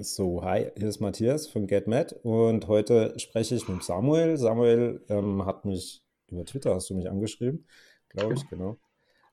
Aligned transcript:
So, 0.00 0.42
hi, 0.42 0.72
hier 0.76 0.88
ist 0.88 0.98
Matthias 0.98 1.46
von 1.46 1.68
GetMed 1.68 2.14
und 2.24 2.66
heute 2.66 3.16
spreche 3.16 3.54
ich 3.54 3.68
mit 3.68 3.84
Samuel. 3.84 4.36
Samuel 4.36 5.04
ähm, 5.08 5.46
hat 5.46 5.64
mich 5.64 6.02
über 6.26 6.44
Twitter, 6.44 6.74
hast 6.74 6.90
du 6.90 6.96
mich 6.96 7.08
angeschrieben, 7.08 7.64
glaube 8.08 8.34
ich, 8.34 8.48
genau. 8.50 8.76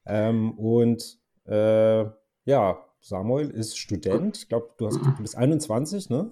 Ähm, 0.05 0.51
und 0.59 1.17
äh, 1.47 2.05
ja, 2.45 2.85
Samuel 2.99 3.49
ist 3.49 3.75
Student. 3.75 4.37
Ich 4.37 4.49
glaube, 4.49 4.69
du, 4.77 4.87
du 4.89 5.21
bist 5.23 5.35
21, 5.35 6.11
ne? 6.11 6.29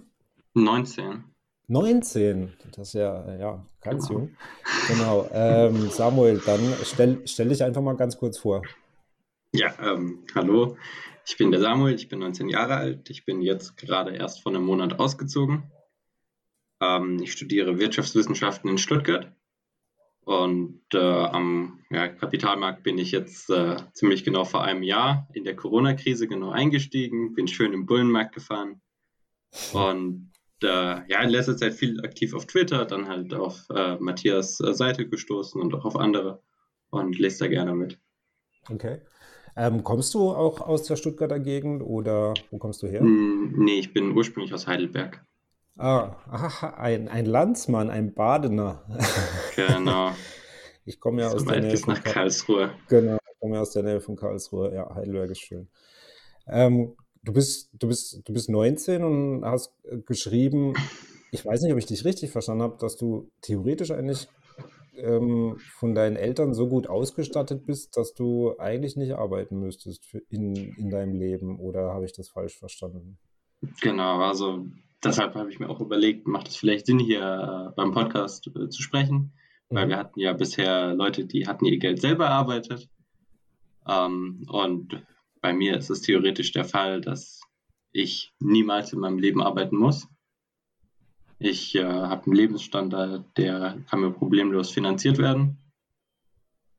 19. 0.54 1.23
19, 1.66 2.54
das 2.73 2.89
ist 2.89 2.93
ja, 2.93 3.36
ja 3.36 3.66
ganz 3.82 4.09
genau. 4.09 4.20
jung. 4.20 4.32
Genau. 4.89 5.27
Ähm, 5.34 5.89
Samuel, 5.89 6.39
dann 6.46 6.61
stell, 6.84 7.21
stell 7.25 7.50
dich 7.50 7.64
einfach 7.64 7.82
mal 7.82 7.96
ganz 7.96 8.16
kurz 8.16 8.38
vor. 8.38 8.61
Ja, 9.52 9.73
ähm, 9.81 10.25
hallo. 10.36 10.77
Ich 11.25 11.38
bin 11.38 11.50
der 11.50 11.59
Samuel, 11.59 11.95
ich 11.95 12.07
bin 12.07 12.20
19 12.20 12.50
Jahre 12.50 12.75
alt. 12.75 13.09
Ich 13.09 13.25
bin 13.25 13.41
jetzt 13.41 13.77
gerade 13.77 14.15
erst 14.15 14.43
vor 14.43 14.52
einem 14.52 14.64
Monat 14.64 15.00
ausgezogen. 15.00 15.71
Ähm, 16.79 17.19
ich 17.21 17.32
studiere 17.32 17.79
Wirtschaftswissenschaften 17.79 18.70
in 18.70 18.78
Stuttgart. 18.78 19.32
Und 20.21 20.83
äh, 20.93 21.00
am 21.00 21.83
ja, 21.89 22.07
Kapitalmarkt 22.09 22.83
bin 22.83 23.00
ich 23.00 23.11
jetzt 23.11 23.50
äh, 23.50 23.78
ziemlich 23.93 24.23
genau 24.23 24.46
vor 24.46 24.64
einem 24.64 24.83
Jahr 24.83 25.28
in 25.33 25.43
der 25.43 25.56
Corona-Krise 25.56 26.28
genau 26.28 26.51
eingestiegen, 26.51 27.34
bin 27.34 27.47
schön 27.47 27.73
im 27.73 27.87
Bullenmarkt 27.87 28.36
gefahren 28.36 28.79
und 29.73 30.31
äh, 30.61 30.68
ja, 30.68 31.23
in 31.23 31.29
letzter 31.29 31.57
Zeit 31.57 31.73
viel 31.73 32.00
aktiv 32.02 32.36
auf 32.36 32.45
Twitter, 32.45 32.86
dann 32.86 33.08
halt 33.08 33.34
auf 33.34 33.66
äh, 33.72 33.95
Matthias 33.95 34.59
äh, 34.59 34.73
Seite 34.75 35.09
gestoßen 35.09 35.59
und 35.59 35.73
auch 35.73 35.86
auf 35.86 35.95
andere 35.95 36.44
und 36.92 37.17
lese 37.17 37.39
da 37.39 37.47
gerne 37.47 37.73
mit. 37.73 37.97
Okay. 38.70 39.02
Ähm, 39.55 39.83
kommst 39.83 40.13
du 40.13 40.31
auch 40.31 40.61
aus 40.61 40.83
der 40.83 40.95
Stuttgarter 40.95 41.39
Gegend 41.39 41.81
oder 41.83 42.33
wo 42.52 42.58
kommst 42.58 42.81
du 42.83 42.88
her? 42.88 43.03
Mm, 43.03 43.53
nee, 43.58 43.80
ich 43.80 43.94
bin 43.94 44.16
ursprünglich 44.16 44.53
aus 44.53 44.67
Heidelberg. 44.67 45.25
Ah, 45.77 46.17
aha, 46.30 46.72
ein, 46.72 47.08
ein 47.08 47.25
Landsmann, 47.25 47.89
ein 47.89 48.14
Badener. 48.14 48.83
Genau. 49.56 50.11
Ich 50.86 51.00
komme 51.00 51.22
ja 51.22 51.30
so 51.30 51.36
aus 51.38 51.45
der 51.45 51.61
Nähe 51.61 51.78
von 51.78 51.94
nach 51.94 52.03
Karlsruhe. 52.03 52.72
Genau, 52.88 53.17
ich 53.17 53.39
komme 53.39 53.56
ja 53.56 53.61
aus 53.61 53.72
der 53.72 53.83
Nähe 53.83 54.02
von 54.02 54.16
Karlsruhe. 54.16 54.73
Ja, 54.73 54.95
Heidelberg 54.95 55.30
ist 55.30 55.41
schön. 55.41 55.67
Ähm, 56.47 56.95
du 57.23 57.34
bist, 57.34 57.69
du 57.73 57.88
bist, 57.88 58.22
du 58.25 58.34
bist 58.34 58.50
19 58.50 59.03
und 59.03 59.45
hast 59.45 59.73
geschrieben, 60.06 60.73
ich 61.31 61.45
weiß 61.45 61.61
nicht, 61.61 61.72
ob 61.72 61.78
ich 61.78 61.86
dich 61.86 62.06
richtig 62.06 62.31
verstanden 62.31 62.63
habe, 62.63 62.78
dass 62.80 62.97
du 62.97 63.30
theoretisch 63.41 63.91
eigentlich 63.91 64.28
ähm, 65.02 65.58
von 65.78 65.95
deinen 65.95 66.16
Eltern 66.16 66.53
so 66.53 66.67
gut 66.67 66.88
ausgestattet 66.88 67.66
bist, 67.66 67.97
dass 67.97 68.14
du 68.14 68.58
eigentlich 68.58 68.95
nicht 68.95 69.14
arbeiten 69.14 69.59
müsstest 69.59 70.16
in, 70.30 70.56
in 70.56 70.89
deinem 70.89 71.14
Leben. 71.14 71.59
Oder 71.59 71.94
habe 71.94 72.06
ich 72.06 72.14
das 72.14 72.30
falsch 72.30 72.58
verstanden? 72.58 73.17
Genau, 73.81 74.19
also 74.22 74.66
deshalb 75.03 75.36
habe 75.36 75.50
ich 75.50 75.59
mir 75.59 75.69
auch 75.69 75.81
überlegt, 75.81 76.28
macht 76.28 76.47
es 76.47 76.56
vielleicht 76.56 76.86
Sinn, 76.86 77.00
hier 77.00 77.22
äh, 77.22 77.75
beim 77.75 77.91
Podcast 77.91 78.47
äh, 78.47 78.69
zu 78.69 78.81
sprechen, 78.81 79.33
weil 79.69 79.86
mhm. 79.86 79.89
wir 79.89 79.97
hatten 79.97 80.19
ja 80.19 80.33
bisher 80.33 80.94
Leute, 80.94 81.25
die 81.25 81.47
hatten 81.47 81.66
ihr 81.66 81.78
Geld 81.78 82.00
selber 82.00 82.25
erarbeitet. 82.25 82.89
Ähm, 83.88 84.45
und 84.50 85.03
bei 85.41 85.53
mir 85.53 85.78
ist 85.78 85.89
es 85.89 86.02
theoretisch 86.02 86.52
der 86.52 86.66
Fall, 86.66 87.02
dass 87.02 87.41
ich 87.91 88.34
niemals 88.39 88.94
in 88.94 89.00
meinem 89.00 89.19
Leben 89.19 89.41
arbeiten 89.41 89.78
muss. 89.78 90.08
Ich 91.40 91.73
äh, 91.76 91.84
habe 91.84 92.26
einen 92.26 92.36
Lebensstandard, 92.36 93.26
der 93.38 93.78
kann 93.90 94.02
mir 94.02 94.12
problemlos 94.12 94.72
finanziert 94.72 95.18
werden. 95.18 95.58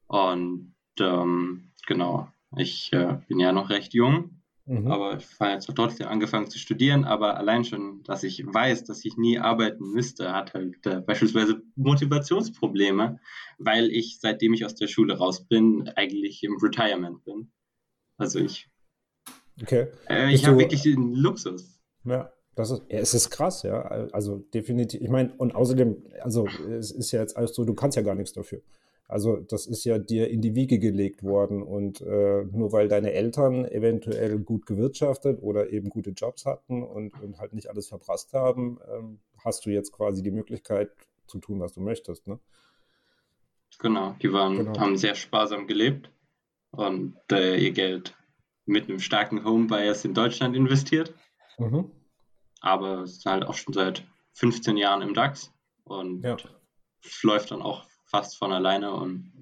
Und 0.06 0.74
ähm, 0.98 1.70
genau, 1.86 2.28
ich 2.56 2.92
äh, 2.92 3.18
bin 3.26 3.40
ja 3.40 3.52
noch 3.52 3.70
recht 3.70 3.94
jung, 3.94 4.42
mhm. 4.66 4.90
aber 4.90 5.16
ich 5.16 5.26
habe 5.40 5.52
jetzt 5.52 5.72
trotzdem 5.74 6.08
angefangen 6.08 6.50
zu 6.50 6.58
studieren. 6.58 7.04
Aber 7.04 7.38
allein 7.38 7.64
schon, 7.64 8.02
dass 8.02 8.22
ich 8.22 8.44
weiß, 8.44 8.84
dass 8.84 9.04
ich 9.06 9.16
nie 9.16 9.38
arbeiten 9.38 9.92
müsste, 9.92 10.32
hat 10.32 10.52
halt 10.52 10.84
äh, 10.84 11.00
beispielsweise 11.00 11.62
Motivationsprobleme, 11.76 13.18
weil 13.58 13.90
ich, 13.90 14.20
seitdem 14.20 14.52
ich 14.52 14.66
aus 14.66 14.74
der 14.74 14.88
Schule 14.88 15.16
raus 15.16 15.46
bin, 15.46 15.88
eigentlich 15.96 16.42
im 16.42 16.58
Retirement 16.60 17.24
bin. 17.24 17.50
Also 18.18 18.40
ich, 18.40 18.68
okay. 19.62 19.86
Äh, 20.06 20.34
ich 20.34 20.46
habe 20.46 20.58
wirklich 20.58 20.82
den 20.82 21.14
Luxus. 21.14 21.80
Ja. 22.04 22.30
Das 22.60 22.70
ist, 22.70 22.82
es 22.88 23.14
ist 23.14 23.30
krass, 23.30 23.62
ja. 23.62 23.80
Also 24.12 24.36
definitiv. 24.52 25.00
Ich 25.00 25.08
meine, 25.08 25.32
und 25.38 25.54
außerdem, 25.54 25.96
also 26.20 26.46
es 26.68 26.90
ist 26.90 27.10
ja 27.10 27.20
jetzt 27.20 27.34
alles 27.34 27.54
so, 27.54 27.64
du 27.64 27.72
kannst 27.72 27.96
ja 27.96 28.02
gar 28.02 28.14
nichts 28.14 28.34
dafür. 28.34 28.60
Also 29.08 29.36
das 29.36 29.66
ist 29.66 29.84
ja 29.84 29.98
dir 29.98 30.28
in 30.28 30.42
die 30.42 30.54
Wiege 30.54 30.78
gelegt 30.78 31.22
worden 31.22 31.62
und 31.62 32.02
äh, 32.02 32.44
nur 32.44 32.72
weil 32.72 32.86
deine 32.88 33.12
Eltern 33.12 33.64
eventuell 33.64 34.38
gut 34.38 34.66
gewirtschaftet 34.66 35.42
oder 35.42 35.70
eben 35.70 35.88
gute 35.88 36.10
Jobs 36.10 36.44
hatten 36.44 36.82
und, 36.82 37.18
und 37.22 37.38
halt 37.38 37.54
nicht 37.54 37.70
alles 37.70 37.88
verprasst 37.88 38.34
haben, 38.34 38.78
ähm, 38.94 39.20
hast 39.42 39.64
du 39.64 39.70
jetzt 39.70 39.92
quasi 39.92 40.22
die 40.22 40.30
Möglichkeit 40.30 40.90
zu 41.26 41.38
tun, 41.38 41.60
was 41.60 41.72
du 41.72 41.80
möchtest, 41.80 42.28
ne? 42.28 42.38
Genau, 43.78 44.14
die 44.20 44.32
waren, 44.32 44.58
genau. 44.58 44.78
haben 44.78 44.98
sehr 44.98 45.14
sparsam 45.14 45.66
gelebt 45.66 46.10
und 46.70 47.16
äh, 47.32 47.56
ihr 47.56 47.72
Geld 47.72 48.14
mit 48.66 48.88
einem 48.88 49.00
starken 49.00 49.44
Home 49.44 49.66
Bias 49.66 50.04
in 50.04 50.12
Deutschland 50.12 50.54
investiert. 50.54 51.14
Mhm 51.58 51.90
aber 52.60 53.02
es 53.02 53.18
ist 53.18 53.26
halt 53.26 53.44
auch 53.44 53.54
schon 53.54 53.74
seit 53.74 54.06
15 54.34 54.76
Jahren 54.76 55.02
im 55.02 55.14
DAX 55.14 55.52
und 55.84 56.22
ja. 56.22 56.36
läuft 57.22 57.50
dann 57.50 57.62
auch 57.62 57.86
fast 58.06 58.36
von 58.36 58.52
alleine 58.52 58.92
und 58.92 59.32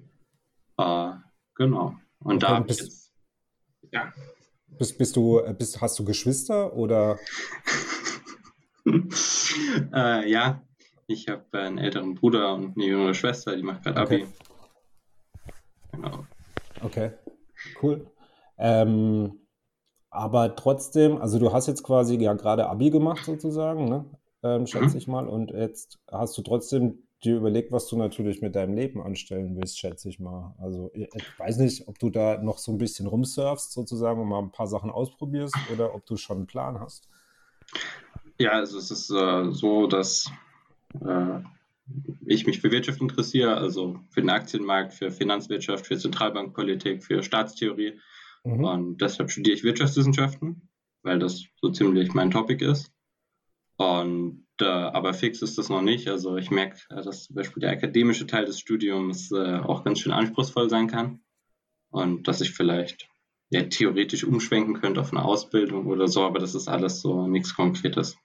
äh, 0.77 1.11
genau. 1.55 1.95
Und 2.19 2.43
okay, 2.43 2.53
da 2.53 2.59
bist, 2.59 2.81
jetzt, 2.81 3.13
ja. 3.91 4.13
Bist, 4.67 4.97
bist 4.97 5.15
du, 5.15 5.41
bist, 5.57 5.81
hast 5.81 5.99
du 5.99 6.05
Geschwister 6.05 6.73
oder? 6.73 7.17
äh, 9.93 10.29
ja, 10.29 10.61
ich 11.07 11.27
habe 11.27 11.59
einen 11.59 11.77
älteren 11.77 12.15
Bruder 12.15 12.53
und 12.53 12.77
eine 12.77 12.85
jüngere 12.85 13.13
Schwester, 13.13 13.55
die 13.55 13.63
macht 13.63 13.83
gerade 13.83 14.01
okay. 14.01 14.23
Abi. 14.23 14.33
Genau. 15.91 16.25
Okay, 16.81 17.11
cool. 17.81 18.09
Ähm, 18.57 19.39
aber 20.09 20.55
trotzdem, 20.55 21.17
also 21.17 21.39
du 21.39 21.53
hast 21.53 21.67
jetzt 21.67 21.83
quasi 21.83 22.15
ja 22.15 22.33
gerade 22.33 22.67
Abi 22.69 22.89
gemacht 22.89 23.25
sozusagen, 23.25 23.85
ne? 23.85 24.05
Ähm, 24.41 24.65
schätze 24.67 24.91
mhm. 24.91 24.97
ich 24.97 25.07
mal. 25.07 25.27
Und 25.27 25.51
jetzt 25.51 25.99
hast 26.11 26.37
du 26.37 26.41
trotzdem 26.41 27.03
dir 27.23 27.35
überlegt, 27.35 27.71
was 27.71 27.87
du 27.87 27.97
natürlich 27.97 28.41
mit 28.41 28.55
deinem 28.55 28.73
Leben 28.73 29.01
anstellen 29.01 29.57
willst, 29.57 29.77
schätze 29.77 30.09
ich 30.09 30.19
mal. 30.19 30.55
Also 30.57 30.89
ich 30.93 31.09
weiß 31.37 31.57
nicht, 31.57 31.87
ob 31.87 31.99
du 31.99 32.09
da 32.09 32.41
noch 32.41 32.57
so 32.57 32.71
ein 32.71 32.77
bisschen 32.77 33.07
rumsurfst 33.07 33.73
sozusagen 33.73 34.21
und 34.21 34.29
mal 34.29 34.39
ein 34.39 34.51
paar 34.51 34.67
Sachen 34.67 34.89
ausprobierst 34.89 35.55
oder 35.73 35.93
ob 35.93 36.05
du 36.05 36.15
schon 36.15 36.37
einen 36.37 36.47
Plan 36.47 36.79
hast. 36.79 37.09
Ja, 38.39 38.51
also 38.51 38.77
es 38.77 38.89
ist 38.89 39.11
äh, 39.11 39.51
so, 39.51 39.87
dass 39.87 40.31
äh, 41.01 41.39
ich 42.25 42.47
mich 42.47 42.61
für 42.61 42.71
Wirtschaft 42.71 43.01
interessiere, 43.01 43.57
also 43.57 43.99
für 44.09 44.21
den 44.21 44.29
Aktienmarkt, 44.29 44.93
für 44.93 45.11
Finanzwirtschaft, 45.11 45.85
für 45.85 45.97
Zentralbankpolitik, 45.97 47.03
für 47.03 47.21
Staatstheorie 47.21 47.99
Mhm. 48.43 48.63
Und 48.63 49.01
deshalb 49.01 49.31
studiere 49.31 49.55
ich 49.55 49.63
Wirtschaftswissenschaften, 49.63 50.69
weil 51.03 51.19
das 51.19 51.43
so 51.61 51.69
ziemlich 51.71 52.13
mein 52.13 52.31
Topic 52.31 52.63
ist. 52.63 52.91
Und 53.77 54.45
äh, 54.59 54.65
aber 54.65 55.13
fix 55.13 55.41
ist 55.41 55.57
das 55.57 55.69
noch 55.69 55.81
nicht. 55.81 56.09
Also 56.09 56.35
ich 56.35 56.51
merke, 56.51 56.79
äh, 56.89 57.01
dass 57.01 57.23
zum 57.23 57.35
Beispiel 57.35 57.61
der 57.61 57.71
akademische 57.71 58.27
Teil 58.27 58.45
des 58.45 58.59
Studiums 58.59 59.31
äh, 59.31 59.59
auch 59.59 59.83
ganz 59.83 59.99
schön 59.99 60.11
anspruchsvoll 60.11 60.69
sein 60.69 60.87
kann. 60.87 61.21
Und 61.89 62.27
dass 62.27 62.41
ich 62.41 62.51
vielleicht 62.51 63.09
ja, 63.49 63.63
theoretisch 63.63 64.23
umschwenken 64.23 64.75
könnte 64.75 65.01
auf 65.01 65.11
eine 65.11 65.25
Ausbildung 65.25 65.87
oder 65.87 66.07
so, 66.07 66.23
aber 66.23 66.39
das 66.39 66.55
ist 66.55 66.67
alles 66.67 67.01
so 67.01 67.27
nichts 67.27 67.55
Konkretes. 67.55 68.15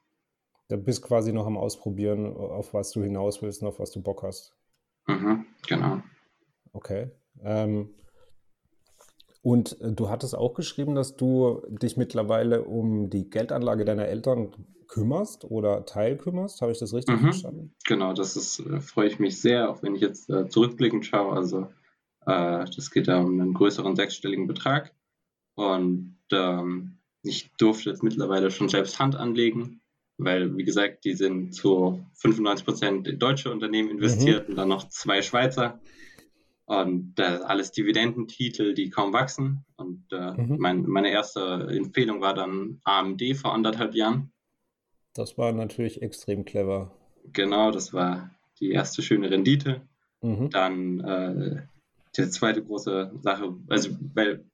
Du 0.68 0.76
bist 0.76 1.02
quasi 1.02 1.32
noch 1.32 1.46
am 1.46 1.56
Ausprobieren, 1.56 2.26
auf 2.36 2.74
was 2.74 2.90
du 2.90 3.02
hinaus 3.02 3.42
willst 3.42 3.62
und 3.62 3.68
auf 3.68 3.78
was 3.78 3.90
du 3.90 4.02
Bock 4.02 4.22
hast. 4.22 4.54
Mhm, 5.06 5.46
genau. 5.66 6.02
Okay. 6.72 7.10
Ähm, 7.42 7.90
und 9.44 9.78
äh, 9.82 9.92
du 9.92 10.08
hattest 10.08 10.34
auch 10.34 10.54
geschrieben, 10.54 10.94
dass 10.94 11.16
du 11.16 11.60
dich 11.68 11.98
mittlerweile 11.98 12.64
um 12.64 13.10
die 13.10 13.28
Geldanlage 13.28 13.84
deiner 13.84 14.06
Eltern 14.06 14.52
kümmerst 14.88 15.44
oder 15.44 15.84
teilkümmerst. 15.84 16.62
Habe 16.62 16.72
ich 16.72 16.78
das 16.78 16.94
richtig 16.94 17.16
mhm. 17.16 17.24
verstanden? 17.24 17.74
Genau, 17.86 18.14
das 18.14 18.36
ist, 18.36 18.60
äh, 18.60 18.80
freue 18.80 19.06
ich 19.06 19.18
mich 19.18 19.42
sehr, 19.42 19.68
auch 19.68 19.82
wenn 19.82 19.96
ich 19.96 20.00
jetzt 20.00 20.30
äh, 20.30 20.48
zurückblickend 20.48 21.04
schaue. 21.04 21.34
Also 21.34 21.68
äh, 22.24 22.64
das 22.74 22.90
geht 22.90 23.06
da 23.06 23.20
um 23.20 23.38
einen 23.38 23.52
größeren 23.52 23.96
sechsstelligen 23.96 24.46
Betrag. 24.46 24.94
Und 25.56 26.16
ähm, 26.32 27.00
ich 27.22 27.52
durfte 27.58 27.90
jetzt 27.90 28.02
mittlerweile 28.02 28.50
schon 28.50 28.70
selbst 28.70 28.98
Hand 28.98 29.14
anlegen, 29.14 29.82
weil, 30.16 30.56
wie 30.56 30.64
gesagt, 30.64 31.04
die 31.04 31.12
sind 31.12 31.54
zu 31.54 32.02
95 32.14 32.64
Prozent 32.64 33.08
in 33.08 33.18
deutsche 33.18 33.52
Unternehmen 33.52 33.90
investiert 33.90 34.48
mhm. 34.48 34.52
und 34.52 34.56
dann 34.56 34.68
noch 34.68 34.88
zwei 34.88 35.20
Schweizer. 35.20 35.80
Und 36.66 37.18
äh, 37.18 37.40
alles 37.44 37.72
Dividendentitel, 37.72 38.72
die 38.74 38.88
kaum 38.88 39.12
wachsen. 39.12 39.64
Und 39.76 40.06
äh, 40.12 40.32
mhm. 40.32 40.56
mein, 40.58 40.82
meine 40.82 41.10
erste 41.10 41.68
Empfehlung 41.70 42.20
war 42.20 42.34
dann 42.34 42.80
AMD 42.84 43.22
vor 43.36 43.52
anderthalb 43.52 43.94
Jahren. 43.94 44.32
Das 45.12 45.36
war 45.36 45.52
natürlich 45.52 46.00
extrem 46.02 46.44
clever. 46.44 46.90
Genau, 47.32 47.70
das 47.70 47.92
war 47.92 48.30
die 48.60 48.70
erste 48.70 49.02
schöne 49.02 49.30
Rendite. 49.30 49.82
Mhm. 50.22 50.50
Dann 50.50 51.00
äh, 51.00 51.62
die 52.16 52.30
zweite 52.30 52.64
große 52.64 53.12
Sache, 53.20 53.56
also 53.68 53.90
weil 54.14 54.44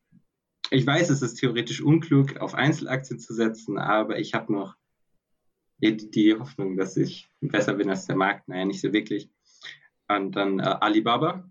ich 0.71 0.87
weiß, 0.87 1.11
es 1.11 1.23
ist 1.23 1.37
theoretisch 1.37 1.81
unklug, 1.81 2.37
auf 2.39 2.55
Einzelaktien 2.55 3.19
zu 3.19 3.35
setzen, 3.35 3.79
aber 3.79 4.19
ich 4.19 4.35
habe 4.35 4.53
noch 4.53 4.77
die 5.81 6.37
Hoffnung, 6.39 6.77
dass 6.77 6.97
ich 6.97 7.29
besser 7.41 7.75
bin 7.75 7.89
als 7.89 8.07
der 8.07 8.17
Markt. 8.17 8.49
Naja, 8.49 8.65
nicht 8.65 8.81
so 8.81 8.93
wirklich. 8.93 9.31
Und 10.09 10.37
dann 10.37 10.61
äh, 10.61 10.63
Alibaba 10.63 11.51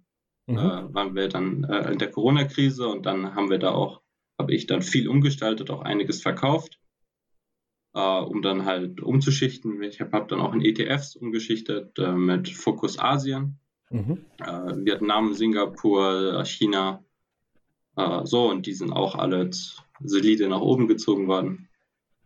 mhm. 0.50 0.58
äh, 0.58 0.94
waren 0.94 1.16
wir 1.16 1.30
dann 1.30 1.64
äh, 1.64 1.92
in 1.92 2.00
der 2.00 2.12
Corona-Krise 2.12 2.88
und 2.88 3.06
dann 3.06 3.36
haben 3.36 3.50
wir 3.50 3.60
da 3.60 3.72
auch, 3.72 4.02
habe 4.38 4.54
ich 4.54 4.68
dann 4.68 4.82
viel 4.82 5.08
umgestaltet, 5.08 5.70
auch 5.70 5.82
einiges 5.82 6.22
verkauft, 6.22 6.80
äh, 7.94 8.00
um 8.00 8.42
dann 8.42 8.66
halt 8.66 9.02
umzuschichten. 9.02 9.82
Ich 9.84 10.02
habe 10.02 10.12
hab 10.12 10.28
dann 10.28 10.42
auch 10.42 10.54
in 10.54 10.62
ETFs 10.62 11.16
umgeschichtet 11.16 11.98
äh, 12.00 12.12
mit 12.12 12.50
Fokus 12.50 13.00
Asien, 13.00 13.60
mhm. 13.90 14.26
Äh, 14.40 14.86
Vietnam, 14.86 15.34
Singapur, 15.34 16.44
China. 16.46 17.04
so, 18.24 18.50
und 18.50 18.66
die 18.66 18.74
sind 18.74 18.94
auch 18.94 19.16
alle 19.16 19.50
solide 20.02 20.48
nach 20.48 20.62
oben 20.62 20.88
gezogen 20.88 21.28
worden. 21.28 21.68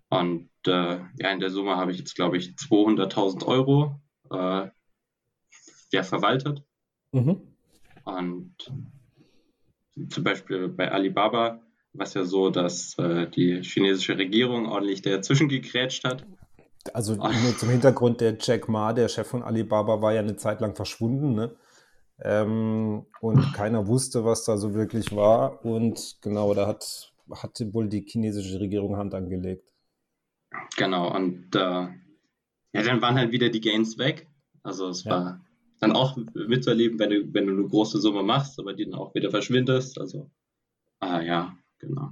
Und 0.09 0.49
äh, 0.67 0.99
ja, 1.19 1.31
in 1.31 1.39
der 1.39 1.49
Summe 1.49 1.77
habe 1.77 1.91
ich 1.91 1.97
jetzt, 1.97 2.13
glaube 2.13 2.37
ich, 2.37 2.49
200.000 2.49 3.45
Euro 3.47 3.99
äh, 4.29 4.69
ja, 5.91 6.03
verwaltet. 6.03 6.63
Mhm. 7.11 7.52
Und 8.03 8.55
zum 10.09 10.23
Beispiel 10.23 10.67
bei 10.69 10.91
Alibaba 10.91 11.61
war 11.93 12.05
es 12.05 12.13
ja 12.13 12.23
so, 12.23 12.49
dass 12.49 12.97
äh, 12.97 13.29
die 13.29 13.61
chinesische 13.61 14.17
Regierung 14.17 14.65
ordentlich 14.65 15.01
dazwischen 15.01 15.47
gegrätscht 15.47 16.03
hat. 16.03 16.25
Also 16.93 17.15
nur 17.15 17.57
zum 17.57 17.69
Hintergrund, 17.69 18.21
der 18.21 18.37
Jack 18.39 18.67
Ma, 18.67 18.93
der 18.93 19.07
Chef 19.07 19.27
von 19.27 19.43
Alibaba, 19.43 20.01
war 20.01 20.13
ja 20.13 20.21
eine 20.21 20.35
Zeit 20.35 20.59
lang 20.61 20.75
verschwunden, 20.75 21.33
ne? 21.33 21.55
Ähm, 22.21 23.05
und 23.21 23.53
keiner 23.53 23.87
wusste, 23.87 24.23
was 24.23 24.45
da 24.45 24.57
so 24.57 24.73
wirklich 24.73 25.15
war. 25.15 25.65
Und 25.65 26.17
genau, 26.21 26.53
da 26.53 26.67
hat, 26.67 27.11
hat 27.31 27.59
wohl 27.73 27.89
die 27.89 28.05
chinesische 28.07 28.59
Regierung 28.59 28.97
Hand 28.97 29.13
angelegt. 29.13 29.73
Genau, 30.77 31.13
und 31.13 31.55
äh, 31.55 31.59
ja, 31.59 32.81
dann 32.83 33.01
waren 33.01 33.15
halt 33.15 33.31
wieder 33.31 33.49
die 33.49 33.61
Gains 33.61 33.97
weg. 33.97 34.27
Also 34.61 34.89
es 34.89 35.03
ja. 35.03 35.11
war 35.11 35.42
dann 35.83 35.95
auch 35.95 36.17
mitzuerleben, 36.33 36.97
wenn 36.97 37.09
du, 37.09 37.33
wenn 37.33 37.47
du 37.47 37.53
eine 37.53 37.67
große 37.67 37.99
Summe 37.99 38.23
machst, 38.23 38.59
aber 38.59 38.73
die 38.73 38.85
dann 38.85 38.95
auch 38.95 39.13
wieder 39.13 39.29
verschwindest. 39.29 39.99
Also, 39.99 40.31
ah 40.99 41.21
ja, 41.21 41.57
genau. 41.79 42.11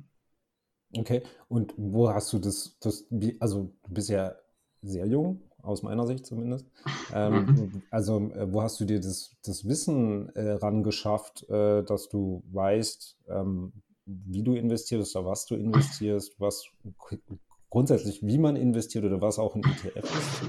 Okay, 0.98 1.24
und 1.48 1.74
wo 1.78 2.10
hast 2.10 2.34
du 2.34 2.40
das, 2.40 2.78
das 2.82 3.08
also 3.40 3.74
du 3.84 3.94
bist 3.94 4.10
ja 4.10 4.36
sehr 4.82 5.08
jung, 5.08 5.42
aus 5.62 5.84
meiner 5.84 6.06
Sicht 6.06 6.26
zumindest. 6.26 6.66
Ähm, 7.14 7.46
mhm. 7.46 7.82
also, 7.92 8.32
äh, 8.32 8.54
wo 8.54 8.62
hast 8.62 8.80
du 8.80 8.86
dir 8.86 9.02
das, 9.02 9.36
das 9.44 9.68
Wissen 9.68 10.30
äh, 10.30 10.52
rangeschafft, 10.52 11.44
äh, 11.50 11.84
dass 11.84 12.08
du 12.08 12.42
weißt, 12.54 13.18
ähm, 13.28 13.74
wie 14.06 14.44
du 14.44 14.54
investierst 14.54 15.14
oder 15.18 15.26
was 15.26 15.46
du 15.46 15.56
investierst, 15.56 16.40
was 16.40 16.68
grundsätzlich, 17.70 18.26
wie 18.26 18.38
man 18.38 18.56
investiert 18.56 19.04
oder 19.04 19.20
was 19.20 19.40
auch 19.40 19.56
ein 19.56 19.64
ETF 19.64 19.98
ist? 19.98 20.42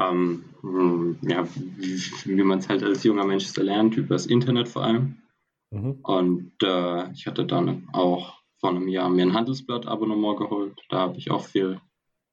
Ähm, 0.00 0.44
hm, 0.60 1.18
ja, 1.22 1.46
wie, 1.54 1.96
wie 2.24 2.42
man 2.42 2.58
es 2.58 2.68
halt 2.68 2.82
als 2.82 3.04
junger 3.04 3.24
Mensch 3.24 3.46
so 3.46 3.62
lernt, 3.62 3.96
über 3.96 4.14
das 4.14 4.26
Internet 4.26 4.68
vor 4.68 4.84
allem. 4.84 5.18
Mhm. 5.70 5.98
Und 6.02 6.52
äh, 6.62 7.10
ich 7.12 7.26
hatte 7.26 7.46
dann 7.46 7.88
auch 7.92 8.40
vor 8.60 8.70
einem 8.70 8.88
Jahr 8.88 9.08
mir 9.08 9.22
ein 9.22 9.34
Handelsblatt-Abonnement 9.34 10.38
geholt. 10.38 10.74
Da 10.88 11.00
habe 11.00 11.18
ich 11.18 11.30
auch 11.30 11.44
viel 11.44 11.80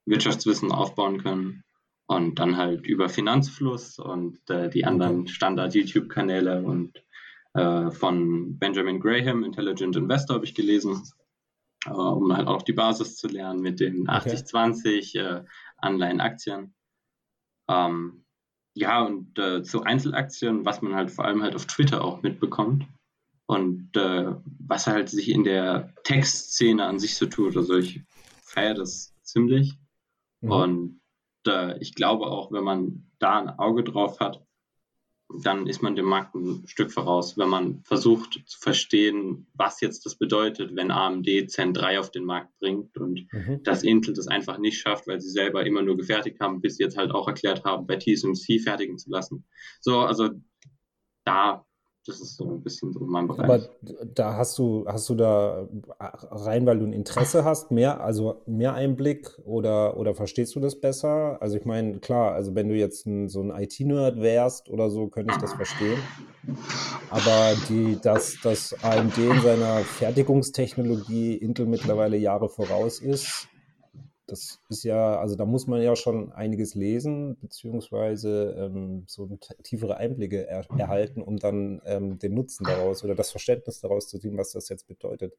Wirtschaftswissen 0.06 0.72
aufbauen 0.72 1.22
können. 1.22 1.62
Und 2.06 2.38
dann 2.38 2.56
halt 2.56 2.86
über 2.86 3.08
Finanzfluss 3.08 3.98
und 3.98 4.38
äh, 4.50 4.68
die 4.68 4.84
anderen 4.84 5.28
Standard-YouTube-Kanäle 5.28 6.62
und 6.62 7.02
äh, 7.54 7.90
von 7.90 8.58
Benjamin 8.58 9.00
Graham, 9.00 9.44
Intelligent 9.44 9.96
Investor, 9.96 10.34
habe 10.34 10.44
ich 10.44 10.54
gelesen 10.54 11.02
äh, 11.86 11.90
um 11.90 12.34
halt 12.34 12.48
auch 12.48 12.62
die 12.62 12.72
Basis 12.72 13.16
zu 13.16 13.28
lernen 13.28 13.60
mit 13.60 13.80
den 13.80 14.06
80-20 14.06 15.18
äh, 15.18 15.44
Anleihen-Aktien. 15.78 16.74
Ähm, 17.72 18.24
ja, 18.74 19.02
und 19.02 19.38
äh, 19.38 19.62
zu 19.62 19.82
Einzelaktien, 19.82 20.64
was 20.64 20.82
man 20.82 20.94
halt 20.94 21.10
vor 21.10 21.24
allem 21.24 21.42
halt 21.42 21.54
auf 21.54 21.66
Twitter 21.66 22.04
auch 22.04 22.22
mitbekommt 22.22 22.86
und 23.46 23.96
äh, 23.96 24.34
was 24.44 24.86
halt 24.86 25.08
sich 25.08 25.28
in 25.28 25.44
der 25.44 25.92
Textszene 26.04 26.84
an 26.86 26.98
sich 26.98 27.16
so 27.16 27.26
tut. 27.26 27.56
Also 27.56 27.76
ich 27.76 28.02
feiere 28.42 28.74
das 28.74 29.14
ziemlich 29.22 29.78
mhm. 30.40 30.50
und 30.50 31.00
äh, 31.46 31.78
ich 31.78 31.94
glaube 31.94 32.26
auch, 32.26 32.52
wenn 32.52 32.64
man 32.64 33.10
da 33.18 33.40
ein 33.40 33.50
Auge 33.58 33.84
drauf 33.84 34.20
hat, 34.20 34.44
dann 35.42 35.66
ist 35.66 35.82
man 35.82 35.96
dem 35.96 36.06
Markt 36.06 36.34
ein 36.34 36.66
Stück 36.66 36.92
voraus, 36.92 37.38
wenn 37.38 37.48
man 37.48 37.82
versucht 37.84 38.42
zu 38.46 38.58
verstehen, 38.58 39.46
was 39.54 39.80
jetzt 39.80 40.04
das 40.06 40.16
bedeutet, 40.16 40.74
wenn 40.74 40.90
AMD 40.90 41.28
Zen 41.48 41.74
3 41.74 42.00
auf 42.00 42.10
den 42.10 42.24
Markt 42.24 42.58
bringt 42.58 42.96
und 42.98 43.26
mhm. 43.32 43.62
dass 43.62 43.82
Intel 43.82 44.14
das 44.14 44.28
einfach 44.28 44.58
nicht 44.58 44.78
schafft, 44.78 45.06
weil 45.06 45.20
sie 45.20 45.30
selber 45.30 45.64
immer 45.64 45.82
nur 45.82 45.96
gefertigt 45.96 46.40
haben, 46.40 46.60
bis 46.60 46.76
sie 46.76 46.84
jetzt 46.84 46.96
halt 46.96 47.12
auch 47.12 47.28
erklärt 47.28 47.64
haben, 47.64 47.86
bei 47.86 47.96
TSMC 47.96 48.60
fertigen 48.62 48.98
zu 48.98 49.10
lassen. 49.10 49.44
So, 49.80 50.00
also 50.00 50.30
da 51.24 51.64
das 52.06 52.20
ist 52.20 52.36
so 52.36 52.44
ein 52.50 52.62
bisschen 52.62 52.92
so 52.92 53.00
mein 53.00 53.28
Bereich. 53.28 53.44
Aber 53.44 53.60
da 54.14 54.36
hast 54.36 54.58
du, 54.58 54.84
hast 54.88 55.08
du 55.08 55.14
da 55.14 55.68
rein, 56.00 56.66
weil 56.66 56.80
du 56.80 56.86
ein 56.86 56.92
Interesse 56.92 57.44
hast, 57.44 57.70
mehr, 57.70 58.00
also 58.00 58.42
mehr 58.46 58.74
Einblick 58.74 59.38
oder, 59.44 59.96
oder 59.96 60.14
verstehst 60.14 60.56
du 60.56 60.60
das 60.60 60.80
besser? 60.80 61.40
Also 61.40 61.56
ich 61.56 61.64
meine, 61.64 62.00
klar, 62.00 62.32
also 62.32 62.56
wenn 62.56 62.68
du 62.68 62.74
jetzt 62.74 63.06
ein, 63.06 63.28
so 63.28 63.40
ein 63.40 63.50
IT-Nerd 63.50 64.20
wärst 64.20 64.68
oder 64.68 64.90
so, 64.90 65.06
könnte 65.08 65.32
ich 65.34 65.40
das 65.40 65.52
verstehen. 65.52 65.98
Aber 67.10 67.52
die, 67.68 67.96
dass, 68.02 68.36
dass 68.42 68.74
AMD 68.82 69.18
in 69.18 69.40
seiner 69.40 69.78
Fertigungstechnologie 69.78 71.34
Intel 71.36 71.66
mittlerweile 71.66 72.16
Jahre 72.16 72.48
voraus 72.48 72.98
ist, 72.98 73.48
das 74.32 74.60
ist 74.70 74.82
ja, 74.82 75.18
also 75.18 75.36
da 75.36 75.44
muss 75.44 75.66
man 75.66 75.82
ja 75.82 75.94
schon 75.94 76.32
einiges 76.32 76.74
lesen, 76.74 77.36
beziehungsweise 77.42 78.56
ähm, 78.58 79.04
so 79.06 79.38
tiefere 79.62 79.98
Einblicke 79.98 80.46
er 80.48 80.64
erhalten, 80.78 81.20
um 81.20 81.36
dann 81.36 81.82
ähm, 81.84 82.18
den 82.18 82.32
Nutzen 82.32 82.64
daraus 82.64 83.04
oder 83.04 83.14
das 83.14 83.30
Verständnis 83.30 83.80
daraus 83.80 84.08
zu 84.08 84.18
ziehen, 84.18 84.38
was 84.38 84.52
das 84.52 84.70
jetzt 84.70 84.88
bedeutet. 84.88 85.34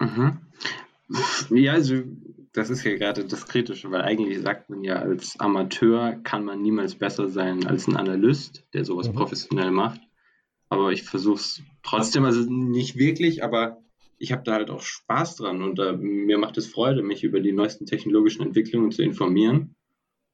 Mhm. 0.00 0.40
Ja, 1.50 1.74
also 1.74 2.02
das 2.52 2.70
ist 2.70 2.82
ja 2.82 2.96
gerade 2.96 3.24
das 3.24 3.46
Kritische, 3.46 3.88
weil 3.92 4.02
eigentlich 4.02 4.40
sagt 4.40 4.68
man 4.68 4.82
ja, 4.82 4.96
als 4.96 5.38
Amateur 5.38 6.16
kann 6.24 6.44
man 6.44 6.62
niemals 6.62 6.96
besser 6.96 7.28
sein 7.28 7.66
als 7.68 7.86
ein 7.86 7.96
Analyst, 7.96 8.64
der 8.74 8.84
sowas 8.84 9.08
mhm. 9.08 9.14
professionell 9.14 9.70
macht. 9.70 10.00
Aber 10.70 10.90
ich 10.90 11.04
versuche 11.04 11.36
es 11.36 11.62
trotzdem, 11.84 12.24
also 12.24 12.40
nicht 12.50 12.96
wirklich, 12.96 13.44
aber 13.44 13.80
ich 14.20 14.32
habe 14.32 14.42
da 14.44 14.52
halt 14.52 14.70
auch 14.70 14.82
Spaß 14.82 15.36
dran 15.36 15.62
und 15.62 15.78
äh, 15.78 15.94
mir 15.96 16.36
macht 16.36 16.58
es 16.58 16.66
Freude, 16.66 17.02
mich 17.02 17.24
über 17.24 17.40
die 17.40 17.52
neuesten 17.52 17.86
technologischen 17.86 18.42
Entwicklungen 18.42 18.92
zu 18.92 19.02
informieren. 19.02 19.74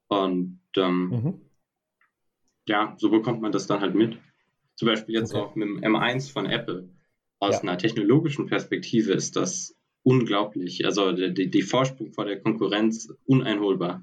Und 0.08 0.60
ähm, 0.76 1.08
mhm. 1.08 1.40
ja, 2.66 2.96
so 2.98 3.10
bekommt 3.10 3.40
man 3.40 3.52
das 3.52 3.68
dann 3.68 3.80
halt 3.80 3.94
mit. 3.94 4.18
Zum 4.74 4.86
Beispiel 4.86 5.14
jetzt 5.14 5.32
okay. 5.32 5.40
auch 5.40 5.54
mit 5.54 5.68
dem 5.68 5.78
M1 5.78 6.32
von 6.32 6.46
Apple. 6.46 6.88
Aus 7.38 7.56
ja. 7.56 7.60
einer 7.62 7.78
technologischen 7.78 8.46
Perspektive 8.46 9.12
ist 9.12 9.36
das 9.36 9.76
unglaublich. 10.02 10.84
Also 10.84 11.12
die, 11.12 11.48
die 11.48 11.62
Vorsprung 11.62 12.12
vor 12.12 12.24
der 12.24 12.40
Konkurrenz 12.40 13.08
uneinholbar. 13.24 14.02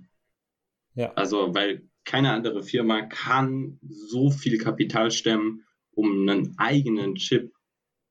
Ja. 0.95 1.11
Also, 1.13 1.53
weil 1.53 1.89
keine 2.05 2.31
andere 2.31 2.63
Firma 2.63 3.01
kann 3.01 3.79
so 3.81 4.29
viel 4.29 4.57
Kapital 4.57 5.11
stemmen, 5.11 5.65
um 5.91 6.29
einen 6.29 6.55
eigenen 6.57 7.15
Chip 7.15 7.51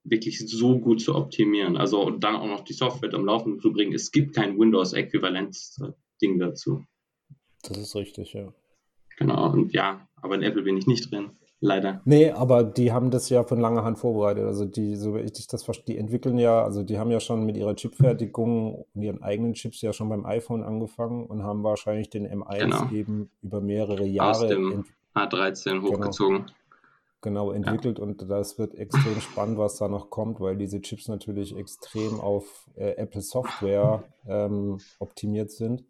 wirklich 0.04 0.38
so 0.48 0.78
gut 0.78 1.00
zu 1.00 1.14
optimieren. 1.14 1.76
Also 1.76 2.02
und 2.02 2.24
dann 2.24 2.36
auch 2.36 2.46
noch 2.46 2.64
die 2.64 2.72
Software 2.72 3.12
am 3.14 3.24
Laufen 3.24 3.60
zu 3.60 3.72
bringen. 3.72 3.92
Es 3.92 4.10
gibt 4.10 4.34
kein 4.34 4.58
Windows-Äquivalenz-Ding 4.58 6.38
dazu. 6.38 6.84
Das 7.62 7.78
ist 7.78 7.94
richtig, 7.94 8.32
ja. 8.32 8.52
Genau, 9.18 9.52
und 9.52 9.72
ja, 9.72 10.08
aber 10.20 10.34
in 10.34 10.42
Apple 10.42 10.62
bin 10.62 10.76
ich 10.76 10.86
nicht 10.86 11.12
drin, 11.12 11.30
leider. 11.60 12.00
Nee, 12.04 12.30
aber 12.30 12.64
die 12.64 12.90
haben 12.90 13.12
das 13.12 13.28
ja 13.28 13.44
von 13.44 13.60
langer 13.60 13.84
Hand 13.84 13.98
vorbereitet. 13.98 14.44
Also 14.44 14.64
die, 14.64 14.96
so 14.96 15.14
wie 15.14 15.20
ich 15.20 15.46
das 15.46 15.62
verstehe, 15.62 15.94
die 15.94 16.00
entwickeln 16.00 16.38
ja, 16.38 16.64
also 16.64 16.82
die 16.82 16.98
haben 16.98 17.10
ja 17.12 17.20
schon 17.20 17.44
mit 17.44 17.56
ihrer 17.56 17.76
Chipfertigung 17.76 18.84
und 18.92 19.02
ihren 19.02 19.22
eigenen 19.22 19.52
Chips 19.52 19.80
ja 19.82 19.92
schon 19.92 20.08
beim 20.08 20.26
iPhone 20.26 20.64
angefangen 20.64 21.26
und 21.26 21.44
haben 21.44 21.62
wahrscheinlich 21.62 22.10
den 22.10 22.26
M1 22.26 22.58
genau. 22.58 22.90
eben 22.90 23.30
über 23.42 23.60
mehrere 23.60 24.06
Jahre 24.06 24.30
Aus 24.30 24.48
dem 24.48 24.84
A13 25.14 25.80
genau. 25.80 25.82
hochgezogen. 25.88 26.38
Genau 26.38 26.52
genau 27.22 27.52
entwickelt 27.52 27.98
ja. 27.98 28.04
und 28.04 28.28
das 28.28 28.58
wird 28.58 28.74
extrem 28.74 29.20
spannend, 29.20 29.56
was 29.56 29.76
da 29.76 29.88
noch 29.88 30.10
kommt, 30.10 30.40
weil 30.40 30.56
diese 30.56 30.80
Chips 30.80 31.08
natürlich 31.08 31.56
extrem 31.56 32.20
auf 32.20 32.68
äh, 32.74 32.96
Apple 32.96 33.22
Software 33.22 34.04
ähm, 34.26 34.78
optimiert 34.98 35.50
sind. 35.50 35.84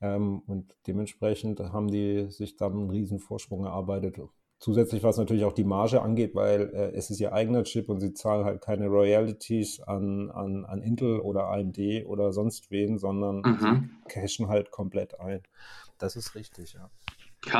Ähm, 0.00 0.42
und 0.46 0.74
dementsprechend 0.86 1.60
haben 1.60 1.88
die 1.88 2.30
sich 2.30 2.56
dann 2.56 2.72
einen 2.72 2.90
riesen 2.90 3.18
Vorsprung 3.18 3.64
erarbeitet. 3.64 4.18
Zusätzlich, 4.58 5.02
was 5.02 5.18
natürlich 5.18 5.44
auch 5.44 5.52
die 5.52 5.64
Marge 5.64 6.00
angeht, 6.00 6.34
weil 6.34 6.70
äh, 6.72 6.92
es 6.96 7.10
ist 7.10 7.20
ihr 7.20 7.32
eigener 7.32 7.64
Chip 7.64 7.88
und 7.88 8.00
sie 8.00 8.14
zahlen 8.14 8.44
halt 8.44 8.62
keine 8.62 8.86
Royalties 8.86 9.80
an, 9.80 10.30
an, 10.30 10.64
an 10.64 10.80
Intel 10.80 11.20
oder 11.20 11.48
AMD 11.48 12.06
oder 12.06 12.32
sonst 12.32 12.70
wen, 12.70 12.98
sondern 12.98 13.42
mhm. 13.42 13.58
sie 13.58 14.10
cashen 14.10 14.48
halt 14.48 14.70
komplett 14.70 15.20
ein. 15.20 15.42
Das 15.98 16.16
ist 16.16 16.34
richtig, 16.34 16.74
ja. 16.74 16.90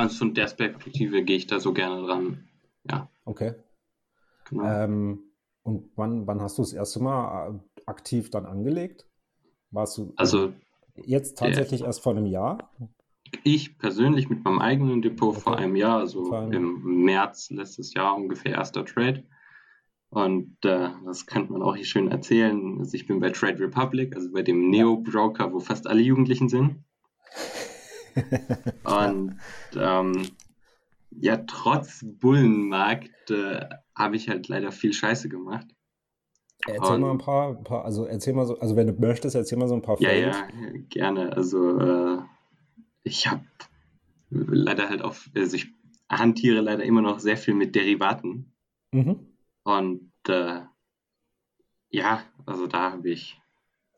Und 0.01 0.11
von 0.11 0.35
der 0.35 0.47
Perspektive 0.47 1.23
gehe 1.23 1.37
ich 1.37 1.47
da 1.47 1.61
so 1.61 1.73
gerne 1.73 2.07
dran. 2.07 2.49
Ja. 2.91 3.11
Okay. 3.25 3.55
Genau. 4.49 4.65
Ähm, 4.65 5.23
und 5.63 5.91
wann, 5.97 6.27
wann 6.27 6.41
hast 6.41 6.59
du 6.59 6.63
das 6.63 6.73
erste 6.73 7.03
Mal 7.03 7.55
äh, 7.55 7.81
aktiv 7.87 8.31
dann 8.31 8.47
angelegt? 8.47 9.07
Warst 9.71 9.99
du? 9.99 10.13
Also 10.17 10.53
Jetzt 11.05 11.39
tatsächlich 11.39 11.83
erst 11.83 12.03
vor 12.03 12.13
einem 12.13 12.27
Jahr? 12.27 12.71
Ich 13.43 13.79
persönlich 13.79 14.29
mit 14.29 14.45
meinem 14.45 14.61
eigenen 14.61 15.03
Depot 15.03 15.31
okay. 15.31 15.41
vor 15.41 15.59
einem 15.59 15.77
Jahr, 15.77 15.99
also 15.99 16.33
im 16.35 17.05
März 17.05 17.51
letztes 17.51 17.93
Jahr 17.95 18.17
ungefähr 18.17 18.53
erster 18.53 18.85
Trade. 18.85 19.25
Und 20.09 20.57
äh, 20.65 20.91
das 21.05 21.27
könnte 21.27 21.53
man 21.53 21.63
auch 21.63 21.75
hier 21.75 21.85
schön 21.85 22.11
erzählen. 22.11 22.79
Also 22.79 22.95
ich 22.95 23.07
bin 23.07 23.21
bei 23.21 23.31
Trade 23.31 23.59
Republic, 23.59 24.15
also 24.15 24.33
bei 24.33 24.43
dem 24.43 24.71
Neo-Broker, 24.71 25.53
wo 25.53 25.59
fast 25.59 25.87
alle 25.87 26.01
Jugendlichen 26.01 26.49
sind. 26.49 26.85
Und 28.85 29.39
ähm, 29.77 30.29
ja, 31.21 31.39
trotz 31.39 32.05
Bullenmarkt 32.05 33.31
äh, 33.31 33.69
habe 33.95 34.17
ich 34.17 34.29
halt 34.29 34.49
leider 34.49 34.73
viel 34.73 34.93
Scheiße 34.93 35.29
gemacht. 35.29 35.67
Erzähl 36.67 36.97
Und, 36.97 37.03
mal 37.03 37.11
ein 37.13 37.19
paar, 37.19 37.57
ein 37.57 37.65
paar, 37.65 37.85
also 37.85 38.07
erzähl 38.07 38.35
mal 38.35 38.47
so, 38.47 38.59
also 38.59 38.77
wenn 38.77 38.87
du 38.89 38.93
möchtest, 38.95 39.37
erzähl 39.37 39.59
mal 39.59 39.69
so 39.69 39.75
ein 39.75 39.83
paar 39.83 39.97
Ja, 39.99 40.11
Fails. 40.11 40.37
ja, 40.37 40.49
gerne. 40.89 41.33
Also 41.37 41.79
äh, 41.79 42.19
ich 43.05 43.27
habe 43.29 43.45
leider 44.31 44.89
halt 44.89 45.03
auch, 45.03 45.15
also 45.35 45.57
ich 45.57 45.69
hantiere 46.11 46.61
leider 46.61 46.85
immer 46.85 47.03
noch 47.03 47.19
sehr 47.21 47.37
viel 47.37 47.55
mit 47.55 47.75
Derivaten. 47.75 48.53
Mhm. 48.93 49.27
Und 49.65 50.13
äh, 50.29 50.63
ja, 51.91 52.23
also 52.47 52.67
da 52.67 52.93
habe 52.93 53.11
ich 53.11 53.41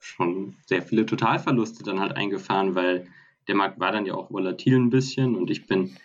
schon 0.00 0.56
sehr 0.66 0.82
viele 0.82 1.06
Totalverluste 1.06 1.82
dann 1.84 2.00
halt 2.00 2.16
eingefahren, 2.16 2.74
weil 2.74 3.08
der 3.48 3.56
Markt 3.56 3.80
war 3.80 3.92
dann 3.92 4.06
ja 4.06 4.14
auch 4.14 4.30
volatil 4.30 4.76
ein 4.76 4.90
bisschen 4.90 5.36
und 5.36 5.50
ich 5.50 5.66
bin 5.66 5.96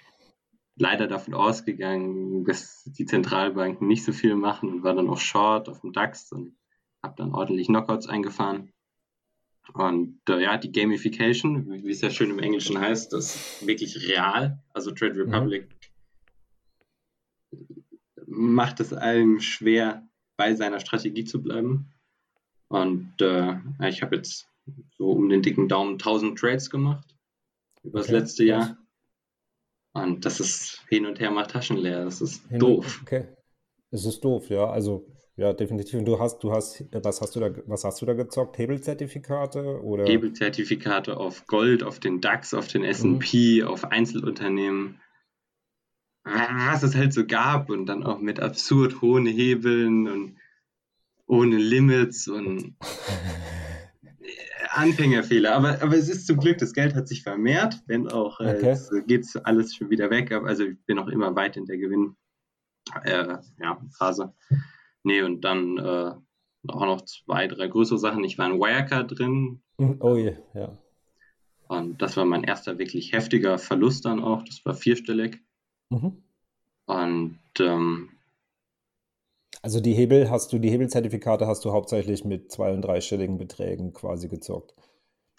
leider 0.75 1.07
davon 1.07 1.33
ausgegangen, 1.33 2.45
dass 2.45 2.83
die 2.85 3.05
Zentralbanken 3.05 3.87
nicht 3.87 4.03
so 4.03 4.11
viel 4.11 4.35
machen 4.35 4.69
und 4.69 4.83
war 4.83 4.95
dann 4.95 5.09
auch 5.09 5.19
short 5.19 5.69
auf 5.69 5.81
dem 5.81 5.93
DAX 5.93 6.31
und 6.31 6.55
habe 7.01 7.15
dann 7.17 7.33
ordentlich 7.33 7.67
Knockouts 7.67 8.07
eingefahren. 8.07 8.71
Und 9.73 10.19
äh, 10.29 10.41
ja, 10.41 10.57
die 10.57 10.71
Gamification, 10.71 11.71
wie, 11.71 11.89
es 11.89 12.01
ja 12.01 12.09
schön 12.09 12.31
im 12.31 12.39
Englischen 12.39 12.79
heißt, 12.79 13.13
das 13.13 13.35
ist 13.35 13.67
wirklich 13.67 14.07
real. 14.09 14.61
Also 14.73 14.91
Trade 14.91 15.13
mhm. 15.13 15.21
Republic 15.21 15.69
macht 18.25 18.79
es 18.79 18.93
einem 18.93 19.39
schwer, 19.39 20.07
bei 20.35 20.55
seiner 20.55 20.79
Strategie 20.79 21.23
zu 21.23 21.41
bleiben. 21.41 21.93
Und 22.67 23.13
äh, 23.21 23.55
ich 23.87 24.01
habe 24.01 24.15
jetzt 24.15 24.47
so 24.97 25.11
um 25.11 25.29
den 25.29 25.43
dicken 25.43 25.67
Daumen 25.67 25.93
1000 25.93 26.37
Trades 26.37 26.69
gemacht 26.69 27.15
über 27.83 27.99
das 27.99 28.09
okay. 28.09 28.17
letzte 28.17 28.43
Jahr. 28.43 28.77
Und 29.93 30.25
das 30.25 30.39
ist 30.39 30.83
hin 30.89 31.05
und 31.05 31.19
her 31.19 31.31
mal 31.31 31.45
taschenleer. 31.45 32.05
Das 32.05 32.21
ist 32.21 32.47
hin 32.49 32.59
doof. 32.59 32.99
Okay. 33.03 33.27
Es 33.91 34.05
ist 34.05 34.21
doof, 34.21 34.49
ja. 34.49 34.69
Also 34.69 35.07
ja, 35.35 35.53
definitiv. 35.53 35.99
Und 35.99 36.05
du 36.05 36.19
hast, 36.19 36.43
du 36.43 36.51
hast, 36.51 36.83
was 36.91 37.21
hast 37.21 37.35
du 37.35 37.39
da, 37.39 37.51
was 37.67 37.83
hast 37.83 38.01
du 38.01 38.05
da 38.05 38.13
gezockt? 38.13 38.57
Hebelzertifikate 38.57 39.81
oder? 39.83 40.05
Hebelzertifikate 40.05 41.17
auf 41.17 41.45
Gold, 41.47 41.83
auf 41.83 41.99
den 41.99 42.21
DAX, 42.21 42.53
auf 42.53 42.67
den 42.67 42.83
S&P, 42.83 43.61
mhm. 43.61 43.67
auf 43.67 43.85
Einzelunternehmen 43.85 44.99
was 46.23 46.83
es 46.83 46.95
halt 46.95 47.13
so 47.13 47.25
gab 47.25 47.69
und 47.69 47.85
dann 47.85 48.03
auch 48.03 48.19
mit 48.19 48.39
absurd 48.39 49.01
hohen 49.01 49.25
Hebeln 49.25 50.07
und 50.07 50.37
ohne 51.27 51.57
Limits 51.57 52.27
und 52.27 52.75
Anfängerfehler. 54.73 55.55
Aber, 55.55 55.81
aber 55.81 55.95
es 55.95 56.09
ist 56.09 56.27
zum 56.27 56.37
Glück, 56.37 56.57
das 56.57 56.73
Geld 56.73 56.95
hat 56.95 57.07
sich 57.07 57.23
vermehrt, 57.23 57.81
wenn 57.87 58.09
auch 58.09 58.39
äh, 58.39 58.55
okay. 58.57 58.77
äh, 58.97 59.01
geht 59.05 59.25
alles 59.43 59.75
schon 59.75 59.89
wieder 59.89 60.09
weg. 60.09 60.31
Also 60.31 60.65
ich 60.65 60.77
bin 60.85 60.99
auch 60.99 61.07
immer 61.07 61.35
weit 61.35 61.57
in 61.57 61.65
der 61.65 61.77
Gewinnphase. 61.77 62.15
Äh, 63.03 63.63
ja, 63.63 64.33
Nee, 65.03 65.21
und 65.21 65.41
dann 65.41 65.77
äh, 65.77 66.11
auch 66.67 66.85
noch 66.85 67.01
zwei, 67.01 67.47
drei 67.47 67.67
größere 67.67 67.99
Sachen. 67.99 68.23
Ich 68.23 68.37
war 68.37 68.49
in 68.49 68.59
Wirecard 68.59 69.17
drin. 69.17 69.61
Oh 69.77 70.15
je, 70.15 70.37
ja. 70.53 70.77
Und 71.67 72.01
das 72.01 72.17
war 72.17 72.25
mein 72.25 72.43
erster 72.43 72.77
wirklich 72.77 73.13
heftiger 73.13 73.57
Verlust 73.57 74.05
dann 74.05 74.23
auch. 74.23 74.43
Das 74.43 74.63
war 74.65 74.75
vierstellig. 74.75 75.41
Mhm. 75.89 76.23
Und 76.85 77.39
ähm, 77.59 78.09
also 79.63 79.79
die 79.79 79.93
Hebel 79.93 80.29
hast 80.29 80.51
du, 80.51 80.59
die 80.59 80.69
Hebelzertifikate 80.69 81.47
hast 81.47 81.63
du 81.63 81.71
hauptsächlich 81.71 82.25
mit 82.25 82.51
zwei- 82.51 82.73
und 82.73 82.81
dreistelligen 82.81 83.37
Beträgen 83.37 83.93
quasi 83.93 84.27
gezockt. 84.27 84.75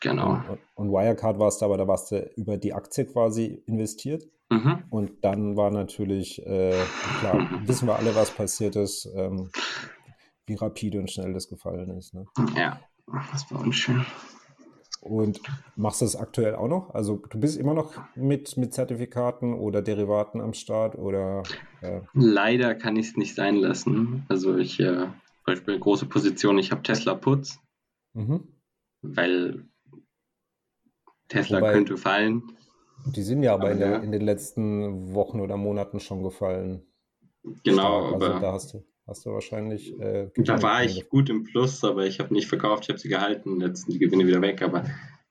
Genau. 0.00 0.40
Und, 0.48 0.58
und 0.74 0.90
Wirecard 0.90 1.38
warst 1.38 1.60
du 1.60 1.66
aber, 1.66 1.76
da 1.76 1.86
warst 1.86 2.10
du 2.10 2.20
über 2.36 2.56
die 2.56 2.72
Aktie 2.72 3.04
quasi 3.04 3.62
investiert. 3.66 4.24
Mhm. 4.50 4.84
Und 4.90 5.24
dann 5.24 5.56
war 5.56 5.70
natürlich, 5.70 6.44
äh, 6.46 6.74
klar, 7.20 7.48
wissen 7.66 7.86
wir 7.86 7.96
alle, 7.96 8.14
was 8.14 8.30
passiert 8.30 8.76
ist, 8.76 9.06
ähm, 9.14 9.50
wie 10.46 10.54
rapide 10.54 10.98
und 10.98 11.10
schnell 11.10 11.32
das 11.34 11.48
gefallen 11.48 11.90
ist. 11.90 12.14
Ne? 12.14 12.26
Ja, 12.56 12.80
das 13.30 13.50
war 13.50 13.60
unschön. 13.60 14.04
Und 15.04 15.42
machst 15.76 16.00
du 16.00 16.06
das 16.06 16.16
aktuell 16.16 16.54
auch 16.54 16.66
noch? 16.66 16.94
Also 16.94 17.22
du 17.28 17.38
bist 17.38 17.58
immer 17.58 17.74
noch 17.74 17.92
mit, 18.16 18.56
mit 18.56 18.72
Zertifikaten 18.72 19.52
oder 19.52 19.82
Derivaten 19.82 20.40
am 20.40 20.54
Start 20.54 20.96
oder? 20.96 21.42
Äh... 21.82 22.00
Leider 22.14 22.74
kann 22.74 22.96
ich 22.96 23.08
es 23.08 23.16
nicht 23.16 23.34
sein 23.34 23.56
lassen. 23.56 24.24
Also 24.30 24.56
ich, 24.56 24.80
äh, 24.80 24.94
zum 24.94 25.12
Beispiel 25.44 25.78
große 25.78 26.06
Position, 26.06 26.56
ich 26.56 26.70
habe 26.70 26.82
Tesla 26.82 27.14
Putz, 27.14 27.60
mhm. 28.14 28.48
weil 29.02 29.68
Tesla 31.28 31.58
Wobei, 31.58 31.72
könnte 31.74 31.98
fallen. 31.98 32.42
Die 33.14 33.22
sind 33.22 33.42
ja 33.42 33.52
aber, 33.52 33.64
aber 33.64 33.72
in, 33.72 33.78
der, 33.78 34.02
in, 34.02 34.10
den 34.10 34.22
letzten 34.22 35.12
Wochen 35.12 35.40
oder 35.40 35.58
Monaten 35.58 36.00
schon 36.00 36.22
gefallen. 36.22 36.86
Genau, 37.62 38.04
also 38.04 38.14
aber 38.14 38.40
da 38.40 38.52
hast 38.52 38.72
du 38.72 38.82
hast 39.06 39.26
du 39.26 39.30
wahrscheinlich. 39.30 39.98
Äh, 40.00 40.30
da 40.36 40.62
war 40.62 40.84
ich 40.84 41.08
gut 41.08 41.28
im 41.30 41.44
Plus, 41.44 41.84
aber 41.84 42.06
ich 42.06 42.20
habe 42.20 42.32
nicht 42.32 42.48
verkauft, 42.48 42.84
ich 42.84 42.88
habe 42.88 42.98
sie 42.98 43.08
gehalten. 43.08 43.60
Jetzt 43.60 43.82
sind 43.82 43.94
die 43.94 43.98
Gewinne 43.98 44.26
wieder 44.26 44.40
weg, 44.40 44.62
aber 44.62 44.84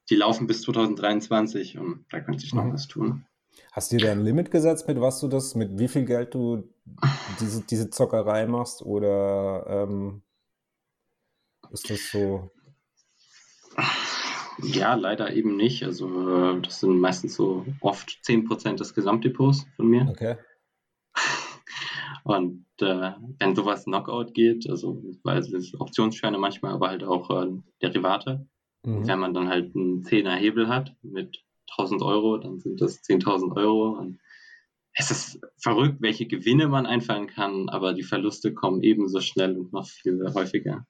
die 0.09 0.15
laufen 0.15 0.47
bis 0.47 0.61
2023 0.63 1.77
und 1.77 2.05
da 2.11 2.19
könnte 2.19 2.45
ich 2.45 2.53
noch 2.53 2.65
mhm. 2.65 2.73
was 2.73 2.87
tun. 2.87 3.25
Hast 3.71 3.91
du 3.91 3.97
dir 3.97 4.07
da 4.07 4.11
ein 4.11 4.23
Limit 4.23 4.51
gesetzt, 4.51 4.87
mit 4.87 4.99
was 4.99 5.19
du 5.19 5.27
das, 5.27 5.55
mit 5.55 5.79
wie 5.79 5.87
viel 5.87 6.05
Geld 6.05 6.33
du 6.33 6.63
diese, 7.39 7.61
diese 7.61 7.89
Zockerei 7.89 8.45
machst? 8.45 8.81
Oder 8.81 9.65
ähm, 9.67 10.21
ist 11.71 11.89
das 11.89 12.11
so? 12.11 12.51
Ja, 14.61 14.93
leider 14.93 15.33
eben 15.33 15.55
nicht. 15.55 15.83
Also 15.83 16.59
das 16.59 16.79
sind 16.79 16.99
meistens 16.99 17.35
so 17.35 17.65
oft 17.81 18.19
10% 18.23 18.77
des 18.77 18.93
Gesamtdepots 18.93 19.65
von 19.75 19.87
mir. 19.87 20.07
Okay. 20.09 20.35
Und 22.23 22.65
äh, 22.79 23.11
wenn 23.39 23.55
sowas 23.55 23.83
Knockout 23.83 24.33
geht, 24.33 24.69
also 24.69 25.03
weil 25.23 25.39
es 25.39 25.79
Optionsscheine 25.79 26.37
manchmal, 26.37 26.73
aber 26.73 26.89
halt 26.89 27.03
auch 27.03 27.29
äh, 27.29 27.51
Derivate, 27.81 28.47
mhm. 28.83 29.05
wenn 29.07 29.19
man 29.19 29.33
dann 29.33 29.49
halt 29.49 29.75
einen 29.75 30.03
10er 30.03 30.35
Hebel 30.35 30.69
hat 30.69 30.95
mit 31.01 31.43
1000 31.71 32.01
Euro, 32.01 32.37
dann 32.37 32.59
sind 32.59 32.81
das 32.81 33.03
10.000 33.03 33.55
Euro. 33.57 33.97
Und 33.97 34.19
es 34.93 35.11
ist 35.11 35.41
verrückt, 35.57 35.97
welche 36.01 36.25
Gewinne 36.25 36.67
man 36.67 36.85
einfahren 36.85 37.27
kann, 37.27 37.67
aber 37.69 37.93
die 37.93 38.03
Verluste 38.03 38.53
kommen 38.53 38.83
ebenso 38.83 39.19
schnell 39.19 39.57
und 39.57 39.73
noch 39.73 39.87
viel 39.87 40.23
häufiger. 40.33 40.85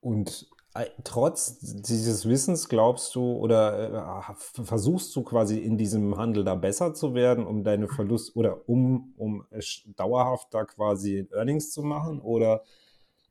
Und 0.00 0.48
trotz 1.04 1.58
dieses 1.60 2.28
Wissens 2.28 2.68
glaubst 2.68 3.14
du 3.14 3.32
oder 3.32 4.28
äh, 4.28 4.62
versuchst 4.62 5.14
du 5.14 5.22
quasi 5.22 5.58
in 5.58 5.76
diesem 5.78 6.16
Handel 6.16 6.44
da 6.44 6.54
besser 6.54 6.94
zu 6.94 7.14
werden, 7.14 7.46
um 7.46 7.64
deine 7.64 7.88
Verlust 7.88 8.36
oder 8.36 8.68
um, 8.68 9.14
um 9.16 9.44
dauerhaft 9.96 10.52
da 10.52 10.64
quasi 10.64 11.28
Earnings 11.32 11.70
zu 11.72 11.82
machen? 11.82 12.20
Oder 12.20 12.64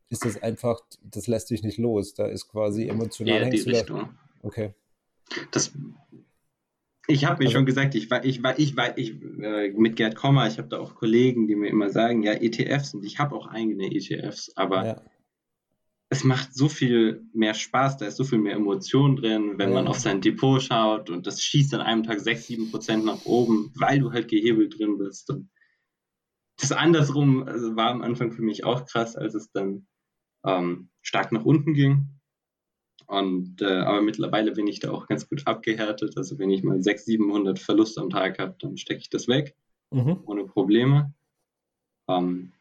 ist 0.09 0.25
das 0.25 0.41
einfach, 0.41 0.79
das 1.01 1.27
lässt 1.27 1.49
dich 1.49 1.63
nicht 1.63 1.77
los? 1.77 2.13
Da 2.13 2.27
ist 2.27 2.47
quasi 2.47 2.87
emotional. 2.87 3.41
Eher 3.41 3.49
die 3.49 3.61
Richtung. 3.61 4.09
Okay. 4.41 4.73
Das, 5.51 5.71
ich 7.07 7.25
habe 7.25 7.39
mir 7.39 7.47
also, 7.47 7.57
schon 7.57 7.65
gesagt, 7.65 7.95
ich 7.95 8.09
war, 8.09 8.23
ich 8.23 8.43
war, 8.43 8.57
ich 8.59 8.77
war, 8.77 8.97
ich 8.97 9.21
äh, 9.41 9.71
mit 9.71 9.95
Gerd 9.95 10.15
Kommer, 10.15 10.47
ich 10.47 10.57
habe 10.57 10.67
da 10.69 10.79
auch 10.79 10.95
Kollegen, 10.95 11.47
die 11.47 11.55
mir 11.55 11.69
immer 11.69 11.89
sagen, 11.89 12.23
ja, 12.23 12.33
ETFs 12.33 12.93
und 12.93 13.03
ich 13.03 13.19
habe 13.19 13.35
auch 13.35 13.47
eigene 13.47 13.93
ETFs, 13.93 14.51
aber 14.55 14.85
ja 14.85 15.01
es 16.09 16.23
macht 16.23 16.53
so 16.53 16.69
viel 16.69 17.27
mehr 17.33 17.53
Spaß, 17.53 17.97
da 17.97 18.05
ist 18.05 18.17
so 18.17 18.23
viel 18.23 18.37
mehr 18.37 18.53
Emotion 18.55 19.15
drin, 19.15 19.57
wenn 19.57 19.73
man 19.73 19.87
auf 19.87 19.99
sein 19.99 20.21
Depot 20.21 20.61
schaut 20.61 21.09
und 21.09 21.25
das 21.25 21.41
schießt 21.41 21.73
an 21.73 21.81
einem 21.81 22.03
Tag 22.03 22.19
6, 22.19 22.47
7 22.47 22.71
Prozent 22.71 23.05
nach 23.05 23.25
oben, 23.25 23.71
weil 23.75 23.99
du 23.99 24.11
halt 24.11 24.27
gehebelt 24.27 24.77
drin 24.77 24.97
bist. 24.97 25.29
Und 25.31 25.49
das 26.57 26.71
andersrum 26.71 27.43
also 27.43 27.75
war 27.75 27.89
am 27.89 28.03
Anfang 28.03 28.31
für 28.31 28.43
mich 28.43 28.63
auch 28.63 28.85
krass, 28.85 29.15
als 29.15 29.33
es 29.33 29.51
dann 29.51 29.87
ähm, 30.45 30.89
stark 31.01 31.31
nach 31.31 31.43
unten 31.43 31.73
ging. 31.73 32.07
Und 33.07 33.61
äh, 33.61 33.65
aber 33.65 34.01
mittlerweile 34.01 34.51
bin 34.51 34.67
ich 34.67 34.79
da 34.79 34.91
auch 34.91 35.07
ganz 35.07 35.27
gut 35.27 35.45
abgehärtet. 35.45 36.17
Also 36.17 36.37
wenn 36.39 36.51
ich 36.51 36.63
mal 36.63 36.81
600, 36.81 37.05
700 37.05 37.59
Verlust 37.59 37.97
am 37.97 38.09
Tag 38.09 38.39
habe, 38.39 38.55
dann 38.59 38.77
stecke 38.77 39.01
ich 39.01 39.09
das 39.09 39.27
weg, 39.27 39.55
mhm. 39.91 40.21
ohne 40.25 40.45
Probleme. 40.45 41.13
Ähm, 42.07 42.51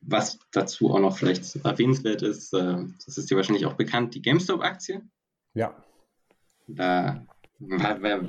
was 0.00 0.38
dazu 0.52 0.90
auch 0.90 1.00
noch 1.00 1.16
vielleicht 1.16 1.56
erwähnenswert 1.64 2.22
ist, 2.22 2.52
äh, 2.54 2.84
das 3.04 3.18
ist 3.18 3.30
dir 3.30 3.36
wahrscheinlich 3.36 3.66
auch 3.66 3.74
bekannt, 3.74 4.14
die 4.14 4.22
GameStop-Aktie. 4.22 5.02
Ja. 5.54 5.84
Da 6.66 7.26
war, 7.58 8.02
war, 8.02 8.20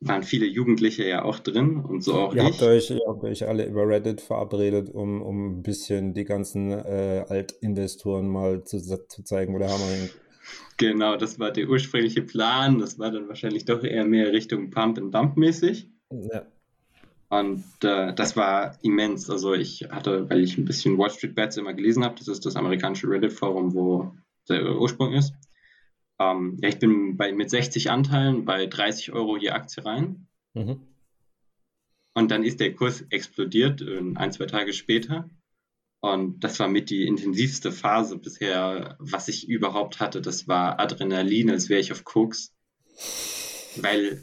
waren 0.00 0.22
viele 0.22 0.46
Jugendliche 0.46 1.06
ja 1.06 1.22
auch 1.22 1.38
drin 1.38 1.76
und 1.76 2.02
so 2.02 2.14
auch 2.14 2.34
ihr 2.34 2.42
ich. 2.42 2.48
Habt 2.48 2.62
euch, 2.62 2.90
ihr 2.90 3.00
habt 3.06 3.24
euch 3.24 3.46
alle 3.46 3.66
über 3.66 3.86
Reddit 3.86 4.20
verabredet, 4.20 4.88
um, 4.88 5.20
um 5.20 5.58
ein 5.58 5.62
bisschen 5.62 6.14
die 6.14 6.24
ganzen 6.24 6.70
äh, 6.70 7.24
Altinvestoren 7.28 8.28
mal 8.28 8.64
zu, 8.64 8.80
zu 8.80 9.22
zeigen, 9.24 9.54
wo 9.54 9.58
der 9.58 9.68
Hammer 9.68 9.86
hängt. 9.86 10.18
Genau, 10.78 11.16
das 11.16 11.38
war 11.38 11.50
der 11.50 11.68
ursprüngliche 11.68 12.22
Plan. 12.22 12.78
Das 12.78 12.98
war 12.98 13.10
dann 13.10 13.28
wahrscheinlich 13.28 13.66
doch 13.66 13.84
eher 13.84 14.06
mehr 14.06 14.32
Richtung 14.32 14.70
Pump 14.70 14.96
and 14.96 15.14
Dump 15.14 15.36
mäßig. 15.36 15.90
Ja. 16.10 16.46
Und 17.30 17.64
äh, 17.84 18.12
das 18.12 18.36
war 18.36 18.76
immens. 18.82 19.30
Also 19.30 19.54
ich 19.54 19.86
hatte, 19.88 20.28
weil 20.28 20.42
ich 20.42 20.58
ein 20.58 20.64
bisschen 20.64 20.98
Wall 20.98 21.10
Street 21.10 21.36
Bets 21.36 21.56
immer 21.56 21.72
gelesen 21.72 22.04
habe, 22.04 22.16
das 22.18 22.28
ist 22.28 22.44
das 22.44 22.56
amerikanische 22.56 23.08
Reddit-Forum, 23.08 23.72
wo 23.72 24.12
der 24.48 24.76
Ursprung 24.76 25.14
ist. 25.14 25.32
Ähm, 26.18 26.58
ja, 26.60 26.68
ich 26.68 26.80
bin 26.80 27.16
bei, 27.16 27.32
mit 27.32 27.48
60 27.48 27.90
Anteilen 27.90 28.44
bei 28.44 28.66
30 28.66 29.12
Euro 29.12 29.36
je 29.36 29.50
Aktie 29.50 29.84
rein. 29.84 30.26
Mhm. 30.54 30.80
Und 32.14 32.32
dann 32.32 32.42
ist 32.42 32.58
der 32.58 32.74
Kurs 32.74 33.02
explodiert, 33.10 33.80
äh, 33.80 34.02
ein, 34.16 34.32
zwei 34.32 34.46
Tage 34.46 34.72
später. 34.72 35.30
Und 36.00 36.40
das 36.40 36.58
war 36.58 36.66
mit 36.66 36.90
die 36.90 37.06
intensivste 37.06 37.70
Phase 37.70 38.18
bisher, 38.18 38.96
was 38.98 39.28
ich 39.28 39.48
überhaupt 39.48 40.00
hatte. 40.00 40.20
Das 40.20 40.48
war 40.48 40.80
Adrenalin, 40.80 41.50
als 41.50 41.68
wäre 41.68 41.80
ich 41.80 41.92
auf 41.92 42.04
Koks. 42.04 42.52
Weil, 43.76 44.22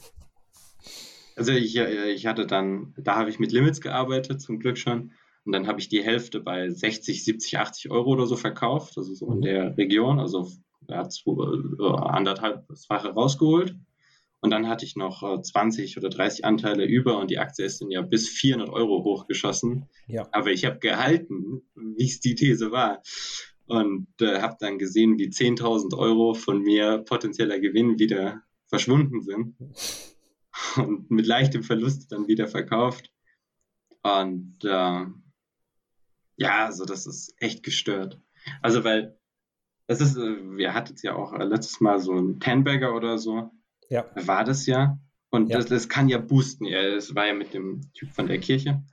also 1.38 1.51
ich, 1.51 1.77
ich 1.77 2.25
hatte 2.25 2.48
dann, 2.48 2.94
da 2.98 3.15
habe 3.15 3.29
ich 3.29 3.39
mit 3.39 3.51
Limits 3.51 3.79
gearbeitet, 3.79 4.41
zum 4.41 4.60
Glück 4.60 4.77
schon. 4.77 5.12
Und 5.46 5.53
dann 5.53 5.67
habe 5.67 5.79
ich 5.79 5.88
die 5.88 6.03
Hälfte 6.03 6.41
bei 6.41 6.70
60, 6.70 7.24
70, 7.24 7.60
80 7.60 7.91
Euro 7.91 8.12
oder 8.12 8.25
so 8.25 8.36
verkauft, 8.36 8.98
also 8.98 9.13
so 9.13 9.32
in 9.32 9.38
mhm. 9.38 9.41
der 9.44 9.77
Region. 9.77 10.20
Also 10.20 10.50
er 10.88 10.98
hat 10.98 11.13
äh, 11.25 11.84
anderthalbfache 11.84 13.10
rausgeholt. 13.10 13.75
Und 14.39 14.51
dann 14.51 14.67
hatte 14.67 14.86
ich 14.86 14.96
noch 14.96 15.41
20 15.41 15.96
äh, 15.96 16.00
oder 16.00 16.10
30 16.10 16.44
Anteile 16.44 16.86
über 16.86 17.20
und 17.20 17.32
die 17.32 17.39
Aktie 17.39 17.65
ist 17.65 17.82
dann 17.82 17.91
ja 17.91 18.01
bis 18.01 18.29
400 18.29 18.70
Euro 18.70 19.03
hochgeschossen. 19.03 19.86
Ja. 20.08 20.27
Aber 20.32 20.51
ich 20.51 20.65
habe 20.65 20.79
gehalten, 20.79 21.62
wie 21.75 22.06
es 22.06 22.20
die 22.20 22.36
These 22.36 22.72
war. 22.72 23.01
Und 23.67 24.08
äh, 24.22 24.41
habe 24.41 24.58
dann 24.60 24.79
gesehen, 24.79 25.17
wie 25.17 25.27
10.000 25.27 25.98
Euro 25.98 26.34
von 26.34 26.62
mir 26.62 27.00
potenzieller 27.00 27.60
Gewinn 27.60 28.00
wieder 28.00 28.41
verschwunden 28.67 29.22
sind. 29.22 29.56
Und 30.78 31.10
mit 31.12 31.26
leichtem 31.26 31.64
Verlust 31.64 32.12
dann 32.12 32.28
wieder 32.28 32.48
verkauft. 32.48 33.12
Und 34.04 34.58
äh, 34.64 35.06
ja, 36.38 36.66
also 36.66 36.86
das 36.86 37.08
ist 37.08 37.34
echt 37.40 37.64
gestört. 37.64 38.22
Also 38.62 38.84
weil 38.84 39.18
das 39.88 40.02
ist, 40.02 40.18
äh, 40.18 40.58
wir 40.58 40.74
hatten 40.74 40.94
es 40.94 41.02
ja 41.02 41.16
auch 41.16 41.38
letztes 41.38 41.82
Mal 41.82 42.00
so 42.00 42.14
ein 42.14 42.40
Ten-Bagger 42.40 42.96
oder 42.96 43.18
so. 43.18 43.52
Ja. 43.90 44.06
War 44.16 44.44
das 44.44 44.66
ja. 44.66 45.00
Und 45.30 45.50
ja. 45.50 45.58
Das, 45.58 45.68
das 45.68 45.90
kann 45.90 46.10
ja 46.10 46.18
boosten. 46.18 46.66
Es 46.66 47.16
war 47.16 47.28
ja 47.28 47.34
mit 47.34 47.54
dem 47.54 47.82
Typ 47.94 48.14
von 48.14 48.28
der 48.28 48.40
Kirche. 48.40 48.84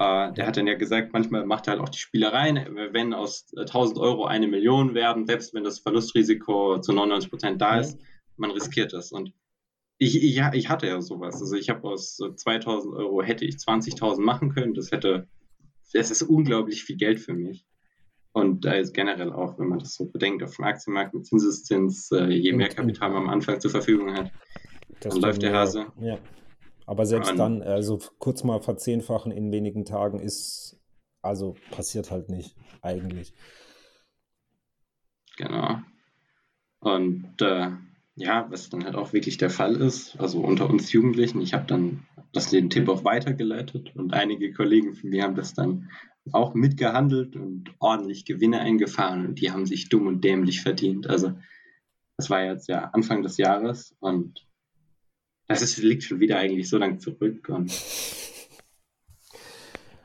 Uh, 0.00 0.30
der 0.32 0.46
hat 0.46 0.56
dann 0.56 0.68
ja 0.68 0.74
gesagt, 0.74 1.12
manchmal 1.12 1.44
macht 1.44 1.66
er 1.66 1.72
halt 1.72 1.80
auch 1.80 1.88
die 1.88 1.98
Spielereien, 1.98 2.56
wenn 2.92 3.12
aus 3.12 3.46
1000 3.56 3.98
Euro 3.98 4.26
eine 4.26 4.46
Million 4.46 4.94
werden, 4.94 5.26
selbst 5.26 5.54
wenn 5.54 5.64
das 5.64 5.80
Verlustrisiko 5.80 6.80
zu 6.80 6.92
99 6.92 7.30
Prozent 7.30 7.60
da 7.60 7.80
ist, 7.80 7.98
man 8.36 8.52
riskiert 8.52 8.92
das. 8.92 9.10
Und 9.10 9.32
ich, 9.98 10.22
ich, 10.22 10.40
ich 10.52 10.68
hatte 10.68 10.86
ja 10.86 11.00
sowas. 11.00 11.40
Also 11.40 11.56
ich 11.56 11.68
habe 11.68 11.86
aus 11.88 12.16
2000 12.16 12.94
Euro 12.94 13.22
hätte 13.22 13.44
ich 13.44 13.56
20.000 13.56 14.20
machen 14.20 14.54
können. 14.54 14.74
Das 14.74 14.92
hätte, 14.92 15.28
das 15.92 16.10
ist 16.10 16.22
unglaublich 16.22 16.84
viel 16.84 16.96
Geld 16.96 17.20
für 17.20 17.34
mich. 17.34 17.66
Und 18.32 18.64
da 18.64 18.74
ist 18.74 18.94
generell 18.94 19.32
auch, 19.32 19.58
wenn 19.58 19.68
man 19.68 19.80
das 19.80 19.94
so 19.94 20.06
bedenkt, 20.06 20.44
auf 20.44 20.54
dem 20.54 20.64
Aktienmarkt 20.64 21.14
mit 21.14 21.26
Zinseszins, 21.26 22.10
äh, 22.12 22.26
je 22.26 22.52
mehr 22.52 22.68
Kapital 22.68 23.10
man 23.10 23.24
am 23.24 23.28
Anfang 23.28 23.60
zur 23.60 23.72
Verfügung 23.72 24.14
hat, 24.14 24.30
das 25.00 25.14
dann 25.14 25.22
läuft 25.22 25.42
der 25.42 25.54
Hase. 25.54 25.86
Ja. 26.00 26.18
Aber 26.86 27.04
selbst 27.04 27.32
Und, 27.32 27.38
dann, 27.38 27.62
also 27.62 27.98
kurz 28.18 28.44
mal 28.44 28.60
verzehnfachen 28.60 29.32
in 29.32 29.50
wenigen 29.50 29.84
Tagen 29.84 30.20
ist, 30.20 30.80
also 31.20 31.56
passiert 31.70 32.10
halt 32.10 32.30
nicht, 32.30 32.56
eigentlich. 32.80 33.34
Genau. 35.36 35.80
Und 36.80 37.42
äh, 37.42 37.70
ja, 38.18 38.46
was 38.50 38.68
dann 38.68 38.84
halt 38.84 38.96
auch 38.96 39.12
wirklich 39.12 39.38
der 39.38 39.50
Fall 39.50 39.76
ist, 39.76 40.18
also 40.18 40.40
unter 40.40 40.68
uns 40.68 40.92
Jugendlichen, 40.92 41.40
ich 41.40 41.54
habe 41.54 41.66
dann 41.66 42.06
das 42.32 42.50
den 42.50 42.68
Tipp 42.68 42.88
auch 42.88 43.04
weitergeleitet 43.04 43.92
und 43.94 44.12
einige 44.12 44.52
Kollegen 44.52 44.94
von 44.94 45.10
mir 45.10 45.22
haben 45.22 45.36
das 45.36 45.54
dann 45.54 45.88
auch 46.32 46.54
mitgehandelt 46.54 47.36
und 47.36 47.72
ordentlich 47.78 48.24
Gewinne 48.24 48.60
eingefahren 48.60 49.24
und 49.24 49.40
die 49.40 49.50
haben 49.50 49.66
sich 49.66 49.88
dumm 49.88 50.06
und 50.06 50.22
dämlich 50.22 50.60
verdient. 50.60 51.08
Also 51.08 51.32
das 52.16 52.28
war 52.28 52.44
jetzt 52.44 52.68
ja 52.68 52.90
Anfang 52.92 53.22
des 53.22 53.38
Jahres 53.38 53.94
und 54.00 54.46
das 55.46 55.62
ist, 55.62 55.78
liegt 55.78 56.02
schon 56.02 56.20
wieder 56.20 56.38
eigentlich 56.38 56.68
so 56.68 56.76
lang 56.76 56.98
zurück. 56.98 57.48
Und 57.48 57.72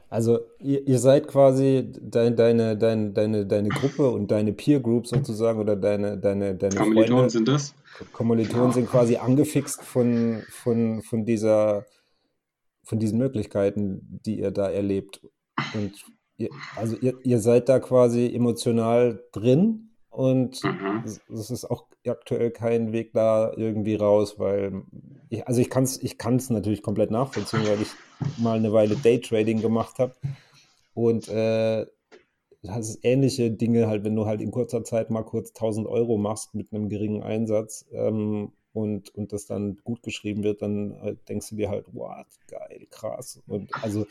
also 0.09 0.39
ihr, 0.59 0.87
ihr 0.87 0.99
seid 0.99 1.27
quasi 1.27 1.91
dein, 1.99 2.35
deine, 2.35 2.77
deine, 2.77 3.11
deine, 3.11 3.45
deine 3.45 3.69
Gruppe 3.69 4.09
und 4.09 4.31
deine 4.31 4.53
Peer 4.53 4.79
Group 4.79 5.07
sozusagen 5.07 5.59
oder 5.59 5.75
deine, 5.75 6.17
deine, 6.17 6.55
deine 6.55 6.75
Kommilitonen 6.75 7.29
sind 7.29 7.47
das? 7.47 7.73
Kommilitonen 8.11 8.71
sind 8.71 8.89
quasi 8.89 9.17
angefixt 9.17 9.81
von, 9.81 10.43
von, 10.49 11.01
von 11.01 11.25
dieser 11.25 11.85
von 12.83 12.99
diesen 12.99 13.17
Möglichkeiten, 13.17 14.19
die 14.25 14.39
ihr 14.39 14.51
da 14.51 14.69
erlebt. 14.69 15.21
Und 15.73 15.93
ihr, 16.37 16.49
also 16.75 16.97
ihr, 16.97 17.15
ihr 17.23 17.39
seid 17.39 17.69
da 17.69 17.79
quasi 17.79 18.33
emotional 18.33 19.23
drin 19.31 19.91
und 20.09 20.63
mhm. 20.63 21.03
es 21.05 21.49
ist 21.49 21.65
auch 21.65 21.87
aktuell 22.05 22.51
kein 22.51 22.91
Weg 22.91 23.13
da 23.13 23.51
irgendwie 23.55 23.95
raus, 23.95 24.37
weil 24.37 24.83
ich, 25.29 25.47
also 25.47 25.61
ich 25.61 25.69
kann 25.69 25.85
es 25.85 26.01
ich 26.03 26.17
kann's 26.17 26.49
natürlich 26.49 26.83
komplett 26.83 27.09
nachvollziehen, 27.09 27.65
weil 27.65 27.81
ich 27.81 27.89
mal 28.37 28.57
eine 28.57 28.73
Weile 28.73 28.95
Daytrading 28.95 29.61
gemacht 29.61 29.99
habe 29.99 30.13
und 30.93 31.27
äh, 31.29 31.85
das 32.63 32.89
ist 32.89 32.99
ähnliche 33.03 33.51
Dinge 33.51 33.87
halt, 33.87 34.05
wenn 34.05 34.15
du 34.15 34.25
halt 34.25 34.41
in 34.41 34.51
kurzer 34.51 34.83
Zeit 34.83 35.09
mal 35.09 35.23
kurz 35.23 35.49
1000 35.49 35.85
Euro 35.87 36.17
machst 36.17 36.55
mit 36.55 36.73
einem 36.73 36.87
geringen 36.89 37.21
Einsatz 37.21 37.85
ähm, 37.91 38.53
und, 38.71 39.13
und 39.15 39.33
das 39.33 39.45
dann 39.45 39.77
gut 39.83 40.01
geschrieben 40.01 40.43
wird, 40.43 40.61
dann 40.61 40.93
äh, 41.03 41.15
denkst 41.27 41.49
du 41.49 41.55
dir 41.57 41.69
halt, 41.69 41.85
wow, 41.91 42.25
geil, 42.47 42.87
krass. 42.89 43.41
Und 43.47 43.69
also 43.83 44.05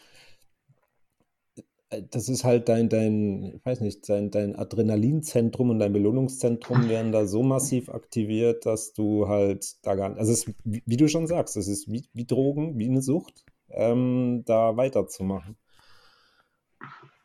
äh, 1.89 2.03
das 2.11 2.29
ist 2.29 2.45
halt 2.45 2.69
dein, 2.69 2.91
dein, 2.91 3.55
ich 3.57 3.65
weiß 3.65 3.81
nicht, 3.81 4.07
dein, 4.09 4.31
dein 4.31 4.55
Adrenalinzentrum 4.55 5.71
und 5.71 5.79
dein 5.79 5.95
Belohnungszentrum 5.95 6.91
werden 6.91 7.11
da 7.11 7.27
so 7.27 7.43
massiv 7.43 7.89
aktiviert, 7.89 8.67
dass 8.67 8.93
du 8.93 9.29
halt 9.29 9.77
da 9.83 9.95
gar 9.95 10.11
nicht, 10.11 10.19
also 10.19 10.31
es 10.31 10.45
ist, 10.47 10.55
wie, 10.65 10.83
wie 10.85 10.97
du 10.99 11.09
schon 11.09 11.27
sagst, 11.27 11.57
es 11.57 11.69
ist 11.69 11.91
wie, 11.91 12.05
wie 12.13 12.27
Drogen, 12.27 12.79
wie 12.79 12.89
eine 12.89 13.01
Sucht, 13.01 13.47
ähm, 13.71 14.43
da 14.45 14.77
weiterzumachen. 14.77 15.57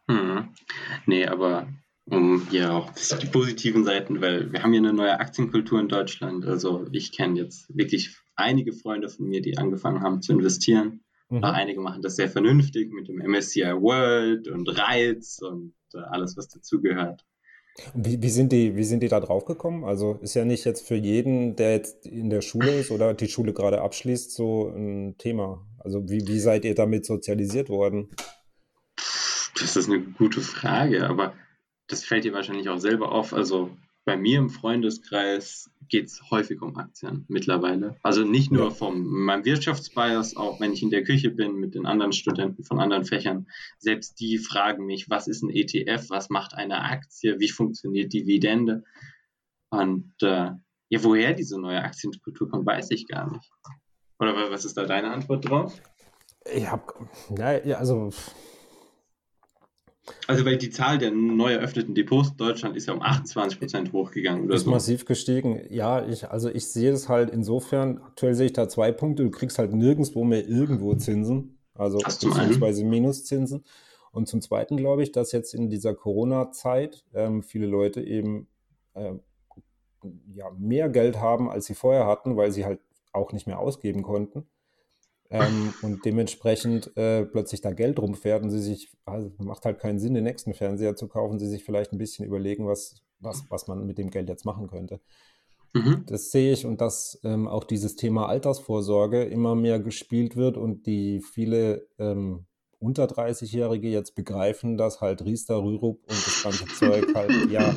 Hm. 0.10 0.50
Nee, 1.06 1.26
aber 1.26 1.68
um 2.10 2.48
hier 2.50 2.74
auch 2.74 2.92
die 3.22 3.28
positiven 3.28 3.84
Seiten, 3.84 4.22
weil 4.22 4.52
wir 4.52 4.64
haben 4.64 4.72
hier 4.72 4.82
eine 4.82 4.94
neue 4.94 5.20
Aktienkultur 5.20 5.80
in 5.80 5.90
Deutschland. 5.90 6.46
Also 6.46 6.86
ich 6.92 7.12
kenne 7.12 7.40
jetzt 7.40 7.76
wirklich 7.76 8.18
einige 8.36 8.72
Freunde 8.72 9.10
von 9.10 9.28
mir, 9.28 9.42
die 9.42 9.58
angefangen 9.58 10.02
haben 10.02 10.22
zu 10.22 10.32
investieren. 10.32 11.02
Mhm. 11.30 11.44
Einige 11.44 11.82
machen 11.82 12.02
das 12.02 12.16
sehr 12.16 12.30
vernünftig 12.30 12.94
mit 12.94 13.10
dem 13.10 13.18
MSCI 13.18 13.74
World 13.74 14.48
und 14.48 14.70
Reiz 14.70 15.40
und 15.42 15.74
äh, 15.94 15.98
alles, 15.98 16.38
was 16.38 16.48
dazugehört. 16.48 17.26
Wie, 17.94 18.22
wie, 18.22 18.30
sind 18.30 18.52
die, 18.52 18.76
wie 18.76 18.84
sind 18.84 19.04
die 19.04 19.08
da 19.08 19.20
drauf 19.20 19.46
gekommen? 19.46 19.84
Also 19.84 20.18
ist 20.22 20.34
ja 20.34 20.46
nicht 20.46 20.66
jetzt 20.66 20.88
für 20.88 20.96
jeden, 20.96 21.56
der 21.56 21.74
jetzt 21.74 22.08
in 22.08 22.30
der 22.30 22.42
Schule 22.42 22.80
ist 22.80 22.92
oder 22.92 23.14
die 23.14 23.28
Schule 23.28 23.54
gerade 23.54 23.82
abschließt, 23.82 24.32
so 24.32 24.70
ein 24.70 25.16
Thema. 25.18 25.68
Also 25.80 26.10
wie, 26.10 26.26
wie 26.28 26.40
seid 26.40 26.66
ihr 26.66 26.74
damit 26.74 27.06
sozialisiert 27.06 27.70
worden? 27.70 28.10
Das 29.60 29.76
ist 29.76 29.90
eine 29.90 30.02
gute 30.02 30.42
Frage, 30.42 31.10
aber 31.10 31.34
das 31.88 32.04
fällt 32.04 32.26
dir 32.26 32.34
wahrscheinlich 32.34 32.70
auch 32.70 32.80
selber 32.80 33.12
auf. 33.12 33.34
Also 33.34 33.76
bei 34.06 34.16
mir 34.16 34.40
im 34.40 34.50
Freundeskreis 34.50 35.70
geht 35.90 36.08
es 36.08 36.22
häufig 36.32 36.62
um 36.62 36.78
Aktien 36.78 37.26
mittlerweile. 37.28 37.98
Also 38.04 38.24
nicht 38.24 38.52
nur 38.52 38.66
ja. 38.66 38.70
von 38.70 39.06
meinem 39.06 39.46
Wirtschaftsbias, 39.46 40.36
auch 40.38 40.60
wenn 40.60 40.74
ich 40.74 40.82
in 40.82 40.90
der 40.90 41.04
Küche 41.04 41.30
bin 41.30 41.56
mit 41.56 41.76
den 41.76 41.86
anderen 41.86 42.14
Studenten 42.14 42.64
von 42.64 42.80
anderen 42.80 43.06
Fächern. 43.06 43.48
Selbst 43.80 44.20
die 44.20 44.38
fragen 44.38 44.86
mich, 44.86 45.10
was 45.10 45.28
ist 45.28 45.44
ein 45.44 45.50
ETF, 45.50 46.10
was 46.10 46.30
macht 46.30 46.54
eine 46.54 46.84
Aktie, 46.84 47.40
wie 47.40 47.50
funktioniert 47.50 48.14
Dividende? 48.14 48.84
Und 49.70 50.14
äh, 50.22 50.52
ja, 50.90 51.04
woher 51.04 51.34
diese 51.34 51.60
neue 51.60 51.84
Aktienkultur 51.84 52.50
kommt, 52.50 52.66
weiß 52.66 52.92
ich 52.92 53.08
gar 53.08 53.30
nicht. 53.32 53.52
Oder 54.20 54.50
was 54.50 54.66
ist 54.66 54.78
da 54.78 54.86
deine 54.86 55.12
Antwort 55.12 55.50
drauf? 55.50 55.82
Ich 56.50 56.70
habe, 56.70 57.10
ja, 57.38 57.78
also 57.78 58.10
also 60.28 60.46
weil 60.46 60.58
die 60.58 60.70
Zahl 60.70 60.98
der 60.98 61.12
neu 61.12 61.54
eröffneten 61.54 61.96
Depots 61.96 62.30
in 62.32 62.38
Deutschland 62.38 62.76
ist 62.76 62.88
ja 62.88 62.94
um 62.94 63.02
28 63.02 63.60
Prozent 63.60 63.94
hochgegangen. 63.94 64.46
Oder 64.46 64.56
ist 64.56 64.64
so. 64.64 64.72
massiv 64.72 65.06
gestiegen. 65.06 65.62
Ja, 65.70 66.06
ich, 66.06 66.30
also 66.30 66.50
ich 66.50 66.68
sehe 66.68 66.92
das 66.92 67.10
halt 67.10 67.30
insofern, 67.30 68.00
aktuell 68.00 68.34
sehe 68.34 68.48
ich 68.48 68.54
da 68.54 68.70
zwei 68.70 68.92
Punkte. 68.92 69.24
Du 69.24 69.32
kriegst 69.32 69.60
halt 69.60 69.74
nirgendwo 69.74 70.24
mehr 70.24 70.48
irgendwo 70.48 70.94
Zinsen, 70.96 71.58
also 71.76 71.98
beziehungsweise 72.00 72.84
Minuszinsen. 72.84 73.64
Und 74.12 74.28
zum 74.28 74.42
Zweiten 74.42 74.78
glaube 74.78 75.04
ich, 75.04 75.12
dass 75.12 75.32
jetzt 75.32 75.54
in 75.54 75.70
dieser 75.70 75.94
Corona-Zeit 75.94 77.06
ähm, 77.14 77.44
viele 77.44 77.68
Leute 77.68 78.02
eben 78.02 78.48
äh, 78.96 79.14
ja, 80.34 80.50
mehr 80.58 80.90
Geld 80.90 81.20
haben, 81.20 81.50
als 81.50 81.66
sie 81.66 81.76
vorher 81.76 82.08
hatten, 82.08 82.38
weil 82.38 82.52
sie 82.52 82.66
halt 82.66 82.80
auch 83.12 83.34
nicht 83.34 83.48
mehr 83.48 83.60
ausgeben 83.60 84.04
konnten. 84.04 84.48
Ähm, 85.30 85.74
und 85.82 86.06
dementsprechend 86.06 86.96
äh, 86.98 87.26
plötzlich 87.26 87.62
da 87.62 87.72
Geld 87.72 88.00
rumfährt 88.00 88.44
und 88.44 88.50
sie 88.52 88.62
sich, 88.62 88.92
also 89.06 89.32
macht 89.38 89.66
halt 89.66 89.80
keinen 89.80 90.00
Sinn, 90.00 90.14
den 90.14 90.24
nächsten 90.24 90.54
Fernseher 90.54 90.96
zu 90.96 91.08
kaufen, 91.08 91.40
sie 91.40 91.48
sich 91.48 91.64
vielleicht 91.64 91.94
ein 91.94 91.98
bisschen 91.98 92.26
überlegen, 92.26 92.68
was, 92.68 92.96
was, 93.20 93.44
was 93.50 93.68
man 93.68 93.86
mit 93.86 93.98
dem 93.98 94.10
Geld 94.10 94.30
jetzt 94.30 94.46
machen 94.46 94.68
könnte. 94.68 95.00
Mhm. 95.74 96.04
Das 96.08 96.32
sehe 96.32 96.54
ich 96.54 96.66
und 96.66 96.82
dass 96.82 97.20
ähm, 97.24 97.48
auch 97.48 97.64
dieses 97.64 97.96
Thema 97.96 98.28
Altersvorsorge 98.28 99.24
immer 99.24 99.56
mehr 99.56 99.80
gespielt 99.80 100.36
wird 100.36 100.58
und 100.58 100.86
die 100.86 101.22
viele 101.22 101.88
ähm, 101.98 102.46
unter 102.80 103.06
30-Jährige 103.06 103.90
jetzt 103.90 104.16
begreifen, 104.16 104.78
dass 104.78 105.02
halt 105.02 105.26
Riester, 105.26 105.64
Rürup 105.64 106.00
und 106.04 106.28
das 106.28 106.44
ganze 106.44 106.66
Zeug 106.80 107.08
halt, 107.16 107.50
ja, 107.52 107.76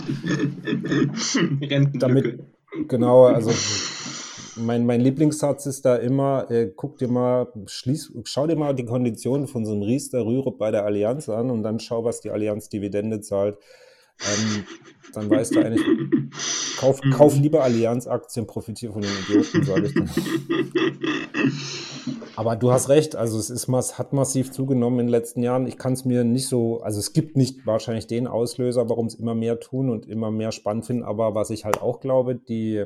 damit, 1.94 2.40
genau, 2.86 3.24
also 3.24 3.50
mein, 4.56 4.86
mein 4.86 5.00
Lieblingssatz 5.00 5.66
ist 5.66 5.84
da 5.84 5.96
immer, 5.96 6.50
äh, 6.50 6.72
guck 6.74 6.98
dir 6.98 7.08
mal, 7.08 7.48
schließ, 7.66 8.12
schau 8.24 8.46
dir 8.46 8.56
mal 8.56 8.74
die 8.74 8.84
Konditionen 8.84 9.46
von 9.46 9.64
so 9.64 9.72
einem 9.72 9.82
Riester, 9.82 10.24
Rürup 10.24 10.58
bei 10.58 10.70
der 10.70 10.84
Allianz 10.84 11.28
an 11.28 11.50
und 11.50 11.62
dann 11.62 11.80
schau, 11.80 12.04
was 12.04 12.20
die 12.20 12.30
Allianz 12.30 12.68
Dividende 12.68 13.20
zahlt. 13.20 13.58
Ähm, 14.20 14.64
dann 15.14 15.30
weißt 15.30 15.54
du 15.54 15.60
eigentlich, 15.60 15.86
kauf, 16.78 17.00
kauf 17.12 17.36
lieber 17.36 17.62
Allianz-Aktien, 17.62 18.46
profitiere 18.46 18.92
von 18.92 19.02
den 19.02 19.10
Idioten, 19.24 19.64
sage 19.64 19.86
ich 19.86 19.94
dann. 19.94 20.10
Aber 22.36 22.56
du 22.56 22.70
hast 22.70 22.88
recht, 22.88 23.16
also 23.16 23.38
es 23.38 23.50
ist, 23.50 23.68
hat 23.98 24.12
massiv 24.12 24.52
zugenommen 24.52 25.00
in 25.00 25.06
den 25.06 25.10
letzten 25.10 25.42
Jahren. 25.42 25.66
Ich 25.66 25.78
kann 25.78 25.94
es 25.94 26.04
mir 26.04 26.24
nicht 26.24 26.48
so, 26.48 26.80
also 26.80 26.98
es 26.98 27.12
gibt 27.12 27.36
nicht 27.36 27.66
wahrscheinlich 27.66 28.06
den 28.06 28.26
Auslöser, 28.26 28.88
warum 28.88 29.06
es 29.06 29.14
immer 29.14 29.34
mehr 29.34 29.58
tun 29.60 29.90
und 29.90 30.06
immer 30.06 30.30
mehr 30.30 30.52
spannend 30.52 30.86
finden. 30.86 31.02
Aber 31.02 31.34
was 31.34 31.50
ich 31.50 31.64
halt 31.64 31.82
auch 31.82 32.00
glaube, 32.00 32.36
die, 32.36 32.84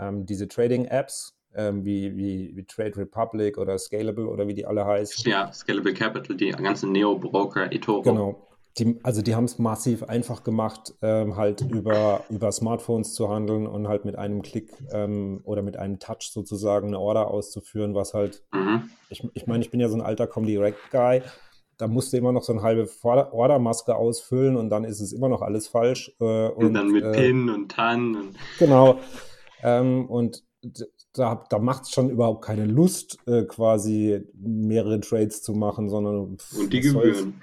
ähm, 0.00 0.26
diese 0.26 0.48
Trading-Apps, 0.48 1.36
ähm, 1.54 1.84
wie, 1.84 2.16
wie, 2.16 2.56
wie 2.56 2.64
Trade 2.64 2.96
Republic 2.96 3.58
oder 3.58 3.78
Scalable 3.78 4.26
oder 4.26 4.46
wie 4.46 4.54
die 4.54 4.66
alle 4.66 4.84
heißen. 4.84 5.30
Ja, 5.30 5.52
Scalable 5.52 5.94
Capital, 5.94 6.36
die 6.36 6.50
ganzen 6.50 6.92
Neo-Broker, 6.92 7.72
eToro. 7.72 8.02
Genau, 8.02 8.48
die, 8.78 8.98
also 9.02 9.20
die 9.20 9.34
haben 9.34 9.44
es 9.44 9.58
massiv 9.58 10.04
einfach 10.04 10.44
gemacht, 10.44 10.94
ähm, 11.02 11.36
halt 11.36 11.60
über, 11.62 12.22
über 12.30 12.52
Smartphones 12.52 13.14
zu 13.14 13.28
handeln 13.28 13.66
und 13.66 13.88
halt 13.88 14.04
mit 14.04 14.16
einem 14.16 14.42
Klick 14.42 14.72
ähm, 14.92 15.40
oder 15.44 15.62
mit 15.62 15.76
einem 15.76 15.98
Touch 15.98 16.30
sozusagen 16.32 16.88
eine 16.88 17.00
Order 17.00 17.28
auszuführen, 17.28 17.94
was 17.94 18.14
halt, 18.14 18.44
mhm. 18.52 18.90
ich, 19.08 19.28
ich 19.34 19.46
meine, 19.46 19.64
ich 19.64 19.70
bin 19.70 19.80
ja 19.80 19.88
so 19.88 19.96
ein 19.96 20.02
alter 20.02 20.28
Comdirect-Guy, 20.28 21.22
da 21.78 21.88
musste 21.88 22.16
immer 22.16 22.32
noch 22.32 22.42
so 22.42 22.52
eine 22.52 22.62
halbe 22.62 22.88
Ordermaske 23.02 23.96
ausfüllen 23.96 24.56
und 24.56 24.68
dann 24.68 24.84
ist 24.84 25.00
es 25.00 25.12
immer 25.12 25.28
noch 25.28 25.42
alles 25.42 25.66
falsch. 25.66 26.14
Äh, 26.20 26.48
und, 26.48 26.66
und, 26.66 26.74
dann 26.74 26.90
mit 26.90 27.02
äh, 27.02 27.12
PIN 27.12 27.48
und 27.48 27.72
TAN. 27.72 28.16
Und 28.16 28.36
genau. 28.58 29.00
Ähm, 29.62 30.06
und 30.06 30.44
da, 31.12 31.44
da 31.48 31.58
macht 31.58 31.84
es 31.84 31.90
schon 31.90 32.10
überhaupt 32.10 32.44
keine 32.44 32.66
Lust, 32.66 33.18
äh, 33.26 33.44
quasi 33.44 34.22
mehrere 34.34 35.00
Trades 35.00 35.42
zu 35.42 35.54
machen, 35.54 35.88
sondern. 35.88 36.16
Und 36.56 36.72
die 36.72 36.80
Gebühren. 36.80 37.40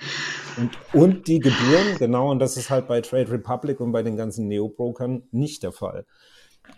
Und, 0.58 0.71
und 0.93 1.27
die 1.27 1.39
Gebühren, 1.39 1.97
genau, 1.97 2.32
und 2.32 2.39
das 2.39 2.58
ist 2.58 2.69
halt 2.69 2.88
bei 2.88 3.01
Trade 3.01 3.32
Republic 3.32 3.80
und 3.80 3.91
bei 3.91 4.03
den 4.03 4.15
ganzen 4.17 4.47
Neo-Brokern 4.47 5.23
nicht 5.32 5.63
der 5.63 5.71
Fall. 5.71 6.06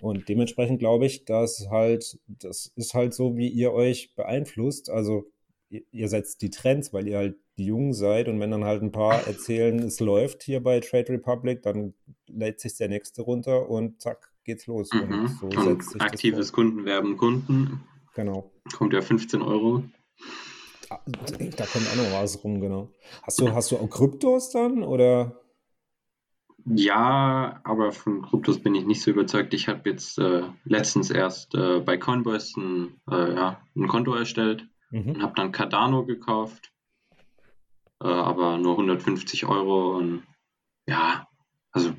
Und 0.02 0.30
dementsprechend 0.30 0.80
glaube 0.80 1.06
ich, 1.06 1.26
dass 1.26 1.68
halt, 1.70 2.20
das 2.28 2.72
ist 2.76 2.94
halt 2.94 3.14
so, 3.14 3.36
wie 3.38 3.50
ihr 3.50 3.74
euch 3.74 4.14
beeinflusst. 4.16 4.90
Also 4.90 5.26
ihr, 5.70 5.82
ihr 5.92 6.10
setzt 6.10 6.42
die 6.42 6.50
Trends, 6.50 6.94
weil 6.94 7.08
ihr 7.08 7.18
halt 7.18 7.36
die 7.58 7.66
Jungen 7.66 7.94
seid 7.94 8.30
und 8.30 8.40
wenn 8.40 8.52
dann 8.52 8.64
halt 8.64 8.82
ein 8.82 8.92
paar 8.92 9.28
erzählen, 9.28 9.80
es 9.80 10.00
läuft 10.00 10.44
hier 10.44 10.64
bei 10.64 10.80
Trade 10.80 11.10
Republic, 11.14 11.62
dann 11.62 11.94
lädt 12.28 12.62
sich 12.62 12.78
der 12.78 12.88
nächste 12.88 13.22
runter 13.22 13.70
und 13.70 14.02
zack, 14.02 14.29
geht's 14.50 14.68
los. 14.68 14.90
Mhm. 14.92 15.38
Und 15.42 15.54
so 15.54 15.70
und 15.70 16.02
aktives 16.02 16.52
Kundenwerben 16.52 17.18
Kunden. 17.18 17.84
Genau. 18.16 18.52
Kommt 18.74 18.94
ja 18.94 19.02
15 19.02 19.42
Euro. 19.42 19.84
Da, 20.90 21.00
da 21.06 21.66
kommt 21.66 21.88
auch 21.92 21.96
noch 21.96 22.12
was 22.14 22.44
rum, 22.44 22.60
genau. 22.60 22.92
Hast 23.22 23.40
du, 23.40 23.54
hast 23.54 23.72
du 23.72 23.78
auch 23.78 23.90
Kryptos 23.90 24.50
dann 24.50 24.82
oder? 24.84 25.40
Ja, 26.66 27.62
aber 27.64 27.92
von 27.92 28.24
Kryptos 28.24 28.60
bin 28.60 28.74
ich 28.74 28.86
nicht 28.86 29.02
so 29.02 29.12
überzeugt. 29.12 29.54
Ich 29.54 29.68
habe 29.68 29.88
jetzt 29.88 30.18
äh, 30.18 30.44
letztens 30.66 31.12
erst 31.12 31.54
äh, 31.54 31.80
bei 31.80 31.98
Coinbase 31.98 32.60
ein, 32.60 33.02
äh, 33.10 33.36
ja, 33.36 33.62
ein 33.76 33.88
Konto 33.88 34.16
erstellt 34.16 34.68
mhm. 34.90 35.12
und 35.12 35.22
habe 35.22 35.34
dann 35.36 35.52
Cardano 35.52 36.06
gekauft, 36.06 36.72
äh, 38.02 38.08
aber 38.08 38.58
nur 38.58 38.74
150 38.74 39.46
Euro 39.46 39.96
und 39.98 40.24
ja, 40.88 41.28
also 41.72 41.94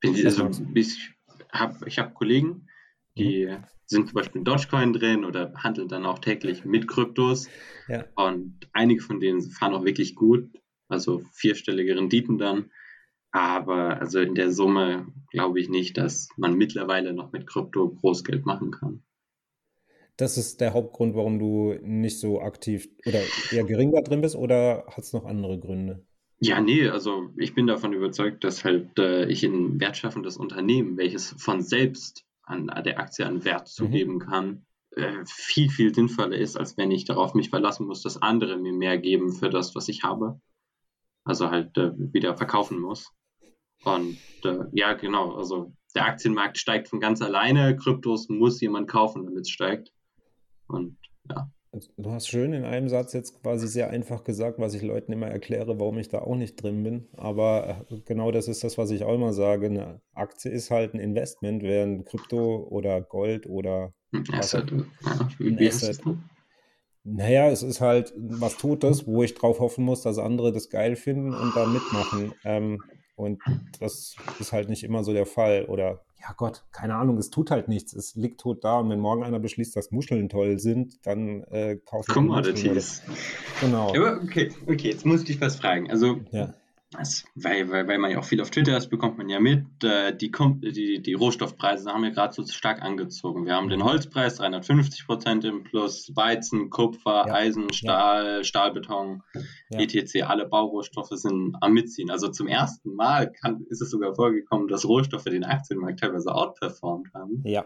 bin, 0.00 0.14
also, 0.24 0.50
ich, 0.74 1.14
hab, 1.52 1.86
ich 1.86 1.98
habe 1.98 2.14
Kollegen, 2.14 2.68
die 3.16 3.46
mhm. 3.46 3.64
sind 3.86 4.08
zum 4.08 4.14
Beispiel 4.14 4.40
in 4.40 4.44
Dogecoin 4.44 4.92
drin 4.92 5.24
oder 5.24 5.52
handeln 5.54 5.88
dann 5.88 6.06
auch 6.06 6.18
täglich 6.18 6.64
mit 6.64 6.88
Kryptos. 6.88 7.48
Ja. 7.88 8.04
Und 8.14 8.68
einige 8.72 9.02
von 9.02 9.20
denen 9.20 9.42
fahren 9.42 9.74
auch 9.74 9.84
wirklich 9.84 10.14
gut, 10.14 10.48
also 10.88 11.22
vierstellige 11.32 11.96
Renditen 11.96 12.38
dann. 12.38 12.70
Aber 13.30 14.00
also 14.00 14.20
in 14.20 14.34
der 14.34 14.52
Summe 14.52 15.06
glaube 15.30 15.60
ich 15.60 15.68
nicht, 15.68 15.96
dass 15.96 16.28
man 16.36 16.54
mittlerweile 16.54 17.14
noch 17.14 17.32
mit 17.32 17.46
Krypto 17.46 17.88
Großgeld 17.88 18.44
machen 18.44 18.70
kann. 18.72 19.02
Das 20.18 20.36
ist 20.36 20.60
der 20.60 20.74
Hauptgrund, 20.74 21.14
warum 21.14 21.38
du 21.38 21.74
nicht 21.82 22.20
so 22.20 22.42
aktiv 22.42 22.88
oder 23.06 23.20
eher 23.50 23.64
gering 23.64 23.92
da 23.92 24.02
drin 24.02 24.20
bist 24.20 24.36
oder 24.36 24.84
hat 24.88 25.04
es 25.04 25.14
noch 25.14 25.24
andere 25.24 25.58
Gründe? 25.58 26.04
Ja, 26.44 26.60
nee, 26.60 26.88
also 26.88 27.30
ich 27.36 27.54
bin 27.54 27.68
davon 27.68 27.92
überzeugt, 27.92 28.42
dass 28.42 28.64
halt 28.64 28.98
äh, 28.98 29.26
ich 29.26 29.44
ein 29.44 29.78
wertschaffendes 29.78 30.36
Unternehmen, 30.36 30.96
welches 30.96 31.36
von 31.38 31.62
selbst 31.62 32.24
an, 32.42 32.68
an 32.68 32.82
der 32.82 32.98
Aktie 32.98 33.24
an 33.24 33.44
Wert 33.44 33.68
mhm. 33.68 33.70
zugeben 33.70 34.18
kann, 34.18 34.66
äh, 34.96 35.24
viel, 35.24 35.70
viel 35.70 35.94
sinnvoller 35.94 36.36
ist, 36.36 36.56
als 36.56 36.76
wenn 36.76 36.90
ich 36.90 37.04
darauf 37.04 37.34
mich 37.34 37.50
verlassen 37.50 37.86
muss, 37.86 38.02
dass 38.02 38.20
andere 38.20 38.56
mir 38.56 38.72
mehr 38.72 38.98
geben 38.98 39.32
für 39.32 39.50
das, 39.50 39.76
was 39.76 39.86
ich 39.86 40.02
habe. 40.02 40.40
Also 41.22 41.48
halt 41.48 41.78
äh, 41.78 41.92
wieder 41.96 42.36
verkaufen 42.36 42.80
muss. 42.80 43.12
Und 43.84 44.18
äh, 44.42 44.64
ja, 44.72 44.94
genau, 44.94 45.36
also 45.36 45.72
der 45.94 46.06
Aktienmarkt 46.06 46.58
steigt 46.58 46.88
von 46.88 46.98
ganz 46.98 47.22
alleine, 47.22 47.76
Kryptos 47.76 48.28
muss 48.28 48.60
jemand 48.60 48.88
kaufen, 48.88 49.26
damit 49.26 49.42
es 49.42 49.50
steigt. 49.50 49.92
Und 50.66 50.98
ja. 51.30 51.48
Du 51.96 52.10
hast 52.10 52.28
schön 52.28 52.52
in 52.52 52.64
einem 52.64 52.90
Satz 52.90 53.14
jetzt 53.14 53.42
quasi 53.42 53.66
sehr 53.66 53.88
einfach 53.88 54.24
gesagt, 54.24 54.58
was 54.58 54.74
ich 54.74 54.82
Leuten 54.82 55.10
immer 55.10 55.28
erkläre, 55.28 55.80
warum 55.80 55.96
ich 55.96 56.08
da 56.08 56.18
auch 56.18 56.36
nicht 56.36 56.62
drin 56.62 56.82
bin. 56.82 57.08
Aber 57.16 57.84
äh, 57.90 58.00
genau 58.04 58.30
das 58.30 58.46
ist 58.46 58.62
das, 58.62 58.76
was 58.76 58.90
ich 58.90 59.04
auch 59.04 59.14
immer 59.14 59.32
sage. 59.32 59.66
Eine 59.66 60.02
Aktie 60.12 60.50
ist 60.50 60.70
halt 60.70 60.92
ein 60.92 61.00
Investment, 61.00 61.62
während 61.62 62.04
Krypto 62.04 62.66
oder 62.68 63.00
Gold 63.00 63.46
oder 63.46 63.94
ein 64.12 64.24
Asset. 64.34 64.70
Ja, 64.70 65.30
ein 65.40 65.58
Asset. 65.66 66.00
Naja, 67.04 67.48
es 67.48 67.62
ist 67.62 67.80
halt 67.80 68.12
was 68.16 68.58
Totes, 68.58 69.06
wo 69.06 69.22
ich 69.22 69.34
drauf 69.34 69.58
hoffen 69.58 69.84
muss, 69.84 70.02
dass 70.02 70.18
andere 70.18 70.52
das 70.52 70.68
geil 70.68 70.94
finden 70.94 71.32
und 71.32 71.56
da 71.56 71.64
mitmachen. 71.64 72.34
Ähm, 72.44 72.82
und 73.22 73.40
das 73.80 74.16
ist 74.38 74.52
halt 74.52 74.68
nicht 74.68 74.84
immer 74.84 75.04
so 75.04 75.12
der 75.12 75.26
Fall. 75.26 75.66
Oder 75.66 76.04
ja 76.20 76.32
Gott, 76.36 76.64
keine 76.72 76.94
Ahnung, 76.94 77.18
es 77.18 77.30
tut 77.30 77.50
halt 77.50 77.68
nichts. 77.68 77.92
Es 77.92 78.14
liegt 78.14 78.40
tot 78.40 78.64
da 78.64 78.78
und 78.78 78.90
wenn 78.90 79.00
morgen 79.00 79.24
einer 79.24 79.40
beschließt, 79.40 79.74
dass 79.74 79.90
Muscheln 79.90 80.28
toll 80.28 80.58
sind, 80.58 81.04
dann 81.06 81.42
äh, 81.44 81.78
kaufen 81.84 82.08
wir 82.08 82.14
Commodities. 82.14 83.02
Genau. 83.60 83.88
Aber 83.90 84.20
okay, 84.22 84.52
okay, 84.66 84.90
jetzt 84.90 85.06
muss 85.06 85.20
ich 85.20 85.26
dich 85.26 85.40
was 85.40 85.56
fragen. 85.56 85.90
Also 85.90 86.20
ja. 86.30 86.54
Das, 86.92 87.24
weil, 87.34 87.70
weil, 87.70 87.88
weil 87.88 87.98
man 87.98 88.10
ja 88.10 88.18
auch 88.18 88.24
viel 88.24 88.40
auf 88.40 88.50
Twitter 88.50 88.76
ist, 88.76 88.88
bekommt 88.88 89.18
man 89.18 89.28
ja 89.28 89.40
mit, 89.40 89.64
äh, 89.82 90.14
die, 90.14 90.30
die, 90.30 91.00
die 91.02 91.14
Rohstoffpreise 91.14 91.90
haben 91.90 92.04
ja 92.04 92.10
gerade 92.10 92.34
so 92.34 92.46
stark 92.46 92.82
angezogen. 92.82 93.46
Wir 93.46 93.54
haben 93.54 93.68
den 93.68 93.82
Holzpreis 93.82 94.36
350 94.36 95.06
Prozent 95.06 95.44
im 95.44 95.64
Plus, 95.64 96.12
Weizen, 96.14 96.70
Kupfer, 96.70 97.24
ja. 97.26 97.34
Eisen, 97.34 97.72
Stahl, 97.72 98.38
ja. 98.38 98.44
Stahlbeton, 98.44 99.22
ja. 99.70 99.80
etc. 99.80 100.22
Alle 100.22 100.46
Baurohstoffe 100.46 101.12
sind 101.12 101.56
am 101.60 101.72
Mitziehen. 101.72 102.10
Also 102.10 102.28
zum 102.28 102.46
ersten 102.46 102.94
Mal 102.94 103.32
kann, 103.32 103.64
ist 103.70 103.80
es 103.80 103.90
sogar 103.90 104.14
vorgekommen, 104.14 104.68
dass 104.68 104.86
Rohstoffe 104.86 105.24
den 105.24 105.44
Aktienmarkt 105.44 106.00
teilweise 106.00 106.34
outperformed 106.34 107.12
haben. 107.14 107.42
Ja, 107.44 107.64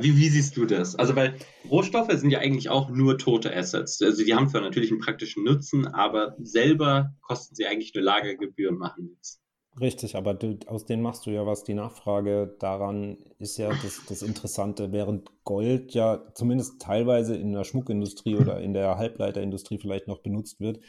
wie, 0.00 0.16
wie 0.16 0.28
siehst 0.28 0.56
du 0.56 0.64
das? 0.64 0.96
Also, 0.96 1.16
weil 1.16 1.36
Rohstoffe 1.70 2.12
sind 2.12 2.30
ja 2.30 2.38
eigentlich 2.38 2.70
auch 2.70 2.90
nur 2.90 3.18
tote 3.18 3.54
Assets. 3.54 4.00
Also, 4.02 4.24
die 4.24 4.34
haben 4.34 4.48
zwar 4.48 4.60
natürlich 4.60 4.90
einen 4.90 5.00
praktischen 5.00 5.44
Nutzen, 5.44 5.86
aber 5.86 6.36
selber 6.40 7.14
kosten 7.20 7.54
sie 7.54 7.66
eigentlich 7.66 7.94
nur 7.94 8.04
Lagergebühren, 8.04 8.78
machen 8.78 9.06
nichts. 9.06 9.42
Richtig, 9.80 10.16
aber 10.16 10.34
du, 10.34 10.58
aus 10.66 10.84
denen 10.84 11.02
machst 11.02 11.24
du 11.24 11.30
ja 11.30 11.46
was. 11.46 11.64
Die 11.64 11.72
Nachfrage 11.72 12.56
daran 12.60 13.16
ist 13.38 13.56
ja 13.56 13.70
das, 13.70 14.02
das 14.06 14.20
Interessante, 14.20 14.92
während 14.92 15.30
Gold 15.44 15.94
ja 15.94 16.22
zumindest 16.34 16.82
teilweise 16.82 17.36
in 17.36 17.52
der 17.52 17.64
Schmuckindustrie 17.64 18.36
oder 18.36 18.60
in 18.60 18.74
der 18.74 18.98
Halbleiterindustrie 18.98 19.78
vielleicht 19.78 20.08
noch 20.08 20.18
benutzt 20.18 20.60
wird, 20.60 20.80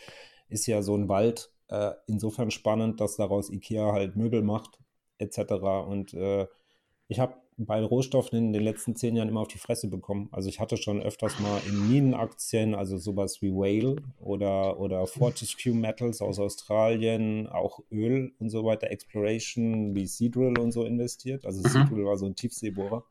ist 0.49 0.67
ja 0.67 0.82
so 0.82 0.95
ein 0.97 1.08
Wald 1.08 1.49
äh, 1.69 1.91
insofern 2.08 2.51
spannend, 2.51 2.99
dass 2.99 3.15
daraus 3.15 3.49
Ikea 3.49 3.93
halt 3.93 4.17
Möbel 4.17 4.41
macht, 4.41 4.79
etc. 5.17 5.53
Und 5.88 6.13
äh, 6.13 6.47
ich 7.08 7.19
habe 7.19 7.36
bei 7.57 7.83
Rohstoffen 7.83 8.37
in 8.37 8.53
den 8.53 8.63
letzten 8.63 8.95
zehn 8.95 9.15
Jahren 9.15 9.29
immer 9.29 9.41
auf 9.41 9.47
die 9.47 9.57
Fresse 9.57 9.89
bekommen. 9.89 10.29
Also 10.31 10.49
ich 10.49 10.59
hatte 10.59 10.77
schon 10.77 11.01
öfters 11.01 11.39
mal 11.39 11.61
in 11.67 11.89
Minenaktien, 11.89 12.75
also 12.75 12.97
sowas 12.97 13.41
wie 13.41 13.51
Whale 13.51 13.95
oder, 14.19 14.79
oder 14.79 15.05
Fortescue 15.07 15.73
Metals 15.73 16.21
aus 16.21 16.39
Australien, 16.39 17.47
auch 17.47 17.79
Öl 17.91 18.33
und 18.39 18.49
so 18.49 18.63
weiter, 18.63 18.91
Exploration 18.91 19.95
wie 19.95 20.07
Seadrill 20.07 20.57
und 20.57 20.71
so 20.71 20.83
investiert. 20.83 21.45
Also 21.45 21.61
mhm. 21.61 21.69
Seadrill 21.69 22.05
war 22.05 22.17
so 22.17 22.25
ein 22.25 22.35
Tiefseebohrer. 22.35 23.03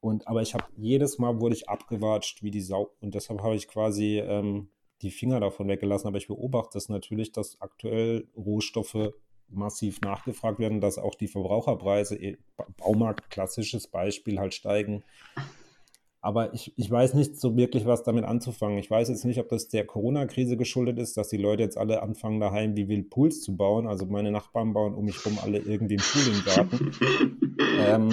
Und, 0.00 0.28
aber 0.28 0.42
ich 0.42 0.52
habe 0.52 0.64
jedes 0.76 1.18
Mal 1.18 1.40
wurde 1.40 1.54
ich 1.54 1.68
abgewatscht 1.68 2.42
wie 2.42 2.50
die 2.50 2.60
Sau. 2.60 2.90
Und 3.00 3.14
deshalb 3.14 3.42
habe 3.42 3.56
ich 3.56 3.68
quasi 3.68 4.18
ähm, 4.18 4.68
die 5.00 5.10
Finger 5.10 5.40
davon 5.40 5.66
weggelassen. 5.66 6.08
Aber 6.08 6.18
ich 6.18 6.26
beobachte 6.26 6.76
es 6.76 6.90
natürlich, 6.90 7.32
dass 7.32 7.60
aktuell 7.60 8.28
Rohstoffe 8.36 9.14
massiv 9.48 10.00
nachgefragt 10.00 10.58
werden, 10.58 10.80
dass 10.80 10.98
auch 10.98 11.14
die 11.14 11.28
Verbraucherpreise, 11.28 12.16
eh, 12.16 12.38
Baumarkt, 12.76 13.30
klassisches 13.30 13.86
Beispiel, 13.86 14.38
halt 14.38 14.54
steigen. 14.54 15.04
Aber 16.20 16.54
ich, 16.54 16.72
ich 16.76 16.90
weiß 16.90 17.12
nicht 17.12 17.38
so 17.38 17.54
wirklich, 17.54 17.84
was 17.84 18.02
damit 18.02 18.24
anzufangen. 18.24 18.78
Ich 18.78 18.90
weiß 18.90 19.10
jetzt 19.10 19.26
nicht, 19.26 19.38
ob 19.38 19.50
das 19.50 19.68
der 19.68 19.84
Corona-Krise 19.84 20.56
geschuldet 20.56 20.98
ist, 20.98 21.18
dass 21.18 21.28
die 21.28 21.36
Leute 21.36 21.62
jetzt 21.62 21.76
alle 21.76 22.02
anfangen, 22.02 22.40
daheim 22.40 22.76
wie 22.76 22.88
wild 22.88 23.10
Pools 23.10 23.42
zu 23.42 23.54
bauen. 23.56 23.86
Also 23.86 24.06
meine 24.06 24.30
Nachbarn 24.30 24.72
bauen 24.72 24.94
um 24.94 25.04
mich 25.04 25.22
herum 25.22 25.38
alle 25.42 25.58
irgendwie 25.58 25.98
einen 25.98 26.02
Pool 26.02 26.34
im 26.34 26.44
Garten. 26.44 26.92
ähm, 27.78 28.10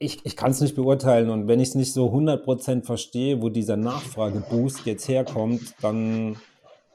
ich, 0.00 0.24
ich 0.24 0.36
kann 0.36 0.50
es 0.50 0.60
nicht 0.60 0.74
beurteilen 0.74 1.30
und 1.30 1.46
wenn 1.48 1.60
ich 1.60 1.68
es 1.68 1.74
nicht 1.76 1.92
so 1.92 2.12
100% 2.12 2.84
verstehe, 2.84 3.42
wo 3.42 3.48
dieser 3.48 3.76
Nachfrageboost 3.76 4.86
jetzt 4.86 5.08
herkommt, 5.08 5.74
dann 5.80 6.36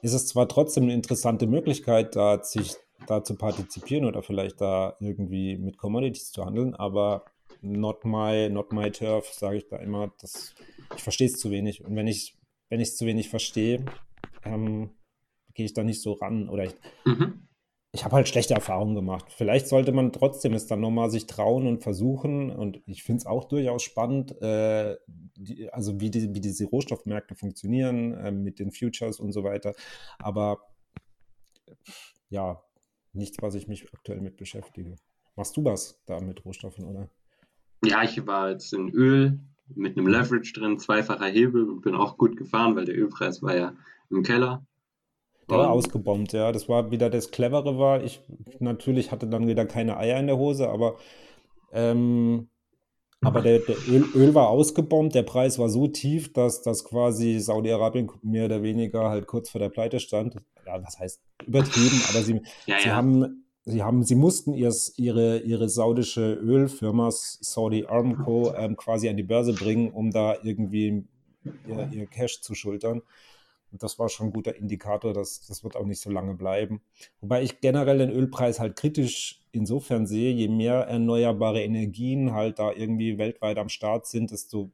ist 0.03 0.13
es 0.13 0.27
zwar 0.27 0.47
trotzdem 0.47 0.83
eine 0.83 0.93
interessante 0.93 1.47
Möglichkeit, 1.47 2.15
da, 2.15 2.43
sich, 2.43 2.75
da 3.07 3.23
zu 3.23 3.35
partizipieren 3.35 4.05
oder 4.05 4.21
vielleicht 4.21 4.61
da 4.61 4.95
irgendwie 4.99 5.57
mit 5.57 5.77
Commodities 5.79 6.31
zu 6.31 6.45
handeln, 6.45 6.75
aber 6.75 7.25
not 7.61 8.05
my, 8.05 8.49
not 8.49 8.71
my 8.71 8.91
turf, 8.91 9.33
sage 9.33 9.57
ich 9.57 9.67
da 9.67 9.77
immer. 9.77 10.13
Das, 10.21 10.53
ich 10.95 11.01
verstehe 11.01 11.27
es 11.27 11.39
zu 11.39 11.49
wenig. 11.49 11.83
Und 11.83 11.95
wenn 11.95 12.07
ich 12.07 12.37
wenn 12.73 12.79
ich 12.79 12.87
es 12.87 12.97
zu 12.97 13.05
wenig 13.05 13.29
verstehe, 13.29 13.85
ähm, 14.43 14.89
gehe 15.53 15.67
ich 15.67 15.75
da 15.75 15.83
nicht 15.83 16.01
so 16.01 16.13
ran. 16.13 16.49
Oder 16.49 16.63
ich, 16.63 16.75
mhm. 17.05 17.47
Ich 17.95 18.03
habe 18.03 18.15
halt 18.15 18.27
schlechte 18.27 18.55
Erfahrungen 18.55 18.95
gemacht. 18.95 19.25
Vielleicht 19.29 19.67
sollte 19.67 19.91
man 19.91 20.11
trotzdem 20.11 20.53
es 20.53 20.65
dann 20.65 20.81
nochmal 20.81 21.11
sich 21.11 21.27
trauen 21.27 21.67
und 21.67 21.83
versuchen. 21.83 22.49
Und 22.49 22.81
ich 22.87 23.03
finde 23.03 23.19
es 23.19 23.25
auch 23.27 23.43
durchaus 23.45 23.83
spannend, 23.83 24.31
äh, 24.41 24.97
die, 25.07 25.71
also 25.71 26.01
wie, 26.01 26.09
die, 26.09 26.33
wie 26.33 26.41
diese 26.41 26.65
Rohstoffmärkte 26.65 27.35
funktionieren 27.35 28.13
äh, 28.13 28.31
mit 28.31 28.57
den 28.57 28.71
Futures 28.71 29.19
und 29.19 29.31
so 29.31 29.43
weiter. 29.43 29.75
Aber 30.17 30.57
ja, 32.29 32.63
nichts, 33.13 33.37
was 33.41 33.53
ich 33.53 33.67
mich 33.67 33.93
aktuell 33.93 34.21
mit 34.21 34.37
beschäftige. 34.37 34.95
Machst 35.35 35.55
du 35.55 35.63
was 35.63 36.01
da 36.07 36.19
mit 36.19 36.43
Rohstoffen, 36.45 36.85
oder? 36.85 37.11
Ja, 37.85 38.01
ich 38.01 38.25
war 38.25 38.49
jetzt 38.49 38.73
in 38.73 38.89
Öl 38.89 39.39
mit 39.67 39.97
einem 39.97 40.07
Leverage 40.07 40.53
drin, 40.53 40.79
zweifacher 40.79 41.27
Hebel 41.27 41.69
und 41.69 41.81
bin 41.81 41.93
auch 41.93 42.17
gut 42.17 42.37
gefahren, 42.37 42.75
weil 42.75 42.85
der 42.85 42.97
Ölpreis 42.97 43.43
war 43.43 43.55
ja 43.55 43.75
im 44.09 44.23
Keller. 44.23 44.65
Der 45.49 45.57
war 45.57 45.71
ausgebombt, 45.71 46.33
ja. 46.33 46.51
Das 46.51 46.69
war 46.69 46.91
wieder 46.91 47.09
das 47.09 47.31
Clevere 47.31 47.77
war. 47.77 48.03
Ich 48.03 48.21
natürlich 48.59 49.11
hatte 49.11 49.27
dann 49.27 49.47
wieder 49.47 49.65
keine 49.65 49.97
Eier 49.97 50.19
in 50.19 50.27
der 50.27 50.37
Hose, 50.37 50.69
aber, 50.69 50.95
ähm, 51.71 52.49
aber 53.21 53.41
der, 53.41 53.59
der 53.59 53.75
Öl, 53.87 54.05
Öl, 54.15 54.35
war 54.35 54.49
ausgebombt, 54.49 55.15
der 55.15 55.23
Preis 55.23 55.59
war 55.59 55.69
so 55.69 55.87
tief, 55.87 56.33
dass 56.33 56.61
das 56.61 56.83
quasi 56.83 57.39
Saudi-Arabien 57.39 58.09
mehr 58.21 58.45
oder 58.45 58.63
weniger 58.63 59.09
halt 59.09 59.27
kurz 59.27 59.49
vor 59.49 59.59
der 59.59 59.69
Pleite 59.69 59.99
stand. 59.99 60.35
Ja, 60.65 60.81
was 60.81 60.99
heißt 60.99 61.21
übertrieben, 61.45 62.01
aber 62.09 62.21
sie, 62.21 62.41
ja, 62.65 62.79
sie 62.79 62.87
ja. 62.87 62.95
haben 62.95 63.43
Sie 63.65 63.81
haben, 63.81 64.03
sie 64.03 64.15
mussten 64.15 64.53
ihrs, 64.53 64.93
ihre, 64.97 65.39
ihre 65.39 65.69
saudische 65.69 66.33
Ölfirma 66.33 67.09
Saudi 67.11 67.85
Aramco 67.85 68.53
ähm, 68.57 68.75
quasi 68.75 69.07
an 69.07 69.15
die 69.15 69.23
Börse 69.23 69.53
bringen, 69.53 69.89
um 69.91 70.11
da 70.11 70.35
irgendwie 70.43 71.05
ihr, 71.67 71.89
ihr, 71.93 72.05
Cash 72.07 72.41
zu 72.41 72.55
schultern. 72.55 73.01
Und 73.73 73.81
das 73.81 73.97
war 73.97 74.07
schon 74.07 74.27
ein 74.27 74.33
guter 74.33 74.55
Indikator, 74.55 75.13
dass 75.13 75.47
das 75.47 75.63
wird 75.63 75.75
auch 75.75 75.85
nicht 75.85 75.99
so 75.99 76.11
lange 76.11 76.35
bleiben. 76.35 76.83
Wobei 77.21 77.41
ich 77.41 77.59
generell 77.59 77.97
den 77.97 78.11
Ölpreis 78.11 78.59
halt 78.59 78.75
kritisch 78.75 79.41
insofern 79.51 80.05
sehe, 80.05 80.31
je 80.31 80.47
mehr 80.47 80.81
erneuerbare 80.81 81.63
Energien 81.63 82.33
halt 82.33 82.59
da 82.59 82.71
irgendwie 82.71 83.17
weltweit 83.17 83.57
am 83.57 83.69
Start 83.69 84.05
sind, 84.05 84.29
desto 84.29 84.71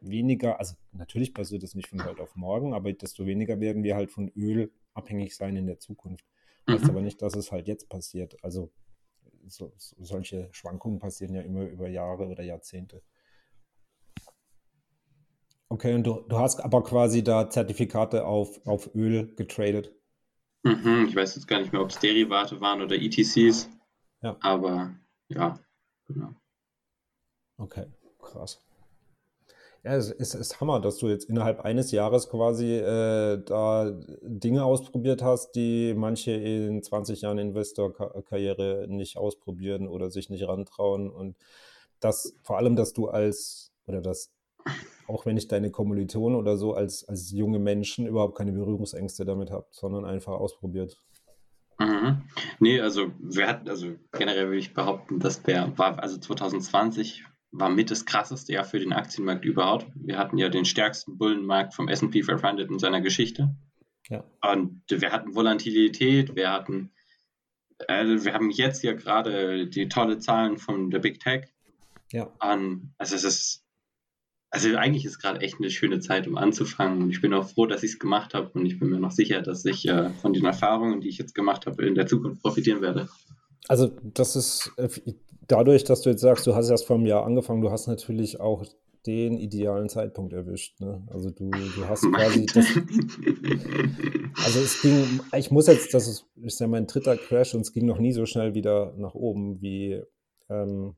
weniger, 0.00 0.58
also 0.58 0.74
natürlich 0.90 1.34
passiert 1.34 1.62
das 1.62 1.76
nicht 1.76 1.86
von 1.86 2.04
heute 2.04 2.20
auf 2.20 2.34
morgen, 2.34 2.74
aber 2.74 2.92
desto 2.92 3.26
weniger 3.26 3.60
werden 3.60 3.84
wir 3.84 3.94
halt 3.94 4.10
von 4.10 4.28
Öl 4.34 4.72
abhängig 4.92 5.36
sein 5.36 5.54
in 5.54 5.66
der 5.66 5.78
Zukunft. 5.78 6.26
Heißt 6.68 6.82
mhm. 6.82 6.90
aber 6.90 7.00
nicht, 7.00 7.22
dass 7.22 7.36
es 7.36 7.52
halt 7.52 7.68
jetzt 7.68 7.88
passiert. 7.88 8.36
Also 8.42 8.72
so, 9.46 9.72
so, 9.76 9.94
solche 10.00 10.48
Schwankungen 10.50 10.98
passieren 10.98 11.36
ja 11.36 11.42
immer 11.42 11.62
über 11.62 11.88
Jahre 11.88 12.26
oder 12.26 12.42
Jahrzehnte. 12.42 13.02
Okay, 15.72 15.94
und 15.94 16.06
du, 16.06 16.20
du 16.28 16.38
hast 16.38 16.60
aber 16.60 16.82
quasi 16.84 17.24
da 17.24 17.48
Zertifikate 17.48 18.26
auf, 18.26 18.60
auf 18.66 18.94
Öl 18.94 19.34
getradet. 19.36 19.90
Mhm, 20.64 21.06
ich 21.08 21.16
weiß 21.16 21.34
jetzt 21.34 21.48
gar 21.48 21.60
nicht 21.60 21.72
mehr, 21.72 21.80
ob 21.80 21.88
es 21.88 21.98
Derivate 21.98 22.60
waren 22.60 22.82
oder 22.82 22.94
ETCs. 22.94 23.70
Ja. 24.20 24.36
Aber 24.40 24.94
ja, 25.28 25.58
genau. 26.06 26.34
Okay, 27.56 27.86
krass. 28.20 28.62
Ja, 29.82 29.96
es 29.96 30.10
ist, 30.10 30.34
ist 30.34 30.60
Hammer, 30.60 30.78
dass 30.78 30.98
du 30.98 31.08
jetzt 31.08 31.30
innerhalb 31.30 31.60
eines 31.60 31.90
Jahres 31.90 32.28
quasi 32.28 32.74
äh, 32.76 33.42
da 33.42 33.98
Dinge 34.20 34.64
ausprobiert 34.66 35.22
hast, 35.22 35.52
die 35.52 35.94
manche 35.96 36.32
in 36.32 36.82
20 36.82 37.22
Jahren 37.22 37.38
Investorkarriere 37.38 38.88
nicht 38.90 39.16
ausprobieren 39.16 39.88
oder 39.88 40.10
sich 40.10 40.28
nicht 40.28 40.46
rantrauen. 40.46 41.08
Und 41.08 41.34
das 41.98 42.36
vor 42.42 42.58
allem, 42.58 42.76
dass 42.76 42.92
du 42.92 43.08
als, 43.08 43.72
oder 43.86 44.02
das, 44.02 44.30
auch 45.12 45.26
wenn 45.26 45.36
ich 45.36 45.46
deine 45.46 45.70
Kommilitonen 45.70 46.38
oder 46.38 46.56
so 46.56 46.74
als, 46.74 47.06
als 47.08 47.30
junge 47.30 47.58
Menschen 47.58 48.06
überhaupt 48.06 48.36
keine 48.36 48.52
Berührungsängste 48.52 49.24
damit 49.24 49.50
habt, 49.50 49.74
sondern 49.74 50.06
einfach 50.06 50.32
ausprobiert. 50.32 51.02
Mhm. 51.78 52.22
Nee, 52.60 52.80
also 52.80 53.12
wir 53.20 53.46
hatten, 53.46 53.68
also 53.68 53.94
generell 54.12 54.46
würde 54.46 54.58
ich 54.58 54.72
behaupten, 54.72 55.20
dass 55.20 55.42
der 55.42 55.76
war, 55.76 56.02
also 56.02 56.18
2020 56.18 57.24
war 57.50 57.68
mit 57.68 57.90
das 57.90 58.06
krasseste 58.06 58.54
Jahr 58.54 58.64
für 58.64 58.78
den 58.78 58.94
Aktienmarkt 58.94 59.44
überhaupt. 59.44 59.86
Wir 59.94 60.16
hatten 60.16 60.38
ja 60.38 60.48
den 60.48 60.64
stärksten 60.64 61.18
Bullenmarkt 61.18 61.74
vom 61.74 61.88
S&P 61.88 62.22
500 62.22 62.70
in 62.70 62.78
seiner 62.78 63.02
Geschichte. 63.02 63.54
Ja. 64.08 64.24
Und 64.40 64.82
wir 64.88 65.12
hatten 65.12 65.34
Volatilität, 65.34 66.34
wir 66.34 66.50
hatten, 66.50 66.92
also 67.86 68.24
wir 68.24 68.32
haben 68.32 68.50
jetzt 68.50 68.82
ja 68.82 68.94
gerade 68.94 69.68
die 69.68 69.88
tolle 69.88 70.18
Zahlen 70.18 70.56
von 70.56 70.90
der 70.90 71.00
Big 71.00 71.20
Tech. 71.20 71.52
Ja. 72.10 72.32
Und 72.40 72.94
also 72.96 73.14
es 73.14 73.24
ist, 73.24 73.61
also 74.52 74.76
eigentlich 74.76 75.06
ist 75.06 75.18
gerade 75.18 75.40
echt 75.40 75.56
eine 75.58 75.70
schöne 75.70 76.00
Zeit, 76.00 76.28
um 76.28 76.36
anzufangen. 76.36 77.02
Und 77.02 77.10
ich 77.10 77.22
bin 77.22 77.32
auch 77.32 77.48
froh, 77.48 77.64
dass 77.64 77.82
ich 77.82 77.92
es 77.92 77.98
gemacht 77.98 78.34
habe. 78.34 78.50
Und 78.52 78.66
ich 78.66 78.78
bin 78.78 78.90
mir 78.90 79.00
noch 79.00 79.10
sicher, 79.10 79.40
dass 79.40 79.64
ich 79.64 79.88
äh, 79.88 80.10
von 80.20 80.34
den 80.34 80.44
Erfahrungen, 80.44 81.00
die 81.00 81.08
ich 81.08 81.16
jetzt 81.16 81.34
gemacht 81.34 81.64
habe, 81.64 81.86
in 81.86 81.94
der 81.94 82.06
Zukunft 82.06 82.42
profitieren 82.42 82.82
werde. 82.82 83.08
Also 83.66 83.90
das 84.02 84.36
ist, 84.36 84.70
äh, 84.76 84.88
dadurch, 85.48 85.84
dass 85.84 86.02
du 86.02 86.10
jetzt 86.10 86.20
sagst, 86.20 86.46
du 86.46 86.54
hast 86.54 86.68
erst 86.68 86.86
vor 86.86 86.96
einem 86.96 87.06
Jahr 87.06 87.24
angefangen, 87.24 87.62
du 87.62 87.70
hast 87.70 87.86
natürlich 87.86 88.40
auch 88.40 88.66
den 89.06 89.38
idealen 89.38 89.88
Zeitpunkt 89.88 90.34
erwischt. 90.34 90.78
Ne? 90.80 91.02
Also 91.10 91.30
du, 91.30 91.50
du 91.50 91.88
hast 91.88 92.02
quasi 92.12 92.44
das, 92.44 92.66
Also 94.44 94.60
es 94.60 94.82
ging, 94.82 95.20
ich 95.34 95.50
muss 95.50 95.66
jetzt, 95.66 95.94
das 95.94 96.06
ist, 96.06 96.26
ist 96.42 96.60
ja 96.60 96.66
mein 96.66 96.86
dritter 96.86 97.16
Crash 97.16 97.54
und 97.54 97.62
es 97.62 97.72
ging 97.72 97.86
noch 97.86 97.98
nie 97.98 98.12
so 98.12 98.26
schnell 98.26 98.54
wieder 98.54 98.92
nach 98.98 99.14
oben 99.14 99.62
wie, 99.62 100.02
ähm, 100.50 100.94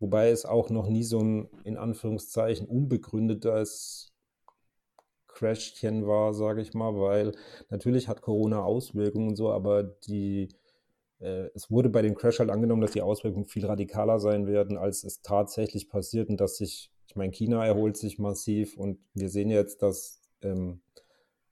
wobei 0.00 0.30
es 0.30 0.44
auch 0.44 0.70
noch 0.70 0.88
nie 0.88 1.04
so 1.04 1.20
ein, 1.20 1.48
in 1.64 1.76
Anführungszeichen, 1.76 2.66
unbegründetes 2.66 4.12
Crashchen 5.28 6.06
war, 6.06 6.34
sage 6.34 6.60
ich 6.60 6.74
mal, 6.74 6.94
weil 6.96 7.32
natürlich 7.68 8.08
hat 8.08 8.20
Corona 8.20 8.62
Auswirkungen 8.62 9.28
und 9.28 9.36
so, 9.36 9.50
aber 9.50 9.84
die 9.84 10.48
äh, 11.20 11.50
es 11.54 11.70
wurde 11.70 11.90
bei 11.90 12.02
den 12.02 12.14
Crash 12.14 12.38
halt 12.38 12.50
angenommen, 12.50 12.82
dass 12.82 12.92
die 12.92 13.02
Auswirkungen 13.02 13.46
viel 13.46 13.66
radikaler 13.66 14.18
sein 14.18 14.46
werden, 14.46 14.76
als 14.76 15.04
es 15.04 15.22
tatsächlich 15.22 15.88
passiert 15.88 16.28
und 16.28 16.40
dass 16.40 16.56
sich, 16.56 16.90
ich 17.06 17.16
meine, 17.16 17.32
China 17.32 17.64
erholt 17.64 17.96
sich 17.96 18.18
massiv 18.18 18.76
und 18.76 18.98
wir 19.14 19.28
sehen 19.28 19.50
jetzt, 19.50 19.82
dass 19.82 20.20
ähm, 20.42 20.80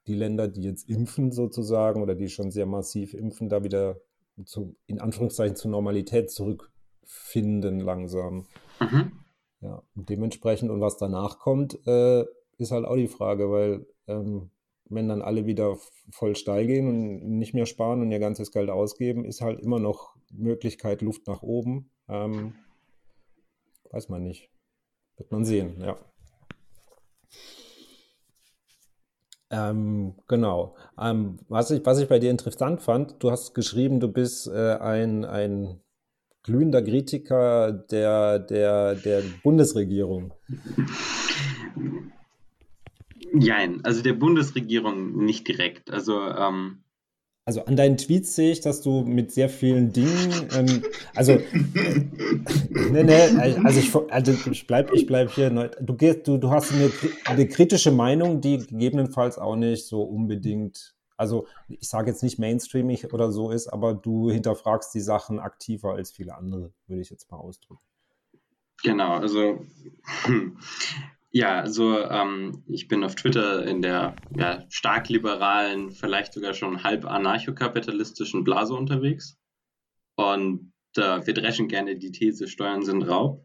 die 0.06 0.14
Länder, 0.14 0.48
die 0.48 0.62
jetzt 0.62 0.88
impfen 0.88 1.32
sozusagen 1.32 2.02
oder 2.02 2.14
die 2.14 2.28
schon 2.28 2.50
sehr 2.50 2.66
massiv 2.66 3.14
impfen, 3.14 3.48
da 3.48 3.62
wieder 3.62 4.00
zu, 4.44 4.74
in 4.86 5.00
Anführungszeichen 5.00 5.56
zur 5.56 5.70
Normalität 5.70 6.30
zurückfinden 7.08 7.80
langsam. 7.80 8.46
Mhm. 8.80 9.12
Ja, 9.60 9.82
und 9.96 10.08
dementsprechend 10.08 10.70
und 10.70 10.80
was 10.80 10.98
danach 10.98 11.38
kommt, 11.38 11.78
äh, 11.86 12.24
ist 12.58 12.70
halt 12.70 12.84
auch 12.84 12.96
die 12.96 13.08
Frage, 13.08 13.50
weil 13.50 13.86
ähm, 14.06 14.50
wenn 14.84 15.08
dann 15.08 15.20
alle 15.20 15.46
wieder 15.46 15.76
voll 16.10 16.36
steil 16.36 16.66
gehen 16.66 16.88
und 16.88 17.38
nicht 17.38 17.54
mehr 17.54 17.66
sparen 17.66 18.00
und 18.00 18.10
ihr 18.10 18.20
ganzes 18.20 18.52
Geld 18.52 18.70
ausgeben, 18.70 19.24
ist 19.24 19.40
halt 19.40 19.60
immer 19.60 19.78
noch 19.78 20.14
Möglichkeit 20.30 21.02
Luft 21.02 21.26
nach 21.26 21.42
oben. 21.42 21.90
Ähm, 22.08 22.54
weiß 23.90 24.08
man 24.08 24.22
nicht. 24.22 24.50
Wird 25.16 25.32
man 25.32 25.44
sehen, 25.44 25.80
ja. 25.80 25.96
Ähm, 29.50 30.14
genau. 30.28 30.76
Ähm, 31.00 31.38
was, 31.48 31.70
ich, 31.70 31.84
was 31.84 31.98
ich 31.98 32.08
bei 32.08 32.18
dir 32.18 32.30
interessant 32.30 32.80
fand, 32.80 33.22
du 33.22 33.30
hast 33.30 33.54
geschrieben, 33.54 33.98
du 33.98 34.08
bist 34.08 34.46
äh, 34.46 34.76
ein, 34.76 35.24
ein 35.24 35.80
glühender 36.48 36.82
Kritiker 36.82 37.72
der, 37.72 38.38
der, 38.38 38.94
der 38.94 39.22
Bundesregierung. 39.42 40.32
Nein, 43.34 43.80
also 43.84 44.02
der 44.02 44.14
Bundesregierung 44.14 45.24
nicht 45.24 45.46
direkt. 45.46 45.90
Also, 45.90 46.18
ähm, 46.22 46.84
also 47.44 47.64
an 47.66 47.76
deinen 47.76 47.98
Tweets 47.98 48.34
sehe 48.34 48.52
ich, 48.52 48.62
dass 48.62 48.80
du 48.80 49.02
mit 49.02 49.30
sehr 49.30 49.50
vielen 49.50 49.92
Dingen, 49.92 50.48
ähm, 50.56 50.82
also, 51.14 51.32
äh, 51.32 51.42
ne, 52.92 53.04
ne, 53.04 53.60
also 53.64 53.80
ich, 53.80 53.94
also 54.10 54.50
ich 54.50 54.66
bleib, 54.66 54.92
ich 54.94 55.06
bleib 55.06 55.30
hier, 55.30 55.50
du 55.50 55.94
gehst, 55.94 56.26
du, 56.26 56.38
du 56.38 56.50
hast 56.50 56.72
eine, 56.72 56.90
eine 57.26 57.46
kritische 57.46 57.90
Meinung, 57.90 58.40
die 58.40 58.56
gegebenenfalls 58.56 59.36
auch 59.36 59.56
nicht 59.56 59.86
so 59.86 60.02
unbedingt, 60.02 60.94
also 61.18 61.46
ich 61.68 61.88
sage 61.88 62.10
jetzt 62.10 62.22
nicht 62.22 62.38
mainstreamig 62.38 63.12
oder 63.12 63.32
so 63.32 63.50
ist, 63.50 63.66
aber 63.66 63.92
du 63.92 64.30
hinterfragst 64.30 64.94
die 64.94 65.00
Sachen 65.00 65.40
aktiver 65.40 65.92
als 65.94 66.12
viele 66.12 66.36
andere, 66.36 66.72
würde 66.86 67.02
ich 67.02 67.10
jetzt 67.10 67.30
mal 67.30 67.38
ausdrücken. 67.38 67.82
Genau, 68.84 69.14
also 69.14 69.58
ja, 71.30 71.60
also 71.60 71.98
ähm, 71.98 72.62
ich 72.68 72.86
bin 72.86 73.02
auf 73.02 73.16
Twitter 73.16 73.66
in 73.66 73.82
der 73.82 74.14
ja, 74.36 74.64
stark 74.68 75.08
liberalen, 75.08 75.90
vielleicht 75.90 76.32
sogar 76.32 76.54
schon 76.54 76.84
halb 76.84 77.04
anarchokapitalistischen 77.04 78.44
Blase 78.44 78.74
unterwegs. 78.74 79.36
Und 80.14 80.72
äh, 80.96 81.26
wir 81.26 81.34
dreschen 81.34 81.66
gerne 81.66 81.96
die 81.96 82.12
These, 82.12 82.46
Steuern 82.46 82.84
sind 82.84 83.02
Raub. 83.02 83.44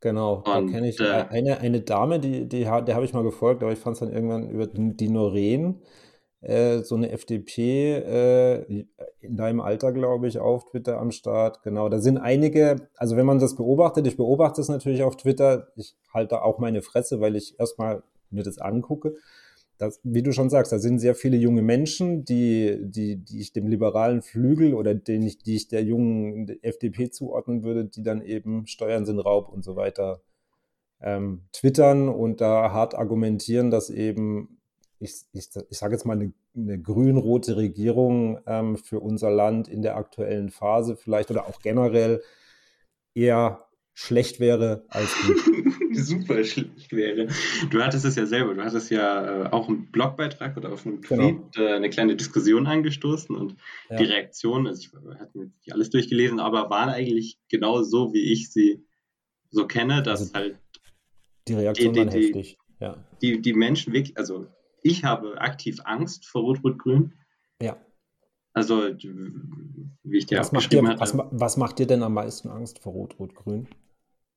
Genau, 0.00 0.42
da 0.44 0.60
kenne 0.60 0.88
ich 0.88 0.98
äh, 0.98 1.26
eine, 1.30 1.58
eine 1.60 1.80
Dame, 1.80 2.18
die, 2.18 2.48
die, 2.48 2.64
der 2.64 2.94
habe 2.94 3.04
ich 3.04 3.12
mal 3.12 3.22
gefolgt, 3.22 3.62
aber 3.62 3.70
ich 3.70 3.78
fand 3.78 3.94
es 3.94 4.00
dann 4.00 4.12
irgendwann 4.12 4.50
über 4.50 4.66
die 4.66 5.08
Noreen 5.08 5.80
äh, 6.42 6.82
so 6.82 6.96
eine 6.96 7.10
FDP 7.12 7.94
äh, 7.94 8.84
in 9.20 9.36
deinem 9.36 9.60
Alter, 9.60 9.92
glaube 9.92 10.26
ich, 10.26 10.38
auf 10.38 10.64
Twitter 10.66 10.98
am 10.98 11.12
Start. 11.12 11.62
Genau, 11.62 11.88
da 11.88 12.00
sind 12.00 12.18
einige, 12.18 12.88
also 12.96 13.16
wenn 13.16 13.26
man 13.26 13.38
das 13.38 13.54
beobachtet, 13.54 14.06
ich 14.06 14.16
beobachte 14.16 14.60
es 14.60 14.68
natürlich 14.68 15.04
auf 15.04 15.16
Twitter, 15.16 15.68
ich 15.76 15.94
halte 16.12 16.42
auch 16.42 16.58
meine 16.58 16.82
Fresse, 16.82 17.20
weil 17.20 17.36
ich 17.36 17.58
erstmal 17.60 18.02
mir 18.30 18.42
das 18.42 18.58
angucke. 18.58 19.14
Das, 19.78 20.00
wie 20.02 20.22
du 20.22 20.32
schon 20.32 20.50
sagst, 20.50 20.72
da 20.72 20.78
sind 20.78 20.98
sehr 20.98 21.14
viele 21.14 21.36
junge 21.36 21.62
Menschen, 21.62 22.24
die, 22.24 22.78
die, 22.82 23.16
die 23.16 23.40
ich 23.40 23.52
dem 23.52 23.68
liberalen 23.68 24.22
Flügel 24.22 24.74
oder 24.74 24.94
den 24.94 25.22
ich, 25.22 25.38
die 25.38 25.56
ich 25.56 25.68
der 25.68 25.82
jungen 25.82 26.48
FDP 26.62 27.10
zuordnen 27.10 27.62
würde, 27.62 27.84
die 27.84 28.02
dann 28.02 28.20
eben 28.20 28.66
Steuern 28.66 29.06
sind 29.06 29.20
Raub 29.20 29.48
und 29.48 29.64
so 29.64 29.76
weiter 29.76 30.22
ähm, 31.00 31.42
twittern 31.52 32.08
und 32.08 32.40
da 32.40 32.72
hart 32.72 32.94
argumentieren, 32.94 33.70
dass 33.70 33.90
eben 33.90 34.60
ich, 35.02 35.22
ich, 35.32 35.48
ich 35.68 35.78
sage 35.78 35.94
jetzt 35.94 36.06
mal, 36.06 36.14
eine, 36.14 36.32
eine 36.56 36.80
grün-rote 36.80 37.56
Regierung 37.56 38.40
ähm, 38.46 38.76
für 38.76 39.00
unser 39.00 39.30
Land 39.30 39.68
in 39.68 39.82
der 39.82 39.96
aktuellen 39.96 40.50
Phase 40.50 40.96
vielleicht 40.96 41.30
oder 41.30 41.46
auch 41.46 41.60
generell 41.60 42.22
eher 43.14 43.66
schlecht 43.94 44.40
wäre 44.40 44.84
als 44.88 45.12
gut. 45.26 45.36
Super 45.94 46.42
schlecht 46.44 46.92
wäre. 46.92 47.26
Du 47.70 47.82
hattest 47.82 48.04
es 48.06 48.16
ja 48.16 48.24
selber, 48.24 48.54
du 48.54 48.62
hattest 48.62 48.90
ja 48.90 49.44
äh, 49.44 49.50
auch 49.50 49.68
einen 49.68 49.90
Blogbeitrag 49.90 50.56
oder 50.56 50.72
auf 50.72 50.86
einem. 50.86 51.02
Tweet 51.02 51.52
genau. 51.52 51.66
äh, 51.68 51.74
eine 51.74 51.90
kleine 51.90 52.16
Diskussion 52.16 52.66
angestoßen 52.66 53.36
und 53.36 53.56
ja. 53.90 53.96
die 53.96 54.04
Reaktionen, 54.04 54.68
also 54.68 54.80
ich 54.80 55.18
hatte 55.18 55.36
mir 55.36 55.46
nicht 55.46 55.72
alles 55.72 55.90
durchgelesen, 55.90 56.40
aber 56.40 56.70
waren 56.70 56.88
eigentlich 56.88 57.38
genau 57.50 57.82
so, 57.82 58.14
wie 58.14 58.32
ich 58.32 58.50
sie 58.50 58.86
so 59.50 59.66
kenne, 59.66 60.02
dass 60.02 60.20
also 60.20 60.34
halt 60.34 60.58
die 61.48 61.54
Reaktionen 61.54 61.96
waren 61.96 62.08
heftig. 62.08 62.56
Ja. 62.80 63.04
Die, 63.20 63.42
die 63.42 63.52
Menschen 63.52 63.92
wirklich, 63.92 64.16
also 64.16 64.46
ich 64.82 65.04
habe 65.04 65.40
aktiv 65.40 65.80
Angst 65.84 66.26
vor 66.26 66.42
Rot-Rot-Grün. 66.42 67.14
Ja. 67.60 67.76
Also, 68.52 68.82
wie 70.02 70.18
ich 70.18 70.26
dir 70.26 70.38
was 70.38 70.52
macht 70.52 70.72
dir, 70.72 70.86
hatte. 70.86 71.00
Was, 71.00 71.16
was, 71.16 71.56
macht 71.56 71.78
dir 71.78 71.86
denn 71.86 72.02
am 72.02 72.14
meisten 72.14 72.48
Angst 72.48 72.80
vor 72.80 72.92
Rot-Rot-Grün? 72.92 73.68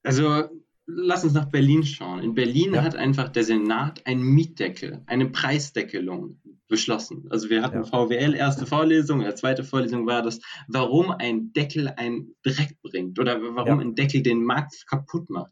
Also, 0.03 0.49
lass 0.86 1.23
uns 1.23 1.34
nach 1.34 1.45
Berlin 1.45 1.84
schauen. 1.84 2.23
In 2.23 2.36
Berlin 2.36 2.75
ja. 2.75 2.84
hat 2.84 2.95
einfach 2.95 3.29
der 3.29 3.43
Senat 3.43 4.05
einen 4.05 4.23
Mietdeckel, 4.23 5.01
eine 5.08 5.29
Preisdeckelung 5.29 6.39
beschlossen. 6.67 7.27
Also 7.29 7.49
wir 7.49 7.62
hatten 7.62 7.77
ja. 7.77 7.84
VWL, 7.84 8.34
erste 8.34 8.65
Vorlesung, 8.65 9.21
ja, 9.21 9.36
zweite 9.36 9.63
Vorlesung 9.63 10.05
war 10.08 10.21
das, 10.21 10.39
warum 10.67 11.12
ein 11.12 11.53
Deckel 11.53 11.89
einen 11.89 12.36
Dreck 12.43 12.77
bringt 12.81 13.19
oder 13.19 13.41
warum 13.41 13.79
ja. 13.79 13.86
ein 13.86 13.95
Deckel 13.95 14.23
den 14.23 14.43
Markt 14.43 14.88
kaputt 14.88 15.29
macht. 15.29 15.51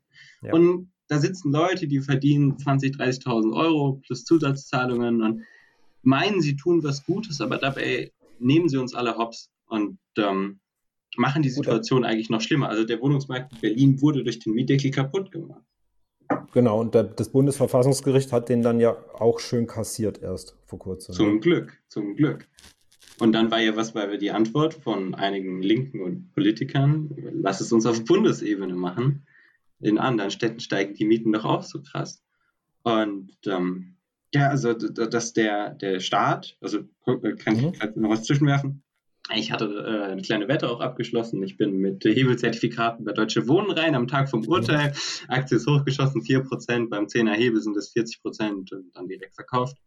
Und 0.52 0.93
da 1.14 1.20
sitzen 1.20 1.52
Leute, 1.52 1.88
die 1.88 2.00
verdienen 2.00 2.58
20.000, 2.58 2.98
30.000 2.98 3.56
Euro 3.56 4.02
plus 4.06 4.26
Zusatzzahlungen 4.26 5.22
und 5.22 5.44
meinen, 6.02 6.42
sie 6.42 6.56
tun 6.56 6.84
was 6.84 7.06
Gutes, 7.06 7.40
aber 7.40 7.58
dabei 7.58 8.12
nehmen 8.40 8.68
sie 8.68 8.78
uns 8.78 8.96
alle 8.96 9.16
hops 9.16 9.52
und 9.68 10.00
ähm, 10.18 10.60
machen 11.16 11.44
die 11.44 11.50
Situation 11.50 12.04
eigentlich 12.04 12.32
noch 12.32 12.42
schlimmer. 12.42 12.70
Also 12.70 12.84
der 12.84 13.00
Wohnungsmarkt 13.00 13.54
in 13.54 13.60
Berlin 13.62 14.02
wurde 14.02 14.24
durch 14.24 14.40
den 14.40 14.54
Mietdeckel 14.54 14.90
kaputt 14.90 15.32
gemacht. 15.32 15.64
Genau, 16.52 16.82
und 16.82 16.96
das 16.96 17.30
Bundesverfassungsgericht 17.30 18.32
hat 18.32 18.50
den 18.50 18.64
dann 18.64 18.80
ja 18.80 18.98
auch 19.14 19.40
schön 19.40 19.68
kassiert 19.68 20.20
erst 20.22 20.58
vor 20.66 20.80
kurzem. 20.80 21.14
Zum 21.14 21.42
Glück, 21.42 21.78
zum 21.90 22.16
Glück. 22.16 22.48
Und 23.20 23.34
dann 23.34 23.52
war 23.52 23.62
ja 23.62 23.76
was 23.76 23.94
war 23.94 24.08
die 24.18 24.32
Antwort 24.32 24.74
von 24.74 25.14
einigen 25.14 25.62
Linken 25.62 26.02
und 26.02 26.34
Politikern, 26.34 27.16
lass 27.34 27.62
es 27.62 27.72
uns 27.72 27.86
auf 27.86 28.04
Bundesebene 28.04 28.74
machen 28.74 29.28
in 29.84 29.98
anderen 29.98 30.32
Städten 30.32 30.60
steigen 30.60 30.94
die 30.94 31.06
Mieten 31.06 31.32
doch 31.32 31.46
auch 31.46 31.64
so 31.64 31.82
krass. 31.82 32.24
Und 32.84 33.36
ähm, 33.46 33.98
ja, 34.34 34.50
also 34.50 34.74
dass 34.74 35.34
der, 35.34 35.76
der 35.76 36.00
Staat, 36.00 36.58
also 36.60 36.80
äh, 37.06 37.34
kann 37.36 37.58
mhm. 37.58 37.74
ich 37.74 37.96
noch 37.96 38.10
was 38.10 38.24
zwischenwerfen. 38.24 38.84
Ich 39.34 39.52
hatte 39.52 39.66
äh, 39.66 40.12
eine 40.12 40.22
kleine 40.22 40.48
Wette 40.50 40.70
auch 40.70 40.82
abgeschlossen. 40.82 41.42
Ich 41.44 41.56
bin 41.56 41.78
mit 41.78 42.04
Hebelzertifikaten 42.04 43.06
bei 43.06 43.14
Deutsche 43.14 43.48
Wohnen 43.48 43.72
rein 43.72 43.96
am 43.96 44.08
Tag 44.08 44.30
vom 44.30 44.46
Urteil. 44.46 44.94
Aktie 45.30 45.58
ist 45.58 45.68
hochgeschossen, 45.68 46.22
4%, 46.22 46.90
beim 46.90 47.06
10er 47.06 47.34
Hebel 47.34 47.62
sind 47.62 47.78
es 47.78 47.96
40% 47.96 48.74
und 48.74 48.92
dann 48.94 49.08
direkt 49.08 49.36
verkauft. 49.36 49.78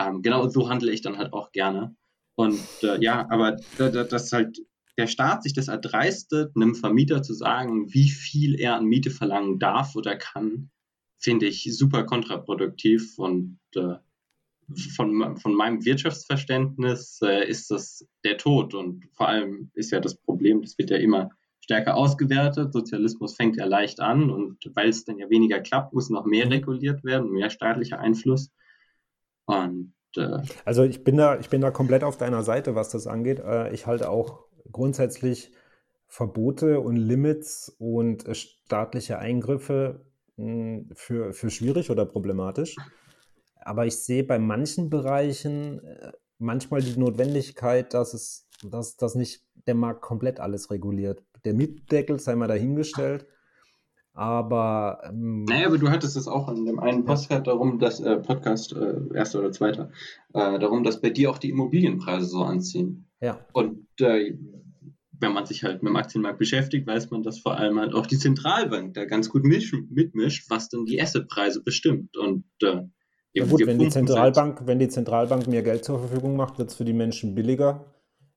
Ähm, 0.00 0.20
genau 0.20 0.48
so 0.48 0.68
handle 0.68 0.90
ich 0.90 1.00
dann 1.00 1.16
halt 1.16 1.32
auch 1.32 1.52
gerne. 1.52 1.94
Und 2.34 2.60
äh, 2.82 3.00
ja, 3.00 3.26
aber 3.30 3.56
das 3.78 4.32
halt 4.32 4.58
der 4.98 5.06
Staat 5.06 5.42
sich 5.42 5.52
das 5.52 5.68
erdreistet, 5.68 6.52
einem 6.56 6.74
Vermieter 6.74 7.22
zu 7.22 7.34
sagen, 7.34 7.92
wie 7.92 8.08
viel 8.08 8.58
er 8.58 8.76
an 8.76 8.86
Miete 8.86 9.10
verlangen 9.10 9.58
darf 9.58 9.94
oder 9.94 10.16
kann, 10.16 10.70
finde 11.18 11.46
ich 11.46 11.68
super 11.76 12.04
kontraproduktiv 12.04 13.18
und 13.18 13.58
äh, 13.74 13.96
von, 14.94 15.36
von 15.36 15.54
meinem 15.54 15.84
Wirtschaftsverständnis 15.84 17.20
äh, 17.22 17.48
ist 17.48 17.70
das 17.70 18.06
der 18.24 18.36
Tod 18.36 18.74
und 18.74 19.06
vor 19.12 19.28
allem 19.28 19.70
ist 19.74 19.92
ja 19.92 20.00
das 20.00 20.16
Problem, 20.16 20.62
das 20.62 20.76
wird 20.78 20.90
ja 20.90 20.96
immer 20.96 21.30
stärker 21.60 21.96
ausgewertet. 21.96 22.72
Sozialismus 22.72 23.34
fängt 23.34 23.56
ja 23.56 23.64
leicht 23.64 24.00
an 24.00 24.30
und 24.30 24.70
weil 24.74 24.88
es 24.88 25.04
dann 25.04 25.18
ja 25.18 25.30
weniger 25.30 25.60
klappt, 25.60 25.92
muss 25.92 26.10
noch 26.10 26.24
mehr 26.24 26.50
reguliert 26.50 27.04
werden, 27.04 27.30
mehr 27.30 27.50
staatlicher 27.50 28.00
Einfluss. 28.00 28.50
Und 29.46 29.94
äh, 30.16 30.38
also 30.64 30.82
ich 30.82 31.04
bin 31.04 31.16
da, 31.16 31.38
ich 31.38 31.48
bin 31.48 31.60
da 31.60 31.70
komplett 31.70 32.02
auf 32.02 32.16
deiner 32.16 32.42
Seite, 32.42 32.74
was 32.74 32.90
das 32.90 33.06
angeht. 33.06 33.40
Äh, 33.40 33.72
ich 33.72 33.86
halte 33.86 34.10
auch 34.10 34.45
grundsätzlich 34.72 35.52
Verbote 36.06 36.80
und 36.80 36.96
Limits 36.96 37.74
und 37.78 38.26
äh, 38.26 38.34
staatliche 38.34 39.18
Eingriffe 39.18 40.06
hm, 40.36 40.90
für, 40.94 41.32
für 41.32 41.50
schwierig 41.50 41.90
oder 41.90 42.06
problematisch. 42.06 42.76
Aber 43.60 43.86
ich 43.86 43.96
sehe 43.96 44.22
bei 44.22 44.38
manchen 44.38 44.90
Bereichen 44.90 45.84
äh, 45.84 46.12
manchmal 46.38 46.82
die 46.82 46.98
Notwendigkeit, 46.98 47.92
dass 47.94 48.14
es 48.14 48.46
dass, 48.62 48.96
dass 48.96 49.14
nicht 49.14 49.44
der 49.66 49.74
Markt 49.74 50.02
komplett 50.02 50.40
alles 50.40 50.70
reguliert. 50.70 51.22
Der 51.44 51.54
Mietdeckel 51.54 52.18
sei 52.20 52.36
mal 52.36 52.48
dahingestellt. 52.48 53.26
Aber. 54.16 55.02
Ähm, 55.04 55.44
naja, 55.44 55.66
aber 55.66 55.78
du 55.78 55.90
hattest 55.90 56.16
es 56.16 56.26
auch 56.26 56.48
in 56.48 56.64
dem 56.64 56.80
einen 56.80 57.04
Podcast 57.04 57.46
darum, 57.46 57.78
dass 57.78 58.00
äh, 58.00 58.16
Podcast, 58.16 58.72
äh, 58.72 58.94
erster 59.14 59.40
oder 59.40 59.52
zweiter, 59.52 59.90
äh, 60.32 60.58
darum, 60.58 60.82
dass 60.82 61.00
bei 61.00 61.10
dir 61.10 61.30
auch 61.30 61.38
die 61.38 61.50
Immobilienpreise 61.50 62.24
so 62.24 62.42
anziehen. 62.42 63.06
Ja. 63.20 63.38
Und 63.52 63.86
äh, 64.00 64.34
wenn 65.20 65.32
man 65.32 65.44
sich 65.44 65.64
halt 65.64 65.82
mit 65.82 65.90
dem 65.90 65.96
Aktienmarkt 65.96 66.38
beschäftigt, 66.38 66.86
weiß 66.86 67.10
man, 67.10 67.22
dass 67.22 67.38
vor 67.38 67.56
allem 67.58 67.78
halt 67.78 67.94
auch 67.94 68.06
die 68.06 68.18
Zentralbank 68.18 68.94
da 68.94 69.04
ganz 69.04 69.28
gut 69.28 69.44
mitmischt, 69.44 70.46
was 70.48 70.68
dann 70.70 70.86
die 70.86 71.00
Assetpreise 71.00 71.62
bestimmt. 71.62 72.16
Und 72.16 72.44
äh, 72.62 72.82
ja 73.34 73.44
gut, 73.44 73.66
wenn 73.66 73.78
die 73.78 73.90
Zentralbank, 73.90 74.60
halt 74.60 74.66
wenn 74.66 74.78
die 74.78 74.88
Zentralbank 74.88 75.46
mehr 75.46 75.62
Geld 75.62 75.84
zur 75.84 75.98
Verfügung 75.98 76.36
macht, 76.36 76.58
wird 76.58 76.70
es 76.70 76.76
für 76.76 76.86
die 76.86 76.94
Menschen 76.94 77.34
billiger. 77.34 77.84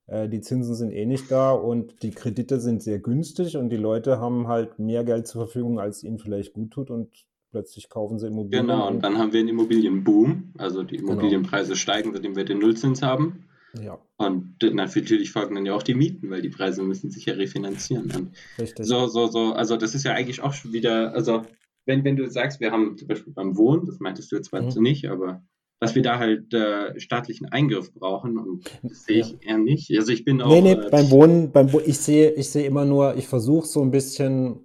Äh, 0.09 0.27
die 0.27 0.41
Zinsen 0.41 0.75
sind 0.75 0.91
eh 0.91 1.05
nicht 1.05 1.29
da 1.31 1.51
und 1.51 2.01
die 2.01 2.11
Kredite 2.11 2.59
sind 2.59 2.81
sehr 2.81 2.99
günstig 2.99 3.57
und 3.57 3.69
die 3.69 3.77
Leute 3.77 4.19
haben 4.19 4.47
halt 4.47 4.79
mehr 4.79 5.03
Geld 5.03 5.27
zur 5.27 5.45
Verfügung, 5.45 5.79
als 5.79 6.03
ihnen 6.03 6.17
vielleicht 6.17 6.53
gut 6.53 6.71
tut 6.71 6.89
und 6.89 7.09
plötzlich 7.51 7.89
kaufen 7.89 8.19
sie 8.19 8.27
Immobilien. 8.27 8.67
Genau, 8.67 8.87
und 8.87 9.03
dann 9.03 9.17
haben 9.17 9.33
wir 9.33 9.39
einen 9.39 9.49
Immobilienboom, 9.49 10.53
also 10.57 10.83
die 10.83 10.97
genau. 10.97 11.13
Immobilienpreise 11.13 11.69
genau. 11.69 11.77
steigen, 11.77 12.13
seitdem 12.13 12.35
wir 12.35 12.45
den 12.45 12.59
Nullzins 12.59 13.01
haben. 13.01 13.45
Ja. 13.79 13.99
Und 14.17 14.55
natürlich 14.73 15.31
folgen 15.31 15.53
dann 15.53 15.65
ja 15.65 15.75
auch 15.75 15.83
die 15.83 15.93
Mieten, 15.93 16.31
weil 16.31 16.41
die 16.41 16.49
Preise 16.49 16.81
müssen 16.81 17.11
sich 17.11 17.25
ja 17.25 17.35
refinanzieren. 17.35 18.11
Und 18.15 18.31
Richtig. 18.57 18.85
So, 18.87 19.05
so, 19.05 19.27
so, 19.27 19.53
also 19.53 19.77
das 19.77 19.93
ist 19.93 20.05
ja 20.05 20.13
eigentlich 20.13 20.41
auch 20.41 20.53
schon 20.53 20.73
wieder, 20.73 21.13
also 21.13 21.43
wenn, 21.85 22.03
wenn 22.03 22.15
du 22.15 22.27
sagst, 22.29 22.59
wir 22.59 22.71
haben 22.71 22.97
zum 22.97 23.07
Beispiel 23.07 23.33
beim 23.33 23.57
Wohnen, 23.57 23.85
das 23.85 23.99
meintest 23.99 24.31
du 24.31 24.37
jetzt 24.37 24.49
zwar 24.49 24.61
mhm. 24.63 24.81
nicht, 24.81 25.07
aber 25.09 25.43
dass 25.79 25.95
wir 25.95 26.01
da 26.01 26.19
halt 26.19 26.53
äh, 26.53 26.99
staatlichen 26.99 27.47
Eingriff 27.47 27.93
brauchen 27.93 28.37
und 28.37 28.69
das 28.83 29.05
sehe 29.05 29.21
ich 29.21 29.37
eher 29.41 29.57
nicht. 29.57 29.89
Also 29.97 30.11
ich 30.11 30.25
bin 30.25 30.41
auch. 30.41 30.49
Nee, 30.49 30.61
nee, 30.61 30.71
äh, 30.73 30.89
beim 30.89 31.09
Wohnen, 31.09 31.51
beim 31.51 31.71
Wo 31.71 31.79
ich 31.79 31.97
sehe, 31.97 32.31
ich 32.31 32.49
sehe 32.49 32.65
immer 32.65 32.85
nur, 32.85 33.15
ich 33.15 33.27
versuche 33.27 33.65
so 33.65 33.81
ein 33.81 33.91
bisschen, 33.91 34.59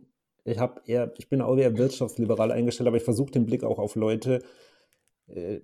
ich 0.44 0.58
habe 0.58 0.80
eher, 0.86 1.12
ich 1.18 1.28
bin 1.28 1.40
auch 1.40 1.56
eher 1.56 1.76
wirtschaftsliberal 1.78 2.50
eingestellt, 2.50 2.88
aber 2.88 2.96
ich 2.96 3.04
versuche 3.04 3.30
den 3.30 3.46
Blick 3.46 3.62
auch 3.62 3.78
auf 3.78 3.94
Leute 3.94 4.40
äh, 5.28 5.60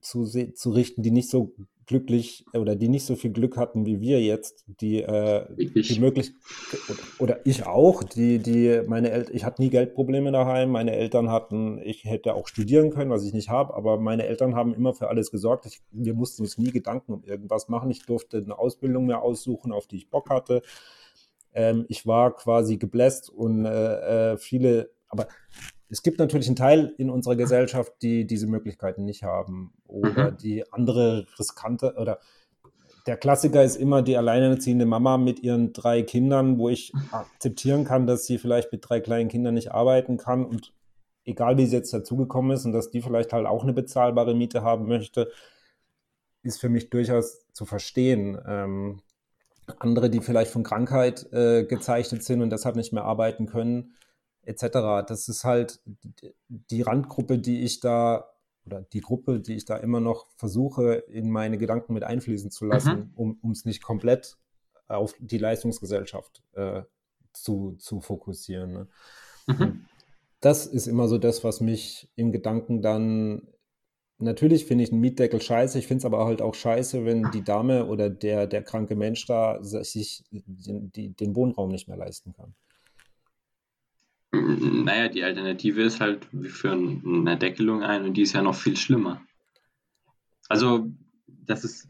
zu, 0.00 0.24
zu 0.24 0.70
richten, 0.70 1.02
die 1.02 1.10
nicht 1.10 1.28
so 1.28 1.54
glücklich 1.86 2.44
oder 2.54 2.76
die 2.76 2.88
nicht 2.88 3.04
so 3.04 3.16
viel 3.16 3.32
Glück 3.32 3.56
hatten 3.56 3.86
wie 3.86 4.00
wir 4.00 4.20
jetzt, 4.20 4.64
die, 4.66 5.02
äh, 5.02 5.46
die 5.56 5.98
möglich 6.00 6.32
oder 7.18 7.44
ich 7.44 7.66
auch, 7.66 8.02
die, 8.02 8.38
die 8.38 8.82
meine 8.86 9.10
Eltern, 9.10 9.34
ich 9.34 9.44
hatte 9.44 9.62
nie 9.62 9.70
Geldprobleme 9.70 10.32
daheim, 10.32 10.70
meine 10.70 10.92
Eltern 10.92 11.30
hatten, 11.30 11.78
ich 11.82 12.04
hätte 12.04 12.34
auch 12.34 12.48
studieren 12.48 12.90
können, 12.90 13.10
was 13.10 13.24
ich 13.24 13.32
nicht 13.32 13.48
habe, 13.48 13.74
aber 13.74 13.98
meine 13.98 14.26
Eltern 14.26 14.54
haben 14.54 14.74
immer 14.74 14.94
für 14.94 15.08
alles 15.08 15.30
gesorgt. 15.30 15.66
Ich, 15.66 15.82
wir 15.90 16.14
mussten 16.14 16.42
uns 16.42 16.58
nie 16.58 16.70
Gedanken 16.70 17.12
um 17.12 17.24
irgendwas 17.24 17.68
machen. 17.68 17.90
Ich 17.90 18.04
durfte 18.06 18.38
eine 18.38 18.58
Ausbildung 18.58 19.06
mehr 19.06 19.22
aussuchen, 19.22 19.72
auf 19.72 19.86
die 19.86 19.96
ich 19.96 20.10
Bock 20.10 20.30
hatte. 20.30 20.62
Ähm, 21.54 21.84
ich 21.88 22.06
war 22.06 22.34
quasi 22.34 22.76
gebläst 22.78 23.28
und 23.30 23.64
äh, 23.64 24.32
äh 24.32 24.36
viele, 24.38 24.90
aber 25.08 25.26
es 25.92 26.02
gibt 26.02 26.18
natürlich 26.18 26.46
einen 26.46 26.56
Teil 26.56 26.94
in 26.96 27.10
unserer 27.10 27.36
Gesellschaft, 27.36 27.92
die 28.00 28.26
diese 28.26 28.46
Möglichkeiten 28.46 29.04
nicht 29.04 29.24
haben 29.24 29.74
oder 29.86 30.30
mhm. 30.30 30.36
die 30.38 30.72
andere 30.72 31.26
riskante 31.38 31.94
oder 31.98 32.18
der 33.06 33.18
Klassiker 33.18 33.62
ist 33.62 33.76
immer 33.76 34.00
die 34.00 34.16
alleinerziehende 34.16 34.86
Mama 34.86 35.18
mit 35.18 35.40
ihren 35.40 35.74
drei 35.74 36.02
Kindern, 36.02 36.56
wo 36.56 36.70
ich 36.70 36.92
akzeptieren 37.10 37.84
kann, 37.84 38.06
dass 38.06 38.24
sie 38.26 38.38
vielleicht 38.38 38.72
mit 38.72 38.88
drei 38.88 39.00
kleinen 39.00 39.28
Kindern 39.28 39.52
nicht 39.52 39.72
arbeiten 39.72 40.16
kann 40.16 40.46
und 40.46 40.72
egal 41.26 41.58
wie 41.58 41.66
sie 41.66 41.76
jetzt 41.76 41.92
dazugekommen 41.92 42.52
ist 42.52 42.64
und 42.64 42.72
dass 42.72 42.90
die 42.90 43.02
vielleicht 43.02 43.34
halt 43.34 43.46
auch 43.46 43.62
eine 43.62 43.74
bezahlbare 43.74 44.34
Miete 44.34 44.62
haben 44.62 44.86
möchte, 44.88 45.30
ist 46.42 46.58
für 46.58 46.70
mich 46.70 46.88
durchaus 46.88 47.44
zu 47.52 47.66
verstehen. 47.66 48.40
Ähm, 48.46 49.02
andere, 49.78 50.08
die 50.08 50.20
vielleicht 50.20 50.52
von 50.52 50.62
Krankheit 50.62 51.30
äh, 51.32 51.64
gezeichnet 51.64 52.22
sind 52.24 52.40
und 52.40 52.50
deshalb 52.50 52.76
nicht 52.76 52.94
mehr 52.94 53.04
arbeiten 53.04 53.46
können, 53.46 53.94
etc. 54.44 55.06
Das 55.06 55.28
ist 55.28 55.44
halt 55.44 55.80
die 56.48 56.82
Randgruppe, 56.82 57.38
die 57.38 57.62
ich 57.62 57.80
da 57.80 58.28
oder 58.64 58.82
die 58.82 59.00
Gruppe, 59.00 59.40
die 59.40 59.54
ich 59.54 59.64
da 59.64 59.76
immer 59.76 60.00
noch 60.00 60.28
versuche, 60.36 60.94
in 60.94 61.30
meine 61.30 61.58
Gedanken 61.58 61.94
mit 61.94 62.04
einfließen 62.04 62.50
zu 62.50 62.66
lassen, 62.66 63.12
mhm. 63.16 63.38
um 63.40 63.50
es 63.50 63.64
nicht 63.64 63.82
komplett 63.82 64.36
auf 64.86 65.14
die 65.18 65.38
Leistungsgesellschaft 65.38 66.42
äh, 66.52 66.82
zu, 67.32 67.72
zu 67.78 68.00
fokussieren. 68.00 68.72
Ne? 68.72 68.88
Mhm. 69.46 69.86
Das 70.40 70.66
ist 70.66 70.86
immer 70.86 71.08
so 71.08 71.18
das, 71.18 71.44
was 71.44 71.60
mich 71.60 72.08
im 72.14 72.32
Gedanken 72.32 72.82
dann 72.82 73.48
Natürlich 74.22 74.66
finde 74.66 74.84
ich 74.84 74.92
einen 74.92 75.00
Mietdeckel 75.00 75.40
scheiße, 75.40 75.80
ich 75.80 75.88
finde 75.88 76.02
es 76.02 76.04
aber 76.04 76.24
halt 76.24 76.42
auch 76.42 76.54
scheiße, 76.54 77.04
wenn 77.04 77.32
die 77.32 77.42
Dame 77.42 77.86
oder 77.86 78.08
der, 78.08 78.46
der 78.46 78.62
kranke 78.62 78.94
Mensch 78.94 79.26
da 79.26 79.58
sich 79.62 80.22
den, 80.30 80.92
die, 80.92 81.08
den 81.08 81.34
Wohnraum 81.34 81.70
nicht 81.70 81.88
mehr 81.88 81.96
leisten 81.96 82.32
kann. 82.32 82.54
Naja, 84.32 85.08
die 85.08 85.22
Alternative 85.22 85.82
ist 85.82 86.00
halt, 86.00 86.26
wir 86.32 86.48
führen 86.48 87.02
eine 87.04 87.36
Deckelung 87.36 87.82
ein 87.82 88.04
und 88.04 88.14
die 88.14 88.22
ist 88.22 88.32
ja 88.32 88.40
noch 88.42 88.54
viel 88.54 88.76
schlimmer. 88.76 89.22
Also, 90.48 90.90
das 91.26 91.64
ist 91.64 91.88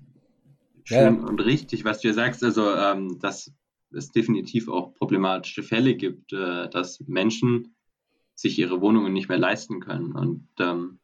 schön 0.84 1.18
ja. 1.18 1.26
und 1.26 1.40
richtig, 1.40 1.84
was 1.84 1.98
du 1.98 2.08
hier 2.08 2.14
sagst, 2.14 2.42
also, 2.42 2.74
ähm, 2.74 3.20
dass 3.20 3.52
es 3.92 4.10
definitiv 4.10 4.68
auch 4.68 4.92
problematische 4.94 5.62
Fälle 5.62 5.94
gibt, 5.94 6.32
äh, 6.32 6.68
dass 6.68 7.00
Menschen 7.06 7.76
sich 8.34 8.58
ihre 8.58 8.80
Wohnungen 8.80 9.12
nicht 9.12 9.28
mehr 9.28 9.38
leisten 9.38 9.80
können. 9.80 10.12
Und 10.12 10.48
ähm, 10.58 10.98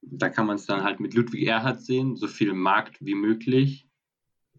da 0.00 0.28
kann 0.30 0.46
man 0.46 0.56
es 0.56 0.66
dann 0.66 0.84
halt 0.84 1.00
mit 1.00 1.14
Ludwig 1.14 1.46
Erhard 1.46 1.82
sehen, 1.82 2.16
so 2.16 2.28
viel 2.28 2.54
Markt 2.54 3.04
wie 3.04 3.14
möglich, 3.14 3.88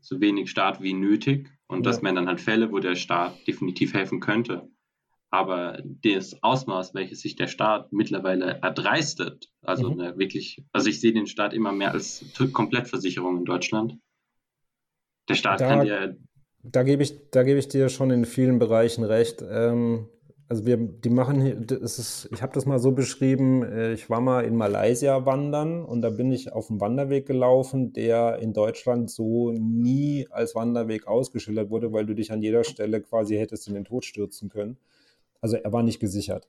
so 0.02 0.20
wenig 0.22 0.52
Staat 0.52 0.82
wie 0.82 0.93
nötig. 0.93 1.50
Und 1.68 1.86
ja. 1.86 1.91
das 1.91 2.01
wären 2.01 2.15
dann 2.15 2.28
halt 2.28 2.41
Fälle, 2.41 2.72
wo 2.72 2.80
der 2.80 2.95
Staat 2.95 3.47
definitiv 3.47 3.93
helfen 3.93 4.20
könnte. 4.20 4.70
Aber 5.30 5.82
das 5.84 6.41
Ausmaß, 6.41 6.93
welches 6.93 7.20
sich 7.20 7.36
der 7.36 7.47
Staat 7.47 7.91
mittlerweile 7.91 8.59
erdreistet, 8.61 9.49
also 9.61 9.91
mhm. 9.91 9.99
eine 9.99 10.18
wirklich, 10.18 10.63
also 10.72 10.88
ich 10.89 11.01
sehe 11.01 11.11
den 11.11 11.28
Staat 11.28 11.53
immer 11.53 11.74
mehr 11.74 11.91
als 11.91 12.24
Komplettversicherung 12.53 13.39
in 13.39 13.45
Deutschland. 13.45 13.97
Der 15.28 15.36
Staat 15.36 15.59
da, 15.59 15.68
kann 15.68 15.86
ja. 15.86 16.13
Da 16.63 16.84
gebe 16.84 17.03
ich, 17.03 17.30
da 17.32 17.43
gebe 17.43 17.59
ich 17.59 17.68
dir 17.68 17.89
schon 17.89 18.11
in 18.11 18.24
vielen 18.26 18.57
Bereichen 18.59 19.03
recht. 19.03 19.43
Ähm, 19.47 20.07
also 20.50 20.66
wir, 20.66 20.78
die 20.78 21.10
machen 21.10 21.41
hier, 21.41 21.56
das 21.56 22.00
ist, 22.00 22.30
ich 22.32 22.41
habe 22.41 22.54
das 22.54 22.66
mal 22.66 22.80
so 22.80 22.91
beschrieben, 22.91 23.64
äh, 23.64 23.93
ich 23.93 24.10
war 24.10 24.22
mal 24.22 24.45
in 24.45 24.56
Malaysia 24.56 25.26
wandern 25.26 25.84
und 25.84 26.02
da 26.02 26.10
bin 26.10 26.32
ich 26.32 26.54
auf 26.54 26.70
einen 26.70 26.80
Wanderweg 26.80 27.26
gelaufen, 27.26 27.91
der 27.91 28.39
in 28.39 28.54
Deutschland 28.54 29.10
so 29.12 29.52
nie 29.52 30.28
als 30.30 30.56
Wanderweg 30.56 31.08
ausgeschildert 31.08 31.70
wurde, 31.70 31.91
weil 31.91 32.06
du 32.06 32.16
dich 32.16 32.32
an 32.32 32.41
jeder 32.41 32.64
Stelle 32.64 33.02
quasi 33.02 33.36
hättest 33.36 33.68
in 33.68 33.74
den 33.74 33.86
Tod 33.86 34.06
stürzen 34.06 34.50
können. 34.50 34.78
Also 35.41 35.58
er 35.58 35.72
war 35.74 35.84
nicht 35.84 36.00
gesichert. 36.00 36.48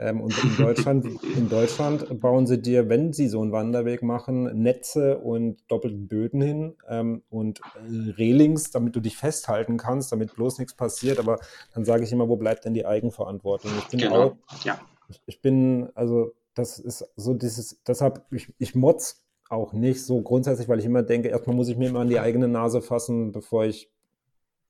Ähm, 0.00 0.22
und 0.22 0.34
in 0.42 0.56
Deutschland, 0.56 1.06
in 1.36 1.50
Deutschland 1.50 2.20
bauen 2.20 2.46
sie 2.46 2.60
dir, 2.60 2.88
wenn 2.88 3.12
sie 3.12 3.28
so 3.28 3.42
einen 3.42 3.52
Wanderweg 3.52 4.02
machen, 4.02 4.62
Netze 4.62 5.18
und 5.18 5.58
doppelte 5.68 5.98
Böden 5.98 6.40
hin 6.40 6.74
ähm, 6.88 7.22
und 7.28 7.60
äh, 7.60 8.10
Rehlings, 8.12 8.70
damit 8.70 8.96
du 8.96 9.00
dich 9.00 9.18
festhalten 9.18 9.76
kannst, 9.76 10.10
damit 10.10 10.34
bloß 10.34 10.58
nichts 10.58 10.74
passiert. 10.74 11.18
Aber 11.18 11.38
dann 11.74 11.84
sage 11.84 12.02
ich 12.02 12.12
immer, 12.12 12.30
wo 12.30 12.36
bleibt 12.36 12.64
denn 12.64 12.72
die 12.72 12.86
Eigenverantwortung? 12.86 13.70
Ich 13.78 13.88
bin 13.88 14.00
genau. 14.00 14.22
auch, 14.22 14.36
ja. 14.64 14.80
ich 15.26 15.42
bin, 15.42 15.90
also 15.94 16.32
das 16.54 16.78
ist 16.78 17.06
so 17.16 17.34
dieses, 17.34 17.82
deshalb, 17.86 18.24
ich, 18.30 18.50
ich 18.56 18.74
motz 18.74 19.22
auch 19.50 19.74
nicht 19.74 20.06
so 20.06 20.22
grundsätzlich, 20.22 20.68
weil 20.68 20.78
ich 20.78 20.86
immer 20.86 21.02
denke, 21.02 21.28
erstmal 21.28 21.56
muss 21.56 21.68
ich 21.68 21.76
mir 21.76 21.90
immer 21.90 22.00
an 22.00 22.08
die 22.08 22.20
eigene 22.20 22.48
Nase 22.48 22.80
fassen, 22.80 23.32
bevor 23.32 23.66
ich, 23.66 23.90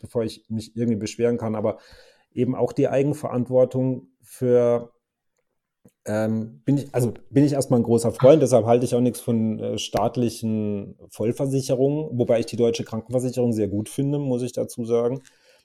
bevor 0.01 0.24
ich 0.24 0.45
mich 0.49 0.74
irgendwie 0.74 0.97
beschweren 0.97 1.39
kann. 1.39 1.55
Aber 1.55 1.78
eben 2.33 2.57
auch 2.57 2.72
die 2.72 2.89
Eigenverantwortung 2.89 4.09
für 4.22 4.91
ähm, 6.07 6.62
bin 6.64 6.78
ich, 6.78 6.95
also 6.95 7.12
bin 7.31 7.45
ich 7.45 7.53
erstmal 7.53 7.81
ein 7.81 7.85
großer 7.85 8.12
Freund, 8.12 8.43
deshalb 8.43 8.66
halte 8.66 8.85
ich 8.85 8.95
auch 8.95 9.01
nichts 9.01 9.20
von 9.20 9.59
äh, 9.59 9.78
staatlichen 9.78 10.97
Vollversicherungen, 11.09 12.18
wobei 12.18 12.41
ich 12.41 12.47
die 12.47 12.57
deutsche 12.57 12.85
Krankenversicherung 12.85 13.53
sehr 13.53 13.68
gut 13.68 13.89
finde, 13.89 14.18
muss 14.18 14.43
ich 14.43 14.53
dazu 14.53 14.85
sagen. 14.85 15.22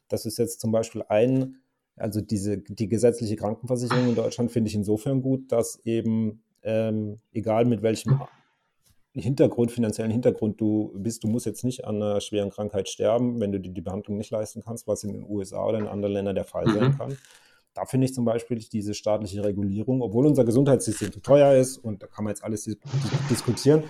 Das 0.09 0.25
ist 0.25 0.37
jetzt 0.37 0.59
zum 0.59 0.71
Beispiel 0.71 1.03
ein, 1.07 1.57
also 1.95 2.21
diese, 2.21 2.57
die 2.57 2.89
gesetzliche 2.89 3.37
Krankenversicherung 3.37 4.09
in 4.09 4.15
Deutschland 4.15 4.51
finde 4.51 4.69
ich 4.69 4.75
insofern 4.75 5.21
gut, 5.21 5.51
dass 5.51 5.79
eben, 5.85 6.43
ähm, 6.63 7.19
egal 7.31 7.65
mit 7.65 7.81
welchem 7.81 8.19
Hintergrund, 9.13 9.71
finanziellen 9.71 10.11
Hintergrund 10.11 10.59
du 10.59 10.91
bist, 10.95 11.23
du 11.23 11.27
musst 11.27 11.45
jetzt 11.45 11.63
nicht 11.63 11.85
an 11.85 11.95
einer 11.95 12.19
schweren 12.19 12.49
Krankheit 12.49 12.89
sterben, 12.89 13.39
wenn 13.39 13.53
du 13.53 13.59
dir 13.59 13.71
die 13.71 13.81
Behandlung 13.81 14.17
nicht 14.17 14.31
leisten 14.31 14.61
kannst, 14.61 14.87
was 14.87 15.03
in 15.05 15.13
den 15.13 15.23
USA 15.23 15.65
oder 15.65 15.77
in 15.77 15.87
anderen 15.87 16.13
Ländern 16.13 16.35
der 16.35 16.43
Fall 16.43 16.67
sein 16.67 16.89
mhm. 16.89 16.97
kann. 16.97 17.17
Da 17.75 17.85
finde 17.85 18.05
ich 18.05 18.13
zum 18.13 18.25
Beispiel 18.25 18.57
diese 18.57 18.93
staatliche 18.93 19.43
Regulierung, 19.43 20.01
obwohl 20.01 20.25
unser 20.25 20.45
Gesundheitssystem 20.45 21.11
zu 21.11 21.19
teuer 21.19 21.53
ist 21.53 21.77
und 21.77 22.01
da 22.01 22.07
kann 22.07 22.23
man 22.23 22.31
jetzt 22.31 22.43
alles 22.43 22.63
dis 22.63 22.77
diskutieren. 23.29 23.83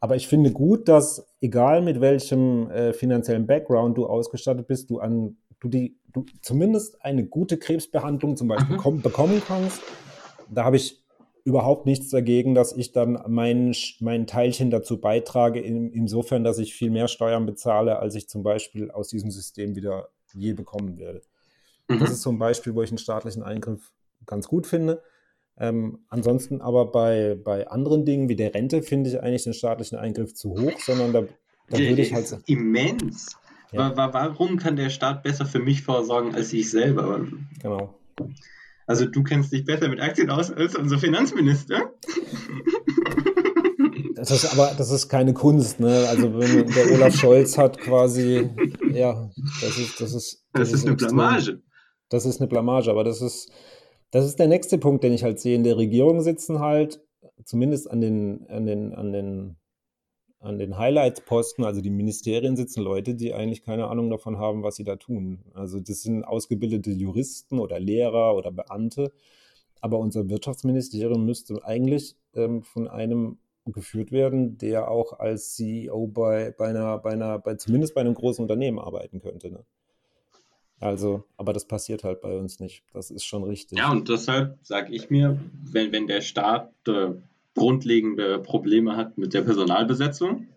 Aber 0.00 0.16
ich 0.16 0.28
finde 0.28 0.52
gut, 0.52 0.88
dass 0.88 1.26
egal 1.40 1.82
mit 1.82 2.00
welchem 2.00 2.70
äh, 2.70 2.92
finanziellen 2.92 3.46
Background 3.46 3.98
du 3.98 4.06
ausgestattet 4.06 4.68
bist, 4.68 4.90
du 4.90 5.00
an 5.00 5.36
du 5.58 5.68
die 5.68 5.98
du 6.12 6.24
zumindest 6.40 7.02
eine 7.02 7.26
gute 7.26 7.58
Krebsbehandlung 7.58 8.36
zum 8.36 8.48
Beispiel 8.48 8.76
mhm. 8.76 9.02
bekommen 9.02 9.42
kannst. 9.46 9.82
Da 10.48 10.64
habe 10.64 10.76
ich 10.76 11.02
überhaupt 11.44 11.86
nichts 11.86 12.10
dagegen, 12.10 12.54
dass 12.54 12.72
ich 12.72 12.92
dann 12.92 13.22
mein, 13.28 13.74
mein 14.00 14.26
Teilchen 14.26 14.70
dazu 14.70 15.00
beitrage, 15.00 15.60
in, 15.60 15.90
insofern, 15.92 16.42
dass 16.42 16.58
ich 16.58 16.74
viel 16.74 16.90
mehr 16.90 17.06
Steuern 17.06 17.46
bezahle, 17.46 17.98
als 17.98 18.14
ich 18.14 18.28
zum 18.28 18.42
Beispiel 18.42 18.90
aus 18.90 19.08
diesem 19.08 19.30
System 19.30 19.76
wieder 19.76 20.08
je 20.34 20.54
bekommen 20.54 20.98
werde. 20.98 21.22
Mhm. 21.88 21.98
Das 21.98 22.10
ist 22.10 22.22
so 22.22 22.30
ein 22.30 22.38
Beispiel, 22.38 22.74
wo 22.74 22.82
ich 22.82 22.90
einen 22.90 22.98
staatlichen 22.98 23.42
Eingriff 23.42 23.92
ganz 24.26 24.48
gut 24.48 24.66
finde. 24.66 25.02
Ähm, 25.58 26.00
ansonsten 26.08 26.60
aber 26.60 26.90
bei, 26.92 27.38
bei 27.42 27.68
anderen 27.68 28.04
Dingen 28.04 28.28
wie 28.28 28.36
der 28.36 28.54
Rente 28.54 28.82
finde 28.82 29.10
ich 29.10 29.22
eigentlich 29.22 29.44
den 29.44 29.54
staatlichen 29.54 29.96
Eingriff 29.96 30.34
zu 30.34 30.50
hoch, 30.50 30.78
sondern 30.80 31.12
da, 31.12 31.22
da 31.70 31.78
würde 31.78 32.02
ich 32.02 32.12
halt. 32.12 32.36
Immens. 32.46 33.36
Ja. 33.72 33.96
Warum 33.96 34.58
kann 34.58 34.76
der 34.76 34.90
Staat 34.90 35.22
besser 35.22 35.46
für 35.46 35.58
mich 35.58 35.82
vorsorgen 35.82 36.34
als 36.34 36.52
ich 36.52 36.70
selber? 36.70 37.26
Genau. 37.62 37.98
Also 38.86 39.06
du 39.06 39.22
kennst 39.22 39.52
dich 39.52 39.64
besser 39.64 39.88
mit 39.88 40.00
Aktien 40.00 40.30
aus 40.30 40.52
als 40.52 40.76
unser 40.76 40.98
Finanzminister. 40.98 41.92
Das 44.14 44.30
ist 44.30 44.52
aber 44.52 44.74
das 44.78 44.90
ist 44.90 45.08
keine 45.08 45.34
Kunst, 45.34 45.80
ne? 45.80 46.06
Also 46.08 46.38
wenn 46.38 46.66
der 46.68 46.92
Olaf 46.92 47.16
Scholz 47.16 47.58
hat 47.58 47.78
quasi, 47.78 48.48
ja, 48.90 49.30
das 49.60 49.78
ist 49.78 50.00
das 50.00 50.14
ist 50.14 50.44
das, 50.52 50.68
das 50.68 50.68
ist, 50.68 50.74
ist, 50.74 50.86
eine 50.86 50.96
Blamage 50.96 51.62
das 52.08 52.26
ist 52.26 52.40
eine 52.40 52.48
Blamage, 52.48 52.90
aber 52.90 53.04
das 53.04 53.20
ist, 53.20 53.50
das 54.10 54.26
ist 54.26 54.38
der 54.38 54.48
nächste 54.48 54.78
Punkt, 54.78 55.04
den 55.04 55.12
ich 55.12 55.24
halt 55.24 55.40
sehe. 55.40 55.56
In 55.56 55.64
der 55.64 55.76
Regierung 55.76 56.20
sitzen 56.20 56.60
halt, 56.60 57.00
zumindest 57.44 57.90
an 57.90 58.00
den, 58.00 58.46
an 58.48 58.66
den, 58.66 58.94
an 58.94 59.12
den, 59.12 59.56
an 60.38 60.58
den 60.58 60.78
Highlights-Posten, 60.78 61.64
also 61.64 61.80
die 61.80 61.90
Ministerien 61.90 62.56
sitzen 62.56 62.82
Leute, 62.82 63.14
die 63.14 63.34
eigentlich 63.34 63.62
keine 63.62 63.88
Ahnung 63.88 64.10
davon 64.10 64.38
haben, 64.38 64.62
was 64.62 64.76
sie 64.76 64.84
da 64.84 64.96
tun. 64.96 65.44
Also 65.54 65.80
das 65.80 66.02
sind 66.02 66.24
ausgebildete 66.24 66.90
Juristen 66.90 67.58
oder 67.58 67.80
Lehrer 67.80 68.36
oder 68.36 68.52
Beamte. 68.52 69.12
Aber 69.80 69.98
unser 69.98 70.28
Wirtschaftsministerium 70.28 71.24
müsste 71.24 71.64
eigentlich 71.64 72.16
ähm, 72.34 72.62
von 72.62 72.88
einem 72.88 73.38
geführt 73.66 74.12
werden, 74.12 74.58
der 74.58 74.90
auch 74.90 75.18
als 75.18 75.54
CEO 75.54 76.06
bei, 76.06 76.52
bei 76.56 76.68
einer, 76.68 76.98
bei 76.98 77.10
einer, 77.10 77.38
bei, 77.38 77.56
zumindest 77.56 77.94
bei 77.94 78.00
einem 78.00 78.14
großen 78.14 78.42
Unternehmen 78.42 78.78
arbeiten 78.78 79.20
könnte. 79.20 79.50
Ne? 79.50 79.64
Also, 80.78 81.24
aber 81.36 81.52
das 81.52 81.66
passiert 81.66 82.04
halt 82.04 82.20
bei 82.20 82.36
uns 82.36 82.60
nicht. 82.60 82.82
Das 82.92 83.10
ist 83.10 83.24
schon 83.24 83.44
richtig. 83.44 83.78
Ja, 83.78 83.90
und 83.90 84.08
deshalb 84.08 84.58
sage 84.62 84.94
ich 84.94 85.08
mir, 85.08 85.40
wenn, 85.64 85.92
wenn 85.92 86.06
der 86.06 86.20
Staat 86.20 86.70
äh, 86.86 87.12
grundlegende 87.54 88.38
Probleme 88.38 88.96
hat 88.96 89.16
mit 89.16 89.32
der 89.32 89.42
Personalbesetzung, 89.42 90.48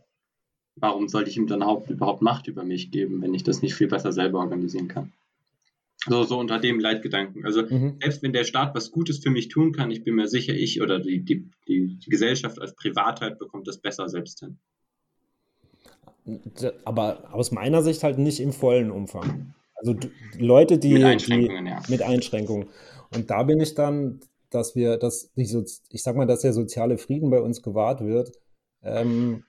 warum 0.76 1.08
sollte 1.08 1.30
ich 1.30 1.38
ihm 1.38 1.48
dann 1.48 1.62
überhaupt 1.88 2.22
Macht 2.22 2.48
über 2.48 2.64
mich 2.64 2.92
geben, 2.92 3.22
wenn 3.22 3.34
ich 3.34 3.44
das 3.44 3.62
nicht 3.62 3.76
viel 3.76 3.88
besser 3.88 4.12
selber 4.12 4.40
organisieren 4.40 4.90
kann? 4.90 5.14
So, 6.06 6.24
so 6.24 6.40
unter 6.40 6.60
dem 6.60 6.80
Leitgedanken. 6.80 7.46
Also 7.46 7.64
mhm. 7.64 7.98
selbst 8.02 8.24
wenn 8.24 8.32
der 8.32 8.46
Staat 8.46 8.74
was 8.74 8.92
Gutes 8.92 9.20
für 9.20 9.30
mich 9.30 9.50
tun 9.50 9.74
kann, 9.74 9.92
ich 9.92 10.04
bin 10.04 10.16
mir 10.16 10.28
sicher, 10.28 10.54
ich 10.54 10.82
oder 10.82 11.00
die, 11.00 11.20
die, 11.24 11.50
die, 11.68 11.98
die 11.98 12.10
Gesellschaft 12.10 12.60
als 12.60 12.74
Privatheit 12.76 13.38
bekommt 13.38 13.68
das 13.68 13.78
besser 13.78 14.08
selbst 14.08 14.40
hin. 14.40 14.58
Aber 16.86 17.34
aus 17.34 17.52
meiner 17.52 17.82
Sicht 17.82 18.04
halt 18.04 18.18
nicht 18.18 18.40
im 18.40 18.54
vollen 18.54 18.92
Umfang. 18.92 19.54
Also 19.80 19.96
Leute, 20.38 20.78
die 20.78 20.94
mit 20.94 21.04
Einschränkungen, 21.04 21.66
die, 21.66 21.72
ja. 21.72 21.82
Mit 21.88 22.02
Einschränkungen. 22.02 22.68
Und 23.14 23.30
da 23.30 23.44
bin 23.44 23.60
ich 23.60 23.76
dann, 23.76 24.20
dass 24.50 24.76
wir, 24.76 24.98
dass 24.98 25.32
die, 25.34 25.66
ich 25.90 26.04
sag 26.04 26.16
mal, 26.16 26.28
dass 26.28 26.42
der 26.42 26.54
soziale 26.54 26.98
Frieden 26.98 27.30
bei 27.30 27.40
uns 27.40 27.62
gewahrt 27.62 28.02
wird, 28.02 28.32
ähm, 28.84 29.44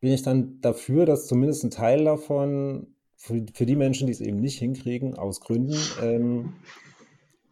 bin 0.00 0.12
ich 0.12 0.22
dann 0.22 0.60
dafür, 0.60 1.06
dass 1.06 1.26
zumindest 1.26 1.64
ein 1.64 1.70
Teil 1.70 2.04
davon 2.04 2.88
für, 3.16 3.44
für 3.54 3.66
die 3.66 3.76
Menschen, 3.76 4.06
die 4.06 4.12
es 4.12 4.20
eben 4.20 4.40
nicht 4.40 4.58
hinkriegen, 4.58 5.14
aus 5.14 5.40
Gründen, 5.40 5.76
ähm, 6.02 6.54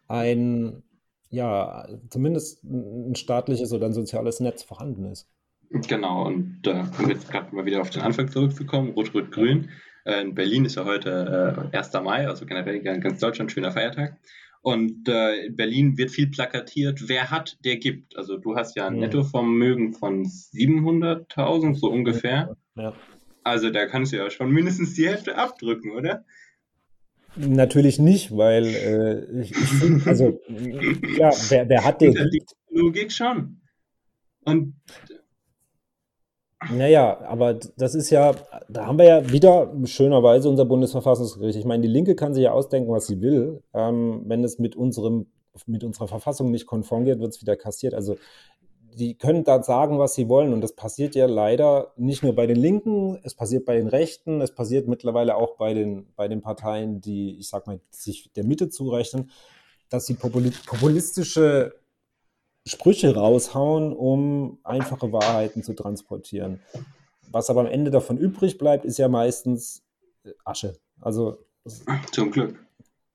ein, 0.08 0.82
ja, 1.28 1.86
zumindest 2.08 2.64
ein 2.64 3.14
staatliches 3.14 3.72
oder 3.72 3.86
ein 3.86 3.92
soziales 3.92 4.40
Netz 4.40 4.64
vorhanden 4.64 5.04
ist. 5.04 5.28
Genau, 5.70 6.26
und 6.26 6.58
da 6.62 6.80
äh, 6.80 7.02
um 7.02 7.08
jetzt 7.08 7.30
gerade 7.30 7.54
mal 7.54 7.64
wieder 7.64 7.80
auf 7.80 7.90
den 7.90 8.02
Anfang 8.02 8.28
zurückzukommen, 8.28 8.90
Rot-Rot-Grün. 8.90 9.64
Äh, 9.64 9.68
in 10.04 10.34
Berlin 10.34 10.64
ist 10.64 10.76
ja 10.76 10.84
heute 10.84 11.70
äh, 11.72 11.76
1. 11.76 11.92
Mai, 12.02 12.26
also 12.26 12.46
generell 12.46 12.76
in 12.76 13.00
ganz 13.00 13.20
Deutschland 13.20 13.52
schöner 13.52 13.72
Feiertag. 13.72 14.16
Und 14.62 15.08
äh, 15.08 15.46
in 15.46 15.56
Berlin 15.56 15.96
wird 15.96 16.10
viel 16.10 16.28
plakatiert, 16.28 17.08
wer 17.08 17.30
hat, 17.30 17.58
der 17.64 17.78
gibt. 17.78 18.16
Also 18.16 18.36
du 18.36 18.56
hast 18.56 18.76
ja 18.76 18.86
ein 18.86 18.96
ja. 18.96 19.00
Nettovermögen 19.02 19.94
von 19.94 20.26
700.000, 20.26 21.76
so 21.76 21.90
ungefähr. 21.90 22.56
Ja. 22.76 22.94
Also 23.42 23.70
da 23.70 23.86
kannst 23.86 24.12
du 24.12 24.18
ja 24.18 24.28
schon 24.30 24.50
mindestens 24.50 24.94
die 24.94 25.08
Hälfte 25.08 25.36
abdrücken, 25.36 25.92
oder? 25.92 26.24
Natürlich 27.36 27.98
nicht, 27.98 28.36
weil 28.36 28.66
äh, 28.66 29.40
ich, 29.40 29.52
ich 29.52 29.56
finde, 29.56 30.06
also 30.06 30.40
ja, 30.48 31.30
wer, 31.48 31.68
wer 31.68 31.84
hat 31.84 32.00
den? 32.00 32.12
Die 32.12 32.42
Logik 32.70 33.12
schon. 33.12 33.60
Und 34.44 34.74
naja, 36.68 37.18
aber 37.22 37.54
das 37.54 37.94
ist 37.94 38.10
ja, 38.10 38.34
da 38.68 38.86
haben 38.86 38.98
wir 38.98 39.06
ja 39.06 39.30
wieder 39.32 39.72
schönerweise 39.84 40.48
unser 40.48 40.66
Bundesverfassungsgericht. 40.66 41.58
Ich 41.58 41.64
meine, 41.64 41.82
die 41.82 41.88
Linke 41.88 42.14
kann 42.14 42.34
sich 42.34 42.44
ja 42.44 42.52
ausdenken, 42.52 42.90
was 42.92 43.06
sie 43.06 43.22
will. 43.22 43.62
Ähm, 43.72 44.24
wenn 44.26 44.44
es 44.44 44.58
mit 44.58 44.76
unserem, 44.76 45.26
mit 45.66 45.84
unserer 45.84 46.08
Verfassung 46.08 46.50
nicht 46.50 46.66
konform 46.66 47.04
geht, 47.04 47.18
wird 47.18 47.32
es 47.32 47.40
wieder 47.40 47.56
kassiert. 47.56 47.94
Also 47.94 48.16
die 48.94 49.16
können 49.16 49.44
da 49.44 49.62
sagen, 49.62 49.98
was 49.98 50.14
sie 50.14 50.28
wollen. 50.28 50.52
Und 50.52 50.60
das 50.60 50.74
passiert 50.74 51.14
ja 51.14 51.26
leider 51.26 51.92
nicht 51.96 52.22
nur 52.22 52.34
bei 52.34 52.46
den 52.46 52.56
Linken, 52.56 53.18
es 53.22 53.34
passiert 53.34 53.64
bei 53.64 53.76
den 53.76 53.88
Rechten, 53.88 54.42
es 54.42 54.54
passiert 54.54 54.86
mittlerweile 54.86 55.36
auch 55.36 55.56
bei 55.56 55.72
den, 55.72 56.08
bei 56.14 56.28
den 56.28 56.42
Parteien, 56.42 57.00
die, 57.00 57.38
ich 57.38 57.48
sag 57.48 57.66
mal, 57.66 57.80
sich 57.90 58.32
der 58.34 58.44
Mitte 58.44 58.68
zurechnen, 58.68 59.30
dass 59.88 60.06
sie 60.06 60.14
populistische 60.14 61.72
Sprüche 62.66 63.14
raushauen, 63.14 63.92
um 63.92 64.58
einfache 64.64 65.12
Wahrheiten 65.12 65.62
zu 65.62 65.74
transportieren. 65.74 66.60
Was 67.30 67.48
aber 67.50 67.60
am 67.60 67.66
Ende 67.66 67.90
davon 67.90 68.18
übrig 68.18 68.58
bleibt, 68.58 68.84
ist 68.84 68.98
ja 68.98 69.08
meistens 69.08 69.82
äh, 70.24 70.30
Asche. 70.44 70.74
Also 71.00 71.38
zum 72.12 72.30
Glück. 72.30 72.66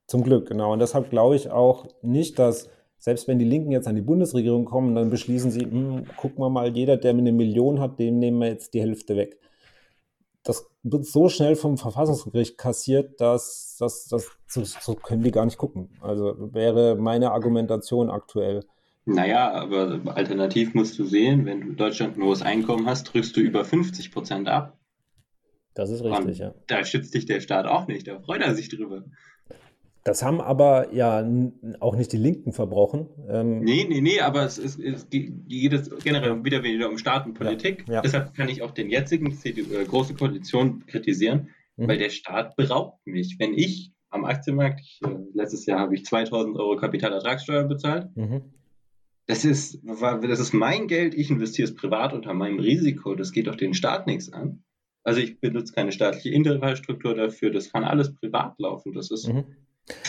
Zum 0.07 0.23
Glück, 0.23 0.47
genau. 0.47 0.73
Und 0.73 0.79
deshalb 0.79 1.09
glaube 1.09 1.35
ich 1.35 1.49
auch 1.49 1.87
nicht, 2.01 2.39
dass 2.39 2.69
selbst 2.97 3.27
wenn 3.27 3.39
die 3.39 3.45
Linken 3.45 3.71
jetzt 3.71 3.87
an 3.87 3.95
die 3.95 4.01
Bundesregierung 4.01 4.65
kommen, 4.65 4.95
dann 4.95 5.09
beschließen 5.09 5.51
sie, 5.51 5.61
hm, 5.61 6.05
gucken 6.17 6.39
wir 6.39 6.49
mal, 6.49 6.75
jeder, 6.75 6.97
der 6.97 7.11
eine 7.11 7.31
Million 7.31 7.79
hat, 7.79 7.99
dem 7.99 8.19
nehmen 8.19 8.39
wir 8.39 8.47
jetzt 8.47 8.73
die 8.73 8.81
Hälfte 8.81 9.15
weg. 9.15 9.37
Das 10.43 10.67
wird 10.83 11.05
so 11.05 11.27
schnell 11.27 11.55
vom 11.55 11.77
Verfassungsgericht 11.77 12.57
kassiert, 12.57 13.19
dass, 13.19 13.77
dass, 13.79 14.07
dass 14.07 14.29
so, 14.47 14.63
so 14.63 14.95
können 14.95 15.23
die 15.23 15.31
gar 15.31 15.45
nicht 15.45 15.57
gucken. 15.57 15.89
Also 16.01 16.35
wäre 16.53 16.95
meine 16.95 17.31
Argumentation 17.31 18.09
aktuell. 18.09 18.63
Naja, 19.05 19.51
aber 19.51 20.01
alternativ 20.05 20.73
musst 20.73 20.97
du 20.97 21.05
sehen, 21.05 21.45
wenn 21.45 21.61
du 21.61 21.67
in 21.69 21.75
Deutschland 21.75 22.17
ein 22.17 22.23
hohes 22.23 22.41
Einkommen 22.41 22.87
hast, 22.87 23.13
drückst 23.13 23.37
du 23.37 23.41
über 23.41 23.63
50 23.63 24.11
Prozent 24.11 24.47
ab. 24.47 24.77
Das 25.75 25.91
ist 25.91 26.03
richtig, 26.03 26.25
Und 26.25 26.37
ja. 26.37 26.55
Da 26.67 26.83
schützt 26.83 27.13
dich 27.13 27.25
der 27.25 27.39
Staat 27.39 27.67
auch 27.67 27.87
nicht, 27.87 28.07
da 28.07 28.19
freut 28.19 28.41
er 28.41 28.55
sich 28.55 28.69
drüber. 28.69 29.03
Das 30.05 30.21
haben 30.21 30.39
aber 30.39 30.93
ja 30.93 31.27
auch 31.79 31.95
nicht 31.95 32.13
die 32.13 32.17
Linken 32.17 32.53
verbrochen. 32.53 33.07
Ähm 33.27 33.61
nee, 33.61 33.85
nee, 33.89 34.01
nee, 34.01 34.19
aber 34.21 34.43
es, 34.43 34.59
es, 34.59 34.77
es 34.77 35.09
geht 35.09 35.73
es 35.73 35.89
generell 36.03 36.43
wieder 36.45 36.61
wieder 36.61 36.89
um 36.89 36.99
Staat 36.99 37.25
und 37.25 37.33
Politik. 37.33 37.85
Ja, 37.87 37.95
ja. 37.95 38.01
Deshalb 38.01 38.35
kann 38.35 38.47
ich 38.47 38.61
auch 38.61 38.69
den 38.69 38.89
jetzigen 38.89 39.33
CDU, 39.33 39.73
äh, 39.73 39.83
Große 39.83 40.13
Koalition 40.13 40.85
kritisieren, 40.85 41.49
mhm. 41.75 41.87
weil 41.87 41.97
der 41.97 42.09
Staat 42.09 42.55
beraubt 42.55 43.05
mich. 43.07 43.37
Wenn 43.39 43.55
ich 43.55 43.93
am 44.11 44.25
Aktienmarkt, 44.25 44.79
ich, 44.81 44.99
äh, 45.03 45.09
letztes 45.33 45.65
Jahr 45.65 45.79
habe 45.79 45.95
ich 45.95 46.05
2000 46.05 46.55
Euro 46.55 46.75
Kapitalertragssteuer 46.75 47.63
bezahlt. 47.63 48.15
Mhm. 48.15 48.43
Das 49.27 49.43
ist, 49.43 49.79
das 49.83 50.39
ist 50.39 50.53
mein 50.53 50.87
Geld, 50.87 51.15
ich 51.15 51.31
investiere 51.31 51.67
es 51.67 51.75
privat 51.75 52.13
unter 52.13 52.33
meinem 52.33 52.59
Risiko. 52.59 53.15
Das 53.15 53.31
geht 53.31 53.47
doch 53.47 53.55
den 53.55 53.73
Staat 53.73 54.05
nichts 54.05 54.31
an. 54.31 54.63
Also 55.03 55.19
ich 55.19 55.39
benutze 55.39 55.73
keine 55.73 55.91
staatliche 55.91 56.29
Infrastruktur 56.29 57.15
dafür, 57.15 57.51
das 57.51 57.71
kann 57.71 57.83
alles 57.83 58.13
privat 58.15 58.59
laufen. 58.59 58.93
Das 58.93 59.11
ist. 59.11 59.27
Mhm. 59.27 59.45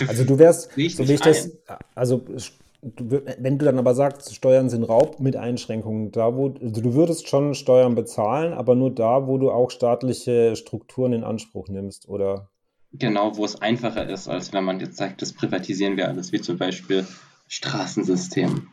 Also 0.06 0.24
du 0.24 0.38
wärst, 0.38 0.72
so 0.72 1.06
wie 1.06 1.12
ich 1.12 1.20
das, 1.20 1.50
also 1.94 2.24
du, 2.82 3.22
wenn 3.38 3.58
du 3.58 3.66
dann 3.66 3.78
aber 3.78 3.94
sagst, 3.94 4.34
Steuern 4.34 4.70
sind 4.70 4.84
Raub 4.84 5.20
mit 5.20 5.36
Einschränkungen, 5.36 6.12
da 6.12 6.34
wo, 6.34 6.54
also 6.60 6.80
du 6.80 6.94
würdest 6.94 7.28
schon 7.28 7.54
Steuern 7.54 7.94
bezahlen, 7.94 8.54
aber 8.54 8.74
nur 8.74 8.94
da, 8.94 9.26
wo 9.26 9.36
du 9.36 9.50
auch 9.50 9.70
staatliche 9.70 10.56
Strukturen 10.56 11.12
in 11.12 11.24
Anspruch 11.24 11.68
nimmst, 11.68 12.08
oder? 12.08 12.48
Genau, 12.92 13.36
wo 13.36 13.44
es 13.44 13.60
einfacher 13.60 14.08
ist, 14.08 14.28
als 14.28 14.54
wenn 14.54 14.64
man 14.64 14.80
jetzt 14.80 14.96
sagt, 14.96 15.20
das 15.20 15.34
privatisieren 15.34 15.98
wir 15.98 16.08
alles, 16.08 16.32
wie 16.32 16.40
zum 16.40 16.56
Beispiel 16.56 17.06
Straßensystem. 17.48 18.68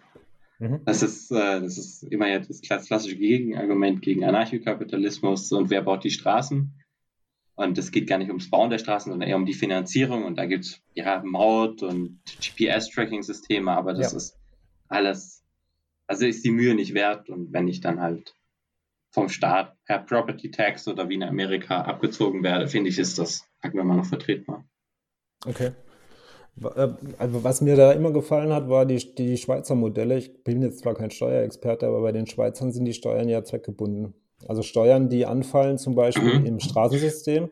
Mhm. 0.64 0.80
Das, 0.86 1.04
ist, 1.04 1.30
äh, 1.32 1.60
das 1.60 1.78
ist 1.78 2.04
immer 2.04 2.30
jetzt 2.30 2.50
das 2.50 2.62
klassische 2.62 3.18
Gegenargument 3.18 4.02
gegen 4.02 4.24
Anarchokapitalismus 4.24 5.52
und 5.52 5.70
wer 5.70 5.82
baut 5.82 6.06
die 6.06 6.10
Straßen? 6.10 6.74
Und 7.56 7.78
es 7.78 7.92
geht 7.92 8.08
gar 8.08 8.18
nicht 8.18 8.30
ums 8.30 8.50
Bauen 8.50 8.70
der 8.70 8.78
Straßen, 8.78 9.12
sondern 9.12 9.30
eher 9.30 9.36
um 9.36 9.46
die 9.46 9.54
Finanzierung. 9.54 10.24
Und 10.24 10.38
da 10.38 10.46
gibt 10.46 10.64
es 10.64 10.82
ja 10.96 11.22
Maut 11.24 11.84
und 11.84 12.20
GPS-Tracking-Systeme, 12.40 13.72
aber 13.72 13.94
das 13.94 14.12
ja. 14.14 14.18
ist 14.18 14.40
alles, 14.88 15.44
also 16.08 16.26
ist 16.26 16.46
die 16.46 16.52
Mühe 16.52 16.74
nicht 16.76 16.94
wert. 16.94 17.30
Und 17.30 17.52
wenn 17.52 17.68
ich 17.68 17.82
dann 17.82 18.00
halt 18.00 18.34
vom 19.12 19.30
Staat 19.30 19.78
per 19.84 20.00
Property 20.00 20.50
Tax 20.50 20.88
oder 20.88 21.10
wie 21.10 21.16
in 21.16 21.24
Amerika 21.24 21.82
abgezogen 21.82 22.42
werde, 22.42 22.68
finde 22.68 22.90
ich, 22.90 22.98
ist 22.98 23.20
das, 23.20 23.46
sagen 23.62 23.78
wir 23.78 23.84
mal, 23.84 23.98
noch 23.98 24.08
vertretbar. 24.08 24.66
Okay. 25.46 25.74
Äh, 26.62 26.90
also 27.18 27.44
was 27.44 27.62
mir 27.62 27.76
da 27.76 27.92
immer 27.92 28.12
gefallen 28.12 28.54
hat, 28.54 28.70
war 28.70 28.86
die, 28.86 29.16
die 29.16 29.38
Schweizer 29.38 29.76
Modelle. 29.76 30.18
Ich 30.18 30.44
bin 30.44 30.62
jetzt 30.62 30.80
zwar 30.80 30.96
kein 30.96 31.12
Steuerexperte, 31.12 31.88
aber 31.88 32.02
bei 32.02 32.12
den 32.12 32.28
Schweizern 32.28 32.72
sind 32.72 32.86
die 32.86 32.94
Steuern 32.94 33.30
ja 33.30 33.44
zweckgebunden. 33.44 34.14
Also 34.48 34.62
Steuern, 34.62 35.10
die 35.10 35.26
anfallen 35.26 35.78
zum 35.78 35.96
Beispiel 35.96 36.40
mhm. 36.40 36.46
im 36.46 36.60
Straßensystem, 36.60 37.50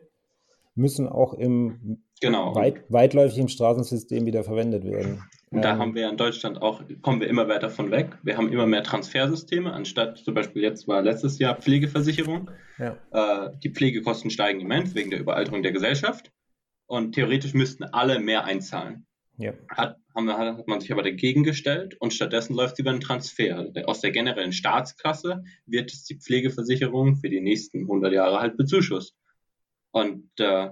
müssen 0.74 1.08
auch 1.08 1.34
im 1.34 2.02
genau. 2.20 2.54
weit, 2.54 2.84
weitläufig 2.88 3.38
im 3.38 3.48
Straßensystem 3.48 4.26
wieder 4.26 4.44
verwendet 4.44 4.84
werden. 4.84 5.22
Und 5.50 5.62
da 5.62 5.72
ähm, 5.72 5.78
haben 5.78 5.94
wir 5.94 6.08
in 6.08 6.16
Deutschland 6.16 6.62
auch, 6.62 6.82
kommen 7.02 7.20
wir 7.20 7.28
immer 7.28 7.48
weiter 7.48 7.68
von 7.68 7.90
weg. 7.90 8.18
Wir 8.22 8.36
haben 8.36 8.50
immer 8.50 8.66
mehr 8.66 8.82
Transfersysteme, 8.82 9.72
anstatt 9.72 10.18
zum 10.18 10.34
Beispiel 10.34 10.62
jetzt 10.62 10.88
war 10.88 11.02
letztes 11.02 11.38
Jahr 11.38 11.56
Pflegeversicherung. 11.56 12.50
Ja. 12.78 12.96
Äh, 13.12 13.50
die 13.62 13.70
Pflegekosten 13.70 14.30
steigen 14.30 14.60
immens 14.60 14.94
wegen 14.94 15.10
der 15.10 15.20
Überalterung 15.20 15.62
der 15.62 15.72
Gesellschaft. 15.72 16.32
Und 16.92 17.14
theoretisch 17.14 17.54
müssten 17.54 17.84
alle 17.84 18.20
mehr 18.20 18.44
einzahlen. 18.44 19.06
Ja. 19.38 19.54
Hat, 19.70 19.96
haben, 20.14 20.30
hat 20.30 20.68
man 20.68 20.82
sich 20.82 20.92
aber 20.92 21.02
dagegen 21.02 21.42
gestellt 21.42 21.96
und 21.98 22.12
stattdessen 22.12 22.52
läuft 22.52 22.74
es 22.74 22.80
über 22.80 22.90
einen 22.90 23.00
Transfer. 23.00 23.72
Aus 23.86 24.02
der 24.02 24.10
generellen 24.10 24.52
Staatskasse 24.52 25.42
wird 25.64 25.90
die 26.10 26.16
Pflegeversicherung 26.16 27.16
für 27.16 27.30
die 27.30 27.40
nächsten 27.40 27.84
100 27.84 28.12
Jahre 28.12 28.40
halt 28.40 28.58
bezuschusst. 28.58 29.16
Und 29.92 30.28
äh, 30.38 30.68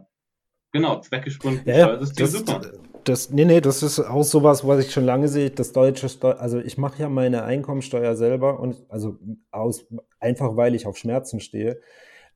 genau, 0.72 1.00
zweckgespunden 1.00 1.62
ja, 1.64 1.96
das 1.96 2.10
ist 2.10 2.32
super. 2.32 2.70
Das, 3.04 3.30
nee, 3.30 3.46
nee, 3.46 3.62
das 3.62 3.82
ist 3.82 3.98
auch 4.00 4.22
sowas, 4.22 4.66
was 4.66 4.84
ich 4.84 4.92
schon 4.92 5.06
lange 5.06 5.28
sehe. 5.28 5.48
Das 5.48 5.72
deutsche 5.72 6.10
Steu 6.10 6.32
also 6.32 6.58
ich 6.58 6.76
mache 6.76 7.00
ja 7.00 7.08
meine 7.08 7.44
Einkommensteuer 7.44 8.14
selber 8.14 8.60
und 8.60 8.76
also 8.90 9.16
aus 9.50 9.86
einfach 10.18 10.54
weil 10.54 10.74
ich 10.74 10.84
auf 10.84 10.98
Schmerzen 10.98 11.40
stehe. 11.40 11.80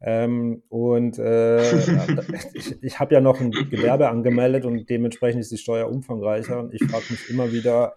Ähm, 0.06 0.62
und 0.68 1.18
äh, 1.18 1.62
ich, 2.52 2.82
ich 2.82 3.00
habe 3.00 3.14
ja 3.14 3.22
noch 3.22 3.40
ein 3.40 3.50
Gewerbe 3.50 4.10
angemeldet 4.10 4.66
und 4.66 4.88
dementsprechend 4.90 5.40
ist 5.40 5.50
die 5.50 5.56
Steuer 5.56 5.88
umfangreicher. 5.88 6.60
Und 6.60 6.74
ich 6.74 6.84
frage 6.84 7.06
mich 7.08 7.30
immer 7.30 7.52
wieder, 7.52 7.96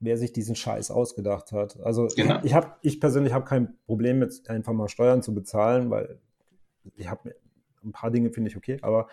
wer 0.00 0.18
sich 0.18 0.32
diesen 0.32 0.56
Scheiß 0.56 0.90
ausgedacht 0.90 1.52
hat. 1.52 1.78
Also 1.80 2.08
genau. 2.16 2.40
ich, 2.42 2.52
habe, 2.52 2.72
ich 2.82 3.00
persönlich 3.00 3.32
habe 3.32 3.44
kein 3.44 3.76
Problem 3.86 4.18
mit 4.18 4.50
einfach 4.50 4.72
mal 4.72 4.88
Steuern 4.88 5.22
zu 5.22 5.32
bezahlen, 5.34 5.88
weil 5.90 6.18
ich 6.96 7.08
habe 7.08 7.34
ein 7.84 7.92
paar 7.92 8.10
Dinge 8.10 8.30
finde 8.30 8.50
ich 8.50 8.56
okay, 8.56 8.78
aber 8.82 9.06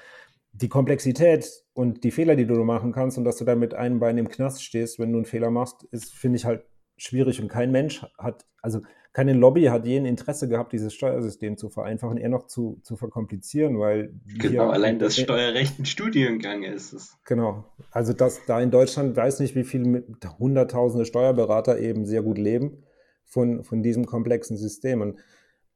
die 0.54 0.70
Komplexität 0.70 1.64
und 1.74 2.04
die 2.04 2.12
Fehler, 2.12 2.36
die 2.36 2.48
du 2.48 2.64
machen 2.64 2.92
kannst 2.92 3.18
und 3.18 3.26
dass 3.26 3.38
du 3.38 3.46
dann 3.46 3.60
mit 3.60 3.76
einem 3.76 4.00
Bein 4.00 4.18
im 4.18 4.28
Knast 4.28 4.64
stehst, 4.64 4.98
wenn 4.98 5.12
du 5.12 5.20
einen 5.20 5.26
Fehler 5.26 5.52
machst, 5.52 5.84
ist, 5.92 6.14
finde 6.14 6.38
ich 6.38 6.46
halt 6.46 6.66
schwierig 6.98 7.42
und 7.42 7.48
kein 7.48 7.72
Mensch 7.72 8.06
hat, 8.18 8.46
also 8.62 8.82
keine 9.14 9.34
Lobby 9.34 9.66
hat 9.66 9.86
je 9.86 9.98
ein 9.98 10.06
Interesse 10.06 10.48
gehabt, 10.48 10.72
dieses 10.72 10.94
Steuersystem 10.94 11.58
zu 11.58 11.70
vereinfachen, 11.70 12.18
eher 12.18 12.30
noch 12.30 12.48
zu, 12.48 12.80
zu 12.84 12.96
verkomplizieren, 12.96 13.78
weil. 13.78 14.14
Genau, 14.38 14.70
allein 14.70 15.00
das 15.00 15.18
Steuerrecht 15.18 15.80
ein 15.80 15.86
Studiengang 15.86 16.64
ist 16.64 16.94
es. 16.94 17.18
Genau. 17.26 17.66
Also, 17.92 18.14
dass 18.14 18.46
da 18.46 18.62
in 18.62 18.72
Deutschland, 18.72 19.16
weiß 19.18 19.42
nicht, 19.42 19.56
wie 19.56 19.66
viele 19.66 20.06
hunderttausende 20.40 21.06
Steuerberater 21.06 21.78
eben 21.80 22.06
sehr 22.06 22.24
gut 22.24 22.38
leben 22.38 22.84
von, 23.26 23.64
von 23.66 23.84
diesem 23.84 24.06
komplexen 24.06 24.56
System. 24.56 25.02
Und 25.02 25.20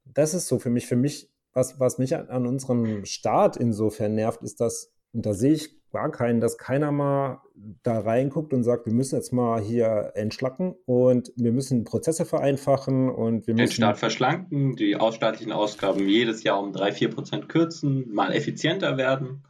das 0.04 0.32
ist 0.32 0.48
so 0.48 0.58
für 0.58 0.70
mich, 0.70 0.86
für 0.86 0.96
mich, 0.96 1.30
was, 1.52 1.78
was 1.78 1.98
mich 1.98 2.16
an, 2.16 2.28
an 2.28 2.46
unserem 2.46 3.04
Staat 3.04 3.58
insofern 3.58 4.14
nervt, 4.14 4.42
ist, 4.42 4.60
dass, 4.60 4.94
und 5.12 5.26
da 5.26 5.34
sehe 5.34 5.52
ich 5.52 5.76
gar 5.96 6.10
keinen, 6.10 6.40
dass 6.40 6.58
keiner 6.58 6.92
mal 6.92 7.40
da 7.82 8.00
reinguckt 8.00 8.52
und 8.52 8.64
sagt, 8.64 8.84
wir 8.84 8.92
müssen 8.92 9.16
jetzt 9.16 9.32
mal 9.32 9.62
hier 9.62 10.12
entschlacken 10.14 10.74
und 10.84 11.32
wir 11.36 11.52
müssen 11.52 11.84
Prozesse 11.84 12.26
vereinfachen 12.26 13.08
und 13.08 13.46
wir 13.46 13.54
müssen. 13.54 13.70
Den 13.70 13.72
Staat 13.72 13.96
verschlanken, 13.96 14.76
die 14.76 14.96
ausstaatlichen 14.96 15.52
Ausgaben 15.52 16.06
jedes 16.06 16.42
Jahr 16.42 16.60
um 16.60 16.72
3, 16.72 16.92
4 16.92 17.10
Prozent 17.10 17.48
kürzen, 17.48 18.12
mal 18.12 18.30
effizienter 18.34 18.98
werden. 18.98 19.44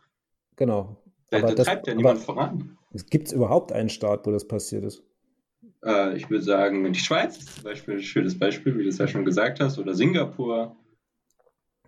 Genau. 0.54 0.96
Da, 1.30 1.38
aber 1.38 1.48
da 1.48 1.54
das, 1.54 1.66
treibt 1.66 1.88
ja 1.88 1.94
niemand 1.94 2.20
voran. 2.20 2.78
Gibt 3.10 3.26
es 3.26 3.32
überhaupt 3.32 3.72
einen 3.72 3.88
Staat, 3.88 4.24
wo 4.24 4.30
das 4.30 4.46
passiert 4.46 4.84
ist? 4.84 5.02
Äh, 5.84 6.16
ich 6.16 6.30
würde 6.30 6.44
sagen, 6.44 6.92
die 6.92 6.98
Schweiz 7.00 7.38
ist 7.38 7.56
zum 7.56 7.64
Beispiel 7.64 7.94
ein 7.94 8.02
schönes 8.02 8.38
Beispiel, 8.38 8.78
wie 8.78 8.84
du 8.84 8.88
es 8.88 8.98
ja 8.98 9.08
schon 9.08 9.24
gesagt 9.24 9.58
hast, 9.58 9.80
oder 9.80 9.94
Singapur 9.94 10.76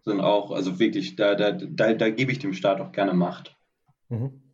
sind 0.03 0.21
auch, 0.21 0.51
also 0.51 0.81
wirklich, 0.81 1.15
da, 1.15 1.37
da, 1.37 1.53
da, 1.53 1.95
da 1.95 2.11
gebe 2.11 2.33
ich 2.33 2.41
dem 2.41 2.55
Staat 2.55 2.81
auch 2.81 2.91
gerne 2.91 3.15
Macht. 3.15 3.57
Mhm. 4.09 4.48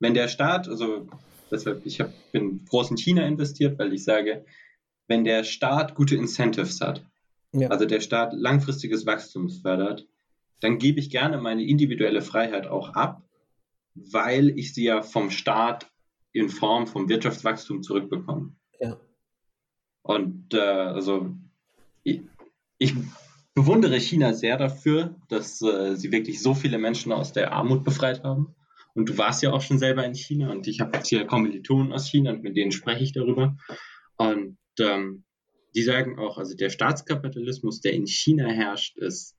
Wenn 0.00 0.14
der 0.14 0.28
Staat, 0.28 0.68
also 0.68 1.06
deshalb, 1.50 1.86
ich 1.86 2.00
hab, 2.00 2.12
bin 2.32 2.64
groß 2.64 2.90
in 2.90 2.96
China 2.96 3.26
investiert, 3.26 3.78
weil 3.78 3.92
ich 3.92 4.02
sage, 4.02 4.44
wenn 5.06 5.24
der 5.24 5.44
Staat 5.44 5.94
gute 5.94 6.16
Incentives 6.16 6.80
hat, 6.80 7.04
ja. 7.52 7.68
also 7.68 7.84
der 7.84 8.00
Staat 8.00 8.32
langfristiges 8.32 9.06
Wachstum 9.06 9.50
fördert, 9.50 10.06
dann 10.60 10.78
gebe 10.78 11.00
ich 11.00 11.10
gerne 11.10 11.38
meine 11.38 11.64
individuelle 11.64 12.22
Freiheit 12.22 12.66
auch 12.66 12.94
ab, 12.94 13.22
weil 13.94 14.58
ich 14.58 14.74
sie 14.74 14.84
ja 14.84 15.02
vom 15.02 15.30
Staat 15.30 15.90
in 16.32 16.48
Form 16.48 16.86
vom 16.86 17.08
Wirtschaftswachstum 17.08 17.82
zurückbekomme. 17.82 18.54
Ja. 18.78 18.96
Und 20.02 20.54
äh, 20.54 20.60
also 20.60 21.34
ich, 22.02 22.22
ich, 22.78 22.94
bewundere 23.52 23.98
China 23.98 24.32
sehr 24.32 24.56
dafür, 24.56 25.16
dass 25.28 25.60
äh, 25.60 25.96
sie 25.96 26.12
wirklich 26.12 26.40
so 26.40 26.54
viele 26.54 26.78
Menschen 26.78 27.12
aus 27.12 27.32
der 27.32 27.52
Armut 27.52 27.84
befreit 27.84 28.22
haben. 28.22 28.54
Und 28.94 29.08
du 29.08 29.18
warst 29.18 29.42
ja 29.42 29.52
auch 29.52 29.60
schon 29.60 29.78
selber 29.78 30.04
in 30.04 30.14
China 30.14 30.50
und 30.50 30.66
ich 30.66 30.80
habe 30.80 30.96
jetzt 30.96 31.08
hier 31.08 31.26
Kommilitonen 31.26 31.92
aus 31.92 32.08
China 32.08 32.32
und 32.32 32.42
mit 32.42 32.56
denen 32.56 32.72
spreche 32.72 33.04
ich 33.04 33.12
darüber. 33.12 33.56
Und 34.16 34.58
ähm, 34.78 35.24
die 35.74 35.82
sagen 35.82 36.18
auch, 36.18 36.38
also 36.38 36.56
der 36.56 36.70
Staatskapitalismus, 36.70 37.80
der 37.80 37.92
in 37.92 38.06
China 38.06 38.48
herrscht, 38.48 38.98
ist 38.98 39.36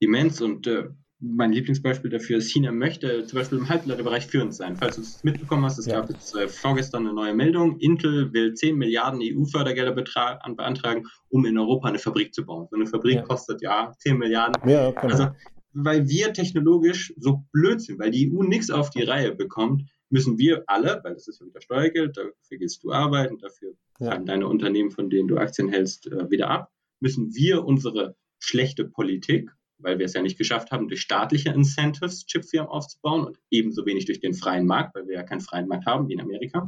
immens 0.00 0.40
und 0.40 0.66
äh, 0.66 0.88
mein 1.20 1.52
Lieblingsbeispiel 1.52 2.10
dafür 2.10 2.38
ist, 2.38 2.52
China 2.52 2.70
möchte 2.70 3.26
zum 3.26 3.40
Beispiel 3.40 3.58
im 3.58 3.68
Halbleiterbereich 3.68 4.26
führend 4.26 4.54
sein. 4.54 4.76
Falls 4.76 4.96
du 4.96 5.02
es 5.02 5.24
mitbekommen 5.24 5.64
hast, 5.64 5.78
es 5.78 5.86
ja. 5.86 6.00
gab 6.00 6.10
jetzt 6.10 6.34
äh, 6.36 6.46
vorgestern 6.46 7.06
eine 7.06 7.14
neue 7.14 7.34
Meldung. 7.34 7.78
Intel 7.80 8.32
will 8.32 8.54
10 8.54 8.76
Milliarden 8.76 9.20
EU-Fördergelder 9.20 9.92
beantragen, 9.92 11.06
um 11.28 11.44
in 11.44 11.58
Europa 11.58 11.88
eine 11.88 11.98
Fabrik 11.98 12.32
zu 12.32 12.46
bauen. 12.46 12.68
So 12.70 12.76
eine 12.76 12.86
Fabrik 12.86 13.16
ja. 13.16 13.22
kostet 13.22 13.62
ja 13.62 13.92
10 13.98 14.16
Milliarden. 14.16 14.68
Ja, 14.68 14.92
genau. 14.92 15.02
Also 15.02 15.28
weil 15.72 16.08
wir 16.08 16.32
technologisch 16.32 17.12
so 17.16 17.44
blöd 17.52 17.80
sind, 17.80 17.98
weil 17.98 18.10
die 18.10 18.32
EU 18.32 18.42
nichts 18.42 18.70
auf 18.70 18.90
die 18.90 19.02
Reihe 19.02 19.34
bekommt, 19.34 19.90
müssen 20.10 20.38
wir 20.38 20.64
alle, 20.66 21.00
weil 21.04 21.14
das 21.14 21.28
ist 21.28 21.40
ja 21.40 21.46
wieder 21.46 21.60
Steuergeld, 21.60 22.16
dafür 22.16 22.58
gehst 22.58 22.82
du 22.82 22.92
arbeiten, 22.92 23.38
dafür 23.38 23.74
ja. 24.00 24.18
deine 24.18 24.46
Unternehmen, 24.46 24.90
von 24.90 25.10
denen 25.10 25.28
du 25.28 25.36
Aktien 25.36 25.68
hältst, 25.68 26.06
äh, 26.06 26.30
wieder 26.30 26.48
ab, 26.48 26.72
müssen 27.00 27.34
wir 27.34 27.64
unsere 27.64 28.16
schlechte 28.38 28.84
Politik, 28.84 29.50
weil 29.78 29.98
wir 29.98 30.06
es 30.06 30.14
ja 30.14 30.22
nicht 30.22 30.38
geschafft 30.38 30.70
haben, 30.70 30.88
durch 30.88 31.00
staatliche 31.00 31.50
Incentives 31.50 32.26
Chipfirmen 32.26 32.68
aufzubauen 32.68 33.26
und 33.26 33.38
ebenso 33.50 33.86
wenig 33.86 34.06
durch 34.06 34.20
den 34.20 34.34
freien 34.34 34.66
Markt, 34.66 34.94
weil 34.94 35.06
wir 35.06 35.14
ja 35.14 35.22
keinen 35.22 35.40
freien 35.40 35.68
Markt 35.68 35.86
haben 35.86 36.08
wie 36.08 36.14
in 36.14 36.20
Amerika, 36.20 36.66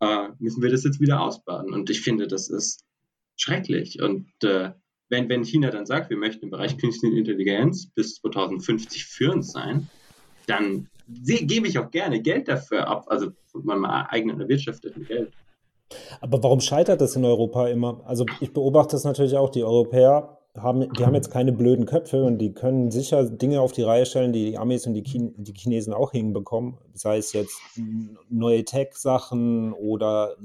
äh, 0.00 0.28
müssen 0.38 0.62
wir 0.62 0.70
das 0.70 0.84
jetzt 0.84 1.00
wieder 1.00 1.20
ausbaden. 1.20 1.72
Und 1.72 1.88
ich 1.90 2.00
finde, 2.02 2.26
das 2.26 2.50
ist 2.50 2.84
schrecklich. 3.36 4.02
Und 4.02 4.30
äh, 4.42 4.72
wenn, 5.10 5.28
wenn 5.28 5.44
China 5.44 5.70
dann 5.70 5.86
sagt, 5.86 6.08
wir 6.08 6.16
möchten 6.16 6.46
im 6.46 6.50
Bereich 6.50 6.78
künstliche 6.78 7.18
Intelligenz 7.18 7.86
bis 7.86 8.14
2050 8.16 9.04
führend 9.04 9.44
sein, 9.44 9.88
dann 10.46 10.88
gebe 11.06 11.68
ich 11.68 11.78
auch 11.78 11.90
gerne 11.90 12.22
Geld 12.22 12.48
dafür 12.48 12.86
ab, 12.88 13.06
also 13.08 13.30
von 13.50 13.64
meinem 13.64 13.84
eigenen 13.84 14.40
erwirtschafteten 14.40 15.04
Geld. 15.04 15.32
Aber 16.20 16.42
warum 16.42 16.60
scheitert 16.60 17.00
das 17.00 17.16
in 17.16 17.24
Europa 17.24 17.66
immer? 17.68 18.00
Also 18.06 18.24
ich 18.40 18.52
beobachte 18.52 18.96
es 18.96 19.04
natürlich 19.04 19.36
auch, 19.36 19.50
die 19.50 19.64
Europäer 19.64 20.38
haben, 20.56 20.92
die 20.92 21.04
haben 21.04 21.14
jetzt 21.14 21.30
keine 21.30 21.52
blöden 21.52 21.86
Köpfe 21.86 22.24
und 22.24 22.38
die 22.38 22.52
können 22.52 22.90
sicher 22.90 23.24
Dinge 23.24 23.60
auf 23.60 23.72
die 23.72 23.82
Reihe 23.82 24.06
stellen, 24.06 24.32
die 24.32 24.50
die 24.50 24.58
Amis 24.58 24.86
und 24.86 24.94
die, 24.94 25.02
Chine, 25.02 25.32
die 25.36 25.52
Chinesen 25.52 25.92
auch 25.92 26.12
hinbekommen. 26.12 26.78
Sei 26.94 27.18
es 27.18 27.32
jetzt 27.32 27.60
neue 28.28 28.64
Tech-Sachen 28.64 29.72
oder, 29.72 30.36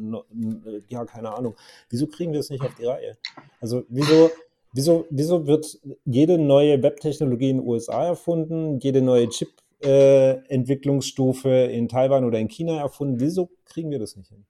ja, 0.89 1.05
keine 1.05 1.35
Ahnung. 1.35 1.55
Wieso 1.89 2.07
kriegen 2.07 2.33
wir 2.33 2.39
es 2.39 2.49
nicht 2.49 2.63
auf 2.63 2.75
die 2.75 2.85
Reihe? 2.85 3.17
Also 3.59 3.83
wieso, 3.89 4.29
Wieso, 4.75 5.07
wieso 5.09 5.47
wird 5.47 5.79
jede 6.03 6.37
neue 6.37 6.83
Webtechnologie 6.83 7.51
in 7.51 7.59
den 7.59 7.65
USA 7.65 8.07
erfunden, 8.07 8.77
jede 8.79 9.01
neue 9.01 9.29
Chip-Entwicklungsstufe 9.29 11.47
äh, 11.47 11.77
in 11.77 11.87
Taiwan 11.87 12.25
oder 12.25 12.39
in 12.39 12.49
China 12.49 12.81
erfunden? 12.81 13.21
Wieso 13.21 13.49
kriegen 13.63 13.89
wir 13.89 13.99
das 13.99 14.17
nicht 14.17 14.27
hin? 14.27 14.43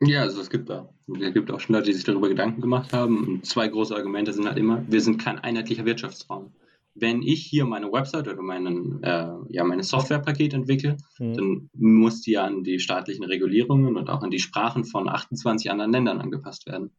Ja, 0.00 0.22
also 0.22 0.40
es 0.40 0.48
gibt 0.48 0.70
da. 0.70 0.88
Es 1.20 1.34
gibt 1.34 1.50
auch 1.50 1.58
schon 1.58 1.74
Leute, 1.74 1.86
die 1.86 1.94
sich 1.94 2.04
darüber 2.04 2.28
Gedanken 2.28 2.60
gemacht 2.60 2.92
haben. 2.92 3.26
Und 3.26 3.46
zwei 3.46 3.66
große 3.66 3.96
Argumente 3.96 4.32
sind 4.32 4.46
halt 4.46 4.58
immer, 4.58 4.84
wir 4.86 5.00
sind 5.00 5.18
kein 5.18 5.40
einheitlicher 5.40 5.84
Wirtschaftsraum. 5.84 6.52
Wenn 6.94 7.22
ich 7.22 7.44
hier 7.44 7.64
meine 7.64 7.90
Website 7.90 8.28
oder 8.28 8.42
meinen, 8.42 9.02
äh, 9.02 9.32
ja, 9.48 9.64
meine 9.64 9.82
Softwarepaket 9.82 10.54
entwickle, 10.54 10.98
mhm. 11.18 11.34
dann 11.34 11.68
muss 11.72 12.20
die 12.20 12.38
an 12.38 12.62
die 12.62 12.78
staatlichen 12.78 13.24
Regulierungen 13.24 13.96
und 13.96 14.08
auch 14.08 14.22
an 14.22 14.30
die 14.30 14.38
Sprachen 14.38 14.84
von 14.84 15.08
28 15.08 15.72
anderen 15.72 15.90
Ländern 15.90 16.20
angepasst 16.20 16.66
werden 16.66 16.92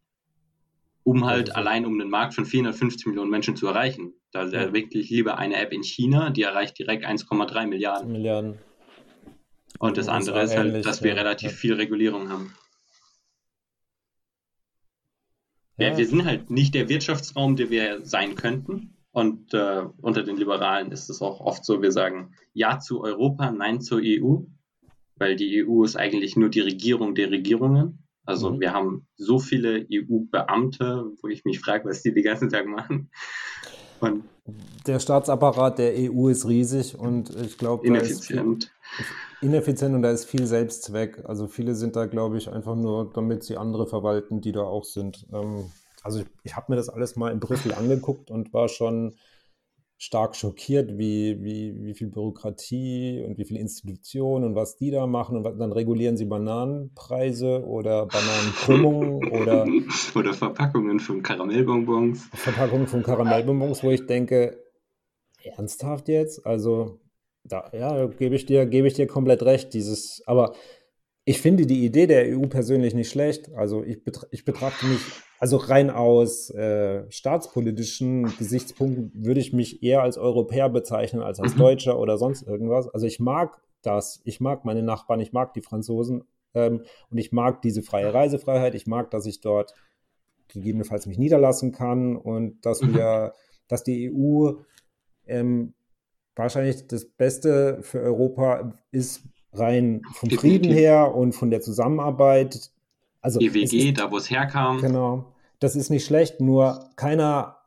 um 1.05 1.23
halt 1.23 1.55
allein 1.55 1.85
um 1.85 1.99
den 1.99 2.09
Markt 2.09 2.33
von 2.33 2.45
450 2.45 3.05
Millionen 3.05 3.29
Menschen 3.29 3.55
zu 3.55 3.67
erreichen. 3.67 4.13
Da 4.31 4.41
ist 4.41 4.53
ja. 4.53 4.73
wirklich 4.73 5.11
lieber 5.11 5.37
eine 5.37 5.55
App 5.57 5.71
in 5.71 5.83
China, 5.83 6.31
die 6.31 6.41
erreicht 6.41 6.79
direkt 6.79 7.05
1,3 7.05 7.67
Milliarden. 7.67 8.11
Milliarden. 8.11 8.57
Und 9.77 9.97
das, 9.97 10.07
das 10.07 10.15
andere 10.15 10.43
ist, 10.43 10.57
halt, 10.57 10.83
dass 10.83 11.03
wir 11.03 11.11
ja. 11.11 11.17
relativ 11.17 11.51
viel 11.51 11.75
Regulierung 11.75 12.29
haben. 12.29 12.53
Ja. 15.77 15.95
wir 15.95 16.07
sind 16.07 16.25
halt 16.25 16.49
nicht 16.49 16.73
der 16.73 16.89
Wirtschaftsraum, 16.89 17.55
der 17.55 17.69
wir 17.69 18.03
sein 18.03 18.35
könnten. 18.35 18.97
Und 19.11 19.53
äh, 19.53 19.83
unter 20.01 20.23
den 20.23 20.37
Liberalen 20.37 20.91
ist 20.91 21.09
es 21.09 21.21
auch 21.21 21.39
oft 21.39 21.63
so, 21.65 21.83
wir 21.83 21.91
sagen 21.91 22.33
Ja 22.53 22.79
zu 22.79 23.03
Europa, 23.03 23.51
Nein 23.51 23.79
zur 23.79 24.01
EU, 24.03 24.37
weil 25.17 25.35
die 25.35 25.63
EU 25.63 25.83
ist 25.83 25.97
eigentlich 25.97 26.35
nur 26.35 26.49
die 26.49 26.61
Regierung 26.61 27.13
der 27.13 27.29
Regierungen. 27.29 28.04
Also 28.25 28.51
mhm. 28.51 28.59
wir 28.59 28.73
haben 28.73 29.07
so 29.17 29.39
viele 29.39 29.85
EU-Beamte, 29.91 31.05
wo 31.21 31.27
ich 31.27 31.45
mich 31.45 31.59
frage, 31.59 31.87
was 31.87 32.01
die 32.01 32.13
den 32.13 32.23
ganzen 32.23 32.49
Tag 32.49 32.67
machen. 32.67 33.09
Und 33.99 34.23
der 34.85 34.99
Staatsapparat 34.99 35.79
der 35.79 35.93
EU 35.95 36.27
ist 36.27 36.47
riesig 36.47 36.97
und 36.97 37.35
ich 37.35 37.57
glaube, 37.57 37.85
ineffizient. 37.87 38.71
ineffizient 39.41 39.95
und 39.95 40.01
da 40.01 40.11
ist 40.11 40.25
viel 40.25 40.45
Selbstzweck. 40.45 41.23
Also 41.25 41.47
viele 41.47 41.75
sind 41.75 41.95
da, 41.95 42.05
glaube 42.05 42.37
ich, 42.37 42.51
einfach 42.51 42.75
nur, 42.75 43.11
damit 43.13 43.43
sie 43.43 43.57
andere 43.57 43.87
verwalten, 43.87 44.41
die 44.41 44.51
da 44.51 44.61
auch 44.61 44.83
sind. 44.83 45.25
Ähm, 45.33 45.71
also 46.03 46.19
ich, 46.19 46.27
ich 46.43 46.55
habe 46.55 46.71
mir 46.71 46.75
das 46.75 46.89
alles 46.89 47.15
mal 47.15 47.31
in 47.31 47.39
Brüssel 47.39 47.73
angeguckt 47.73 48.29
und 48.29 48.53
war 48.53 48.69
schon 48.69 49.15
stark 49.97 50.35
schockiert, 50.35 50.97
wie, 50.97 51.41
wie, 51.41 51.83
wie 51.83 51.93
viel 51.93 52.07
Bürokratie 52.07 53.23
und 53.25 53.37
wie 53.37 53.45
viele 53.45 53.59
Institutionen 53.59 54.45
und 54.45 54.55
was 54.55 54.75
die 54.75 54.91
da 54.91 55.07
machen. 55.07 55.37
Und 55.37 55.57
dann 55.57 55.71
regulieren 55.71 56.17
sie 56.17 56.25
Bananenpreise 56.25 57.65
oder 57.65 58.05
Bananenkrümmungen 58.05 59.29
oder. 59.29 59.65
Oder 60.15 60.33
Verpackungen 60.33 60.99
von 60.99 61.21
Karamellbonbons. 61.21 62.29
Verpackungen 62.33 62.87
von 62.87 63.03
Karamellbonbons, 63.03 63.83
wo 63.83 63.91
ich 63.91 64.05
denke, 64.05 64.57
ernsthaft 65.43 66.07
jetzt? 66.07 66.45
Also, 66.45 66.99
da, 67.43 67.69
ja, 67.73 68.07
gebe 68.07 68.35
ich 68.35 68.45
dir, 68.45 68.65
gebe 68.65 68.87
ich 68.87 68.93
dir 68.93 69.07
komplett 69.07 69.43
recht. 69.43 69.73
Dieses, 69.73 70.21
aber 70.25 70.53
ich 71.25 71.41
finde 71.41 71.65
die 71.65 71.85
Idee 71.85 72.07
der 72.07 72.37
EU 72.37 72.47
persönlich 72.47 72.93
nicht 72.93 73.09
schlecht. 73.09 73.51
Also 73.55 73.83
ich, 73.83 74.03
betra 74.03 74.27
ich 74.31 74.45
betrachte 74.45 74.85
mich, 74.85 75.01
also 75.39 75.57
rein 75.57 75.89
aus 75.89 76.49
äh, 76.49 77.09
staatspolitischen 77.11 78.35
Gesichtspunkten 78.37 79.11
würde 79.15 79.39
ich 79.39 79.53
mich 79.53 79.83
eher 79.83 80.01
als 80.01 80.17
Europäer 80.17 80.69
bezeichnen 80.69 81.21
als 81.21 81.39
als 81.39 81.55
mhm. 81.55 81.59
Deutscher 81.59 81.99
oder 81.99 82.17
sonst 82.17 82.43
irgendwas. 82.43 82.87
Also 82.87 83.05
ich 83.05 83.19
mag 83.19 83.61
das, 83.81 84.21
ich 84.23 84.39
mag 84.39 84.65
meine 84.65 84.83
Nachbarn, 84.83 85.19
ich 85.19 85.33
mag 85.33 85.53
die 85.53 85.61
Franzosen 85.61 86.23
ähm, 86.53 86.83
und 87.09 87.17
ich 87.17 87.31
mag 87.31 87.61
diese 87.61 87.83
freie 87.83 88.13
Reisefreiheit. 88.13 88.75
Ich 88.75 88.87
mag, 88.87 89.11
dass 89.11 89.25
ich 89.25 89.41
dort 89.41 89.73
gegebenenfalls 90.47 91.05
mich 91.05 91.17
niederlassen 91.17 91.71
kann 91.71 92.15
und 92.15 92.65
dass 92.65 92.81
mhm. 92.81 92.95
wir, 92.95 93.33
dass 93.67 93.83
die 93.83 94.11
EU 94.11 94.53
ähm, 95.27 95.73
wahrscheinlich 96.35 96.87
das 96.87 97.05
Beste 97.05 97.79
für 97.81 98.01
Europa 98.01 98.73
ist 98.91 99.23
rein 99.53 100.01
vom 100.13 100.29
Frieden 100.29 100.71
her 100.71 101.15
und 101.15 101.33
von 101.33 101.49
der 101.49 101.61
Zusammenarbeit. 101.61 102.71
Also 103.25 103.39
EWG, 103.39 103.91
da 103.91 104.11
wo 104.11 104.17
es 104.17 104.29
herkam. 104.29 104.79
Genau. 104.81 105.33
Das 105.57 105.75
ist 105.75 105.89
nicht 105.89 106.05
schlecht, 106.05 106.41
nur 106.41 106.91
keiner 106.95 107.57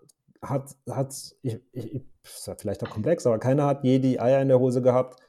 hat, 0.40 0.76
hat 0.88 1.12
ich, 1.42 1.58
ich, 1.72 2.00
ist 2.22 2.48
vielleicht 2.58 2.84
auch 2.84 2.90
komplex, 2.90 3.26
aber 3.26 3.40
keiner 3.40 3.66
hat 3.66 3.82
je 3.82 3.98
die 3.98 4.20
Eier 4.20 4.40
in 4.40 4.46
der 4.46 4.60
Hose 4.60 4.82
gehabt, 4.82 5.20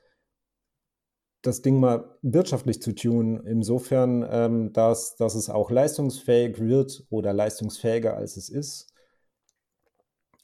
das 1.41 1.63
Ding 1.63 1.79
mal 1.79 2.15
wirtschaftlich 2.21 2.79
zu 2.79 2.93
tun, 2.93 3.43
insofern, 3.43 4.23
ähm, 4.29 4.71
dass, 4.71 5.15
dass 5.15 5.33
es 5.33 5.49
auch 5.49 5.71
leistungsfähig 5.71 6.59
wird 6.59 7.07
oder 7.09 7.33
leistungsfähiger 7.33 8.15
als 8.15 8.37
es 8.37 8.49
ist. 8.49 8.93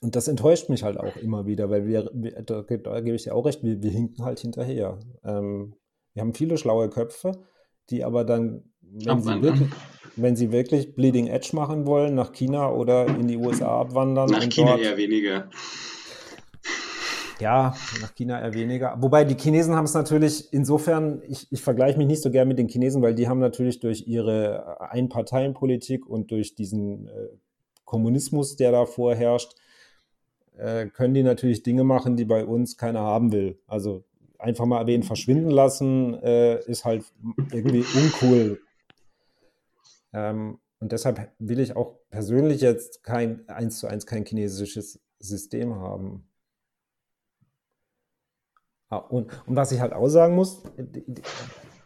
Und 0.02 0.16
das 0.16 0.28
enttäuscht 0.28 0.68
mich 0.70 0.82
halt 0.82 0.98
auch 0.98 1.16
immer 1.18 1.46
wieder, 1.46 1.70
weil 1.70 1.86
wir, 1.86 2.10
wir 2.12 2.42
da, 2.42 2.64
da, 2.64 3.02
gebe 3.02 3.16
ich 3.16 3.24
dir 3.24 3.36
auch 3.36 3.46
recht, 3.46 3.64
wir, 3.64 3.84
wir 3.84 3.92
hinken 3.92 4.26
halt 4.26 4.40
hinterher. 4.40 4.98
Ähm, 5.24 5.76
wir 6.14 6.22
haben 6.22 6.34
viele 6.34 6.58
schlaue 6.58 6.90
Köpfe, 6.90 7.34
die 7.90 8.04
aber 8.04 8.24
dann, 8.24 8.64
wenn 8.82 9.22
sie, 9.22 9.42
wirklich, 9.42 9.70
wenn 10.16 10.36
sie 10.36 10.52
wirklich 10.52 10.96
Bleeding 10.96 11.28
Edge 11.28 11.50
machen 11.54 11.86
wollen, 11.86 12.16
nach 12.16 12.32
China 12.32 12.72
oder 12.72 13.08
in 13.08 13.28
die 13.28 13.38
USA 13.38 13.82
abwandern. 13.82 14.30
Nach 14.30 14.50
China 14.50 14.72
dort, 14.72 14.82
eher 14.82 14.98
weniger. 14.98 15.50
Ja, 17.40 17.76
nach 18.02 18.16
China 18.16 18.42
eher 18.42 18.54
weniger. 18.54 18.96
Wobei 19.00 19.26
die 19.26 19.36
Chinesen 19.36 19.76
haben 19.76 19.86
es 19.86 19.94
natürlich 19.94 20.52
insofern, 20.54 21.22
ich, 21.28 21.52
ich 21.52 21.62
vergleiche 21.62 21.98
mich 21.98 22.08
nicht 22.08 22.22
so 22.22 22.32
gern 22.32 22.48
mit 22.48 22.58
den 22.58 22.70
Chinesen, 22.70 23.02
weil 23.02 23.14
die 23.14 23.28
haben 23.28 23.40
natürlich 23.40 23.80
durch 23.80 24.08
ihre 24.08 24.80
Einparteienpolitik 24.80 26.08
und 26.08 26.32
durch 26.32 26.56
diesen 26.56 27.08
äh, 27.08 27.28
Kommunismus, 27.84 28.56
der 28.56 28.72
da 28.72 28.86
vorherrscht, 28.86 29.54
äh, 30.58 30.88
können 30.88 31.14
die 31.14 31.24
natürlich 31.24 31.64
Dinge 31.64 31.84
machen, 31.84 32.16
die 32.16 32.26
bei 32.26 32.46
uns 32.46 32.78
keiner 32.78 33.02
haben 33.02 33.32
will. 33.34 33.60
Also 33.68 34.06
einfach 34.40 34.66
mal 34.66 34.80
erwähnen, 34.80 35.04
verschwinden 35.04 35.50
lassen, 35.50 36.16
äh, 36.16 36.60
ist 36.66 36.86
halt 36.86 37.06
irgendwie 37.52 37.86
uncool. 37.96 38.60
Ähm, 40.14 40.60
und 40.80 40.92
deshalb 40.92 41.32
will 41.40 41.60
ich 41.60 41.76
auch 41.76 42.00
persönlich 42.10 42.62
jetzt 42.62 43.04
kein 43.04 43.48
eins 43.50 43.80
zu 43.80 43.88
eins 43.88 44.06
kein 44.06 44.26
chinesisches 44.26 45.00
System 45.20 45.76
haben. 45.76 46.28
Ah, 48.90 48.98
und, 48.98 49.32
und, 49.48 49.56
was 49.56 49.72
ich 49.72 49.80
halt 49.80 49.94
auch 49.94 50.08
sagen 50.08 50.36
muss, 50.36 50.62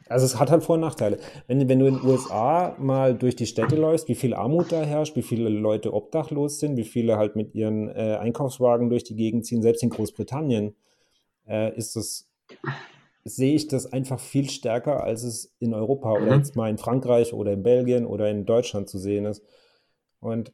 also 0.09 0.25
es 0.25 0.39
hat 0.39 0.51
halt 0.51 0.63
Vor- 0.63 0.75
und 0.75 0.81
Nachteile. 0.81 1.19
Wenn, 1.47 1.69
wenn 1.69 1.79
du 1.79 1.85
in 1.85 1.97
den 1.97 2.05
USA 2.05 2.75
mal 2.77 3.15
durch 3.15 3.35
die 3.35 3.45
Städte 3.45 3.75
läufst, 3.75 4.09
wie 4.09 4.15
viel 4.15 4.33
Armut 4.33 4.71
da 4.71 4.83
herrscht, 4.83 5.15
wie 5.15 5.21
viele 5.21 5.49
Leute 5.49 5.93
obdachlos 5.93 6.59
sind, 6.59 6.75
wie 6.77 6.83
viele 6.83 7.17
halt 7.17 7.35
mit 7.35 7.55
ihren 7.55 7.87
äh, 7.89 8.17
Einkaufswagen 8.19 8.89
durch 8.89 9.03
die 9.03 9.15
Gegend 9.15 9.45
ziehen, 9.45 9.61
selbst 9.61 9.83
in 9.83 9.91
Großbritannien, 9.91 10.75
äh, 11.47 11.75
ist 11.77 11.95
das 11.95 12.28
sehe 13.23 13.55
ich 13.55 13.67
das 13.67 13.91
einfach 13.91 14.19
viel 14.19 14.49
stärker, 14.49 15.03
als 15.03 15.23
es 15.23 15.55
in 15.59 15.73
Europa 15.73 16.13
oder 16.13 16.33
mhm. 16.33 16.39
jetzt 16.39 16.55
mal 16.55 16.69
in 16.69 16.77
Frankreich 16.77 17.33
oder 17.33 17.53
in 17.53 17.63
Belgien 17.63 18.05
oder 18.05 18.29
in 18.29 18.45
Deutschland 18.45 18.89
zu 18.89 18.97
sehen 18.97 19.25
ist. 19.25 19.43
Und 20.19 20.53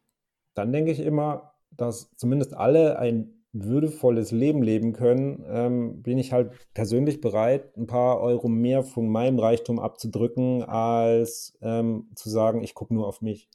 dann 0.53 0.71
denke 0.71 0.91
ich 0.91 0.99
immer, 0.99 1.53
dass 1.71 2.15
zumindest 2.15 2.53
alle 2.53 2.99
ein 2.99 3.31
würdevolles 3.51 4.31
Leben 4.31 4.61
leben 4.61 4.91
können, 4.91 5.43
ähm, 5.47 6.03
bin 6.03 6.17
ich 6.17 6.33
halt 6.33 6.51
persönlich 6.73 7.21
bereit, 7.21 7.75
ein 7.77 7.87
paar 7.87 8.19
Euro 8.19 8.49
mehr 8.49 8.83
von 8.83 9.07
meinem 9.07 9.39
Reichtum 9.39 9.79
abzudrücken, 9.79 10.63
als 10.63 11.57
ähm, 11.61 12.09
zu 12.15 12.29
sagen, 12.29 12.63
ich 12.63 12.73
gucke 12.73 12.93
nur 12.93 13.07
auf 13.07 13.21
mich. 13.21 13.49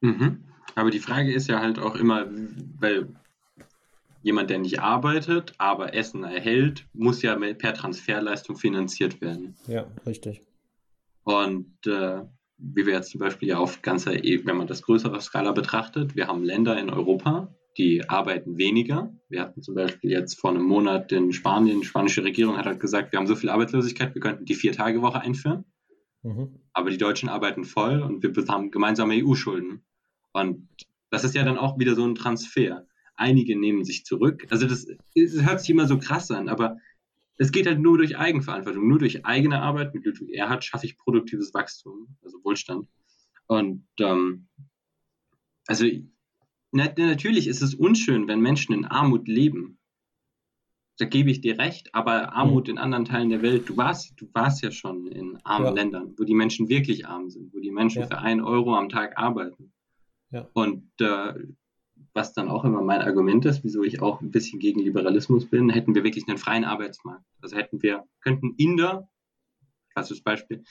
Mhm. 0.00 0.44
Aber 0.74 0.90
die 0.90 1.00
Frage 1.00 1.32
ist 1.32 1.48
ja 1.48 1.60
halt 1.60 1.78
auch 1.78 1.94
immer, 1.94 2.26
weil 2.78 3.14
jemand, 4.24 4.48
der 4.48 4.58
nicht 4.58 4.80
arbeitet, 4.80 5.52
aber 5.58 5.94
Essen 5.94 6.24
erhält, 6.24 6.86
muss 6.94 7.20
ja 7.20 7.36
per 7.36 7.74
Transferleistung 7.74 8.56
finanziert 8.56 9.20
werden. 9.20 9.54
Ja, 9.68 9.86
richtig. 10.06 10.40
Und 11.24 11.86
äh, 11.86 12.22
wie 12.56 12.86
wir 12.86 12.94
jetzt 12.94 13.10
zum 13.10 13.20
Beispiel 13.20 13.48
ja 13.48 13.58
auf 13.58 13.82
ganzer, 13.82 14.24
e, 14.24 14.46
wenn 14.46 14.56
man 14.56 14.66
das 14.66 14.82
größere 14.82 15.20
Skala 15.20 15.52
betrachtet, 15.52 16.16
wir 16.16 16.26
haben 16.26 16.42
Länder 16.42 16.78
in 16.80 16.88
Europa, 16.88 17.54
die 17.76 18.08
arbeiten 18.08 18.56
weniger. 18.56 19.14
Wir 19.28 19.42
hatten 19.42 19.62
zum 19.62 19.74
Beispiel 19.74 20.10
jetzt 20.10 20.40
vor 20.40 20.50
einem 20.50 20.64
Monat 20.64 21.12
in 21.12 21.32
Spanien, 21.32 21.80
die 21.80 21.86
spanische 21.86 22.24
Regierung 22.24 22.56
hat 22.56 22.64
halt 22.64 22.80
gesagt, 22.80 23.12
wir 23.12 23.18
haben 23.18 23.26
so 23.26 23.36
viel 23.36 23.50
Arbeitslosigkeit, 23.50 24.14
wir 24.14 24.22
könnten 24.22 24.46
die 24.46 24.54
Vier-Tage-Woche 24.54 25.20
einführen. 25.20 25.66
Mhm. 26.22 26.60
Aber 26.72 26.88
die 26.88 26.98
Deutschen 26.98 27.28
arbeiten 27.28 27.64
voll 27.64 28.00
und 28.00 28.22
wir 28.22 28.32
haben 28.48 28.70
gemeinsame 28.70 29.22
EU-Schulden. 29.22 29.84
Und 30.32 30.68
das 31.10 31.24
ist 31.24 31.34
ja 31.34 31.44
dann 31.44 31.58
auch 31.58 31.78
wieder 31.78 31.94
so 31.94 32.06
ein 32.06 32.14
Transfer 32.14 32.86
einige 33.16 33.58
nehmen 33.58 33.84
sich 33.84 34.04
zurück. 34.04 34.46
Also 34.50 34.66
das, 34.66 34.86
das 34.86 35.42
hört 35.42 35.60
sich 35.60 35.70
immer 35.70 35.86
so 35.86 35.98
krass 35.98 36.30
an, 36.30 36.48
aber 36.48 36.78
es 37.36 37.52
geht 37.52 37.66
halt 37.66 37.80
nur 37.80 37.98
durch 37.98 38.16
Eigenverantwortung, 38.16 38.86
nur 38.86 38.98
durch 38.98 39.24
eigene 39.24 39.60
Arbeit. 39.60 39.94
Mit 39.94 40.04
Ludwig 40.04 40.34
Erhard 40.34 40.64
schaffe 40.64 40.86
ich 40.86 40.96
produktives 40.96 41.52
Wachstum, 41.52 42.16
also 42.22 42.38
Wohlstand. 42.44 42.88
Und 43.46 43.86
ähm, 44.00 44.46
also 45.66 45.86
na, 46.70 46.92
natürlich 46.96 47.46
ist 47.46 47.62
es 47.62 47.74
unschön, 47.74 48.26
wenn 48.28 48.40
Menschen 48.40 48.74
in 48.74 48.84
Armut 48.84 49.28
leben. 49.28 49.78
Da 50.98 51.06
gebe 51.06 51.30
ich 51.30 51.40
dir 51.40 51.58
recht, 51.58 51.92
aber 51.94 52.34
Armut 52.34 52.66
mhm. 52.66 52.72
in 52.72 52.78
anderen 52.78 53.04
Teilen 53.04 53.30
der 53.30 53.42
Welt, 53.42 53.68
du 53.68 53.76
warst, 53.76 54.12
du 54.16 54.28
warst 54.32 54.62
ja 54.62 54.70
schon 54.70 55.06
in 55.08 55.38
armen 55.44 55.66
ja. 55.66 55.72
Ländern, 55.72 56.14
wo 56.16 56.24
die 56.24 56.34
Menschen 56.34 56.68
wirklich 56.68 57.06
arm 57.06 57.30
sind, 57.30 57.52
wo 57.52 57.58
die 57.58 57.72
Menschen 57.72 58.02
ja. 58.02 58.06
für 58.06 58.18
einen 58.18 58.40
Euro 58.40 58.76
am 58.76 58.88
Tag 58.88 59.18
arbeiten. 59.18 59.72
Ja. 60.30 60.48
Und 60.52 60.88
äh, 61.00 61.34
was 62.14 62.32
dann 62.32 62.48
auch 62.48 62.64
immer 62.64 62.80
mein 62.80 63.02
Argument 63.02 63.44
ist, 63.44 63.64
wieso 63.64 63.82
ich 63.82 64.00
auch 64.00 64.20
ein 64.20 64.30
bisschen 64.30 64.60
gegen 64.60 64.80
Liberalismus 64.80 65.46
bin, 65.46 65.68
hätten 65.68 65.94
wir 65.94 66.04
wirklich 66.04 66.26
einen 66.28 66.38
freien 66.38 66.64
Arbeitsmarkt. 66.64 67.24
Also 67.42 67.56
hätten 67.56 67.82
wir, 67.82 68.04
könnten 68.20 68.54
Inder, 68.56 69.08
klassisches 69.92 70.22
Beispiel, 70.22 70.64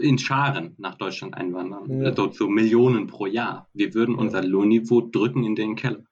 in 0.00 0.18
Scharen 0.18 0.74
nach 0.78 0.96
Deutschland 0.96 1.34
einwandern. 1.34 2.02
Ja. 2.02 2.10
Dort 2.10 2.34
so 2.34 2.48
Millionen 2.48 3.06
pro 3.06 3.26
Jahr. 3.26 3.68
Wir 3.72 3.94
würden 3.94 4.16
ja. 4.16 4.20
unser 4.20 4.42
Lohnniveau 4.42 5.00
drücken 5.00 5.44
in 5.44 5.54
den 5.54 5.76
Keller. 5.76 6.04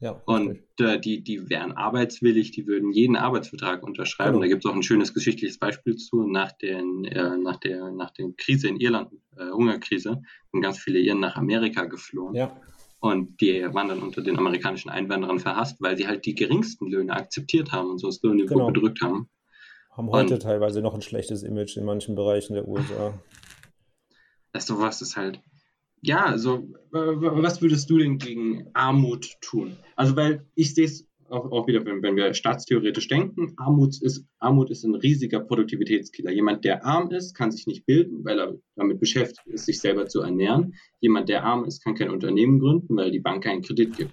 Ja, 0.00 0.20
und 0.24 0.58
äh, 0.80 0.98
die, 0.98 1.22
die 1.22 1.48
wären 1.48 1.70
arbeitswillig, 1.72 2.50
die 2.50 2.66
würden 2.66 2.90
jeden 2.90 3.14
Arbeitsvertrag 3.14 3.84
unterschreiben. 3.84 4.32
Genau. 4.32 4.42
Da 4.42 4.48
gibt 4.48 4.64
es 4.64 4.70
auch 4.70 4.74
ein 4.74 4.82
schönes 4.82 5.14
geschichtliches 5.14 5.58
Beispiel 5.58 5.94
zu. 5.94 6.26
Nach, 6.26 6.50
den, 6.50 7.04
äh, 7.04 7.36
nach, 7.36 7.58
der, 7.58 7.92
nach 7.92 8.10
der 8.10 8.32
Krise 8.36 8.66
in 8.66 8.78
Irland, 8.78 9.12
äh, 9.36 9.50
Hungerkrise, 9.50 10.20
sind 10.50 10.60
ganz 10.60 10.78
viele 10.78 10.98
Iren 10.98 11.20
nach 11.20 11.36
Amerika 11.36 11.84
geflohen. 11.84 12.34
Ja. 12.34 12.60
Und 13.02 13.40
die 13.40 13.64
waren 13.74 13.88
dann 13.88 14.00
unter 14.00 14.22
den 14.22 14.38
amerikanischen 14.38 14.88
Einwanderern 14.88 15.40
verhasst, 15.40 15.78
weil 15.80 15.96
sie 15.96 16.06
halt 16.06 16.24
die 16.24 16.36
geringsten 16.36 16.86
Löhne 16.86 17.12
akzeptiert 17.12 17.72
haben 17.72 17.90
und 17.90 17.98
so 17.98 18.06
das 18.06 18.22
Lohnniveau 18.22 18.54
genau. 18.54 18.66
gedrückt 18.68 19.02
haben. 19.02 19.28
Haben 19.90 20.08
heute 20.10 20.34
und, 20.34 20.42
teilweise 20.42 20.82
noch 20.82 20.94
ein 20.94 21.02
schlechtes 21.02 21.42
Image 21.42 21.76
in 21.76 21.84
manchen 21.84 22.14
Bereichen 22.14 22.54
der 22.54 22.68
USA. 22.68 23.12
Das 24.52 24.66
sowas 24.66 25.02
ist 25.02 25.16
halt. 25.16 25.40
Ja, 26.00 26.26
also 26.26 26.68
was 26.92 27.60
würdest 27.60 27.90
du 27.90 27.98
denn 27.98 28.18
gegen 28.18 28.68
Armut 28.72 29.36
tun? 29.40 29.76
Also, 29.96 30.14
weil 30.14 30.46
ich 30.54 30.72
sehe 30.72 30.84
es 30.84 31.08
auch, 31.32 31.50
auch 31.50 31.66
wieder, 31.66 31.84
wenn, 31.84 32.02
wenn, 32.02 32.16
wir 32.16 32.34
staatstheoretisch 32.34 33.08
denken, 33.08 33.54
Armut 33.56 34.00
ist, 34.02 34.26
Armut 34.38 34.70
ist 34.70 34.84
ein 34.84 34.94
riesiger 34.94 35.40
Produktivitätskiller. 35.40 36.30
Jemand, 36.30 36.64
der 36.64 36.84
arm 36.84 37.10
ist, 37.10 37.34
kann 37.34 37.50
sich 37.50 37.66
nicht 37.66 37.86
bilden, 37.86 38.24
weil 38.24 38.38
er 38.38 38.54
damit 38.76 39.00
beschäftigt 39.00 39.46
ist, 39.46 39.66
sich 39.66 39.80
selber 39.80 40.06
zu 40.06 40.20
ernähren. 40.20 40.74
Jemand, 41.00 41.28
der 41.28 41.44
arm 41.44 41.64
ist, 41.64 41.82
kann 41.82 41.94
kein 41.94 42.10
Unternehmen 42.10 42.60
gründen, 42.60 42.96
weil 42.96 43.10
die 43.10 43.20
Bank 43.20 43.44
keinen 43.44 43.62
Kredit 43.62 43.96
gibt. 43.96 44.12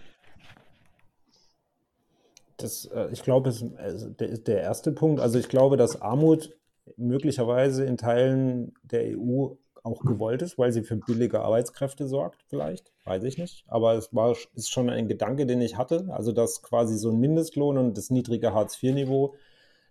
Das, 2.58 2.86
äh, 2.86 3.10
ich 3.12 3.24
glaube, 3.24 3.50
ist 3.50 4.48
der 4.48 4.62
erste 4.62 4.92
Punkt. 4.92 5.20
Also 5.20 5.40
ich 5.40 5.50
glaube, 5.50 5.78
dass 5.78 6.02
Armut 6.02 6.58
möglicherweise 6.98 7.86
in 7.86 7.98
Teilen 7.98 8.74
der 8.84 9.18
EU 9.18 9.56
auch 9.84 10.02
gewollt 10.02 10.42
ist, 10.42 10.58
weil 10.58 10.72
sie 10.72 10.84
für 10.84 10.96
billige 10.96 11.42
Arbeitskräfte 11.42 12.08
sorgt, 12.08 12.44
vielleicht, 12.48 12.92
weiß 13.06 13.24
ich 13.24 13.38
nicht. 13.38 13.64
Aber 13.68 13.94
es 13.94 14.14
war, 14.14 14.36
ist 14.54 14.72
schon 14.72 14.90
ein 14.90 15.08
Gedanke, 15.08 15.46
den 15.46 15.62
ich 15.62 15.78
hatte, 15.78 16.08
also 16.12 16.32
dass 16.32 16.62
quasi 16.62 16.98
so 16.98 17.12
ein 17.12 17.20
Mindestlohn 17.20 17.78
und 17.78 17.98
das 17.98 18.10
niedrige 18.10 18.54
Hartz-IV-Niveau 18.54 19.36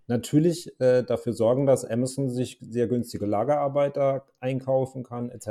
natürlich 0.06 0.80
äh, 0.80 1.02
dafür 1.02 1.32
sorgen, 1.32 1.66
dass 1.66 1.84
Amazon 1.84 2.30
sich 2.30 2.58
sehr 2.60 2.88
günstige 2.88 3.26
Lagerarbeiter 3.26 4.26
einkaufen 4.40 5.04
kann, 5.04 5.30
etc. 5.30 5.50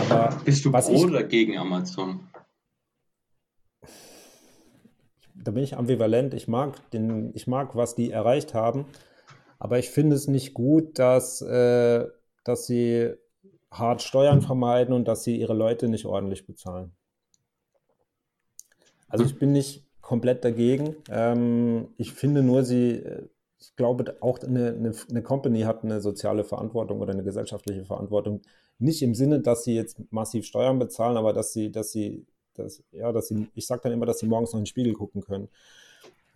Aber 0.00 0.36
Bist 0.44 0.64
du 0.64 0.72
pro 0.72 0.92
oder 0.92 1.22
gegen 1.22 1.58
Amazon? 1.58 2.20
Da 5.34 5.52
bin 5.52 5.62
ich 5.62 5.76
ambivalent. 5.76 6.34
Ich 6.34 6.48
mag, 6.48 6.90
den, 6.90 7.30
ich 7.34 7.46
mag, 7.46 7.76
was 7.76 7.94
die 7.94 8.10
erreicht 8.10 8.54
haben. 8.54 8.86
Aber 9.58 9.78
ich 9.78 9.90
finde 9.90 10.16
es 10.16 10.26
nicht 10.26 10.54
gut, 10.54 10.98
dass 10.98 11.40
äh, 11.40 12.06
dass 12.48 12.66
sie 12.66 13.12
hart 13.70 14.02
Steuern 14.02 14.42
vermeiden 14.42 14.94
und 14.94 15.08
dass 15.08 15.24
sie 15.24 15.36
ihre 15.36 15.54
Leute 15.54 15.88
nicht 15.88 16.06
ordentlich 16.06 16.46
bezahlen. 16.46 16.92
Also 19.08 19.24
ich 19.24 19.38
bin 19.38 19.52
nicht 19.52 19.84
komplett 20.00 20.44
dagegen. 20.44 20.96
Ähm, 21.10 21.88
ich 21.96 22.12
finde 22.12 22.42
nur, 22.42 22.64
sie, 22.64 23.04
ich 23.58 23.74
glaube 23.76 24.16
auch 24.20 24.38
eine, 24.40 24.68
eine, 24.68 24.92
eine, 25.10 25.22
Company 25.22 25.62
hat 25.62 25.84
eine 25.84 26.00
soziale 26.00 26.44
Verantwortung 26.44 27.00
oder 27.00 27.12
eine 27.12 27.24
gesellschaftliche 27.24 27.84
Verantwortung. 27.84 28.42
Nicht 28.78 29.02
im 29.02 29.14
Sinne, 29.14 29.40
dass 29.40 29.64
sie 29.64 29.74
jetzt 29.74 29.98
massiv 30.10 30.46
Steuern 30.46 30.78
bezahlen, 30.78 31.16
aber 31.16 31.32
dass 31.32 31.52
sie, 31.52 31.72
dass 31.72 31.90
sie, 31.90 32.24
dass, 32.54 32.82
ja, 32.92 33.10
dass 33.12 33.28
sie, 33.28 33.48
ich 33.54 33.66
sage 33.66 33.82
dann 33.84 33.92
immer, 33.92 34.06
dass 34.06 34.20
sie 34.20 34.26
morgens 34.26 34.52
noch 34.52 34.58
in 34.58 34.64
den 34.64 34.66
Spiegel 34.66 34.92
gucken 34.92 35.22
können. 35.22 35.48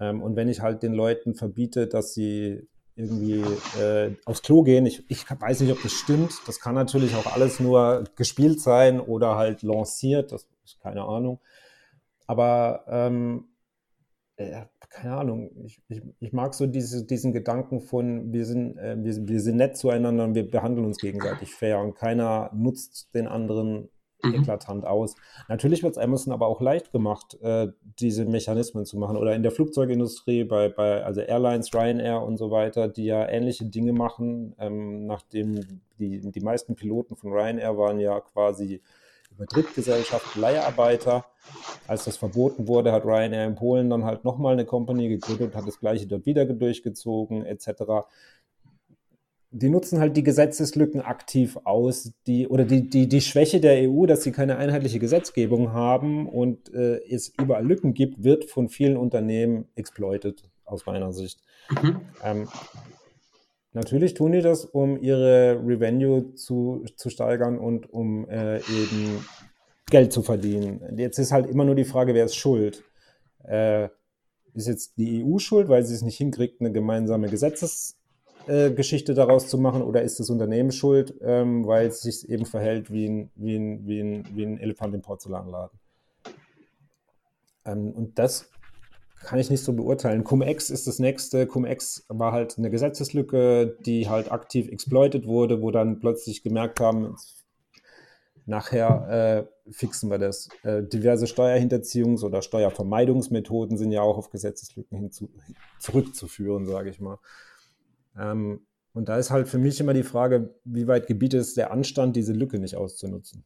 Ähm, 0.00 0.22
und 0.22 0.36
wenn 0.36 0.48
ich 0.48 0.60
halt 0.60 0.82
den 0.82 0.94
Leuten 0.94 1.34
verbiete, 1.34 1.86
dass 1.86 2.14
sie 2.14 2.66
irgendwie 3.00 3.44
äh, 3.80 4.14
aufs 4.24 4.42
Klo 4.42 4.62
gehen. 4.62 4.86
Ich, 4.86 5.08
ich 5.10 5.24
weiß 5.28 5.60
nicht, 5.60 5.72
ob 5.72 5.82
das 5.82 5.92
stimmt. 5.92 6.32
Das 6.46 6.60
kann 6.60 6.74
natürlich 6.74 7.14
auch 7.14 7.26
alles 7.32 7.60
nur 7.60 8.04
gespielt 8.16 8.60
sein 8.60 9.00
oder 9.00 9.36
halt 9.36 9.62
lanciert. 9.62 10.32
Das 10.32 10.46
ist 10.64 10.80
keine 10.80 11.02
Ahnung. 11.02 11.40
Aber 12.26 12.84
ähm, 12.88 13.48
äh, 14.36 14.62
keine 14.90 15.16
Ahnung, 15.16 15.50
ich, 15.64 15.80
ich, 15.88 16.02
ich, 16.18 16.32
mag 16.32 16.54
so 16.54 16.66
diese, 16.66 17.06
diesen 17.06 17.32
Gedanken 17.32 17.80
von, 17.80 18.32
wir 18.32 18.44
sind, 18.44 18.76
äh, 18.76 18.96
wir, 19.02 19.28
wir 19.28 19.40
sind 19.40 19.56
nett 19.56 19.76
zueinander 19.76 20.24
und 20.24 20.34
wir 20.34 20.50
behandeln 20.50 20.86
uns 20.86 20.98
gegenseitig 20.98 21.54
fair 21.54 21.78
und 21.78 21.94
keiner 21.94 22.50
nutzt 22.52 23.14
den 23.14 23.28
anderen 23.28 23.88
mhm. 24.22 24.34
eklatant 24.34 24.84
aus. 24.84 25.14
Natürlich 25.48 25.82
wird 25.82 25.92
es 25.92 25.98
Amazon 25.98 26.32
aber 26.32 26.46
auch 26.46 26.60
leicht 26.60 26.92
gemacht, 26.92 27.38
äh, 27.42 27.68
diese 27.98 28.24
Mechanismen 28.24 28.84
zu 28.84 28.98
machen. 28.98 29.16
Oder 29.16 29.34
in 29.34 29.42
der 29.42 29.52
Flugzeugindustrie, 29.52 30.44
bei, 30.44 30.68
bei 30.68 31.02
also 31.04 31.20
Airlines, 31.20 31.72
Ryanair 31.74 32.22
und 32.22 32.36
so 32.36 32.50
weiter, 32.50 32.88
die 32.88 33.06
ja 33.06 33.28
ähnliche 33.28 33.64
Dinge 33.64 33.92
machen, 33.92 34.54
ähm, 34.58 35.06
nachdem 35.06 35.80
die, 35.98 36.20
die 36.20 36.40
meisten 36.40 36.74
Piloten 36.74 37.16
von 37.16 37.32
Ryanair 37.32 37.76
waren 37.76 38.00
ja 38.00 38.20
quasi 38.20 38.80
über 39.32 39.46
Drittgesellschaften, 39.46 40.40
Leiharbeiter. 40.40 41.24
Als 41.86 42.04
das 42.04 42.16
verboten 42.16 42.68
wurde, 42.68 42.92
hat 42.92 43.04
Ryanair 43.04 43.46
in 43.46 43.54
Polen 43.54 43.88
dann 43.88 44.04
halt 44.04 44.24
nochmal 44.24 44.54
eine 44.54 44.64
Company 44.64 45.08
gegründet, 45.08 45.54
hat 45.54 45.66
das 45.66 45.80
gleiche 45.80 46.06
dort 46.06 46.26
wieder 46.26 46.44
durchgezogen, 46.44 47.46
etc 47.46 48.04
die 49.52 49.68
nutzen 49.68 49.98
halt 49.98 50.16
die 50.16 50.22
Gesetzeslücken 50.22 51.00
aktiv 51.00 51.58
aus, 51.64 52.12
die 52.26 52.46
oder 52.46 52.64
die, 52.64 52.88
die, 52.88 53.08
die 53.08 53.20
Schwäche 53.20 53.60
der 53.60 53.90
EU, 53.90 54.06
dass 54.06 54.22
sie 54.22 54.30
keine 54.30 54.56
einheitliche 54.56 55.00
Gesetzgebung 55.00 55.72
haben 55.72 56.28
und 56.28 56.72
äh, 56.72 57.00
es 57.08 57.32
überall 57.40 57.66
Lücken 57.66 57.92
gibt, 57.92 58.22
wird 58.22 58.44
von 58.44 58.68
vielen 58.68 58.96
Unternehmen 58.96 59.66
exploited, 59.74 60.42
aus 60.64 60.86
meiner 60.86 61.12
Sicht. 61.12 61.40
Mhm. 61.82 62.00
Ähm, 62.22 62.48
natürlich 63.72 64.14
tun 64.14 64.32
die 64.32 64.40
das, 64.40 64.64
um 64.64 65.02
ihre 65.02 65.60
Revenue 65.66 66.34
zu, 66.34 66.84
zu 66.94 67.10
steigern 67.10 67.58
und 67.58 67.92
um 67.92 68.28
äh, 68.28 68.58
eben 68.58 69.26
Geld 69.90 70.12
zu 70.12 70.22
verdienen. 70.22 70.80
Jetzt 70.96 71.18
ist 71.18 71.32
halt 71.32 71.50
immer 71.50 71.64
nur 71.64 71.74
die 71.74 71.84
Frage, 71.84 72.14
wer 72.14 72.24
ist 72.24 72.36
schuld? 72.36 72.84
Äh, 73.42 73.88
ist 74.54 74.68
jetzt 74.68 74.96
die 74.96 75.24
EU 75.24 75.38
schuld, 75.38 75.68
weil 75.68 75.84
sie 75.84 75.94
es 75.94 76.02
nicht 76.02 76.18
hinkriegt, 76.18 76.60
eine 76.60 76.70
gemeinsame 76.70 77.28
Gesetzes 77.28 77.99
äh, 78.50 78.72
Geschichte 78.72 79.14
daraus 79.14 79.46
zu 79.48 79.58
machen 79.58 79.82
oder 79.82 80.02
ist 80.02 80.18
das 80.20 80.28
Unternehmen 80.28 80.72
schuld, 80.72 81.14
ähm, 81.22 81.66
weil 81.66 81.86
es 81.86 82.02
sich 82.02 82.28
eben 82.28 82.44
verhält 82.44 82.92
wie 82.92 83.08
ein, 83.08 83.30
wie 83.36 83.56
ein, 83.56 83.86
wie 83.86 84.00
ein, 84.00 84.26
wie 84.34 84.44
ein 84.44 84.58
Elefant 84.58 84.94
im 84.94 85.02
Porzellanladen? 85.02 85.78
Ähm, 87.64 87.92
und 87.92 88.18
das 88.18 88.50
kann 89.22 89.38
ich 89.38 89.50
nicht 89.50 89.62
so 89.62 89.72
beurteilen. 89.72 90.24
Cum-Ex 90.24 90.70
ist 90.70 90.86
das 90.86 90.98
nächste. 90.98 91.46
Cum-Ex 91.46 92.06
war 92.08 92.32
halt 92.32 92.58
eine 92.58 92.70
Gesetzeslücke, 92.70 93.76
die 93.84 94.08
halt 94.08 94.32
aktiv 94.32 94.68
exploited 94.68 95.26
wurde, 95.26 95.62
wo 95.62 95.70
dann 95.70 96.00
plötzlich 96.00 96.42
gemerkt 96.42 96.80
haben, 96.80 97.16
nachher 98.46 99.46
äh, 99.66 99.72
fixen 99.72 100.10
wir 100.10 100.18
das. 100.18 100.48
Äh, 100.62 100.82
diverse 100.82 101.26
Steuerhinterziehungs- 101.26 102.24
oder 102.24 102.42
Steuervermeidungsmethoden 102.42 103.76
sind 103.76 103.92
ja 103.92 104.02
auch 104.02 104.18
auf 104.18 104.30
Gesetzeslücken 104.30 104.98
hinzu, 104.98 105.30
zurückzuführen, 105.78 106.66
sage 106.66 106.90
ich 106.90 107.00
mal. 107.00 107.18
Ähm, 108.20 108.66
und 108.92 109.08
da 109.08 109.18
ist 109.18 109.30
halt 109.30 109.48
für 109.48 109.58
mich 109.58 109.80
immer 109.80 109.94
die 109.94 110.02
Frage, 110.02 110.54
wie 110.64 110.86
weit 110.86 111.06
gebietet 111.06 111.40
es 111.40 111.54
der 111.54 111.70
Anstand, 111.70 112.16
diese 112.16 112.32
Lücke 112.32 112.58
nicht 112.58 112.76
auszunutzen. 112.76 113.44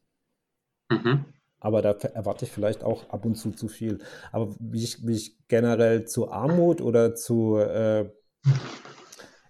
Mhm. 0.90 1.26
Aber 1.60 1.80
da 1.80 1.92
erwarte 1.92 2.44
ich 2.44 2.50
vielleicht 2.50 2.82
auch 2.82 3.08
ab 3.10 3.24
und 3.24 3.36
zu 3.36 3.50
zu 3.52 3.68
viel. 3.68 3.98
Aber 4.32 4.54
wie 4.58 4.82
ich, 4.82 5.06
wie 5.06 5.14
ich 5.14 5.38
generell 5.48 6.06
zu 6.06 6.30
Armut 6.30 6.80
oder 6.80 7.14
zu, 7.14 7.56
äh, 7.56 8.10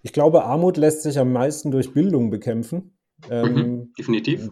ich 0.03 0.13
glaube, 0.13 0.45
Armut 0.45 0.77
lässt 0.77 1.03
sich 1.03 1.19
am 1.19 1.33
meisten 1.33 1.71
durch 1.71 1.93
Bildung 1.93 2.31
bekämpfen. 2.31 2.97
Ähm, 3.31 3.55
mhm, 3.55 3.93
definitiv. 3.99 4.51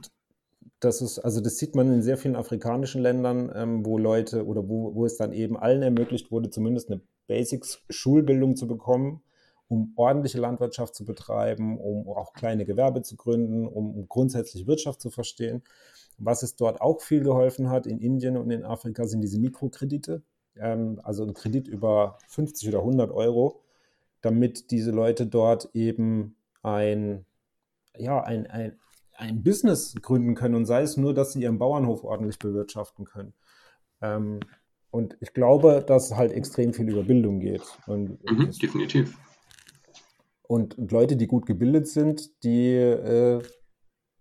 das 0.81 1.03
ist, 1.03 1.19
also 1.19 1.41
das 1.41 1.59
sieht 1.59 1.75
man 1.75 1.93
in 1.93 2.03
sehr 2.03 2.17
vielen 2.17 2.37
afrikanischen 2.37 3.03
Ländern, 3.03 3.53
ähm, 3.55 3.85
wo 3.85 3.99
Leute 3.99 4.47
oder 4.47 4.69
wo, 4.69 4.95
wo 4.95 5.05
es 5.05 5.17
dann 5.17 5.33
eben 5.33 5.57
allen 5.57 5.83
ermöglicht 5.83 6.31
wurde, 6.31 6.51
zumindest 6.51 6.91
eine 6.91 7.01
Basics-Schulbildung 7.27 8.57
zu 8.57 8.67
bekommen 8.67 9.23
um 9.73 9.95
ordentliche 9.97 10.39
Landwirtschaft 10.39 10.95
zu 10.95 11.07
betreiben, 11.07 11.79
um 11.79 12.07
auch 12.07 12.35
kleine 12.35 12.67
Gewerbe 12.67 13.01
zu 13.01 13.17
gründen, 13.17 13.67
um 13.67 14.07
grundsätzlich 14.07 14.67
Wirtschaft 14.67 15.01
zu 15.01 15.09
verstehen. 15.09 15.63
Was 16.19 16.43
es 16.43 16.57
dort 16.57 16.83
auch 16.83 17.01
viel 17.01 17.23
geholfen 17.23 17.71
hat 17.71 17.87
in 17.87 17.99
Indien 17.99 18.37
und 18.37 18.51
in 18.51 18.65
Afrika 18.65 19.07
sind 19.07 19.23
diese 19.23 19.41
Mikrokredite, 19.41 20.23
ähm, 20.57 21.01
also 21.03 21.25
ein 21.25 21.33
Kredit 21.33 21.69
über 21.69 22.19
50 22.29 22.69
oder 22.69 22.81
100 22.81 23.11
Euro, 23.13 23.63
damit 24.21 24.71
diese 24.71 24.91
Leute 24.91 25.27
dort 25.27 25.71
eben 25.73 26.37
ein, 26.63 27.25
ja, 27.97 28.23
ein, 28.23 28.47
ein, 28.49 28.79
ein 29.15 29.43
Business 29.43 29.95
gründen 30.03 30.35
können 30.35 30.55
und 30.55 30.67
sei 30.67 30.83
es 30.83 30.99
nur, 30.99 31.15
dass 31.15 31.33
sie 31.33 31.41
ihren 31.41 31.59
Bauernhof 31.59 32.05
ordentlich 32.05 32.39
bewirtschaften 32.39 33.07
können. 33.07 33.33
Ähm, 34.03 34.41
und 34.91 35.17
ich 35.21 35.33
glaube, 35.33 35.83
dass 35.87 36.15
halt 36.15 36.33
extrem 36.33 36.75
viel 36.75 36.91
über 36.91 37.05
Bildung 37.05 37.41
geht. 37.41 37.63
Und 37.87 38.23
mhm, 38.31 38.51
definitiv. 38.61 39.17
Und, 40.53 40.77
und 40.77 40.93
Leute, 40.93 41.17
die 41.17 41.29
gut 41.29 41.47
gebildet 41.47 41.89
sind, 41.89 42.45
die 42.45 42.75
äh, 42.75 43.41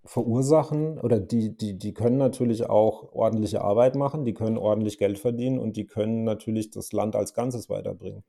verursachen 0.06 0.98
oder 0.98 1.20
die, 1.20 1.58
die, 1.58 1.78
die 1.78 1.94
können 1.94 2.16
natürlich 2.16 2.70
auch 2.70 3.12
ordentliche 3.12 3.62
Arbeit 3.62 3.98
machen, 3.98 4.24
die 4.24 4.34
können 4.34 4.58
ordentlich 4.58 4.98
Geld 4.98 5.20
verdienen 5.20 5.60
und 5.60 5.76
die 5.76 5.88
können 5.88 6.24
natürlich 6.24 6.72
das 6.72 6.94
Land 6.94 7.18
als 7.18 7.34
Ganzes 7.34 7.70
weiterbringen. 7.70 8.24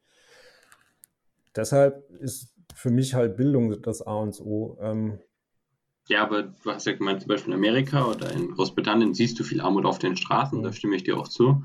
Deshalb 1.55 2.11
ist 2.19 2.53
für 2.75 2.91
mich 2.91 3.15
halt 3.15 3.37
Bildung 3.37 3.81
das 3.81 4.03
A 4.03 4.17
und 4.17 4.41
O. 4.41 4.77
Ähm, 4.81 5.21
ja, 6.09 6.25
aber 6.25 6.43
du 6.43 6.73
hast 6.73 6.87
ja 6.87 6.95
gemeint, 6.95 7.21
zum 7.21 7.29
Beispiel 7.29 7.53
in 7.53 7.59
Amerika 7.61 8.11
oder 8.11 8.33
in 8.33 8.51
Großbritannien 8.51 9.15
siehst 9.15 9.39
du 9.39 9.45
viel 9.45 9.61
Armut 9.61 9.87
auf 9.87 10.01
den 10.01 10.17
Straßen, 10.17 10.59
mhm. 10.59 10.65
da 10.65 10.73
stimme 10.73 10.97
ich 10.97 11.05
dir 11.05 11.17
auch 11.19 11.29
zu. 11.29 11.63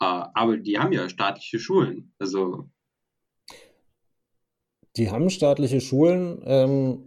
Äh, 0.00 0.06
aber 0.32 0.56
die 0.56 0.78
haben 0.78 0.92
ja 0.92 1.06
staatliche 1.10 1.58
Schulen. 1.58 2.14
Also 2.18 2.70
die 4.96 5.10
haben 5.10 5.30
staatliche 5.30 5.80
Schulen, 5.80 6.42
ähm, 6.44 7.02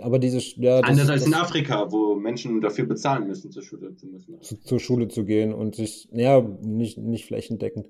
aber 0.00 0.18
diese. 0.18 0.38
Ja, 0.60 0.80
das, 0.80 0.90
Anders 0.90 1.08
als 1.08 1.22
das, 1.22 1.28
in 1.28 1.34
Afrika, 1.34 1.90
wo 1.90 2.14
Menschen 2.14 2.60
dafür 2.60 2.86
bezahlen 2.86 3.26
müssen, 3.26 3.50
zur 3.50 3.62
Schule 3.62 3.94
zu 3.96 4.06
müssen. 4.06 4.40
Zu, 4.40 4.60
zur 4.60 4.78
Schule 4.78 5.08
zu 5.08 5.24
gehen 5.24 5.52
und 5.52 5.74
sich, 5.74 6.08
ja, 6.12 6.40
nicht, 6.40 6.98
nicht 6.98 7.26
flächendeckend. 7.26 7.88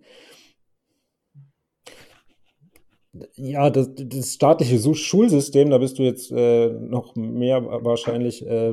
Ja, 3.34 3.70
das, 3.70 3.90
das 3.92 4.34
staatliche 4.34 4.78
Schulsystem, 4.94 5.70
da 5.70 5.78
bist 5.78 5.98
du 5.98 6.04
jetzt 6.04 6.30
äh, 6.30 6.68
noch 6.68 7.16
mehr 7.16 7.60
wahrscheinlich 7.82 8.46
äh, 8.46 8.72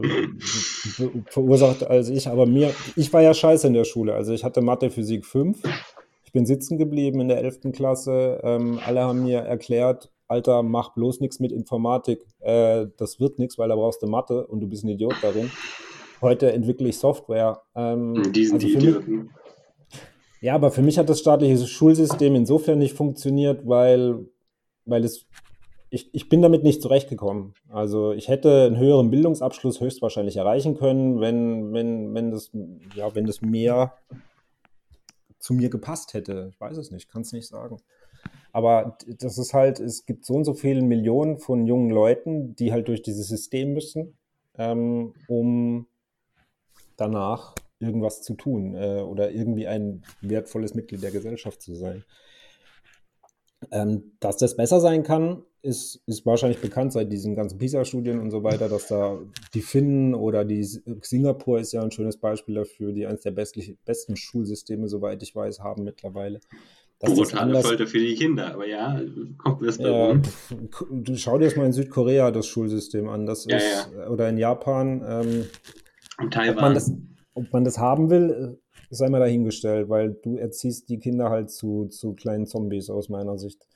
verursacht 1.26 1.84
als 1.84 2.10
ich, 2.10 2.28
aber 2.28 2.46
mir, 2.46 2.72
ich 2.96 3.12
war 3.12 3.24
ja 3.24 3.34
scheiße 3.34 3.66
in 3.66 3.74
der 3.74 3.84
Schule. 3.84 4.14
Also 4.14 4.34
ich 4.34 4.44
hatte 4.44 4.62
Mathe, 4.62 4.92
Physik 4.92 5.26
5 5.26 5.64
ich 6.28 6.34
bin 6.34 6.46
sitzen 6.46 6.78
geblieben 6.78 7.22
in 7.22 7.30
der 7.30 7.38
11. 7.38 7.72
Klasse. 7.72 8.42
Ähm, 8.44 8.82
alle 8.86 9.00
haben 9.04 9.24
mir 9.24 9.40
erklärt, 9.40 10.12
Alter, 10.28 10.62
mach 10.62 10.94
bloß 10.94 11.22
nichts 11.22 11.40
mit 11.40 11.54
Informatik. 11.54 12.20
Äh, 12.40 12.88
das 12.98 13.22
wird 13.22 13.40
nichts, 13.40 13.58
weil 13.58 13.70
da 13.70 13.76
brauchst 13.78 14.04
du 14.04 14.08
Mathe 14.08 14.46
und 14.46 14.60
du 14.60 14.68
bist 14.68 14.84
ein 14.84 14.90
Idiot 14.90 15.16
darin. 15.22 15.50
Heute 16.22 16.52
entwickle 16.52 16.90
ich 16.90 16.98
Software. 16.98 17.62
Ähm, 17.76 18.30
Diesen 18.34 18.56
also 18.56 18.68
für 18.68 18.78
mich, 18.78 19.30
ja, 20.42 20.54
aber 20.54 20.70
für 20.70 20.82
mich 20.82 20.98
hat 20.98 21.08
das 21.08 21.22
staatliche 21.22 21.66
Schulsystem 21.66 22.36
insofern 22.36 22.80
nicht 22.80 22.94
funktioniert, 22.94 23.66
weil, 23.66 24.26
weil 24.84 25.06
es, 25.06 25.28
ich, 25.90 26.14
ich 26.14 26.28
bin 26.28 26.42
damit 26.42 26.62
nicht 26.62 26.82
zurechtgekommen. 26.82 27.54
Also 27.70 28.12
ich 28.12 28.28
hätte 28.28 28.66
einen 28.66 28.78
höheren 28.78 29.12
Bildungsabschluss 29.12 29.80
höchstwahrscheinlich 29.80 30.36
erreichen 30.36 30.76
können, 30.76 31.22
wenn, 31.22 31.72
wenn, 31.72 32.14
wenn 32.14 32.32
das, 32.32 32.52
ja, 32.96 33.16
wenn 33.16 33.26
das 33.26 33.42
mehr 33.42 33.94
zu 35.48 35.54
mir 35.54 35.70
gepasst 35.70 36.14
hätte. 36.14 36.50
Ich 36.52 36.60
weiß 36.60 36.76
es 36.76 36.92
nicht, 36.92 37.10
kann 37.10 37.22
es 37.22 37.32
nicht 37.32 37.48
sagen. 37.48 37.78
Aber 38.52 38.98
das 39.08 39.38
ist 39.38 39.54
halt, 39.54 39.80
es 39.80 40.06
gibt 40.06 40.26
so 40.26 40.34
und 40.34 40.44
so 40.44 40.54
viele 40.54 40.82
Millionen 40.82 41.40
von 41.40 41.66
jungen 41.66 41.90
Leuten, 41.90 42.54
die 42.58 42.74
halt 42.74 42.90
durch 42.90 43.02
dieses 43.02 43.30
System 43.30 43.72
müssen, 43.72 44.18
ähm, 44.58 45.14
um 45.30 45.88
danach 46.98 47.56
irgendwas 47.80 48.24
zu 48.24 48.34
tun 48.34 48.76
äh, 48.76 49.00
oder 49.00 49.32
irgendwie 49.32 49.68
ein 49.68 50.04
wertvolles 50.20 50.76
Mitglied 50.76 51.02
der 51.02 51.12
Gesellschaft 51.12 51.62
zu 51.62 51.76
sein. 51.76 52.04
Ähm, 53.72 54.18
dass 54.20 54.36
das 54.36 54.58
besser 54.58 54.82
sein 54.82 55.04
kann, 55.04 55.44
ist, 55.68 56.02
ist 56.08 56.26
wahrscheinlich 56.26 56.60
bekannt 56.60 56.94
seit 56.94 57.12
diesen 57.12 57.36
ganzen 57.36 57.58
PISA-Studien 57.58 58.20
und 58.20 58.32
so 58.32 58.44
weiter, 58.44 58.70
dass 58.70 58.88
da 58.88 59.20
die 59.54 59.62
Finnen 59.62 60.16
oder 60.16 60.46
die 60.46 60.64
Singapur 60.64 61.60
ist 61.60 61.74
ja 61.74 61.84
ein 61.84 61.92
schönes 61.92 62.18
Beispiel 62.18 62.56
dafür, 62.56 62.94
die 62.94 63.06
eines 63.06 63.22
der 63.22 63.32
bestlich, 63.32 63.76
besten 63.86 64.16
Schulsysteme, 64.16 64.88
soweit 64.88 65.22
ich 65.22 65.36
weiß, 65.36 65.60
haben 65.60 65.84
mittlerweile. 65.84 66.40
Brutale 67.00 67.62
Folter 67.62 67.86
für 67.86 68.00
die 68.00 68.16
Kinder, 68.16 68.54
aber 68.54 68.68
ja, 68.68 69.00
kommt 69.38 69.62
das 69.62 69.78
ja, 69.78 70.20
Du 70.90 71.16
schau 71.16 71.38
dir 71.38 71.46
das 71.46 71.56
mal 71.56 71.68
in 71.68 71.74
Südkorea 71.74 72.32
das 72.32 72.48
Schulsystem 72.48 73.08
an, 73.08 73.28
das 73.28 73.46
ja, 73.46 73.58
ist, 73.58 73.92
ja. 73.96 74.10
oder 74.10 74.30
in 74.30 74.38
Japan. 74.38 75.04
Ähm, 75.08 75.46
und 76.20 76.34
Taiwan. 76.34 76.56
Ob 76.56 76.62
man, 76.62 76.74
das, 76.74 76.92
ob 77.36 77.54
man 77.54 77.64
das 77.66 77.78
haben 77.78 78.10
will, 78.10 78.58
sei 78.90 79.10
mal 79.10 79.20
dahingestellt, 79.20 79.90
weil 79.90 80.18
du 80.24 80.38
erziehst 80.38 80.90
die 80.90 80.98
Kinder 80.98 81.30
halt 81.30 81.52
zu, 81.52 81.86
zu 81.86 82.14
kleinen 82.14 82.48
Zombies 82.48 82.90
aus 82.90 83.10
meiner 83.10 83.38
Sicht. 83.38 83.68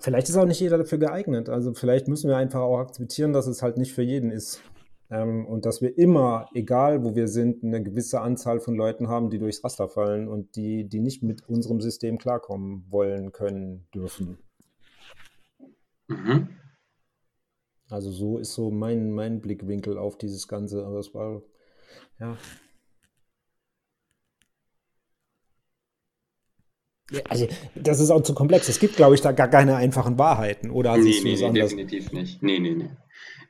Vielleicht 0.00 0.28
ist 0.28 0.36
auch 0.36 0.46
nicht 0.46 0.60
jeder 0.60 0.78
dafür 0.78 0.98
geeignet. 0.98 1.48
Also 1.48 1.74
vielleicht 1.74 2.08
müssen 2.08 2.28
wir 2.28 2.36
einfach 2.36 2.60
auch 2.60 2.78
akzeptieren, 2.78 3.32
dass 3.32 3.46
es 3.46 3.62
halt 3.62 3.76
nicht 3.76 3.92
für 3.92 4.02
jeden 4.02 4.30
ist. 4.30 4.62
Ähm, 5.10 5.44
und 5.46 5.66
dass 5.66 5.82
wir 5.82 5.98
immer, 5.98 6.48
egal 6.54 7.04
wo 7.04 7.14
wir 7.14 7.28
sind, 7.28 7.62
eine 7.62 7.82
gewisse 7.82 8.22
Anzahl 8.22 8.60
von 8.60 8.74
Leuten 8.74 9.08
haben, 9.08 9.28
die 9.28 9.38
durchs 9.38 9.62
Raster 9.62 9.88
fallen 9.88 10.26
und 10.26 10.56
die, 10.56 10.88
die 10.88 11.00
nicht 11.00 11.22
mit 11.22 11.46
unserem 11.46 11.82
System 11.82 12.16
klarkommen 12.16 12.86
wollen, 12.88 13.32
können, 13.32 13.86
dürfen. 13.94 14.38
Mhm. 16.08 16.48
Also 17.90 18.10
so 18.10 18.38
ist 18.38 18.54
so 18.54 18.70
mein, 18.70 19.12
mein 19.12 19.42
Blickwinkel 19.42 19.98
auf 19.98 20.16
dieses 20.16 20.48
Ganze. 20.48 20.86
Aber 20.86 20.98
es 20.98 21.12
war, 21.12 21.42
ja. 22.18 22.38
Also, 27.28 27.48
das 27.74 28.00
ist 28.00 28.10
auch 28.10 28.22
zu 28.22 28.34
komplex. 28.34 28.68
Es 28.68 28.78
gibt, 28.78 28.96
glaube 28.96 29.14
ich, 29.14 29.20
da 29.20 29.32
gar 29.32 29.48
keine 29.48 29.76
einfachen 29.76 30.18
Wahrheiten. 30.18 30.70
Oder 30.70 30.96
nee, 30.96 31.20
nee, 31.22 31.36
nee 31.36 31.60
definitiv 31.60 32.12
nicht. 32.12 32.42
Nee, 32.42 32.58
nee, 32.58 32.74
nee. 32.74 32.90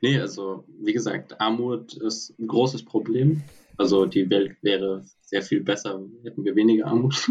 Nee, 0.01 0.19
also, 0.19 0.65
wie 0.81 0.93
gesagt, 0.93 1.39
Armut 1.39 1.93
ist 1.93 2.37
ein 2.39 2.47
großes 2.47 2.85
Problem. 2.85 3.43
Also, 3.77 4.05
die 4.05 4.29
Welt 4.29 4.57
wäre 4.61 5.03
sehr 5.21 5.41
viel 5.41 5.61
besser, 5.61 6.01
hätten 6.23 6.43
wir 6.43 6.55
weniger 6.55 6.87
Armut. 6.87 7.13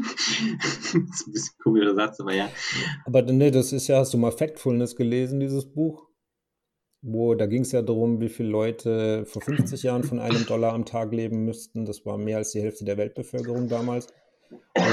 das 0.63 0.79
ist 0.79 0.95
ein 0.95 1.33
bisschen 1.33 1.59
komischer 1.63 1.95
Satz, 1.95 2.21
aber 2.21 2.35
ja. 2.35 2.49
Aber 3.05 3.23
nee, 3.23 3.51
das 3.51 3.73
ist 3.73 3.89
ja, 3.89 3.99
hast 3.99 4.15
du 4.15 4.19
mal 4.19 4.33
Factfulness 4.33 4.97
gelesen, 4.97 5.39
dieses 5.39 5.67
Buch? 5.67 6.09
wo 7.03 7.35
da 7.35 7.47
ging 7.47 7.63
es 7.63 7.73
ja 7.73 7.83
darum, 7.83 8.21
wie 8.21 8.29
viele 8.29 8.49
Leute 8.49 9.27
vor 9.27 9.43
50 9.43 9.83
Jahren 9.83 10.05
von 10.05 10.21
einem 10.21 10.47
Dollar 10.47 10.73
am 10.73 10.85
Tag 10.85 11.13
leben 11.13 11.45
müssten. 11.45 11.85
Das 11.85 12.07
war 12.07 12.17
mehr 12.17 12.39
als 12.39 12.53
die 12.53 12.61
Hälfte 12.61 12.85
der 12.85 12.97
Weltbevölkerung 12.97 13.69
damals. 13.69 14.07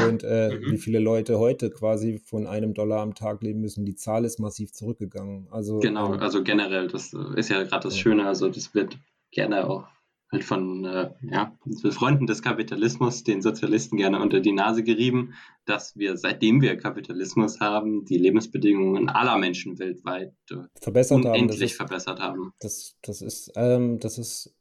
Und 0.08 0.24
äh, 0.24 0.50
mhm. 0.50 0.72
wie 0.72 0.78
viele 0.78 1.00
Leute 1.00 1.40
heute 1.40 1.70
quasi 1.70 2.20
von 2.20 2.48
einem 2.48 2.74
Dollar 2.74 3.02
am 3.02 3.16
Tag 3.16 3.42
leben 3.42 3.62
müssen. 3.62 3.86
Die 3.86 3.96
Zahl 3.96 4.26
ist 4.26 4.40
massiv 4.40 4.72
zurückgegangen. 4.74 5.48
Also, 5.52 5.80
genau, 5.80 6.14
ähm, 6.14 6.20
also 6.20 6.44
generell, 6.44 6.88
das 6.88 7.14
ist 7.36 7.50
ja 7.50 7.64
gerade 7.64 7.84
das 7.84 7.98
Schöne. 7.98 8.28
Also 8.28 8.50
das 8.50 8.74
wird 8.74 8.98
gerne 9.32 9.70
auch 9.70 9.88
halt 10.32 10.44
von 10.44 10.86
äh, 10.86 11.10
ja, 11.22 11.58
Freunden 11.92 12.28
des 12.28 12.42
Kapitalismus, 12.42 13.24
den 13.24 13.42
Sozialisten 13.42 13.98
gerne 13.98 14.22
unter 14.22 14.40
die 14.40 14.52
Nase 14.52 14.84
gerieben, 14.84 15.34
dass 15.66 15.96
wir, 15.98 16.18
seitdem 16.18 16.62
wir 16.62 16.78
Kapitalismus 16.78 17.60
haben, 17.60 18.06
die 18.06 18.18
Lebensbedingungen 18.18 19.10
aller 19.10 19.38
Menschen 19.38 19.80
weltweit 19.80 20.34
äh, 20.52 20.58
verbessert 20.80 21.26
unendlich 21.26 21.72
haben. 21.72 21.88
verbessert 21.88 22.20
haben. 22.20 22.54
Das, 22.60 22.96
das, 23.02 23.22
ist, 23.22 23.52
ähm, 23.56 24.00
das 24.00 24.18
ist 24.18 24.56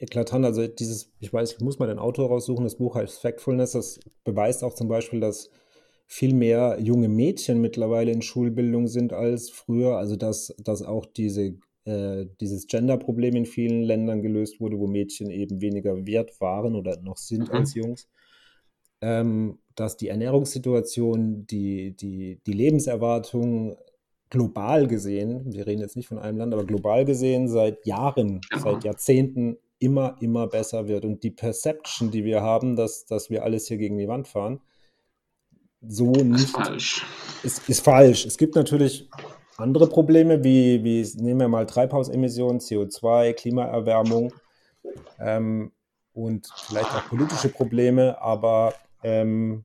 eklatant. 0.00 0.44
Also 0.44 0.66
dieses, 0.66 1.12
ich 1.20 1.32
weiß, 1.32 1.52
ich 1.52 1.60
muss 1.60 1.78
mal 1.78 1.86
den 1.86 1.98
Autor 1.98 2.28
raussuchen, 2.28 2.64
das 2.64 2.76
Buch 2.76 2.96
heißt 2.96 3.20
Factfulness, 3.20 3.72
das 3.72 4.00
beweist 4.24 4.64
auch 4.64 4.74
zum 4.74 4.88
Beispiel, 4.88 5.20
dass 5.20 5.50
viel 6.06 6.34
mehr 6.34 6.78
junge 6.80 7.08
Mädchen 7.08 7.60
mittlerweile 7.60 8.10
in 8.10 8.22
Schulbildung 8.22 8.88
sind 8.88 9.12
als 9.12 9.50
früher. 9.50 9.96
Also 9.96 10.16
dass, 10.16 10.54
dass 10.58 10.82
auch 10.82 11.06
diese 11.06 11.54
äh, 11.84 12.26
dieses 12.40 12.66
Gender-Problem 12.66 13.36
in 13.36 13.46
vielen 13.46 13.82
Ländern 13.82 14.22
gelöst 14.22 14.60
wurde, 14.60 14.78
wo 14.78 14.86
Mädchen 14.86 15.30
eben 15.30 15.60
weniger 15.60 16.06
wert 16.06 16.40
waren 16.40 16.74
oder 16.74 17.00
noch 17.00 17.16
sind 17.16 17.48
mhm. 17.48 17.54
als 17.54 17.74
Jungs. 17.74 18.08
Ähm, 19.02 19.58
dass 19.76 19.96
die 19.96 20.08
Ernährungssituation, 20.08 21.46
die, 21.46 21.96
die, 21.96 22.38
die 22.46 22.52
Lebenserwartung 22.52 23.78
global 24.28 24.86
gesehen, 24.88 25.52
wir 25.54 25.66
reden 25.66 25.80
jetzt 25.80 25.96
nicht 25.96 26.06
von 26.06 26.18
einem 26.18 26.36
Land, 26.36 26.52
aber 26.52 26.64
global 26.64 27.06
gesehen 27.06 27.48
seit 27.48 27.86
Jahren, 27.86 28.40
mhm. 28.52 28.58
seit 28.58 28.84
Jahrzehnten 28.84 29.56
immer, 29.80 30.16
immer 30.20 30.46
besser 30.46 30.86
wird. 30.86 31.04
Und 31.04 31.24
die 31.24 31.30
Perception, 31.30 32.10
die 32.12 32.24
wir 32.24 32.42
haben, 32.42 32.76
dass, 32.76 33.06
dass 33.06 33.30
wir 33.30 33.42
alles 33.42 33.66
hier 33.66 33.78
gegen 33.78 33.98
die 33.98 34.08
Wand 34.08 34.28
fahren, 34.28 34.60
so 35.80 36.12
nicht. 36.12 36.44
Ist 36.44 36.50
falsch. 36.50 37.06
Ist, 37.42 37.68
ist 37.68 37.84
falsch. 37.84 38.26
Es 38.26 38.36
gibt 38.36 38.54
natürlich 38.54 39.08
andere 39.56 39.88
Probleme, 39.88 40.44
wie, 40.44 40.84
wie 40.84 41.22
nehmen 41.22 41.40
wir 41.40 41.48
mal 41.48 41.66
Treibhausemissionen, 41.66 42.60
CO2, 42.60 43.32
Klimaerwärmung 43.32 44.32
ähm, 45.18 45.72
und 46.12 46.48
vielleicht 46.66 46.90
auch 46.90 47.08
politische 47.08 47.48
Probleme, 47.48 48.20
aber 48.20 48.74
ähm, 49.02 49.64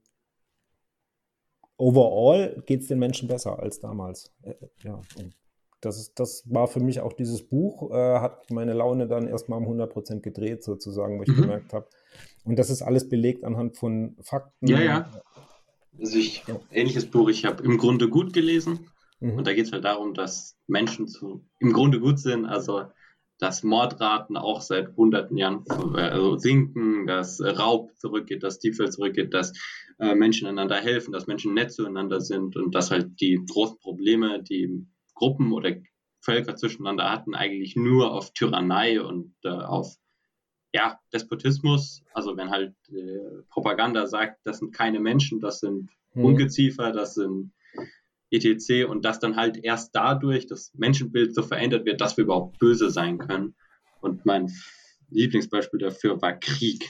overall 1.77 2.61
geht 2.65 2.81
es 2.81 2.87
den 2.87 2.99
Menschen 2.99 3.27
besser 3.27 3.59
als 3.59 3.79
damals. 3.79 4.33
Äh, 4.43 4.53
ja, 4.83 5.01
das, 5.81 6.13
das 6.13 6.43
war 6.47 6.67
für 6.67 6.79
mich 6.79 6.99
auch 7.01 7.13
dieses 7.13 7.47
Buch, 7.47 7.91
äh, 7.91 8.19
hat 8.19 8.49
meine 8.51 8.73
Laune 8.73 9.07
dann 9.07 9.27
erstmal 9.27 9.59
um 9.59 9.67
100% 9.67 10.21
gedreht, 10.21 10.63
sozusagen, 10.63 11.19
wo 11.19 11.23
ich 11.23 11.29
mhm. 11.29 11.41
gemerkt 11.41 11.73
habe. 11.73 11.87
Und 12.43 12.57
das 12.57 12.69
ist 12.69 12.81
alles 12.81 13.09
belegt 13.09 13.43
anhand 13.43 13.77
von 13.77 14.15
Fakten. 14.21 14.67
Ja, 14.67 14.79
ja. 14.79 15.09
Also 15.99 16.17
ich, 16.17 16.43
ja. 16.47 16.59
ähnliches 16.71 17.05
Buch, 17.05 17.29
ich 17.29 17.45
habe 17.45 17.63
im 17.63 17.77
Grunde 17.77 18.09
gut 18.09 18.33
gelesen. 18.33 18.87
Mhm. 19.19 19.37
Und 19.37 19.47
da 19.47 19.53
geht 19.53 19.65
es 19.65 19.71
halt 19.71 19.85
darum, 19.85 20.13
dass 20.13 20.57
Menschen 20.67 21.07
zu, 21.07 21.45
im 21.59 21.73
Grunde 21.73 21.99
gut 21.99 22.19
sind, 22.19 22.45
also 22.45 22.83
dass 23.37 23.63
Mordraten 23.63 24.37
auch 24.37 24.61
seit 24.61 24.95
hunderten 24.95 25.37
Jahren 25.37 25.65
also 25.69 26.37
sinken, 26.37 27.05
dass 27.05 27.41
Raub 27.41 27.91
zurückgeht, 27.97 28.43
dass 28.43 28.59
Diebstahl 28.59 28.91
zurückgeht, 28.91 29.33
dass 29.33 29.51
äh, 29.99 30.15
Menschen 30.15 30.47
einander 30.47 30.77
helfen, 30.77 31.11
dass 31.11 31.27
Menschen 31.27 31.53
nett 31.53 31.73
zueinander 31.73 32.21
sind 32.21 32.55
und 32.55 32.73
dass 32.73 32.91
halt 32.91 33.19
die 33.19 33.39
großen 33.45 33.77
Probleme, 33.79 34.41
die 34.41 34.85
Gruppen 35.15 35.51
oder 35.51 35.75
Völker 36.21 36.55
zwischeneinander 36.55 37.09
hatten, 37.09 37.35
eigentlich 37.35 37.75
nur 37.75 38.11
auf 38.11 38.33
Tyrannei 38.33 39.01
und 39.01 39.33
äh, 39.43 39.49
auf 39.49 39.95
ja, 40.73 40.99
Despotismus, 41.13 42.03
also 42.13 42.35
wenn 42.35 42.49
halt 42.49 42.75
äh, 42.89 43.43
Propaganda 43.49 44.07
sagt, 44.07 44.41
das 44.43 44.59
sind 44.59 44.73
keine 44.73 44.99
Menschen, 44.99 45.39
das 45.39 45.61
sind 45.61 45.89
mhm. 46.13 46.25
Ungeziefer, 46.25 46.91
das 46.91 47.15
sind 47.15 47.53
etc. 48.31 48.85
und 48.89 49.05
dass 49.05 49.19
dann 49.19 49.35
halt 49.35 49.57
erst 49.57 49.95
dadurch 49.95 50.47
das 50.47 50.73
Menschenbild 50.73 51.33
so 51.33 51.43
verändert 51.43 51.85
wird, 51.85 52.01
dass 52.01 52.17
wir 52.17 52.25
überhaupt 52.25 52.59
böse 52.59 52.89
sein 52.89 53.17
können. 53.17 53.55
Und 54.01 54.25
mein 54.25 54.51
Lieblingsbeispiel 55.09 55.79
dafür 55.79 56.21
war 56.21 56.33
Krieg, 56.33 56.85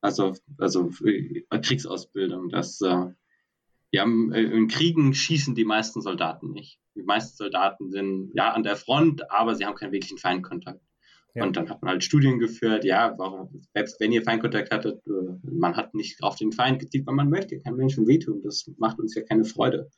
also, 0.00 0.34
also 0.58 0.90
äh, 1.04 1.42
Kriegsausbildung. 1.60 2.50
Dass, 2.50 2.80
äh, 2.82 3.06
ja, 3.92 4.04
äh, 4.04 4.42
in 4.42 4.68
Kriegen 4.68 5.14
schießen 5.14 5.54
die 5.54 5.64
meisten 5.64 6.00
Soldaten 6.00 6.52
nicht. 6.52 6.78
Die 6.94 7.02
meisten 7.02 7.36
Soldaten 7.36 7.90
sind 7.90 8.32
ja 8.34 8.52
an 8.52 8.62
der 8.62 8.76
Front, 8.76 9.30
aber 9.30 9.54
sie 9.54 9.64
haben 9.64 9.74
keinen 9.74 9.92
wirklichen 9.92 10.18
Feindkontakt. 10.18 10.80
Ja. 11.34 11.44
Und 11.44 11.56
dann 11.56 11.70
hat 11.70 11.80
man 11.82 11.92
halt 11.92 12.04
Studien 12.04 12.38
geführt, 12.38 12.84
ja, 12.84 13.14
warum, 13.16 13.62
selbst 13.72 14.00
wenn 14.00 14.10
ihr 14.10 14.22
Feindkontakt 14.22 14.72
hattet, 14.72 15.00
äh, 15.06 15.48
man 15.50 15.76
hat 15.76 15.94
nicht 15.94 16.22
auf 16.22 16.36
den 16.36 16.52
Feind 16.52 16.80
gezielt, 16.80 17.06
weil 17.06 17.14
man 17.14 17.30
möchte 17.30 17.60
keinem 17.60 17.76
Menschen 17.76 18.06
wehtun. 18.06 18.42
Das 18.42 18.68
macht 18.78 18.98
uns 18.98 19.14
ja 19.14 19.22
keine 19.22 19.44
Freude. 19.44 19.90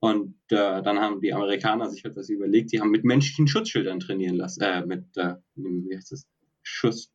Und 0.00 0.36
äh, 0.50 0.82
dann 0.82 1.00
haben 1.00 1.20
die 1.20 1.32
Amerikaner 1.32 1.88
sich 1.90 2.04
etwas 2.04 2.28
überlegt, 2.28 2.72
die 2.72 2.80
haben 2.80 2.90
mit 2.90 3.04
menschlichen 3.04 3.48
Schutzschildern 3.48 3.98
trainieren 3.98 4.36
lassen, 4.36 4.60
äh, 4.62 4.86
mit, 4.86 5.04
äh, 5.16 5.34
wie 5.56 5.96
heißt 5.96 6.12
das, 6.12 6.26
Schuss. 6.62 7.10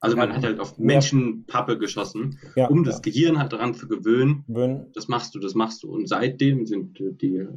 Also 0.00 0.16
man 0.16 0.32
hat 0.32 0.44
halt 0.44 0.60
auf 0.60 0.78
Menschenpappe 0.78 1.76
geschossen, 1.76 2.38
ja, 2.54 2.68
um 2.68 2.84
das 2.84 2.96
ja. 2.96 3.00
Gehirn 3.02 3.38
halt 3.38 3.52
daran 3.52 3.74
zu 3.74 3.88
gewöhnen. 3.88 4.44
Wenn. 4.46 4.92
Das 4.92 5.08
machst 5.08 5.34
du, 5.34 5.40
das 5.40 5.54
machst 5.54 5.82
du. 5.82 5.90
Und 5.90 6.08
seitdem 6.08 6.66
sind 6.66 6.98
die 6.98 7.36
äh, 7.36 7.48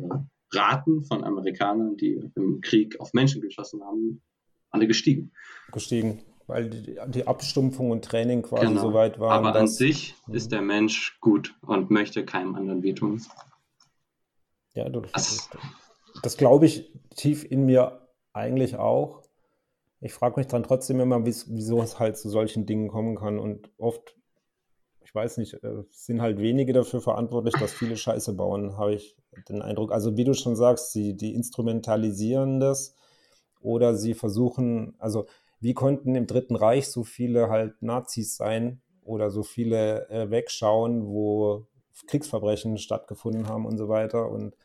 Raten 0.52 1.04
von 1.04 1.24
Amerikanern, 1.24 1.98
die 1.98 2.20
im 2.36 2.62
Krieg 2.62 3.00
auf 3.00 3.14
Menschen 3.14 3.42
geschossen 3.42 3.84
haben, 3.84 4.22
alle 4.72 4.88
gestiegen. 4.88 5.32
Gestiegen, 5.72 6.24
weil 6.48 6.70
die, 6.70 6.98
die 7.10 7.28
Abstumpfung 7.28 7.92
und 7.92 8.04
Training 8.04 8.42
quasi 8.42 8.68
genau. 8.68 8.82
so 8.82 8.94
weit 8.94 9.20
waren. 9.20 9.46
Aber 9.46 9.60
an 9.60 9.68
sich 9.68 10.16
ist 10.32 10.52
der 10.52 10.62
Mensch 10.62 11.20
gut 11.22 11.56
und 11.62 11.92
möchte 11.92 12.26
keinem 12.26 12.56
anderen 12.56 12.82
wehtun. 12.82 13.22
Ja, 14.74 14.90
du, 14.90 15.02
das, 15.02 15.50
das 16.24 16.38
glaube 16.38 16.66
ich 16.66 16.92
tief 17.16 17.44
in 17.50 17.66
mir 17.66 18.08
eigentlich 18.34 18.78
auch. 18.78 19.22
Ich 20.02 20.14
frage 20.14 20.40
mich 20.40 20.48
dann 20.48 20.64
trotzdem 20.64 21.00
immer, 21.00 21.26
wieso 21.26 21.82
es 21.82 22.00
halt 22.00 22.18
zu 22.18 22.30
solchen 22.30 22.66
Dingen 22.66 22.88
kommen 22.88 23.16
kann. 23.16 23.38
Und 23.38 23.70
oft, 23.78 24.18
ich 25.04 25.14
weiß 25.14 25.38
nicht, 25.38 25.54
äh, 25.64 25.84
sind 25.90 26.22
halt 26.22 26.40
wenige 26.40 26.74
dafür 26.74 27.02
verantwortlich, 27.02 27.54
dass 27.60 27.72
viele 27.72 27.96
Scheiße 27.96 28.34
bauen, 28.34 28.78
habe 28.78 28.96
ich 28.96 29.16
den 29.48 29.62
Eindruck. 29.62 29.92
Also 29.92 30.18
wie 30.18 30.24
du 30.24 30.34
schon 30.34 30.56
sagst, 30.56 30.92
sie, 30.92 31.16
die 31.16 31.36
instrumentalisieren 31.36 32.60
das 32.60 32.96
oder 33.62 33.96
sie 33.96 34.16
versuchen, 34.16 34.96
also 34.98 35.28
wie 35.60 35.76
konnten 35.76 36.16
im 36.16 36.26
Dritten 36.26 36.56
Reich 36.56 36.88
so 36.88 37.04
viele 37.04 37.50
halt 37.50 37.82
Nazis 37.84 38.36
sein 38.36 38.82
oder 39.04 39.30
so 39.30 39.44
viele 39.44 40.10
äh, 40.10 40.32
wegschauen, 40.32 41.06
wo 41.06 41.68
Kriegsverbrechen 42.08 42.80
stattgefunden 42.80 43.48
haben 43.48 43.68
und 43.68 43.78
so 43.78 43.88
weiter. 43.88 44.30
Und 44.30 44.56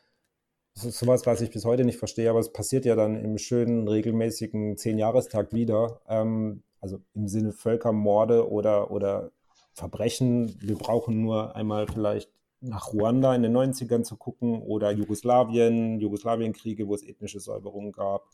das 0.76 0.84
ist 0.84 0.98
sowas, 0.98 1.24
was 1.24 1.40
ich 1.40 1.50
bis 1.50 1.64
heute 1.64 1.86
nicht 1.86 1.98
verstehe, 1.98 2.28
aber 2.28 2.38
es 2.38 2.52
passiert 2.52 2.84
ja 2.84 2.94
dann 2.96 3.16
im 3.16 3.38
schönen, 3.38 3.88
regelmäßigen 3.88 4.76
Zehnjahrestag 4.76 5.54
wieder. 5.54 6.02
Ähm, 6.06 6.62
also 6.82 7.00
im 7.14 7.28
Sinne 7.28 7.52
Völkermorde 7.52 8.50
oder, 8.50 8.90
oder 8.90 9.32
Verbrechen. 9.72 10.54
Wir 10.60 10.76
brauchen 10.76 11.22
nur 11.22 11.56
einmal 11.56 11.86
vielleicht 11.86 12.30
nach 12.60 12.92
Ruanda 12.92 13.34
in 13.34 13.42
den 13.42 13.56
90ern 13.56 14.02
zu 14.02 14.16
gucken 14.16 14.60
oder 14.60 14.90
Jugoslawien, 14.90 15.98
Jugoslawienkriege, 15.98 16.86
wo 16.86 16.94
es 16.94 17.02
ethnische 17.02 17.40
Säuberungen 17.40 17.92
gab. 17.92 18.28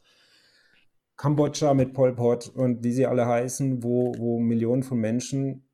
Kambodscha 1.17 1.75
mit 1.75 1.95
Pol 1.95 2.13
Pot 2.13 2.49
und 2.49 2.83
wie 2.83 2.93
sie 2.93 3.07
alle 3.07 3.27
heißen, 3.27 3.85
wo, 3.85 4.15
wo 4.19 4.41
Millionen 4.41 4.83
von 4.83 4.99
Menschen 4.99 5.69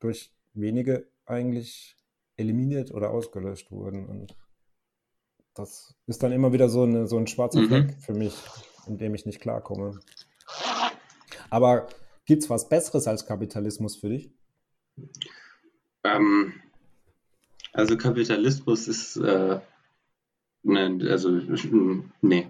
durch 0.00 0.34
wenige 0.52 1.08
eigentlich 1.24 1.96
eliminiert 2.36 2.90
oder 2.90 3.10
ausgelöscht 3.10 3.70
wurden. 3.70 4.04
Und 4.06 4.36
das 5.54 5.94
ist 6.06 6.22
dann 6.22 6.32
immer 6.32 6.52
wieder 6.52 6.68
so, 6.68 6.82
eine, 6.82 7.06
so 7.06 7.16
ein 7.16 7.26
schwarzer 7.26 7.60
mhm. 7.60 7.68
Fleck 7.68 7.96
für 8.00 8.14
mich, 8.14 8.34
in 8.86 8.98
dem 8.98 9.14
ich 9.14 9.26
nicht 9.26 9.40
klarkomme. 9.40 10.00
Aber 11.50 11.88
gibt 12.24 12.42
es 12.42 12.50
was 12.50 12.68
Besseres 12.68 13.06
als 13.06 13.26
Kapitalismus 13.26 13.96
für 13.96 14.08
dich? 14.08 14.32
Ähm, 16.04 16.54
also 17.72 17.96
Kapitalismus 17.96 18.88
ist, 18.88 19.16
äh, 19.16 19.60
ne, 20.62 20.98
also 21.10 21.30
nee. 22.20 22.48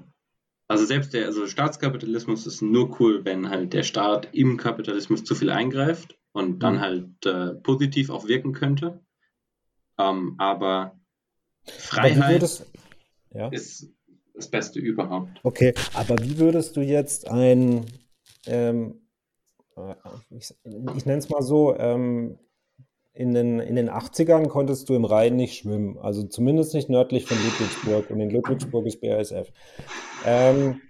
Also 0.68 0.84
selbst 0.84 1.12
der, 1.14 1.26
also 1.26 1.48
Staatskapitalismus 1.48 2.46
ist 2.46 2.62
nur 2.62 3.00
cool, 3.00 3.24
wenn 3.24 3.50
halt 3.50 3.72
der 3.72 3.82
Staat 3.82 4.28
im 4.32 4.56
Kapitalismus 4.56 5.24
zu 5.24 5.34
viel 5.34 5.50
eingreift 5.50 6.16
und 6.32 6.62
dann 6.62 6.76
mhm. 6.76 6.80
halt 6.80 7.26
äh, 7.26 7.54
positiv 7.54 8.08
auch 8.10 8.28
wirken 8.28 8.52
könnte. 8.52 9.00
Ähm, 9.98 10.36
aber 10.38 10.96
Freiheit 11.66 12.42
aber 12.42 12.89
ja? 13.32 13.48
ist 13.48 13.92
das 14.34 14.48
Beste 14.48 14.80
überhaupt. 14.80 15.28
Okay, 15.42 15.74
aber 15.94 16.16
wie 16.22 16.38
würdest 16.38 16.76
du 16.76 16.80
jetzt 16.80 17.28
ein, 17.28 17.86
ähm, 18.46 19.00
äh, 19.76 19.94
ich, 20.30 20.54
ich 20.96 21.06
nenne 21.06 21.18
es 21.18 21.28
mal 21.28 21.42
so, 21.42 21.76
ähm, 21.76 22.38
in 23.12 23.34
den, 23.34 23.58
in 23.58 23.74
den 23.74 23.90
80ern 23.90 24.48
konntest 24.48 24.88
du 24.88 24.94
im 24.94 25.04
Rhein 25.04 25.36
nicht 25.36 25.58
schwimmen, 25.58 25.98
also 25.98 26.22
zumindest 26.22 26.74
nicht 26.74 26.88
nördlich 26.88 27.26
von 27.26 27.36
Ludwigsburg 27.36 28.10
und 28.10 28.20
in 28.20 28.30
Ludwigsburg 28.30 28.86
ist 28.86 29.00
BASF. 29.00 29.52
Ähm, 30.24 30.80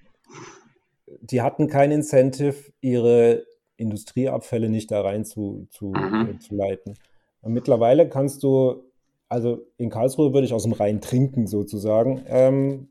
die 1.22 1.43
hatten 1.43 1.66
kein 1.66 1.91
Incentive, 1.91 2.72
ihre 2.80 3.47
Industrieabfälle 3.76 4.68
nicht 4.68 4.91
da 4.91 5.01
rein 5.01 5.24
zu, 5.24 5.66
zu, 5.70 5.86
mhm. 5.86 6.38
zu 6.41 6.55
leiten. 6.55 6.95
Und 7.41 7.53
mittlerweile 7.53 8.09
kannst 8.09 8.43
du 8.43 8.89
also 9.30 9.64
in 9.78 9.90
Karlsruhe 9.90 10.34
würde 10.34 10.44
ich 10.44 10.52
aus 10.52 10.64
dem 10.64 10.72
Rhein 10.72 11.00
trinken 11.00 11.46
sozusagen. 11.46 12.22
Ähm, 12.26 12.88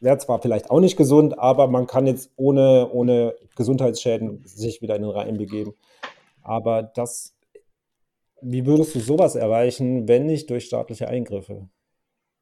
Wäre 0.00 0.18
zwar 0.18 0.40
vielleicht 0.40 0.70
auch 0.70 0.80
nicht 0.80 0.96
gesund, 0.96 1.38
aber 1.38 1.66
man 1.66 1.86
kann 1.86 2.06
jetzt 2.06 2.30
ohne, 2.36 2.88
ohne 2.92 3.34
Gesundheitsschäden 3.56 4.42
sich 4.44 4.80
wieder 4.80 4.94
in 4.94 5.02
den 5.02 5.10
Rhein 5.10 5.36
begeben. 5.36 5.74
Aber 6.42 6.82
das, 6.82 7.34
wie 8.40 8.64
würdest 8.64 8.94
du 8.94 9.00
sowas 9.00 9.34
erreichen, 9.34 10.06
wenn 10.06 10.26
nicht 10.26 10.50
durch 10.50 10.66
staatliche 10.66 11.08
Eingriffe? 11.08 11.68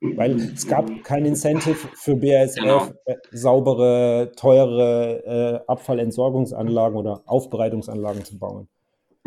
Weil 0.01 0.37
es 0.37 0.69
gab 0.69 0.91
kein 1.03 1.25
Incentive 1.25 1.89
für 1.95 2.15
BASF, 2.15 2.57
genau. 2.57 2.89
äh, 3.07 3.17
saubere, 3.33 4.33
teure 4.37 5.25
äh, 5.65 5.67
Abfallentsorgungsanlagen 5.67 6.99
oder 6.99 7.23
Aufbereitungsanlagen 7.25 8.23
zu 8.25 8.39
bauen. 8.39 8.69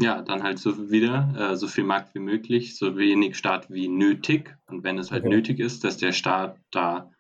Ja, 0.01 0.21
dann 0.21 0.43
halt 0.43 0.59
so 0.59 0.89
wieder 0.89 1.33
äh, 1.37 1.55
so 1.55 1.67
viel 1.67 1.83
Markt 1.83 2.15
wie 2.15 2.19
möglich, 2.19 2.77
so 2.77 2.97
wenig 2.97 3.37
Staat 3.37 3.69
wie 3.69 3.87
nötig. 3.87 4.55
Und 4.67 4.83
wenn 4.83 4.97
es 4.97 5.11
halt 5.11 5.25
okay. 5.25 5.35
nötig 5.35 5.59
ist, 5.59 5.83
dass 5.83 5.97
der 5.97 6.11
Staat 6.11 6.57
da 6.71 7.11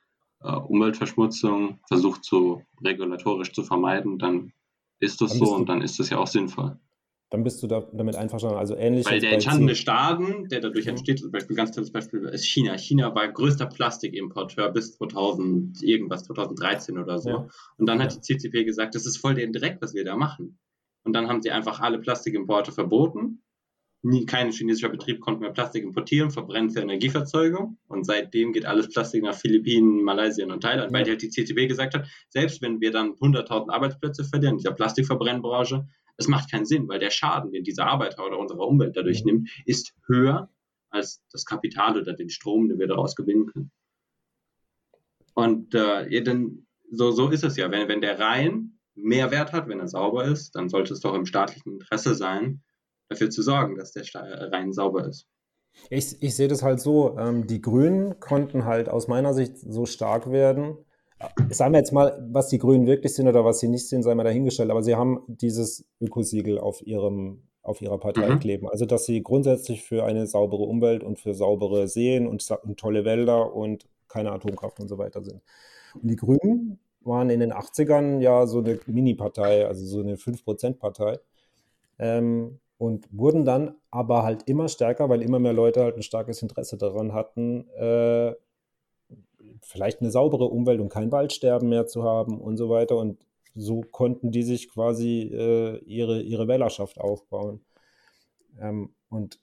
äh, 0.41 0.51
Umweltverschmutzung 0.51 1.79
versucht 1.87 2.23
so 2.23 2.63
regulatorisch 2.83 3.51
zu 3.51 3.63
vermeiden, 3.63 4.19
dann 4.19 4.53
ist 4.99 5.21
das 5.21 5.31
dann 5.31 5.39
so 5.39 5.55
und 5.55 5.67
dann 5.67 5.81
ist 5.81 5.99
das 5.99 6.09
ja 6.09 6.17
auch 6.17 6.27
sinnvoll. 6.27 6.77
Dann 7.31 7.43
bist 7.43 7.61
du 7.61 7.67
da, 7.67 7.87
damit 7.93 8.15
einverstanden. 8.15 8.57
Also 8.57 8.75
ähnlich. 8.75 9.05
Weil 9.05 9.19
der 9.19 9.33
entstandene 9.33 9.75
Schaden, 9.75 10.49
der 10.49 10.61
dadurch 10.61 10.85
mhm. 10.85 10.91
entsteht, 10.91 11.19
zum 11.19 11.31
Beispiel 11.31 11.55
ganz 11.55 11.71
tolles 11.71 11.91
Beispiel 11.91 12.21
ist 12.21 12.45
China. 12.45 12.75
China 12.75 13.13
war 13.13 13.27
größter 13.27 13.67
Plastikimporteur 13.67 14.71
bis 14.71 14.97
2000 14.97 15.83
irgendwas, 15.83 16.23
2013 16.23 16.97
oder 16.97 17.19
so. 17.19 17.29
Ja. 17.29 17.47
Und 17.77 17.85
dann 17.85 18.01
hat 18.01 18.13
ja. 18.13 18.19
die 18.19 18.21
CCP 18.21 18.63
gesagt, 18.63 18.95
das 18.95 19.05
ist 19.05 19.17
voll 19.17 19.35
den 19.35 19.53
Dreck, 19.53 19.77
was 19.79 19.93
wir 19.93 20.03
da 20.03 20.15
machen. 20.15 20.57
Und 21.03 21.13
dann 21.13 21.27
haben 21.27 21.41
sie 21.41 21.51
einfach 21.51 21.79
alle 21.79 21.99
Plastikimporte 21.99 22.71
verboten. 22.71 23.41
Nie, 24.01 24.25
kein 24.25 24.51
chinesischer 24.51 24.89
Betrieb 24.89 25.19
konnte 25.19 25.41
mehr 25.41 25.51
Plastik 25.51 25.83
importieren, 25.83 26.31
verbrennt 26.31 26.73
für 26.73 26.79
Energieverzeugung. 26.79 27.77
Und 27.87 28.05
seitdem 28.05 28.53
geht 28.53 28.65
alles 28.65 28.89
Plastik 28.89 29.23
nach 29.23 29.35
Philippinen, 29.35 30.03
Malaysia 30.03 30.45
und 30.45 30.61
Thailand, 30.61 30.93
weil 30.93 31.03
die 31.03 31.11
halt 31.11 31.21
die 31.21 31.29
CCB 31.29 31.67
gesagt 31.67 31.95
hat, 31.95 32.07
selbst 32.29 32.61
wenn 32.61 32.79
wir 32.79 32.91
dann 32.91 33.11
100.000 33.11 33.69
Arbeitsplätze 33.69 34.23
verlieren 34.23 34.53
in 34.53 34.57
dieser 34.59 34.71
Plastikverbrennbranche, 34.71 35.85
es 36.15 36.27
macht 36.27 36.51
keinen 36.51 36.65
Sinn, 36.65 36.87
weil 36.87 36.99
der 36.99 37.11
Schaden, 37.11 37.51
den 37.51 37.63
dieser 37.63 37.87
Arbeiter 37.87 38.25
oder 38.25 38.39
unsere 38.39 38.63
Umwelt 38.63 38.95
dadurch 38.95 39.23
nimmt, 39.25 39.49
ist 39.65 39.93
höher 40.05 40.49
als 40.89 41.21
das 41.31 41.45
Kapital 41.45 41.99
oder 41.99 42.13
den 42.13 42.29
Strom, 42.29 42.67
den 42.67 42.79
wir 42.79 42.87
daraus 42.87 43.15
gewinnen 43.15 43.47
können. 43.47 43.71
Und 45.33 45.73
äh, 45.75 46.21
dann, 46.23 46.65
so, 46.91 47.11
so 47.11 47.29
ist 47.29 47.43
es 47.43 47.55
ja. 47.55 47.71
Wenn, 47.71 47.87
wenn 47.87 48.01
der 48.01 48.19
Rhein 48.19 48.78
Mehrwert 49.01 49.53
hat, 49.53 49.67
wenn 49.67 49.79
er 49.79 49.87
sauber 49.87 50.25
ist, 50.25 50.55
dann 50.55 50.69
sollte 50.69 50.93
es 50.93 50.99
doch 50.99 51.13
im 51.13 51.25
staatlichen 51.25 51.73
Interesse 51.73 52.15
sein, 52.15 52.61
dafür 53.09 53.29
zu 53.29 53.41
sorgen, 53.41 53.75
dass 53.75 53.91
der 53.91 54.03
Rhein 54.13 54.73
sauber 54.73 55.07
ist. 55.07 55.27
Ich, 55.89 56.21
ich 56.21 56.35
sehe 56.35 56.47
das 56.47 56.63
halt 56.63 56.79
so, 56.79 57.17
ähm, 57.17 57.47
die 57.47 57.61
Grünen 57.61 58.19
konnten 58.19 58.65
halt 58.65 58.89
aus 58.89 59.07
meiner 59.07 59.33
Sicht 59.33 59.57
so 59.57 59.85
stark 59.85 60.31
werden. 60.31 60.77
Sagen 61.49 61.73
wir 61.73 61.79
jetzt 61.79 61.91
mal, 61.91 62.25
was 62.31 62.47
die 62.47 62.59
Grünen 62.59 62.87
wirklich 62.87 63.13
sind 63.13 63.27
oder 63.27 63.43
was 63.43 63.59
sie 63.59 63.67
nicht 63.67 63.87
sind, 63.87 64.03
sei 64.03 64.15
mal 64.15 64.23
dahingestellt, 64.23 64.71
aber 64.71 64.83
sie 64.83 64.95
haben 64.95 65.21
dieses 65.27 65.85
Ökosiegel 65.99 66.59
auf 66.59 66.85
ihrem 66.85 67.43
auf 67.61 67.81
ihrer 67.81 67.99
Partei 67.99 68.29
mhm. 68.29 68.39
kleben. 68.39 68.69
Also, 68.69 68.85
dass 68.85 69.05
sie 69.05 69.21
grundsätzlich 69.21 69.83
für 69.83 70.05
eine 70.05 70.27
saubere 70.27 70.63
Umwelt 70.63 71.03
und 71.03 71.19
für 71.19 71.33
saubere 71.33 71.87
Seen 71.87 72.25
und, 72.25 72.45
und 72.63 72.79
tolle 72.79 73.05
Wälder 73.05 73.53
und 73.53 73.85
keine 74.07 74.31
Atomkraft 74.31 74.79
und 74.79 74.87
so 74.87 74.97
weiter 74.97 75.21
sind. 75.21 75.41
Und 75.93 76.09
die 76.09 76.15
Grünen 76.15 76.79
waren 77.01 77.29
in 77.29 77.39
den 77.39 77.53
80ern 77.53 78.19
ja 78.19 78.45
so 78.47 78.59
eine 78.59 78.79
Mini-Partei, 78.85 79.65
also 79.65 79.85
so 79.85 79.99
eine 79.99 80.15
5%-Partei. 80.15 81.19
Ähm, 81.97 82.59
und 82.77 83.07
wurden 83.11 83.43
dann 83.43 83.75
aber 83.91 84.23
halt 84.23 84.43
immer 84.47 84.69
stärker, 84.69 85.09
weil 85.09 85.21
immer 85.21 85.39
mehr 85.39 85.53
Leute 85.53 85.83
halt 85.83 85.97
ein 85.97 86.01
starkes 86.01 86.41
Interesse 86.41 86.77
daran 86.77 87.13
hatten, 87.13 87.67
äh, 87.71 88.33
vielleicht 89.61 90.01
eine 90.01 90.11
saubere 90.11 90.45
Umwelt 90.45 90.79
und 90.79 90.89
kein 90.89 91.11
Waldsterben 91.11 91.67
mehr 91.67 91.87
zu 91.87 92.03
haben 92.03 92.39
und 92.39 92.55
so 92.57 92.69
weiter. 92.69 92.95
Und 92.95 93.17
so 93.55 93.81
konnten 93.81 94.31
die 94.31 94.43
sich 94.43 94.69
quasi 94.69 95.23
äh, 95.33 95.77
ihre, 95.79 96.21
ihre 96.21 96.47
Wählerschaft 96.47 96.99
aufbauen. 96.99 97.61
Ähm, 98.59 98.93
und 99.09 99.39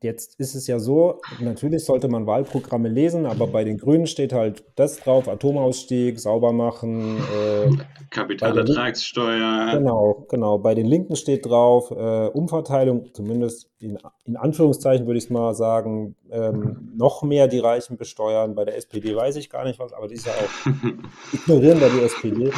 Jetzt 0.00 0.38
ist 0.38 0.54
es 0.54 0.66
ja 0.66 0.78
so, 0.78 1.20
natürlich 1.40 1.84
sollte 1.84 2.08
man 2.08 2.26
Wahlprogramme 2.26 2.88
lesen, 2.88 3.26
aber 3.26 3.46
bei 3.46 3.64
den 3.64 3.78
Grünen 3.78 4.06
steht 4.06 4.32
halt 4.32 4.64
das 4.76 4.98
drauf, 4.98 5.28
Atomausstieg, 5.28 6.18
sauber 6.18 6.52
machen. 6.52 7.18
Äh, 7.18 7.70
Kapitalertragssteuer. 8.10 9.72
Genau, 9.74 10.26
genau. 10.28 10.58
Bei 10.58 10.74
den 10.74 10.86
Linken 10.86 11.16
steht 11.16 11.46
drauf, 11.46 11.90
äh, 11.90 12.28
Umverteilung, 12.28 13.12
zumindest 13.12 13.70
in, 13.78 13.98
in 14.24 14.36
Anführungszeichen 14.36 15.06
würde 15.06 15.18
ich 15.18 15.24
es 15.24 15.30
mal 15.30 15.54
sagen, 15.54 16.14
ähm, 16.30 16.92
noch 16.96 17.22
mehr 17.22 17.48
die 17.48 17.58
Reichen 17.58 17.96
besteuern. 17.96 18.54
Bei 18.54 18.64
der 18.64 18.76
SPD 18.76 19.14
weiß 19.14 19.36
ich 19.36 19.50
gar 19.50 19.64
nicht 19.64 19.78
was, 19.78 19.92
aber 19.92 20.08
die 20.08 20.14
ist 20.14 20.26
ja 20.26 20.32
auch, 20.32 21.32
ignorieren 21.32 21.80
da 21.80 21.88
die 21.88 22.00
SPD. 22.00 22.52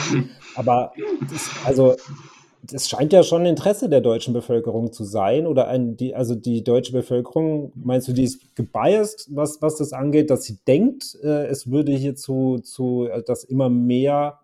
Aber 0.54 0.92
das, 1.30 1.50
also 1.64 1.96
das 2.66 2.88
scheint 2.88 3.12
ja 3.12 3.22
schon 3.22 3.46
Interesse 3.46 3.88
der 3.88 4.00
deutschen 4.00 4.32
Bevölkerung 4.32 4.92
zu 4.92 5.04
sein. 5.04 5.46
Oder 5.46 5.68
ein, 5.68 5.96
die, 5.96 6.14
also 6.14 6.34
die 6.34 6.64
deutsche 6.64 6.92
Bevölkerung, 6.92 7.72
meinst 7.74 8.08
du, 8.08 8.12
die 8.12 8.24
ist 8.24 8.54
gebiased, 8.56 9.28
was, 9.30 9.60
was 9.60 9.76
das 9.76 9.92
angeht, 9.92 10.30
dass 10.30 10.44
sie 10.44 10.58
denkt, 10.66 11.18
äh, 11.22 11.46
es 11.46 11.70
würde 11.70 11.92
hier 11.92 12.14
zu, 12.14 12.58
zu 12.58 13.06
äh, 13.10 13.22
dass 13.22 13.44
immer 13.44 13.68
mehr 13.68 14.40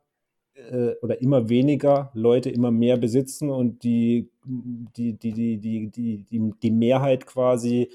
äh, 0.54 0.94
oder 1.02 1.20
immer 1.20 1.48
weniger 1.48 2.10
Leute 2.14 2.50
immer 2.50 2.70
mehr 2.70 2.96
besitzen 2.96 3.50
und 3.50 3.82
die, 3.82 4.30
die, 4.44 5.14
die, 5.14 5.32
die, 5.32 5.58
die, 5.58 5.88
die, 5.90 6.24
die, 6.24 6.52
die 6.62 6.70
Mehrheit 6.70 7.26
quasi 7.26 7.90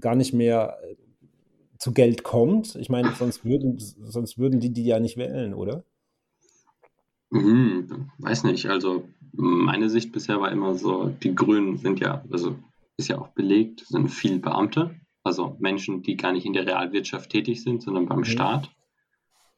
gar 0.00 0.14
nicht 0.14 0.32
mehr 0.32 0.78
äh, 0.82 0.94
zu 1.78 1.92
Geld 1.92 2.22
kommt? 2.22 2.76
Ich 2.76 2.88
meine, 2.88 3.12
sonst 3.18 3.44
würden, 3.44 3.78
sonst 3.78 4.38
würden 4.38 4.60
die 4.60 4.70
die 4.70 4.84
ja 4.84 5.00
nicht 5.00 5.16
wählen, 5.16 5.54
oder? 5.54 5.84
Mhm, 7.30 8.10
weiß 8.18 8.44
nicht. 8.44 8.66
Also 8.66 9.08
meine 9.32 9.90
Sicht 9.90 10.12
bisher 10.12 10.40
war 10.40 10.52
immer 10.52 10.74
so, 10.74 11.08
die 11.08 11.34
Grünen 11.34 11.78
sind 11.78 12.00
ja, 12.00 12.24
also 12.30 12.56
ist 12.96 13.08
ja 13.08 13.18
auch 13.18 13.28
belegt, 13.28 13.84
sind 13.86 14.08
viel 14.08 14.38
Beamte, 14.38 15.00
also 15.24 15.56
Menschen, 15.58 16.02
die 16.02 16.16
gar 16.16 16.32
nicht 16.32 16.46
in 16.46 16.52
der 16.52 16.66
Realwirtschaft 16.66 17.30
tätig 17.30 17.62
sind, 17.62 17.82
sondern 17.82 18.06
beim 18.06 18.18
mhm. 18.18 18.24
Staat. 18.24 18.70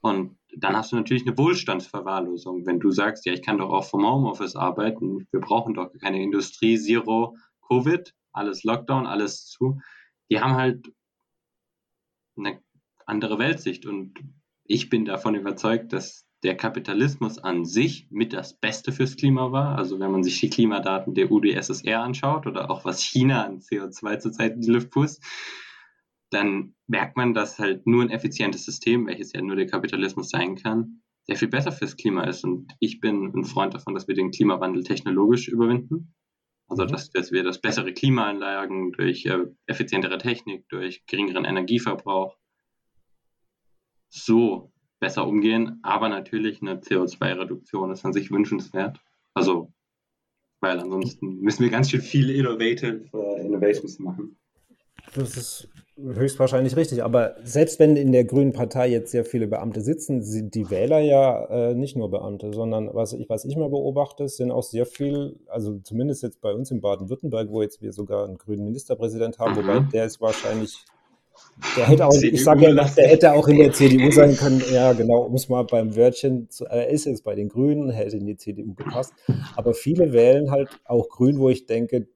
Und 0.01 0.39
dann 0.57 0.77
hast 0.77 0.93
du 0.93 0.97
natürlich 0.97 1.27
eine 1.27 1.37
Wohlstandsverwahrlosung. 1.37 2.65
Wenn 2.65 2.81
du 2.81 2.91
sagst, 2.91 3.27
ja, 3.27 3.33
ich 3.33 3.43
kann 3.43 3.59
doch 3.59 3.71
auch 3.71 3.85
vom 3.85 4.07
Homeoffice 4.07 4.57
arbeiten, 4.57 5.27
wir 5.31 5.41
brauchen 5.41 5.75
doch 5.75 5.91
keine 6.01 6.23
Industrie, 6.23 6.79
Zero, 6.79 7.37
Covid, 7.69 8.15
alles 8.33 8.65
Lockdown, 8.65 9.07
alles 9.07 9.47
zu. 9.47 9.81
Die 10.31 10.41
haben 10.41 10.55
halt 10.55 10.93
eine 12.37 12.63
andere 13.07 13.39
Weltsicht 13.39 13.87
und 13.87 14.15
ich 14.65 14.89
bin 14.89 15.05
davon 15.05 15.35
überzeugt, 15.35 15.93
dass 15.93 16.26
der 16.47 16.57
Kapitalismus 16.57 17.39
an 17.39 17.65
sich 17.65 18.07
mit 18.09 18.33
das 18.33 18.55
Beste 18.55 18.93
fürs 18.93 19.17
Klima 19.17 19.51
war. 19.51 19.77
Also 19.77 19.99
wenn 19.99 20.13
man 20.13 20.23
sich 20.23 20.39
die 20.39 20.49
Klimadaten 20.49 21.13
der 21.13 21.33
UdSSR 21.33 22.01
anschaut 22.01 22.47
oder 22.47 22.71
auch 22.71 22.85
was 22.85 23.03
China 23.03 23.45
an 23.45 23.59
CO2 23.59 24.21
zurzeit 24.21 24.55
in 24.55 24.61
die 24.61 24.71
Luft 24.71 24.91
pust, 24.91 25.25
dann 26.31 26.77
merkt 26.87 27.17
man, 27.17 27.35
dass 27.35 27.59
halt 27.59 27.89
nur 27.89 28.03
ein 28.03 28.11
effizientes 28.11 28.65
System, 28.65 29.09
welches 29.09 29.33
ja 29.33 29.43
nur 29.43 29.57
der 29.57 29.67
Kapitalismus 29.67 30.31
sein 30.31 30.55
kann, 30.55 31.03
sehr 31.25 31.37
viel 31.37 31.49
besser 31.49 31.73
fürs 31.73 31.97
Klima 31.97 32.23
ist. 32.23 32.45
Und 32.45 32.73
ich 32.79 33.01
bin 33.01 33.33
ein 33.35 33.45
Freund 33.45 33.75
davon, 33.75 33.95
dass 33.95 34.07
wir 34.07 34.15
den 34.15 34.31
Klimawandel 34.31 34.85
technologisch 34.85 35.49
überwinden. 35.49 36.15
Also, 36.69 36.85
mhm. 36.85 36.89
dass, 36.89 37.11
dass 37.11 37.33
wir 37.33 37.43
das 37.43 37.61
bessere 37.61 37.93
Klimaanlagen 37.93 38.93
durch 38.93 39.27
äh, 39.27 39.47
effizientere 39.67 40.19
Technik, 40.19 40.69
durch 40.69 41.05
geringeren 41.07 41.45
Energieverbrauch 41.45 42.37
so 44.11 44.73
besser 45.01 45.27
umgehen. 45.27 45.81
Aber 45.83 46.09
natürlich 46.09 46.63
eine 46.63 46.77
CO2-Reduktion 46.77 47.91
ist 47.91 48.05
an 48.05 48.13
sich 48.13 48.31
wünschenswert. 48.31 49.01
Also, 49.35 49.73
weil 50.61 50.79
ansonsten 50.79 51.41
müssen 51.41 51.63
wir 51.63 51.71
ganz 51.71 51.91
schön 51.91 52.01
viele 52.01 52.33
Innovative 52.33 53.05
uh, 53.13 53.37
Innovations 53.37 53.99
machen. 53.99 54.39
Das 55.15 55.37
ist 55.37 55.69
höchstwahrscheinlich 55.97 56.77
richtig. 56.77 57.03
Aber 57.03 57.37
selbst 57.43 57.79
wenn 57.79 57.97
in 57.97 58.13
der 58.13 58.25
Grünen 58.25 58.53
Partei 58.53 58.89
jetzt 58.89 59.11
sehr 59.11 59.25
viele 59.25 59.47
Beamte 59.47 59.81
sitzen, 59.81 60.23
sind 60.23 60.55
die 60.55 60.71
Wähler 60.71 61.01
ja 61.01 61.45
äh, 61.47 61.75
nicht 61.75 61.97
nur 61.97 62.11
Beamte, 62.11 62.53
sondern 62.53 62.91
was 62.93 63.13
ich, 63.13 63.29
was 63.29 63.45
ich 63.45 63.57
mal 63.57 63.71
beobachte, 63.71 64.29
sind 64.29 64.51
auch 64.51 64.63
sehr 64.63 64.87
viel, 64.87 65.39
also 65.47 65.79
zumindest 65.79 66.23
jetzt 66.23 66.41
bei 66.41 66.53
uns 66.53 66.71
in 66.71 66.81
Baden-Württemberg, 66.81 67.49
wo 67.51 67.63
jetzt 67.63 67.81
wir 67.81 67.93
sogar 67.93 68.25
einen 68.25 68.39
grünen 68.39 68.65
Ministerpräsident 68.65 69.39
haben, 69.39 69.53
mhm. 69.53 69.57
wobei 69.57 69.81
der 69.93 70.05
ist 70.07 70.21
wahrscheinlich 70.21 70.85
der 71.77 71.87
hätte 71.87 72.07
auch, 72.07 72.23
ich 72.23 72.45
sage 72.45 72.69
ja 72.69 72.75
der 72.75 73.09
hätte 73.09 73.33
auch 73.33 73.49
in 73.49 73.59
der 73.59 73.73
CDU 73.73 74.11
sein 74.11 74.37
können. 74.37 74.63
Ja, 74.73 74.93
genau, 74.93 75.23
um 75.23 75.35
es 75.35 75.49
mal 75.49 75.63
beim 75.63 75.97
Wörtchen, 75.97 76.49
zu, 76.51 76.65
er 76.67 76.89
ist 76.89 77.07
jetzt 77.07 77.25
bei 77.25 77.35
den 77.35 77.49
Grünen, 77.49 77.91
hätte 77.91 78.17
in 78.17 78.27
die 78.27 78.37
CDU 78.37 78.75
gepasst. 78.75 79.13
Aber 79.57 79.75
viele 79.75 80.13
wählen 80.13 80.51
halt 80.51 80.69
auch 80.85 81.09
Grün, 81.09 81.39
wo 81.39 81.49
ich 81.49 81.67
denke, 81.67 82.09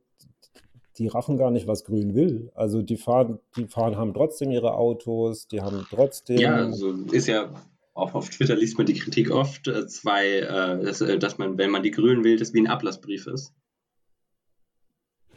die 0.99 1.07
raffen 1.09 1.39
gar 1.39 1.51
nicht, 1.51 1.67
was 1.67 1.85
Grün 1.85 2.15
will. 2.15 2.51
Also 2.55 2.83
die 2.83 2.97
fahren, 2.97 3.39
die 3.57 3.67
fahren, 3.67 3.97
haben 3.97 4.13
trotzdem 4.13 4.51
ihre 4.51 4.75
Autos, 4.75 5.49
die 5.49 5.63
haben 5.63 5.87
trotzdem. 5.89 6.39
Ja, 6.39 6.57
also 6.57 6.93
ist 7.11 7.27
ja 7.27 7.51
auch 7.95 8.15
auf 8.15 8.31
Twitter 8.31 8.57
liest 8.57 8.79
man 8.79 8.87
die 8.87 8.95
Kritik 8.95 9.31
oft, 9.31 9.69
äh, 9.69 9.87
zwei, 9.87 10.39
äh, 10.39 10.85
dass, 10.85 11.01
äh, 11.01 11.19
dass 11.19 11.39
man, 11.39 11.59
wenn 11.59 11.71
man 11.71 11.83
die 11.83 11.91
Grünen 11.91 12.25
wählt, 12.25 12.41
das 12.41 12.55
wie 12.55 12.61
ein 12.61 12.67
Ablassbrief 12.67 13.27
ist. 13.27 13.53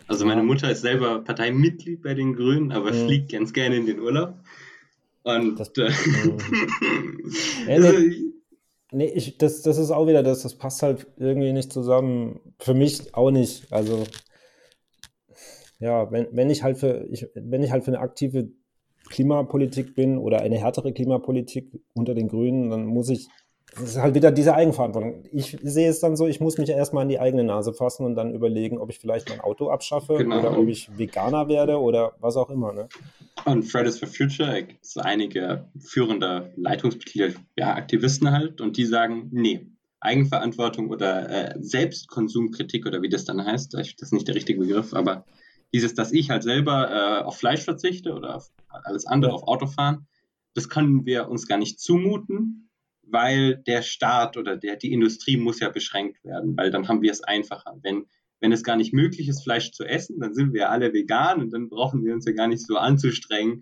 Also 0.08 0.26
meine 0.26 0.44
Mutter 0.44 0.70
ist 0.70 0.82
selber 0.82 1.24
Parteimitglied 1.24 2.02
bei 2.02 2.14
den 2.14 2.36
Grünen, 2.36 2.72
aber 2.72 2.92
mhm. 2.92 3.06
fliegt 3.06 3.32
ganz 3.32 3.54
gerne 3.54 3.78
in 3.78 3.86
den 3.86 4.00
Urlaub. 4.00 4.36
Und 5.24 5.60
das, 5.60 5.70
äh, 5.78 5.90
ja, 7.68 7.80
nee, 7.92 8.34
nee, 8.92 9.12
ich, 9.14 9.38
das, 9.38 9.62
das 9.62 9.78
ist 9.78 9.92
auch 9.92 10.08
wieder 10.08 10.24
das, 10.24 10.44
das 10.44 10.58
passt 10.58 10.84
halt 10.84 11.08
irgendwie 11.18 11.54
nicht 11.54 11.72
zusammen. 11.72 12.42
Für 12.60 12.74
mich 12.74 13.16
auch 13.16 13.32
nicht. 13.32 13.72
Also 13.72 14.04
ja, 15.80 16.12
wenn, 16.12 16.28
wenn 16.32 16.50
ich 16.50 16.64
halt 16.64 16.78
für, 16.78 17.08
ich, 17.10 17.28
wenn 17.36 17.64
ich 17.64 17.72
halt 17.72 17.84
für 17.84 17.92
eine 17.92 18.00
aktive 18.00 18.50
Klimapolitik 19.10 19.96
bin 19.96 20.18
oder 20.18 20.42
eine 20.42 20.58
härtere 20.58 20.94
Klimapolitik 20.94 21.82
unter 21.94 22.16
den 22.16 22.28
Grünen, 22.28 22.70
dann 22.70 22.86
muss 22.86 23.10
ich 23.10 23.28
das 23.76 23.84
ist 23.84 23.98
halt 23.98 24.16
wieder 24.16 24.32
diese 24.32 24.54
Eigenverantwortung. 24.54 25.24
Ich 25.32 25.58
sehe 25.62 25.90
es 25.90 26.00
dann 26.00 26.16
so, 26.16 26.28
ich 26.28 26.40
muss 26.40 26.58
mich 26.58 26.70
erstmal 26.70 27.04
an 27.04 27.10
die 27.10 27.20
eigene 27.20 27.44
Nase 27.44 27.74
fassen 27.74 28.06
und 28.06 28.16
dann 28.16 28.34
überlegen, 28.34 28.78
ob 28.78 28.90
ich 28.90 29.00
vielleicht 29.00 29.30
mein 29.30 29.42
Auto 29.42 29.70
abschaffe 29.70 30.16
genau. 30.18 30.40
oder 30.40 30.58
ob 30.58 30.68
ich 30.68 30.98
Veganer 30.98 31.48
werde 31.48 31.80
oder 31.80 32.14
was 32.20 32.38
auch 32.38 32.50
immer. 32.50 32.74
Ne? 32.74 32.88
Und 33.46 33.64
Fridays 33.64 34.00
for 34.00 34.08
Future 34.08 34.64
gibt 34.64 34.84
es 34.84 34.98
einige 34.98 35.66
führende 35.80 36.54
Leitungsmitglieder, 36.56 37.34
ja, 37.58 37.76
Aktivisten 37.76 38.32
halt, 38.32 38.62
und 38.62 38.78
die 38.78 38.86
sagen, 38.86 39.30
nee, 39.32 39.68
Eigenverantwortung 40.00 40.90
oder 40.90 41.30
äh, 41.30 41.56
Selbstkonsumkritik 41.60 42.86
oder 42.86 43.02
wie 43.02 43.10
das 43.10 43.26
dann 43.26 43.44
heißt, 43.44 43.74
das 43.74 43.94
ist 44.00 44.14
nicht 44.14 44.28
der 44.28 44.36
richtige 44.36 44.60
Begriff, 44.60 44.94
aber 44.94 45.26
dieses, 45.74 45.96
dass 45.96 46.12
ich 46.12 46.30
halt 46.30 46.44
selber 46.44 46.92
äh, 46.92 47.24
auf 47.24 47.38
Fleisch 47.38 47.64
verzichte 47.64 48.14
oder 48.14 48.36
auf 48.36 48.52
alles 48.68 49.08
andere, 49.08 49.32
ja. 49.32 49.36
auf 49.36 49.48
Autofahren, 49.48 50.08
das 50.54 50.70
können 50.70 51.06
wir 51.06 51.30
uns 51.30 51.48
gar 51.48 51.58
nicht 51.58 51.80
zumuten, 51.80 52.70
weil 53.14 53.58
der 53.58 53.84
Staat 53.84 54.38
oder 54.38 54.58
der, 54.58 54.76
die 54.76 54.92
Industrie 54.92 55.38
muss 55.38 55.60
ja 55.60 55.70
beschränkt 55.70 56.24
werden, 56.26 56.58
weil 56.58 56.72
dann 56.72 56.88
haben 56.88 57.04
wir 57.04 57.12
es 57.12 57.24
einfacher. 57.24 57.78
Wenn, 57.84 58.08
wenn 58.42 58.52
es 58.52 58.64
gar 58.64 58.76
nicht 58.76 58.92
möglich 58.92 59.30
ist, 59.30 59.44
Fleisch 59.44 59.72
zu 59.72 59.86
essen, 59.86 60.20
dann 60.20 60.34
sind 60.34 60.52
wir 60.52 60.72
alle 60.72 60.94
vegan 60.94 61.40
und 61.40 61.54
dann 61.54 61.70
brauchen 61.70 62.04
wir 62.04 62.14
uns 62.14 62.26
ja 62.26 62.34
gar 62.34 62.48
nicht 62.48 62.66
so 62.66 62.76
anzustrengen, 62.78 63.62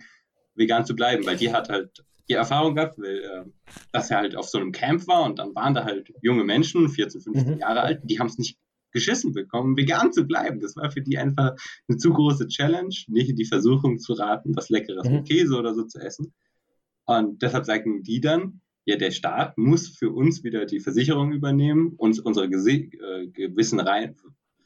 vegan 0.55 0.85
zu 0.85 0.95
bleiben, 0.95 1.25
weil 1.25 1.35
die 1.35 1.51
hat 1.51 1.67
halt 1.67 2.03
die 2.29 2.33
Erfahrung 2.33 2.75
gehabt, 2.75 2.97
weil, 2.97 3.17
äh, 3.17 3.43
dass 3.91 4.09
er 4.09 4.17
halt 4.19 4.37
auf 4.37 4.47
so 4.47 4.57
einem 4.57 4.71
Camp 4.71 5.05
war 5.07 5.23
und 5.23 5.37
dann 5.37 5.53
waren 5.53 5.73
da 5.73 5.83
halt 5.83 6.13
junge 6.21 6.45
Menschen, 6.45 6.87
14, 6.87 7.21
15 7.21 7.53
mhm. 7.53 7.59
Jahre 7.59 7.81
alt, 7.81 8.01
die 8.05 8.19
haben 8.19 8.27
es 8.27 8.37
nicht 8.37 8.57
geschissen 8.93 9.33
bekommen, 9.33 9.75
vegan 9.75 10.13
zu 10.13 10.25
bleiben. 10.25 10.61
Das 10.61 10.77
war 10.77 10.91
für 10.91 11.01
die 11.01 11.17
einfach 11.17 11.55
eine 11.89 11.97
zu 11.97 12.13
große 12.13 12.47
Challenge, 12.47 12.95
nicht 13.07 13.29
in 13.29 13.35
die 13.35 13.45
Versuchung 13.45 13.99
zu 13.99 14.13
raten, 14.13 14.55
was 14.55 14.69
Leckeres 14.69 15.07
mhm. 15.09 15.17
mit 15.17 15.27
Käse 15.27 15.57
oder 15.57 15.73
so 15.73 15.83
zu 15.83 15.99
essen. 15.99 16.33
Und 17.05 17.41
deshalb 17.41 17.65
sagen 17.65 18.03
die 18.03 18.21
dann, 18.21 18.60
ja, 18.85 18.95
der 18.95 19.11
Staat 19.11 19.57
muss 19.57 19.89
für 19.89 20.11
uns 20.11 20.43
wieder 20.43 20.65
die 20.65 20.79
Versicherung 20.79 21.31
übernehmen, 21.31 21.93
uns 21.97 22.19
unsere 22.19 22.49
Gese 22.49 22.71
äh, 22.71 23.27
Gewissen 23.27 23.79
rein, 23.79 24.15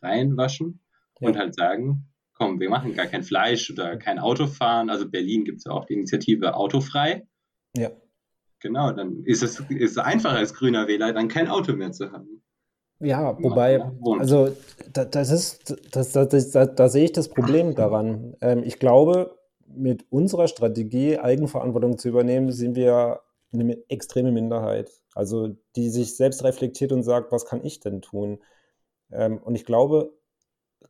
reinwaschen 0.02 0.80
ja. 1.20 1.28
und 1.28 1.38
halt 1.38 1.56
sagen, 1.56 2.08
komm, 2.34 2.60
wir 2.60 2.70
machen 2.70 2.94
gar 2.94 3.08
kein 3.08 3.24
Fleisch 3.24 3.72
oder 3.72 3.98
kein 3.98 4.20
Autofahren. 4.20 4.90
Also 4.90 5.10
Berlin 5.10 5.44
gibt 5.46 5.60
es 5.60 5.66
ja 5.66 5.72
auch 5.72 5.86
die 5.86 5.94
Initiative 5.94 6.56
Autofrei. 6.56 7.28
Ja. 7.76 7.92
Genau, 8.60 8.92
dann 8.92 9.24
ist 9.26 9.44
es 9.44 9.60
ist 9.70 9.98
einfacher 9.98 10.38
als 10.38 10.54
grüner 10.54 10.88
Wähler, 10.88 11.14
dann 11.14 11.28
kein 11.28 11.48
Auto 11.48 11.74
mehr 11.74 11.92
zu 11.92 12.12
haben. 12.12 12.42
Ja, 13.00 13.38
wobei, 13.44 13.84
also 14.20 14.56
das 14.94 15.30
ist, 15.30 15.76
das, 15.92 16.14
das, 16.14 16.52
das, 16.52 16.76
da 16.76 16.90
sehe 16.90 17.04
ich 17.04 17.12
das 17.12 17.28
Problem 17.28 17.76
daran. 17.76 18.36
Ähm, 18.40 18.64
ich 18.64 18.80
glaube, 18.80 19.38
mit 19.68 20.06
unserer 20.10 20.48
Strategie, 20.48 21.20
Eigenverantwortung 21.20 21.98
zu 21.98 22.08
übernehmen, 22.08 22.54
sind 22.54 22.76
wir 22.78 23.20
eine 23.64 23.78
extreme 23.90 24.32
Minderheit. 24.32 24.92
Also 25.14 25.56
die 25.76 25.90
sich 25.90 26.16
selbst 26.16 26.44
reflektiert 26.44 26.92
und 26.92 27.04
sagt, 27.04 27.32
was 27.32 27.46
kann 27.46 27.64
ich 27.64 27.80
denn 27.80 28.02
tun? 28.02 28.40
Ähm, 29.12 29.38
und 29.38 29.56
ich 29.56 29.66
glaube, 29.66 30.14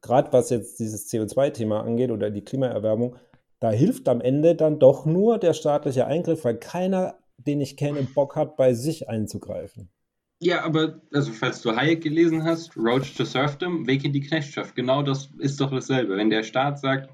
gerade 0.01 0.33
was 0.33 0.49
jetzt 0.49 0.79
dieses 0.79 1.11
CO2-Thema 1.11 1.81
angeht 1.81 2.11
oder 2.11 2.29
die 2.29 2.43
Klimaerwärmung, 2.43 3.15
da 3.59 3.71
hilft 3.71 4.09
am 4.09 4.21
Ende 4.21 4.55
dann 4.55 4.79
doch 4.79 5.05
nur 5.05 5.37
der 5.37 5.53
staatliche 5.53 6.07
Eingriff, 6.07 6.43
weil 6.43 6.57
keiner, 6.57 7.17
den 7.37 7.61
ich 7.61 7.77
kenne, 7.77 8.01
Bock 8.03 8.35
hat, 8.35 8.57
bei 8.57 8.73
sich 8.73 9.09
einzugreifen. 9.09 9.89
Ja, 10.39 10.63
aber, 10.63 11.01
also 11.13 11.31
falls 11.31 11.61
du 11.61 11.75
Hayek 11.75 12.03
gelesen 12.03 12.43
hast, 12.43 12.75
Road 12.75 13.03
to 13.15 13.23
Serfdom, 13.23 13.87
Weg 13.87 14.03
in 14.03 14.11
die 14.11 14.21
Knechtschaft, 14.21 14.75
genau 14.75 15.01
das 15.01 15.29
ist 15.39 15.61
doch 15.61 15.71
dasselbe. 15.71 16.17
Wenn 16.17 16.29
der 16.29 16.43
Staat 16.43 16.79
sagt, 16.79 17.09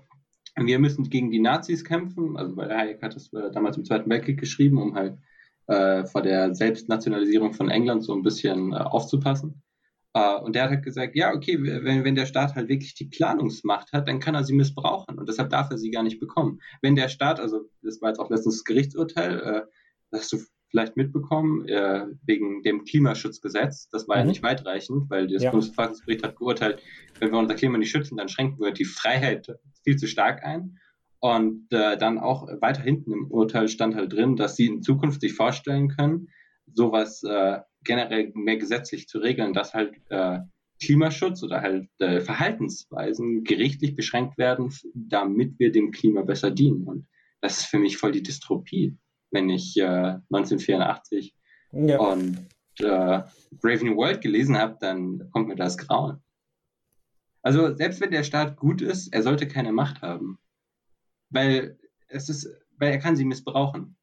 wir 0.57 0.79
müssen 0.79 1.09
gegen 1.09 1.31
die 1.31 1.39
Nazis 1.39 1.85
kämpfen, 1.85 2.35
also 2.35 2.57
weil 2.57 2.75
Hayek 2.75 3.01
hat 3.01 3.15
das 3.15 3.31
äh, 3.31 3.51
damals 3.51 3.77
im 3.77 3.85
Zweiten 3.85 4.09
Weltkrieg 4.09 4.39
geschrieben, 4.39 4.81
um 4.81 4.95
halt 4.95 5.17
äh, 5.71 6.05
vor 6.05 6.21
der 6.21 6.53
Selbstnationalisierung 6.53 7.53
von 7.53 7.69
England 7.69 8.03
so 8.03 8.13
ein 8.13 8.23
bisschen 8.23 8.73
äh, 8.73 8.75
aufzupassen. 8.75 9.63
Äh, 10.13 10.35
und 10.39 10.53
der 10.53 10.63
hat 10.63 10.71
halt 10.71 10.83
gesagt, 10.83 11.15
ja, 11.15 11.33
okay, 11.33 11.57
wenn, 11.61 12.03
wenn 12.03 12.15
der 12.15 12.25
Staat 12.25 12.55
halt 12.55 12.67
wirklich 12.67 12.93
die 12.93 13.05
Planungsmacht 13.05 13.93
hat, 13.93 14.07
dann 14.07 14.19
kann 14.19 14.35
er 14.35 14.43
sie 14.43 14.53
missbrauchen 14.53 15.17
und 15.17 15.29
deshalb 15.29 15.49
darf 15.49 15.71
er 15.71 15.77
sie 15.77 15.91
gar 15.91 16.03
nicht 16.03 16.19
bekommen. 16.19 16.59
Wenn 16.81 16.97
der 16.97 17.07
Staat, 17.07 17.39
also 17.39 17.69
das 17.81 18.01
war 18.01 18.09
jetzt 18.09 18.19
auch 18.19 18.29
letztens 18.29 18.57
das 18.57 18.63
Gerichtsurteil, 18.65 19.39
äh, 19.39 19.61
das 20.11 20.23
hast 20.23 20.33
du 20.33 20.37
vielleicht 20.69 20.97
mitbekommen, 20.97 21.65
äh, 21.67 22.05
wegen 22.25 22.63
dem 22.63 22.83
Klimaschutzgesetz, 22.83 23.87
das 23.89 24.09
war 24.09 24.17
mhm. 24.17 24.21
ja 24.21 24.25
nicht 24.27 24.43
weitreichend, 24.43 25.09
weil 25.09 25.27
das 25.27 25.43
ja. 25.43 25.51
Bundesverfassungsgericht 25.51 26.23
hat 26.23 26.35
geurteilt, 26.35 26.81
wenn 27.19 27.31
wir 27.31 27.39
unser 27.39 27.55
Klima 27.55 27.77
nicht 27.77 27.91
schützen, 27.91 28.17
dann 28.17 28.27
schränken 28.27 28.59
wir 28.59 28.71
die 28.71 28.85
Freiheit 28.85 29.47
viel 29.83 29.95
zu 29.95 30.07
stark 30.07 30.43
ein. 30.43 30.77
Und 31.21 31.71
äh, 31.71 31.97
dann 31.97 32.17
auch 32.17 32.47
weiter 32.61 32.81
hinten 32.81 33.13
im 33.13 33.27
Urteil 33.29 33.67
stand 33.67 33.95
halt 33.95 34.11
drin, 34.11 34.35
dass 34.35 34.55
sie 34.55 34.65
in 34.65 34.81
Zukunft 34.81 35.21
sich 35.21 35.33
vorstellen 35.33 35.89
können, 35.89 36.29
sowas 36.73 37.21
äh, 37.23 37.59
generell 37.83 38.31
mehr 38.33 38.57
gesetzlich 38.57 39.07
zu 39.07 39.19
regeln, 39.19 39.53
dass 39.53 39.75
halt 39.75 39.93
äh, 40.09 40.39
Klimaschutz 40.83 41.43
oder 41.43 41.61
halt 41.61 41.87
äh, 41.99 42.21
Verhaltensweisen 42.21 43.43
gerichtlich 43.43 43.95
beschränkt 43.95 44.39
werden, 44.39 44.73
damit 44.95 45.59
wir 45.59 45.71
dem 45.71 45.91
Klima 45.91 46.23
besser 46.23 46.49
dienen. 46.49 46.87
Und 46.87 47.07
das 47.39 47.59
ist 47.59 47.65
für 47.65 47.77
mich 47.77 47.97
voll 47.97 48.13
die 48.13 48.23
Dystropie, 48.23 48.97
wenn 49.29 49.47
ich 49.49 49.77
äh, 49.77 49.83
1984 49.83 51.35
ja. 51.71 51.99
und 51.99 52.37
äh, 52.79 53.21
Brave 53.61 53.85
New 53.85 53.95
World 53.95 54.21
gelesen 54.21 54.57
habe, 54.57 54.77
dann 54.81 55.29
kommt 55.29 55.49
mir 55.49 55.55
das 55.55 55.77
Grauen. 55.77 56.23
Also 57.43 57.75
selbst 57.75 58.01
wenn 58.01 58.09
der 58.09 58.23
Staat 58.23 58.57
gut 58.57 58.81
ist, 58.81 59.13
er 59.13 59.21
sollte 59.21 59.47
keine 59.47 59.71
Macht 59.71 60.01
haben 60.01 60.39
weil 61.31 61.77
es 62.07 62.29
ist, 62.29 62.47
weil 62.77 62.91
er 62.91 62.99
kann 62.99 63.15
sie 63.15 63.25
missbrauchen. 63.25 63.95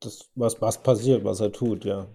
Das, 0.00 0.30
was, 0.34 0.60
was 0.62 0.82
passiert, 0.82 1.24
was 1.24 1.40
er 1.40 1.52
tut, 1.52 1.84
ja. 1.84 2.06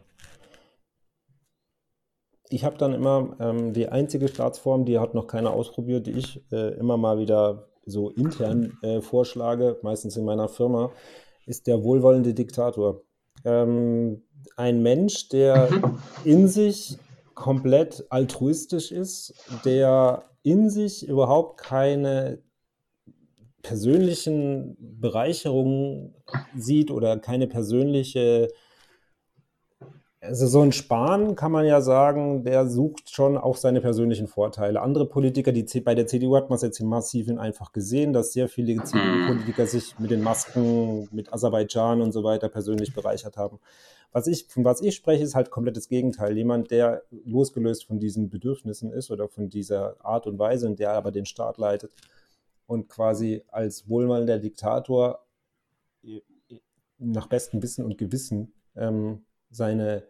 Ich 2.50 2.64
habe 2.64 2.78
dann 2.78 2.94
immer 2.94 3.36
ähm, 3.40 3.74
die 3.74 3.90
einzige 3.90 4.28
Staatsform, 4.28 4.86
die 4.86 5.00
hat 5.00 5.14
noch 5.14 5.28
keiner 5.28 5.52
ausprobiert, 5.52 6.08
die 6.08 6.12
ich 6.12 6.44
äh, 6.52 6.76
immer 6.78 6.96
mal 6.96 7.20
wieder 7.20 7.70
so 7.86 8.10
intern 8.10 8.78
äh, 8.82 9.02
vorschlage, 9.02 9.78
meistens 9.82 10.18
in 10.18 10.26
meiner 10.26 10.48
Firma, 10.48 10.92
ist 11.46 11.68
der 11.68 11.84
wohlwollende 11.84 12.34
Diktator. 12.34 13.02
Ähm, 13.44 14.24
ein 14.58 14.82
Mensch, 14.82 15.30
der 15.30 15.70
in 16.24 16.48
sich 16.48 16.98
komplett 17.34 18.06
altruistisch 18.10 18.92
ist, 18.92 19.34
der 19.66 20.24
in 20.44 20.70
sich 20.70 21.08
überhaupt 21.08 21.60
keine 21.60 22.40
persönlichen 23.68 24.78
Bereicherungen 24.80 26.14
sieht 26.56 26.92
oder 26.92 27.18
keine 27.18 27.48
persönliche 27.48 28.50
Also 30.22 30.48
so 30.48 30.62
ein 30.62 30.72
Spahn 30.72 31.36
kann 31.36 31.52
man 31.52 31.66
ja 31.66 31.82
sagen, 31.82 32.44
der 32.44 32.68
sucht 32.68 33.10
schon 33.10 33.38
auch 33.38 33.58
seine 33.58 33.82
persönlichen 33.82 34.28
Vorteile. 34.28 34.82
Andere 34.82 35.08
Politiker, 35.08 35.52
die 35.52 35.66
bei 35.82 35.96
der 35.96 36.08
CDU 36.08 36.36
hat 36.36 36.50
man 36.50 36.58
es 36.58 36.62
jetzt 36.62 36.80
massiv 36.82 37.28
einfach 37.38 37.72
gesehen, 37.74 38.14
dass 38.14 38.34
sehr 38.34 38.50
viele 38.50 38.84
CDU-Politiker 38.84 39.66
sich 39.68 39.98
mit 40.00 40.12
den 40.12 40.22
Masken, 40.22 41.08
mit 41.12 41.34
Aserbaidschan 41.34 42.02
und 42.02 42.12
so 42.12 42.24
weiter 42.24 42.50
persönlich 42.50 42.94
bereichert 42.94 43.38
haben. 43.38 43.60
Was 44.12 44.28
ich, 44.28 44.46
von 44.48 44.64
was 44.64 44.82
ich 44.82 44.96
spreche, 44.96 45.24
ist 45.24 45.36
halt 45.36 45.52
komplett 45.52 45.76
das 45.76 45.90
Gegenteil. 45.90 46.38
Jemand, 46.38 46.72
der 46.72 47.04
losgelöst 47.26 47.86
von 47.86 48.00
diesen 48.00 48.30
Bedürfnissen 48.30 48.92
ist 48.92 49.12
oder 49.12 49.28
von 49.28 49.50
dieser 49.50 49.96
Art 50.04 50.28
und 50.28 50.40
Weise, 50.40 50.68
in 50.68 50.76
der 50.76 50.94
aber 50.94 51.12
den 51.12 51.26
Staat 51.26 51.58
leitet 51.58 51.92
und 52.66 52.90
quasi 52.90 53.44
als 53.48 53.88
wohlwollender 53.88 54.40
Diktator 54.40 55.26
nach 56.98 57.28
bestem 57.28 57.62
Wissen 57.62 57.86
und 57.86 57.98
Gewissen 57.98 58.54
ähm, 58.76 59.26
seine 59.50 60.04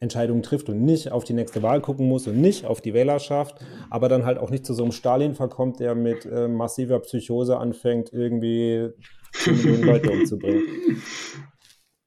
Entscheidungen 0.00 0.42
trifft 0.42 0.68
und 0.68 0.84
nicht 0.84 1.12
auf 1.12 1.24
die 1.24 1.32
nächste 1.32 1.62
Wahl 1.62 1.80
gucken 1.80 2.08
muss 2.08 2.26
und 2.26 2.40
nicht 2.40 2.66
auf 2.66 2.80
die 2.80 2.94
Wählerschaft, 2.94 3.64
aber 3.90 4.08
dann 4.08 4.24
halt 4.24 4.38
auch 4.38 4.50
nicht 4.50 4.66
zu 4.66 4.74
so 4.74 4.82
einem 4.82 4.92
Stalin 4.92 5.34
verkommt, 5.34 5.80
der 5.80 5.94
mit 5.94 6.26
äh, 6.26 6.48
massiver 6.48 7.00
Psychose 7.00 7.56
anfängt, 7.56 8.12
irgendwie 8.12 8.90
10 9.32 9.56
Millionen 9.56 9.84
Leute 9.84 10.10
umzubringen. 10.10 10.62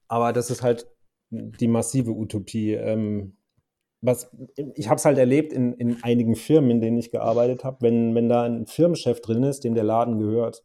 Aber 0.10 0.32
das 0.32 0.50
ist 0.50 0.64
halt 0.64 0.88
die 1.30 1.68
massive 1.68 2.12
Utopie. 2.12 2.74
Ähm, 2.74 3.37
was, 4.02 4.30
ich 4.76 4.88
habe 4.88 4.98
es 4.98 5.06
halt 5.06 5.18
erlebt 5.18 5.52
in, 5.54 5.74
in 5.74 6.04
einigen 6.04 6.36
Firmen, 6.36 6.72
in 6.72 6.82
denen 6.82 6.98
ich 6.98 7.12
gearbeitet 7.12 7.64
habe, 7.64 7.78
wenn, 7.82 8.14
wenn 8.16 8.30
da 8.30 8.44
ein 8.44 8.68
Firmenchef 8.68 9.22
drin 9.22 9.44
ist, 9.44 9.64
dem 9.64 9.74
der 9.74 9.84
Laden 9.84 10.20
gehört, 10.20 10.64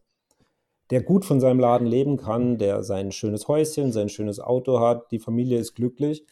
der 0.91 1.03
gut 1.03 1.25
von 1.25 1.41
seinem 1.41 1.59
Laden 1.59 1.87
leben 1.87 2.19
kann, 2.19 2.59
der 2.59 2.83
sein 2.83 3.13
schönes 3.13 3.49
Häuschen, 3.49 3.93
sein 3.93 4.11
schönes 4.11 4.41
Auto 4.41 4.81
hat, 4.81 5.11
die 5.11 5.19
Familie 5.19 5.59
ist 5.59 5.75
glücklich, 5.75 6.27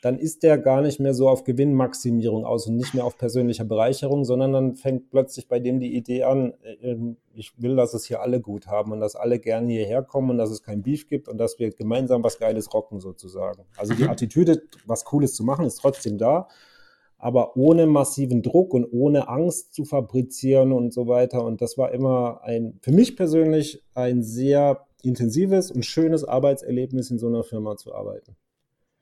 dann 0.00 0.18
ist 0.18 0.44
der 0.44 0.58
gar 0.58 0.80
nicht 0.80 1.00
mehr 1.00 1.12
so 1.12 1.28
auf 1.28 1.42
Gewinnmaximierung 1.44 2.44
aus 2.44 2.66
und 2.68 2.76
nicht 2.76 2.94
mehr 2.94 3.04
auf 3.04 3.18
persönlicher 3.18 3.64
Bereicherung, 3.64 4.24
sondern 4.24 4.52
dann 4.52 4.74
fängt 4.76 5.10
plötzlich 5.10 5.48
bei 5.48 5.58
dem 5.58 5.80
die 5.80 5.96
Idee 5.96 6.22
an, 6.22 6.54
äh, 6.80 6.96
ich 7.34 7.60
will, 7.60 7.76
dass 7.76 7.94
es 7.94 8.04
hier 8.04 8.20
alle 8.20 8.40
gut 8.40 8.68
haben 8.68 8.92
und 8.92 9.00
dass 9.00 9.16
alle 9.16 9.38
gerne 9.40 9.72
hierher 9.72 10.02
kommen 10.02 10.30
und 10.30 10.38
dass 10.38 10.50
es 10.50 10.62
kein 10.62 10.82
Beef 10.82 11.08
gibt 11.08 11.28
und 11.28 11.38
dass 11.38 11.58
wir 11.58 11.70
gemeinsam 11.70 12.22
was 12.22 12.38
Geiles 12.38 12.72
rocken 12.72 13.00
sozusagen. 13.00 13.64
Also 13.76 13.94
die 13.94 14.04
mhm. 14.04 14.10
Attitüde, 14.10 14.62
was 14.86 15.04
Cooles 15.04 15.34
zu 15.34 15.42
machen, 15.42 15.64
ist 15.64 15.76
trotzdem 15.76 16.16
da, 16.16 16.48
aber 17.16 17.56
ohne 17.56 17.86
massiven 17.86 18.42
Druck 18.42 18.74
und 18.74 18.86
ohne 18.92 19.28
Angst 19.28 19.74
zu 19.74 19.84
fabrizieren 19.84 20.72
und 20.72 20.92
so 20.92 21.08
weiter. 21.08 21.44
Und 21.44 21.60
das 21.60 21.76
war 21.76 21.90
immer 21.92 22.40
ein, 22.42 22.78
für 22.82 22.92
mich 22.92 23.16
persönlich, 23.16 23.84
ein 23.94 24.22
sehr 24.22 24.86
intensives 25.02 25.72
und 25.72 25.84
schönes 25.84 26.22
Arbeitserlebnis, 26.22 27.10
in 27.10 27.18
so 27.18 27.26
einer 27.26 27.42
Firma 27.42 27.76
zu 27.76 27.92
arbeiten. 27.94 28.36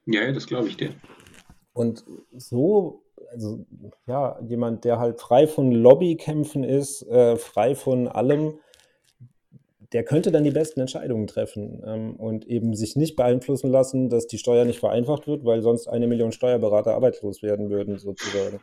Ja, 0.06 0.30
das 0.32 0.46
glaube 0.46 0.68
ich 0.68 0.76
dir. 0.76 0.94
Und 1.72 2.04
so, 2.32 3.02
also 3.30 3.66
ja, 4.06 4.40
jemand, 4.42 4.84
der 4.84 4.98
halt 4.98 5.20
frei 5.20 5.46
von 5.46 5.72
Lobbykämpfen 5.72 6.64
ist, 6.64 7.02
äh, 7.02 7.36
frei 7.36 7.74
von 7.74 8.08
allem, 8.08 8.58
der 9.92 10.04
könnte 10.04 10.32
dann 10.32 10.44
die 10.44 10.50
besten 10.50 10.80
Entscheidungen 10.80 11.26
treffen 11.26 11.82
ähm, 11.84 12.16
und 12.16 12.46
eben 12.46 12.74
sich 12.74 12.96
nicht 12.96 13.16
beeinflussen 13.16 13.70
lassen, 13.70 14.08
dass 14.08 14.26
die 14.26 14.38
Steuer 14.38 14.64
nicht 14.64 14.80
vereinfacht 14.80 15.26
wird, 15.26 15.44
weil 15.44 15.62
sonst 15.62 15.86
eine 15.88 16.06
Million 16.06 16.32
Steuerberater 16.32 16.94
arbeitslos 16.94 17.42
werden 17.42 17.70
würden, 17.70 17.98
sozusagen. 17.98 18.60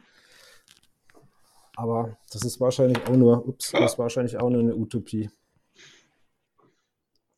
Aber 1.76 2.18
das 2.32 2.44
ist 2.44 2.60
wahrscheinlich 2.60 3.06
auch 3.08 3.16
nur, 3.16 3.48
ups, 3.48 3.72
das 3.72 3.94
ist 3.94 4.00
wahrscheinlich 4.00 4.38
auch 4.38 4.50
nur 4.50 4.62
eine 4.62 4.76
Utopie. 4.76 5.30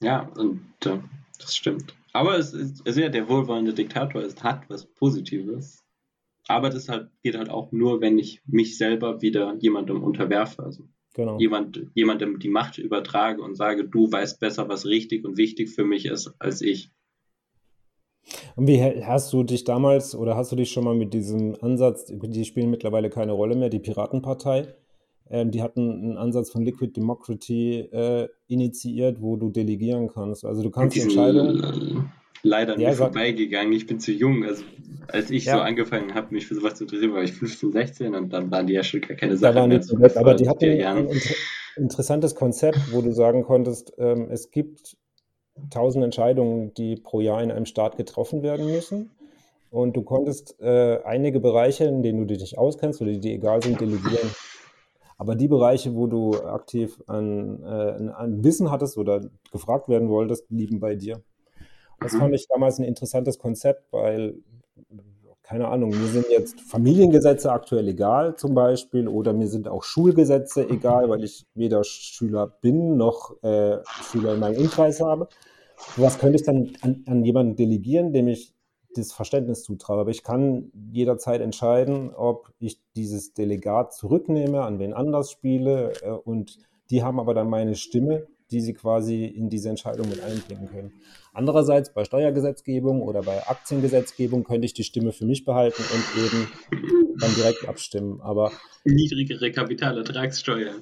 Ja, 0.01 0.29
und 0.35 0.61
äh, 0.85 0.99
das 1.39 1.55
stimmt. 1.55 1.95
Aber 2.15 2.37
es 2.37 2.53
ist, 2.53 2.87
also 2.87 3.01
ja, 3.01 3.09
der 3.09 3.27
wohlwollende 3.27 3.73
Diktator 3.73 4.21
ist, 4.21 4.41
hat 4.41 4.69
was 4.69 4.85
Positives. 4.85 5.83
Aber 6.47 6.69
das 6.69 6.87
halt, 6.87 7.09
geht 7.23 7.37
halt 7.37 7.49
auch 7.49 7.73
nur, 7.73 7.99
wenn 7.99 8.17
ich 8.17 8.41
mich 8.45 8.77
selber 8.77 9.21
wieder 9.21 9.53
jemandem 9.59 10.01
unterwerfe. 10.01 10.63
Also 10.63 10.87
genau. 11.13 11.37
jemand, 11.39 11.91
jemandem 11.93 12.39
die 12.39 12.47
Macht 12.47 12.77
übertrage 12.77 13.41
und 13.41 13.55
sage, 13.55 13.83
du 13.83 14.09
weißt 14.09 14.39
besser, 14.39 14.69
was 14.69 14.85
richtig 14.85 15.25
und 15.25 15.35
wichtig 15.35 15.71
für 15.71 15.83
mich 15.83 16.05
ist, 16.05 16.33
als 16.39 16.61
ich. 16.61 16.89
Und 18.55 18.67
wie 18.67 18.79
hast 19.03 19.33
du 19.33 19.43
dich 19.43 19.65
damals 19.65 20.15
oder 20.15 20.37
hast 20.37 20.53
du 20.53 20.55
dich 20.55 20.71
schon 20.71 20.85
mal 20.85 20.95
mit 20.95 21.13
diesem 21.13 21.57
Ansatz, 21.59 22.05
die 22.09 22.45
spielen 22.45 22.71
mittlerweile 22.71 23.09
keine 23.09 23.33
Rolle 23.33 23.57
mehr, 23.57 23.69
die 23.69 23.79
Piratenpartei, 23.79 24.73
ähm, 25.29 25.51
die 25.51 25.61
hatten 25.61 25.89
einen 25.89 26.17
Ansatz 26.17 26.51
von 26.51 26.63
Liquid 26.63 26.93
Democracy 26.95 27.79
äh, 27.91 28.27
initiiert, 28.47 29.21
wo 29.21 29.37
du 29.37 29.49
delegieren 29.49 30.07
kannst. 30.07 30.45
Also 30.45 30.61
du 30.61 30.69
kannst 30.69 30.95
die 30.95 31.01
Entscheidungen. 31.01 32.11
Leider 32.43 32.77
ja, 32.79 32.91
vorbeigegangen. 32.91 33.73
Ich 33.73 33.87
bin 33.87 33.99
zu 33.99 34.11
jung. 34.11 34.43
Also 34.45 34.63
als 35.07 35.31
ich 35.31 35.45
ja. 35.45 35.55
so 35.55 35.61
angefangen 35.61 36.13
habe, 36.13 36.33
mich 36.33 36.45
für 36.45 36.53
sowas 36.53 36.75
zu 36.75 36.83
interessieren, 36.83 37.13
war 37.13 37.23
ich 37.23 37.33
15, 37.33 37.71
16 37.71 38.13
und 38.13 38.31
dann 38.31 38.51
waren 38.51 38.67
die 38.67 38.73
ja 38.73 38.83
schon 38.83 39.01
gar 39.01 39.17
keine 39.17 39.35
Sache 39.35 39.67
mehr. 39.67 39.81
So 39.81 39.97
nett, 39.97 40.15
aber 40.15 40.35
die 40.35 40.47
hatten 40.47 40.65
ein 40.65 41.09
inter 41.09 41.35
interessantes 41.75 42.35
Konzept, 42.35 42.79
wo 42.93 43.01
du 43.01 43.11
sagen 43.11 43.43
konntest, 43.43 43.93
ähm, 43.97 44.29
es 44.31 44.51
gibt 44.51 44.95
tausend 45.69 46.03
Entscheidungen, 46.03 46.73
die 46.73 46.95
pro 46.95 47.19
Jahr 47.19 47.41
in 47.41 47.51
einem 47.51 47.65
Staat 47.65 47.97
getroffen 47.97 48.43
werden 48.43 48.67
müssen. 48.67 49.11
Und 49.71 49.97
du 49.97 50.03
konntest 50.03 50.59
äh, 50.61 50.99
einige 51.03 51.39
Bereiche, 51.39 51.85
in 51.85 52.01
denen 52.01 52.25
du 52.27 52.33
dich 52.33 52.57
auskennst 52.57 53.01
oder 53.01 53.11
die 53.11 53.19
dir 53.19 53.33
egal 53.33 53.61
sind, 53.61 53.81
delegieren. 53.81 54.29
Aber 55.17 55.35
die 55.35 55.47
Bereiche, 55.47 55.95
wo 55.95 56.07
du 56.07 56.35
aktiv 56.35 57.01
an, 57.07 57.63
äh, 57.63 58.09
an 58.11 58.43
Wissen 58.43 58.69
hattest 58.69 58.97
oder 58.97 59.21
gefragt 59.51 59.87
werden 59.87 60.09
wolltest, 60.09 60.49
liegen 60.49 60.79
bei 60.79 60.95
dir. 60.95 61.21
Das 61.99 62.13
mhm. 62.13 62.19
fand 62.19 62.35
ich 62.35 62.47
damals 62.47 62.79
ein 62.79 62.83
interessantes 62.83 63.39
Konzept, 63.39 63.91
weil, 63.91 64.35
keine 65.43 65.67
Ahnung, 65.69 65.91
mir 65.91 66.07
sind 66.07 66.25
jetzt 66.29 66.59
Familiengesetze 66.59 67.51
aktuell 67.51 67.87
egal 67.87 68.35
zum 68.35 68.53
Beispiel 68.55 69.07
oder 69.07 69.31
mir 69.31 69.47
sind 69.47 69.67
auch 69.67 69.83
Schulgesetze 69.83 70.67
egal, 70.69 71.09
weil 71.09 71.23
ich 71.23 71.45
weder 71.53 71.83
Schüler 71.83 72.47
bin 72.61 72.97
noch 72.97 73.41
äh, 73.43 73.77
Schüler 74.11 74.33
in 74.33 74.39
meinem 74.39 74.57
Umkreis 74.57 74.99
habe. 74.99 75.29
Was 75.97 76.19
könnte 76.19 76.37
ich 76.37 76.43
dann 76.43 76.71
an, 76.81 77.03
an 77.07 77.23
jemanden 77.23 77.55
delegieren, 77.55 78.11
dem 78.11 78.27
ich 78.27 78.54
das 78.97 79.11
Verständnis 79.11 79.63
zutraue. 79.63 80.01
Aber 80.01 80.11
ich 80.11 80.23
kann 80.23 80.71
jederzeit 80.91 81.41
entscheiden, 81.41 82.13
ob 82.13 82.51
ich 82.59 82.79
dieses 82.95 83.33
Delegat 83.33 83.93
zurücknehme, 83.93 84.63
an 84.63 84.79
wen 84.79 84.93
anders 84.93 85.31
spiele. 85.31 85.93
Äh, 86.01 86.09
und 86.11 86.57
die 86.89 87.03
haben 87.03 87.19
aber 87.19 87.33
dann 87.33 87.49
meine 87.49 87.75
Stimme, 87.75 88.27
die 88.51 88.61
sie 88.61 88.73
quasi 88.73 89.25
in 89.25 89.49
diese 89.49 89.69
Entscheidung 89.69 90.07
mit 90.09 90.21
einbringen 90.21 90.69
können. 90.69 90.93
Andererseits 91.33 91.93
bei 91.93 92.05
Steuergesetzgebung 92.05 93.01
oder 93.01 93.21
bei 93.23 93.45
Aktiengesetzgebung 93.47 94.43
könnte 94.43 94.65
ich 94.65 94.73
die 94.73 94.83
Stimme 94.83 95.11
für 95.11 95.25
mich 95.25 95.45
behalten 95.45 95.83
und 95.93 96.23
eben 96.23 96.47
dann 97.19 97.33
direkt 97.35 97.67
abstimmen. 97.67 98.21
Aber 98.21 98.51
niedrigere 98.83 99.51
Kapitalertragssteuer. 99.51 100.75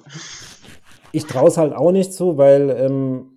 Ich 1.12 1.24
traue 1.26 1.48
es 1.48 1.56
halt 1.56 1.72
auch 1.72 1.92
nicht 1.92 2.12
zu, 2.12 2.36
weil 2.36 2.70
ähm, 2.70 3.34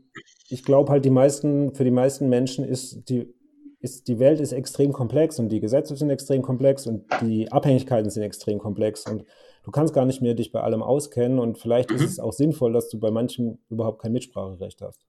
ich 0.49 0.63
glaube 0.63 0.91
halt, 0.91 1.05
die 1.05 1.09
meisten, 1.09 1.73
für 1.73 1.83
die 1.83 1.91
meisten 1.91 2.29
Menschen 2.29 2.65
ist 2.65 3.09
die 3.09 3.33
ist, 3.79 4.07
die 4.07 4.19
Welt 4.19 4.39
ist 4.39 4.51
extrem 4.51 4.91
komplex 4.91 5.39
und 5.39 5.49
die 5.49 5.59
Gesetze 5.59 5.95
sind 5.95 6.09
extrem 6.09 6.41
komplex 6.41 6.87
und 6.87 7.05
die 7.21 7.51
Abhängigkeiten 7.51 8.09
sind 8.09 8.23
extrem 8.23 8.59
komplex 8.59 9.05
und 9.05 9.23
du 9.63 9.71
kannst 9.71 9.93
gar 9.93 10.05
nicht 10.05 10.21
mehr 10.21 10.33
dich 10.33 10.51
bei 10.51 10.61
allem 10.61 10.81
auskennen 10.81 11.39
und 11.39 11.57
vielleicht 11.57 11.91
mhm. 11.91 11.97
ist 11.97 12.03
es 12.03 12.19
auch 12.19 12.33
sinnvoll, 12.33 12.73
dass 12.73 12.89
du 12.89 12.99
bei 12.99 13.11
manchen 13.11 13.59
überhaupt 13.69 14.01
kein 14.01 14.13
Mitspracherecht 14.13 14.81
hast. 14.81 15.05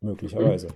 Möglicherweise. 0.00 0.68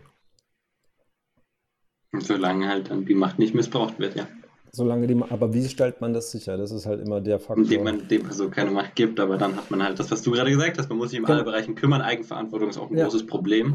Mhm. 2.13 2.21
Solange 2.21 2.69
halt 2.69 2.91
dann 2.91 3.07
die 3.07 3.15
Macht 3.15 3.39
nicht 3.39 3.55
missbraucht 3.55 3.99
wird, 3.99 4.17
ja. 4.17 4.27
Solange 4.75 5.07
die, 5.07 5.23
aber 5.29 5.53
wie 5.53 5.69
stellt 5.69 6.01
man 6.01 6.15
das 6.15 6.31
sicher? 6.31 6.57
Das 6.57 6.73
ist 6.73 6.87
halt 6.87 7.01
immer 7.01 7.21
der 7.21 7.39
Faktor. 7.39 7.65
Indem 7.65 7.85
man 7.85 8.09
dem 8.09 8.23
Person 8.23 8.51
keine 8.51 8.71
Macht 8.71 8.97
gibt, 8.97 9.21
aber 9.21 9.37
dann 9.37 9.55
hat 9.57 9.71
man 9.71 9.83
halt 9.83 9.99
das, 9.99 10.11
was 10.11 10.23
du 10.23 10.33
gerade 10.33 10.51
gesagt 10.51 10.79
hast, 10.79 10.89
man 10.89 10.99
muss 10.99 11.11
sich 11.11 11.19
in 11.19 11.27
ja. 11.27 11.31
alle 11.31 11.45
Bereichen 11.45 11.75
kümmern. 11.75 12.01
Eigenverantwortung 12.01 12.71
ist 12.71 12.79
auch 12.79 12.91
ein 12.91 12.97
ja. 12.97 13.05
großes 13.05 13.27
Problem. 13.27 13.75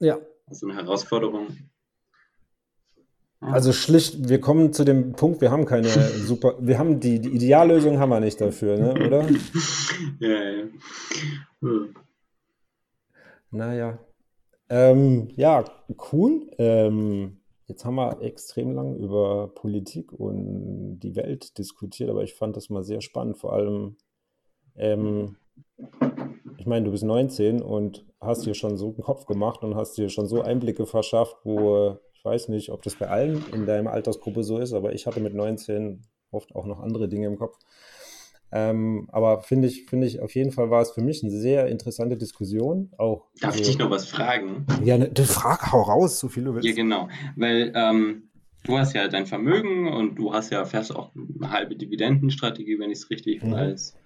Ja, 0.00 0.18
so 0.50 0.66
eine 0.66 0.76
Herausforderung. 0.76 1.48
Also 3.40 3.72
schlicht, 3.72 4.28
wir 4.28 4.40
kommen 4.40 4.72
zu 4.72 4.84
dem 4.84 5.12
Punkt, 5.12 5.40
wir 5.40 5.50
haben 5.50 5.64
keine 5.64 5.88
super, 5.88 6.56
wir 6.60 6.78
haben 6.78 6.98
die, 6.98 7.20
die 7.20 7.30
Ideallösung 7.30 7.98
haben 7.98 8.10
wir 8.10 8.20
nicht 8.20 8.40
dafür, 8.40 8.76
ne, 8.76 9.06
oder? 9.06 9.28
ja, 10.18 10.50
ja. 10.50 10.64
Hm. 11.60 11.94
Naja. 13.50 13.98
Ähm, 14.68 15.28
ja, 15.36 15.64
cool. 16.12 16.50
Ähm, 16.58 17.38
jetzt 17.66 17.84
haben 17.84 17.94
wir 17.94 18.20
extrem 18.22 18.74
lang 18.74 18.96
über 18.96 19.48
Politik 19.54 20.12
und 20.12 20.98
die 21.00 21.16
Welt 21.16 21.56
diskutiert, 21.58 22.10
aber 22.10 22.24
ich 22.24 22.34
fand 22.34 22.56
das 22.56 22.68
mal 22.68 22.84
sehr 22.84 23.00
spannend, 23.00 23.38
vor 23.38 23.54
allem 23.54 23.96
ähm, 24.76 25.36
ich 26.56 26.66
meine, 26.66 26.84
du 26.84 26.90
bist 26.90 27.04
19 27.04 27.62
und 27.62 28.04
hast 28.20 28.46
dir 28.46 28.54
schon 28.54 28.76
so 28.76 28.86
einen 28.86 29.02
Kopf 29.02 29.26
gemacht 29.26 29.62
und 29.62 29.74
hast 29.74 29.96
dir 29.96 30.08
schon 30.08 30.26
so 30.26 30.42
Einblicke 30.42 30.86
verschafft, 30.86 31.36
wo 31.44 31.98
ich 32.12 32.24
weiß 32.24 32.48
nicht, 32.48 32.70
ob 32.70 32.82
das 32.82 32.96
bei 32.96 33.08
allen 33.08 33.44
in 33.52 33.64
deiner 33.64 33.92
Altersgruppe 33.92 34.42
so 34.42 34.58
ist, 34.58 34.72
aber 34.72 34.92
ich 34.92 35.06
hatte 35.06 35.20
mit 35.20 35.34
19 35.34 36.02
oft 36.30 36.54
auch 36.54 36.66
noch 36.66 36.80
andere 36.80 37.08
Dinge 37.08 37.28
im 37.28 37.38
Kopf. 37.38 37.56
Ähm, 38.50 39.08
aber 39.12 39.42
finde 39.42 39.68
ich, 39.68 39.86
finde 39.86 40.06
ich, 40.06 40.20
auf 40.20 40.34
jeden 40.34 40.52
Fall 40.52 40.70
war 40.70 40.80
es 40.80 40.90
für 40.90 41.02
mich 41.02 41.22
eine 41.22 41.30
sehr 41.30 41.66
interessante 41.68 42.16
Diskussion. 42.16 42.90
Auch, 42.96 43.26
Darf 43.40 43.52
also, 43.52 43.60
ich 43.60 43.66
dich 43.68 43.78
noch 43.78 43.90
was 43.90 44.08
fragen? 44.08 44.66
Ja, 44.82 44.96
ne, 44.96 45.10
frag, 45.14 45.70
hau 45.70 45.82
raus, 45.82 46.18
so 46.18 46.28
viel 46.28 46.44
du 46.44 46.54
willst. 46.54 46.66
Ja, 46.66 46.74
genau. 46.74 47.08
Weil 47.36 47.72
ähm, 47.74 48.30
du 48.64 48.78
hast 48.78 48.94
ja 48.94 49.06
dein 49.08 49.26
Vermögen 49.26 49.88
und 49.88 50.16
du 50.16 50.32
hast 50.32 50.50
ja 50.50 50.64
fährst 50.64 50.96
auch 50.96 51.12
eine 51.14 51.50
halbe 51.50 51.76
Dividendenstrategie, 51.76 52.78
wenn 52.78 52.90
ich 52.90 52.98
es 52.98 53.10
richtig 53.10 53.42
mhm. 53.42 53.52
weiß. 53.52 53.96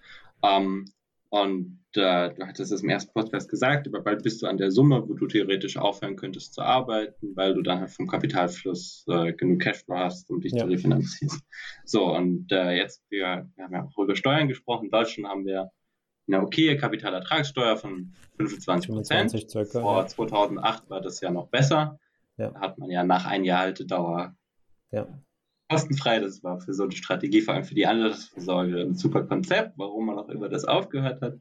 Ähm, 0.42 0.86
und 1.30 1.78
äh, 1.96 2.34
du 2.34 2.46
hattest 2.46 2.72
es 2.72 2.82
im 2.82 2.88
ersten 2.88 3.12
Podcast 3.12 3.48
gesagt, 3.48 3.86
aber 3.86 4.00
bald 4.00 4.22
bist 4.22 4.42
du 4.42 4.46
an 4.46 4.56
der 4.56 4.70
Summe, 4.70 5.08
wo 5.08 5.14
du 5.14 5.26
theoretisch 5.26 5.76
aufhören 5.76 6.16
könntest 6.16 6.54
zu 6.54 6.62
arbeiten, 6.62 7.36
weil 7.36 7.54
du 7.54 7.62
dann 7.62 7.80
halt 7.80 7.90
vom 7.90 8.06
Kapitalfluss 8.06 9.04
äh, 9.08 9.32
genug 9.32 9.60
Cashflow 9.60 9.96
hast, 9.96 10.30
um 10.30 10.40
dich 10.40 10.52
ja. 10.52 10.60
zu 10.60 10.66
refinanzieren. 10.66 11.40
So, 11.84 12.14
und 12.14 12.50
äh, 12.52 12.72
jetzt, 12.72 13.02
wir, 13.10 13.48
wir, 13.54 13.64
haben 13.64 13.72
ja 13.72 13.84
auch 13.84 13.98
über 14.02 14.16
Steuern 14.16 14.48
gesprochen. 14.48 14.86
In 14.86 14.90
Deutschland 14.90 15.28
haben 15.28 15.44
wir 15.44 15.70
eine 16.28 16.40
okaye 16.40 16.76
Kapitalertragssteuer 16.76 17.76
von 17.76 18.14
25 18.36 18.90
Prozent. 18.90 19.70
Vor 19.72 20.00
ja. 20.00 20.06
2008 20.06 20.88
war 20.90 21.00
das 21.00 21.20
ja 21.20 21.30
noch 21.30 21.48
besser. 21.48 21.98
Ja. 22.36 22.50
Da 22.50 22.60
hat 22.60 22.78
man 22.78 22.90
ja 22.90 23.04
nach 23.04 23.26
ein 23.26 23.44
Jahr 23.44 23.60
Haltedauer 23.60 24.34
ja 24.90 25.06
kostenfrei. 25.72 26.20
Das 26.20 26.42
war 26.42 26.60
für 26.60 26.74
so 26.74 26.84
eine 26.84 26.92
Strategie, 26.92 27.40
vor 27.40 27.54
allem 27.54 27.64
für 27.64 27.74
die 27.74 27.86
Altersvorsorge, 27.86 28.80
ein 28.80 28.94
super 28.94 29.24
Konzept, 29.24 29.72
warum 29.76 30.06
man 30.06 30.18
auch 30.18 30.28
immer 30.28 30.48
das 30.48 30.64
aufgehört 30.64 31.20
hat. 31.22 31.38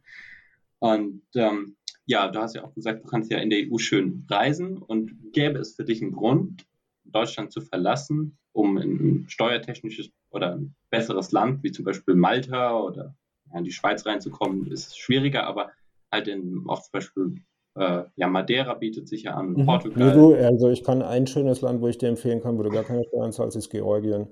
Und 0.82 1.22
ähm, 1.36 1.76
ja, 2.06 2.28
du 2.28 2.40
hast 2.40 2.56
ja 2.56 2.64
auch 2.64 2.74
gesagt, 2.74 3.04
du 3.04 3.08
kannst 3.08 3.32
ja 3.32 3.38
in 3.38 3.52
der 3.52 3.60
EU 3.72 3.78
schön 3.78 4.26
reisen 4.30 4.80
und 4.80 5.32
gäbe 5.32 5.60
es 5.60 5.76
für 5.76 5.86
dich 5.86 6.02
einen 6.02 6.12
Grund, 6.12 6.66
Deutschland 7.06 7.52
zu 7.52 7.62
verlassen, 7.62 8.38
um 8.52 8.78
in 8.78 8.96
ein 8.96 9.30
steuertechnisches 9.30 10.10
oder 10.32 10.56
ein 10.56 10.76
besseres 10.90 11.32
Land, 11.32 11.64
wie 11.64 11.72
zum 11.72 11.86
Beispiel 11.86 12.16
Malta 12.16 12.80
oder 12.80 13.16
in 13.56 13.64
die 13.64 13.72
Schweiz 13.72 14.06
reinzukommen, 14.06 14.72
ist 14.72 14.98
schwieriger, 14.98 15.46
aber 15.46 15.72
halt 16.12 16.28
in 16.28 16.64
auch 16.68 16.82
zum 16.82 16.92
Beispiel 16.94 17.36
äh, 17.76 18.04
ja, 18.16 18.28
Madeira 18.28 18.74
bietet 18.74 19.08
sich 19.08 19.24
ja 19.24 19.36
an, 19.36 19.54
mhm. 19.54 19.66
Portugal. 19.66 20.14
Du, 20.14 20.34
also 20.34 20.70
ich 20.70 20.84
kann 20.84 21.02
ein 21.02 21.28
schönes 21.28 21.62
Land, 21.62 21.82
wo 21.82 21.88
ich 21.88 21.98
dir 21.98 22.10
empfehlen 22.10 22.42
kann, 22.42 22.58
wo 22.58 22.64
du 22.64 22.70
gar 22.70 22.84
keine 22.84 23.04
Steuern 23.06 23.32
zahlst, 23.32 23.56
ist 23.56 23.70
Georgien. 23.70 24.28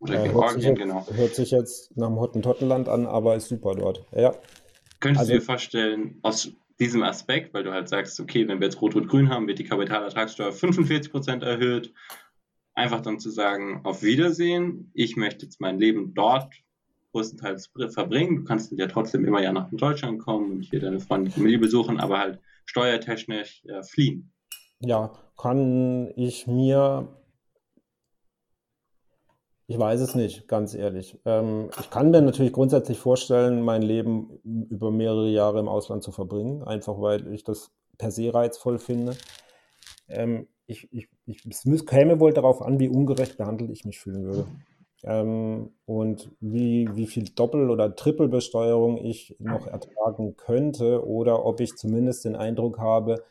Oder 0.00 0.24
äh, 0.24 0.28
Georgien, 0.28 0.62
hört 0.62 0.78
genau. 0.78 1.06
Hört 1.12 1.34
sich 1.34 1.50
jetzt 1.50 1.96
nach 1.96 2.06
dem 2.06 2.20
Hottentottenland 2.20 2.88
an, 2.88 3.06
aber 3.06 3.34
ist 3.34 3.48
super 3.48 3.74
dort. 3.74 4.06
Ja. 4.16 4.32
Könntest 5.00 5.20
also, 5.20 5.32
du 5.32 5.38
dir 5.38 5.44
vorstellen, 5.44 6.18
aus 6.22 6.52
diesem 6.78 7.02
Aspekt, 7.02 7.54
weil 7.54 7.64
du 7.64 7.72
halt 7.72 7.88
sagst, 7.88 8.18
okay, 8.20 8.46
wenn 8.46 8.60
wir 8.60 8.66
jetzt 8.66 8.80
Rot-Rot-Grün 8.80 9.28
haben, 9.28 9.46
wird 9.46 9.58
die 9.58 9.64
Kapitalertragssteuer 9.64 10.50
45% 10.50 11.44
erhöht, 11.44 11.92
einfach 12.74 13.00
dann 13.00 13.18
zu 13.18 13.30
sagen, 13.30 13.80
auf 13.84 14.02
Wiedersehen, 14.02 14.90
ich 14.94 15.16
möchte 15.16 15.46
jetzt 15.46 15.60
mein 15.60 15.78
Leben 15.78 16.14
dort 16.14 16.52
größtenteils 17.12 17.70
verbringen. 17.88 18.36
Du 18.36 18.44
kannst 18.44 18.70
ja 18.72 18.86
trotzdem 18.86 19.24
immer 19.24 19.42
ja 19.42 19.52
nach 19.52 19.68
Deutschland 19.72 20.20
kommen 20.20 20.52
und 20.52 20.62
hier 20.62 20.80
deine 20.80 21.00
Freunde 21.00 21.26
und 21.26 21.34
Familie 21.34 21.58
besuchen, 21.58 21.98
aber 21.98 22.18
halt 22.18 22.40
steuertechnisch 22.66 23.64
äh, 23.64 23.82
fliehen? 23.82 24.30
Ja, 24.80 25.10
kann 25.36 26.12
ich 26.16 26.46
mir, 26.46 27.08
ich 29.68 29.78
weiß 29.78 30.00
es 30.00 30.14
nicht, 30.14 30.48
ganz 30.48 30.74
ehrlich. 30.74 31.20
Ähm, 31.26 31.68
ich 31.78 31.90
kann 31.90 32.10
mir 32.10 32.22
natürlich 32.22 32.54
grundsätzlich 32.54 32.98
vorstellen, 32.98 33.60
mein 33.60 33.82
Leben 33.82 34.40
über 34.70 34.90
mehrere 34.90 35.28
Jahre 35.28 35.60
im 35.60 35.68
Ausland 35.68 36.02
zu 36.02 36.10
verbringen, 36.10 36.62
einfach 36.62 36.98
weil 37.02 37.30
ich 37.34 37.44
das 37.44 37.70
per 37.98 38.10
se 38.10 38.32
reizvoll 38.32 38.78
finde. 38.78 39.14
Ähm, 40.08 40.48
ich, 40.66 40.90
ich, 40.90 41.08
ich, 41.26 41.44
es 41.44 41.84
käme 41.84 42.18
wohl 42.18 42.32
darauf 42.32 42.62
an, 42.62 42.80
wie 42.80 42.88
ungerecht 42.88 43.36
behandelt 43.36 43.70
ich 43.70 43.84
mich 43.84 44.00
fühlen 44.00 44.24
würde. 44.24 44.46
Ähm, 45.04 45.74
und 45.84 46.30
wie, 46.40 46.88
wie 46.94 47.06
viel 47.06 47.28
Doppel- 47.28 47.68
oder 47.68 47.94
Trippelbesteuerung 47.94 48.96
ich 48.96 49.36
noch 49.38 49.66
ertragen 49.66 50.34
könnte 50.36 51.06
oder 51.06 51.44
ob 51.44 51.60
ich 51.60 51.76
zumindest 51.76 52.24
den 52.24 52.36
Eindruck 52.36 52.78
habe, 52.78 53.22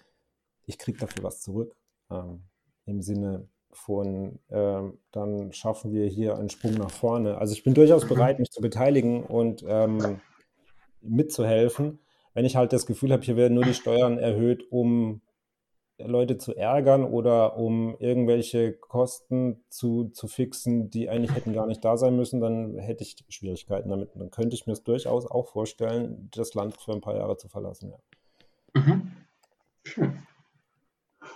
ich 0.68 0.78
kriege 0.78 1.00
dafür 1.00 1.24
was 1.24 1.42
zurück. 1.42 1.76
Ähm, 2.12 2.44
Im 2.86 3.02
Sinne 3.02 3.50
von, 3.78 4.40
ähm, 4.49 4.99
dann 5.12 5.54
schaffen 5.54 5.91
wir 5.91 6.08
hier 6.08 6.38
einen 6.38 6.49
Sprung 6.49 6.74
nach 6.74 6.91
vorne. 6.91 7.38
Also 7.38 7.54
ich 7.54 7.64
bin 7.64 7.74
durchaus 7.74 8.04
mhm. 8.04 8.10
bereit, 8.10 8.40
mich 8.40 8.52
zu 8.52 8.62
beteiligen 8.62 9.24
und 9.24 9.64
ähm, 9.68 10.20
mitzuhelfen. 11.02 11.99
Wenn 12.34 12.45
ich 12.45 12.56
halt 12.56 12.74
das 12.74 12.86
Gefühl 12.86 13.12
habe, 13.14 13.24
hier 13.24 13.38
werden 13.38 13.54
nur 13.54 13.64
die 13.64 13.74
Steuern 13.74 14.18
erhöht, 14.18 14.64
um 14.72 15.22
Leute 15.99 16.38
zu 16.38 16.56
ärgern 16.56 17.04
oder 17.04 17.58
um 17.58 17.95
irgendwelche 17.99 18.74
Kosten 18.74 19.64
zu, 19.70 20.10
zu 20.10 20.28
fixen, 20.28 20.90
die 20.90 21.10
eigentlich 21.10 21.36
hätten 21.36 21.54
gar 21.54 21.66
nicht 21.66 21.84
da 21.84 21.98
sein 21.98 22.16
müssen, 22.16 22.40
dann 22.40 22.78
hätte 22.78 23.04
ich 23.04 23.16
Schwierigkeiten 23.30 23.90
damit. 23.90 24.12
Dann 24.16 24.30
könnte 24.30 24.56
ich 24.56 24.68
mir 24.68 24.74
es 24.74 24.84
durchaus 24.84 25.26
auch 25.26 25.48
vorstellen, 25.48 26.30
das 26.36 26.54
Land 26.54 26.78
für 26.80 26.91
ein 26.91 27.02
paar 27.02 27.16
Jahre 27.16 27.38
zu 27.38 27.48
verlassen. 27.48 27.94
Ja. 28.76 28.82
Mhm. 28.82 29.12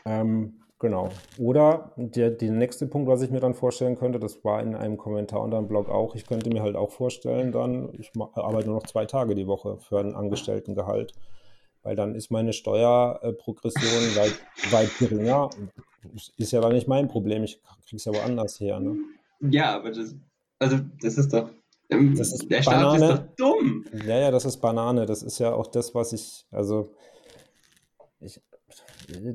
Ähm, 0.05 0.61
genau. 0.81 1.09
Oder 1.37 1.93
der, 1.95 2.31
der 2.31 2.51
nächste 2.51 2.87
Punkt, 2.87 3.07
was 3.07 3.21
ich 3.21 3.31
mir 3.31 3.39
dann 3.39 3.53
vorstellen 3.53 3.95
könnte, 3.95 4.19
das 4.19 4.43
war 4.43 4.61
in 4.61 4.75
einem 4.75 4.97
Kommentar 4.97 5.41
unter 5.41 5.57
dem 5.57 5.69
Blog 5.69 5.89
auch, 5.89 6.15
ich 6.15 6.25
könnte 6.27 6.49
mir 6.49 6.61
halt 6.61 6.75
auch 6.75 6.91
vorstellen, 6.91 7.53
dann, 7.53 7.89
ich 7.97 8.11
arbeite 8.35 8.67
nur 8.67 8.79
noch 8.79 8.87
zwei 8.87 9.05
Tage 9.05 9.35
die 9.35 9.47
Woche 9.47 9.77
für 9.77 9.99
einen 9.99 10.15
Angestelltengehalt 10.15 11.13
weil 11.83 11.95
dann 11.95 12.15
ist 12.15 12.31
meine 12.31 12.53
Steuerprogression 12.53 13.83
weit, 14.15 14.39
weit 14.71 14.97
geringer. 14.99 15.49
Ist 16.37 16.51
ja 16.51 16.61
dann 16.61 16.73
nicht 16.73 16.87
mein 16.87 17.07
Problem, 17.07 17.43
ich 17.43 17.61
kriege 17.85 17.97
es 17.97 18.05
ja 18.05 18.13
woanders 18.13 18.59
her. 18.59 18.79
Ne? 18.79 18.97
Ja, 19.41 19.75
aber 19.75 19.91
das, 19.91 20.15
also 20.59 20.79
das 21.01 21.17
ist 21.17 21.33
doch, 21.33 21.49
das 21.89 22.33
ist 22.33 22.49
der 22.49 22.61
Banane. 22.61 22.97
Staat 22.97 23.19
ist 23.19 23.19
doch 23.19 23.35
dumm. 23.35 23.85
Ja, 24.05 24.17
ja, 24.17 24.31
das 24.31 24.45
ist 24.45 24.57
Banane. 24.57 25.05
Das 25.05 25.23
ist 25.23 25.39
ja 25.39 25.53
auch 25.53 25.67
das, 25.67 25.93
was 25.93 26.13
ich, 26.13 26.45
also 26.51 26.93
ich, 28.19 28.39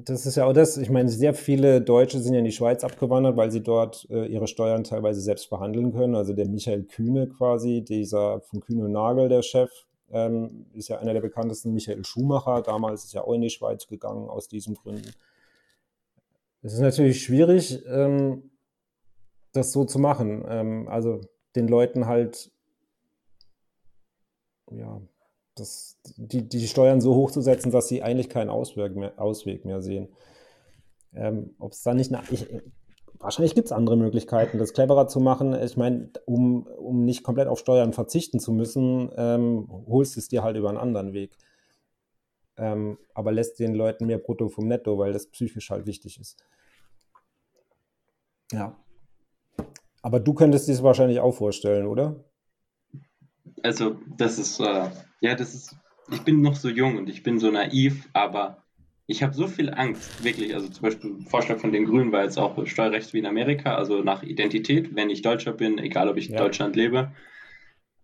das 0.05 0.27
ist 0.27 0.37
ja 0.37 0.45
auch 0.47 0.53
das, 0.53 0.77
ich 0.77 0.91
meine, 0.91 1.09
sehr 1.09 1.35
viele 1.35 1.81
Deutsche 1.81 2.21
sind 2.21 2.33
ja 2.33 2.39
in 2.39 2.45
die 2.45 2.53
Schweiz 2.53 2.85
abgewandert, 2.85 3.37
weil 3.37 3.51
sie 3.51 3.63
dort 3.63 4.07
äh, 4.11 4.27
ihre 4.27 4.47
Steuern 4.47 4.85
teilweise 4.85 5.21
selbst 5.21 5.47
verhandeln 5.47 5.93
können. 5.93 6.15
Also 6.15 6.33
der 6.33 6.49
Michael 6.49 6.85
Kühne 6.85 7.29
quasi, 7.29 7.83
dieser 7.83 8.41
von 8.41 8.61
Kühne 8.61 8.85
und 8.85 8.93
Nagel, 8.93 9.29
der 9.29 9.43
Chef, 9.43 9.71
ähm, 10.11 10.67
ist 10.73 10.89
ja 10.89 10.99
einer 10.99 11.13
der 11.13 11.21
bekanntesten, 11.21 11.73
Michael 11.73 12.05
Schumacher. 12.05 12.63
Damals 12.63 13.05
ist 13.05 13.13
ja 13.13 13.23
auch 13.23 13.33
in 13.33 13.41
die 13.41 13.51
Schweiz 13.51 13.87
gegangen 13.87 14.29
aus 14.29 14.49
diesen 14.49 14.75
Gründen. 14.75 15.13
Es 16.63 16.75
ist 16.75 16.81
natürlich 16.81 17.23
schwierig, 17.23 17.85
ähm, 17.87 18.51
das 19.53 19.73
so 19.73 19.85
zu 19.85 19.99
machen. 19.99 20.45
Ähm, 20.49 20.89
also 20.89 21.21
den 21.55 21.69
Leuten 21.69 22.07
halt, 22.07 22.51
ja, 24.71 25.01
das, 25.57 25.99
die, 26.17 26.49
die 26.49 26.69
Steuern 26.69 27.01
so 27.01 27.15
hochzusetzen, 27.15 27.73
dass 27.73 27.89
sie 27.89 28.03
eigentlich 28.03 28.29
keinen 28.29 28.51
Ausweg 28.51 28.95
mehr, 28.95 29.15
Ausweg 29.17 29.65
mehr 29.65 29.83
sehen. 29.83 30.09
Ähm, 31.15 31.55
Ob 31.59 31.73
es 31.73 31.83
da 31.83 31.95
nicht 31.95 32.15
eine, 32.15 32.23
ich, 32.31 32.47
wahrscheinlich 33.19 33.55
gibt 33.55 33.67
es 33.67 33.73
andere 33.73 33.97
Möglichkeiten, 33.97 34.59
das 34.59 34.75
cleverer 34.75 35.09
zu 35.09 35.19
machen. 35.19 35.55
Ich 35.55 35.77
meine, 35.77 36.11
um, 36.27 36.67
um 36.67 37.05
nicht 37.05 37.23
komplett 37.23 37.49
auf 37.49 37.59
Steuern 37.59 37.95
verzichten 37.95 38.39
zu 38.39 38.53
müssen, 38.53 39.11
ähm, 39.17 39.67
holst 39.89 40.17
es 40.17 40.29
dir 40.29 40.43
halt 40.43 40.57
über 40.57 40.69
einen 40.69 40.79
anderen 40.79 41.13
Weg. 41.15 41.37
Ähm, 42.59 42.99
aber 43.15 43.33
lässt 43.33 43.59
den 43.59 43.75
Leuten 43.75 44.07
mehr 44.07 44.19
Brutto 44.19 44.49
vom 44.49 44.67
Netto, 44.69 44.99
weil 44.99 45.13
das 45.13 45.27
psychisch 45.27 45.71
halt 45.71 45.87
wichtig 45.87 46.21
ist. 46.21 46.43
Ja. 48.53 48.77
Aber 50.03 50.21
du 50.21 50.35
könntest 50.35 50.69
dir 50.69 50.73
das 50.73 50.83
wahrscheinlich 50.83 51.21
auch 51.21 51.33
vorstellen, 51.33 51.87
oder? 51.87 52.25
Also, 53.67 53.99
das 54.17 54.39
ist, 54.39 54.61
äh, 54.61 54.91
ja, 55.21 55.35
das 55.35 55.53
ist, 55.53 55.77
ich 56.13 56.23
bin 56.23 56.41
noch 56.41 56.55
so 56.55 56.69
jung 56.69 56.97
und 56.97 57.09
ich 57.09 57.25
bin 57.25 57.41
so 57.41 57.51
naiv, 57.51 58.09
aber 58.13 58.63
ich 59.09 59.25
habe 59.25 59.35
so 59.35 59.49
viel 59.49 59.75
Angst, 59.75 60.23
wirklich. 60.23 60.55
Also 60.55 60.69
zum 60.69 60.83
Beispiel 60.83 61.11
ein 61.11 61.27
Vorschlag 61.27 61.59
von 61.59 61.73
den 61.73 61.85
Grünen 61.85 62.13
war 62.13 62.23
jetzt 62.23 62.39
auch 62.39 62.65
Steuerrecht 62.65 63.13
wie 63.13 63.19
in 63.19 63.27
Amerika, 63.27 63.75
also 63.75 64.03
nach 64.03 64.23
Identität, 64.23 64.95
wenn 64.95 65.11
ich 65.11 65.23
Deutscher 65.23 65.53
bin, 65.53 65.79
egal 65.79 66.09
ob 66.09 66.17
ich 66.17 66.29
in 66.29 66.35
ja. 66.35 66.41
Deutschland 66.41 66.77
lebe. 66.77 67.13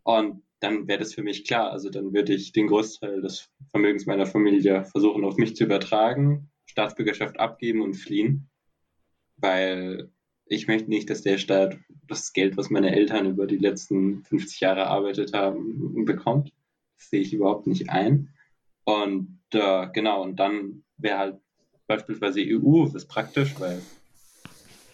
Und 0.02 0.42
dann 0.58 0.88
wäre 0.88 0.98
das 0.98 1.14
für 1.14 1.22
mich 1.22 1.44
klar. 1.44 1.70
Also 1.70 1.90
dann 1.90 2.12
würde 2.12 2.34
ich 2.34 2.52
den 2.52 2.66
Großteil 2.66 3.20
des 3.20 3.48
Vermögens 3.70 4.06
meiner 4.06 4.26
Familie 4.26 4.84
versuchen, 4.84 5.24
auf 5.24 5.36
mich 5.36 5.54
zu 5.54 5.64
übertragen, 5.64 6.50
Staatsbürgerschaft 6.66 7.38
abgeben 7.38 7.82
und 7.82 7.94
fliehen. 7.94 8.48
Weil 9.36 10.10
ich 10.52 10.68
möchte 10.68 10.90
nicht, 10.90 11.08
dass 11.08 11.22
der 11.22 11.38
Staat 11.38 11.78
das 12.08 12.32
Geld, 12.32 12.56
was 12.56 12.70
meine 12.70 12.94
Eltern 12.94 13.26
über 13.26 13.46
die 13.46 13.56
letzten 13.56 14.22
50 14.24 14.60
Jahre 14.60 14.80
erarbeitet 14.80 15.32
haben, 15.32 16.04
bekommt. 16.04 16.52
Das 16.98 17.10
sehe 17.10 17.20
ich 17.20 17.32
überhaupt 17.32 17.66
nicht 17.66 17.88
ein. 17.90 18.28
Und 18.84 19.38
äh, 19.52 19.88
genau, 19.92 20.22
und 20.22 20.36
dann 20.36 20.84
wäre 20.98 21.18
halt 21.18 21.40
beispielsweise 21.86 22.40
EU, 22.40 22.84
das 22.84 22.94
ist 22.94 23.06
praktisch, 23.06 23.58
weil 23.58 23.80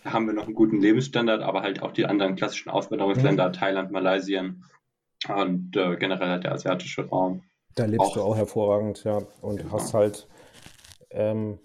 da 0.04 0.12
haben 0.12 0.26
wir 0.26 0.32
noch 0.32 0.46
einen 0.46 0.54
guten 0.54 0.80
Lebensstandard, 0.80 1.42
aber 1.42 1.62
halt 1.62 1.82
auch 1.82 1.92
die 1.92 2.06
anderen 2.06 2.36
klassischen 2.36 2.70
Auswanderungsländer, 2.70 3.48
mhm. 3.48 3.52
Thailand, 3.52 3.90
Malaysia 3.90 4.44
und 5.28 5.76
äh, 5.76 5.96
generell 5.96 6.28
halt 6.28 6.44
der 6.44 6.52
asiatische 6.52 7.08
Raum. 7.08 7.42
Da 7.74 7.84
lebst 7.84 8.00
auch. 8.00 8.14
du 8.14 8.22
auch 8.22 8.36
hervorragend, 8.36 9.02
ja, 9.04 9.22
und 9.40 9.56
genau. 9.56 9.72
hast 9.72 9.92
halt 9.94 10.28
ähm, 11.10 11.58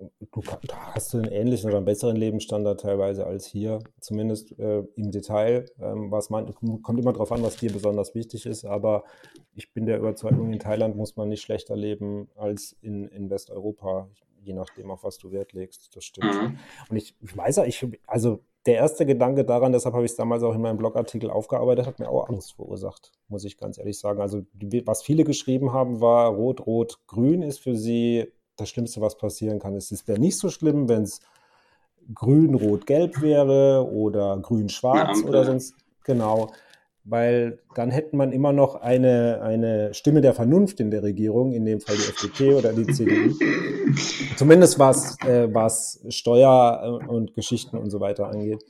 du, 0.00 0.42
da 0.66 0.94
hast 0.94 1.12
du 1.12 1.18
einen 1.18 1.30
ähnlichen 1.30 1.68
oder 1.68 1.78
einen 1.78 1.86
besseren 1.86 2.16
Lebensstandard 2.16 2.80
teilweise 2.80 3.26
als 3.26 3.46
hier, 3.46 3.80
zumindest 4.00 4.58
äh, 4.58 4.82
im 4.96 5.10
Detail. 5.10 5.66
Ähm, 5.80 6.10
was 6.10 6.30
man, 6.30 6.54
kommt 6.82 7.00
immer 7.00 7.12
darauf 7.12 7.32
an, 7.32 7.42
was 7.42 7.56
dir 7.56 7.72
besonders 7.72 8.14
wichtig 8.14 8.46
ist, 8.46 8.64
aber 8.64 9.04
ich 9.54 9.72
bin 9.72 9.86
der 9.86 9.98
Überzeugung, 9.98 10.52
in 10.52 10.58
Thailand 10.58 10.96
muss 10.96 11.16
man 11.16 11.28
nicht 11.28 11.42
schlechter 11.42 11.76
leben 11.76 12.28
als 12.36 12.76
in, 12.80 13.08
in 13.08 13.30
Westeuropa, 13.30 14.08
je 14.42 14.54
nachdem, 14.54 14.90
auf 14.90 15.04
was 15.04 15.18
du 15.18 15.32
Wert 15.32 15.52
legst. 15.52 15.94
Das 15.94 16.04
stimmt. 16.04 16.34
Mhm. 16.34 16.58
Und 16.88 16.96
ich, 16.96 17.14
ich 17.20 17.36
weiß 17.36 17.56
ja, 17.56 17.64
ich, 17.64 17.86
also 18.06 18.40
der 18.66 18.74
erste 18.74 19.06
Gedanke 19.06 19.44
daran, 19.44 19.72
deshalb 19.72 19.94
habe 19.94 20.04
ich 20.04 20.12
es 20.12 20.16
damals 20.16 20.42
auch 20.42 20.54
in 20.54 20.60
meinem 20.60 20.76
Blogartikel 20.76 21.30
aufgearbeitet, 21.30 21.86
hat 21.86 21.98
mir 21.98 22.08
auch 22.08 22.28
Angst 22.28 22.54
verursacht, 22.54 23.12
muss 23.28 23.44
ich 23.44 23.56
ganz 23.56 23.78
ehrlich 23.78 23.98
sagen. 23.98 24.20
Also 24.20 24.42
was 24.84 25.02
viele 25.02 25.24
geschrieben 25.24 25.72
haben, 25.72 26.00
war 26.00 26.28
Rot, 26.28 26.66
Rot, 26.66 26.98
Grün 27.06 27.42
ist 27.42 27.60
für 27.60 27.74
sie 27.74 28.32
das 28.60 28.68
Schlimmste, 28.68 29.00
was 29.00 29.16
passieren 29.16 29.58
kann. 29.58 29.74
Es 29.74 30.06
wäre 30.06 30.20
nicht 30.20 30.38
so 30.38 30.50
schlimm, 30.50 30.88
wenn 30.88 31.02
es 31.02 31.20
grün, 32.14 32.54
rot, 32.54 32.86
gelb 32.86 33.20
wäre 33.20 33.88
oder 33.90 34.38
grün, 34.38 34.68
schwarz 34.68 35.22
oder 35.24 35.44
sonst. 35.44 35.74
Genau. 36.04 36.52
Weil 37.04 37.60
dann 37.74 37.90
hätten 37.90 38.16
man 38.16 38.32
immer 38.32 38.52
noch 38.52 38.76
eine, 38.76 39.40
eine 39.42 39.94
Stimme 39.94 40.20
der 40.20 40.34
Vernunft 40.34 40.80
in 40.80 40.90
der 40.90 41.02
Regierung, 41.02 41.52
in 41.52 41.64
dem 41.64 41.80
Fall 41.80 41.96
die 41.96 42.02
FDP 42.02 42.54
oder 42.54 42.72
die 42.72 42.86
CDU. 42.86 43.34
Zumindest 44.36 44.78
was, 44.78 45.18
äh, 45.22 45.48
was 45.52 46.04
Steuer 46.08 47.00
und 47.08 47.34
Geschichten 47.34 47.78
und 47.78 47.90
so 47.90 48.00
weiter 48.00 48.28
angeht. 48.28 48.64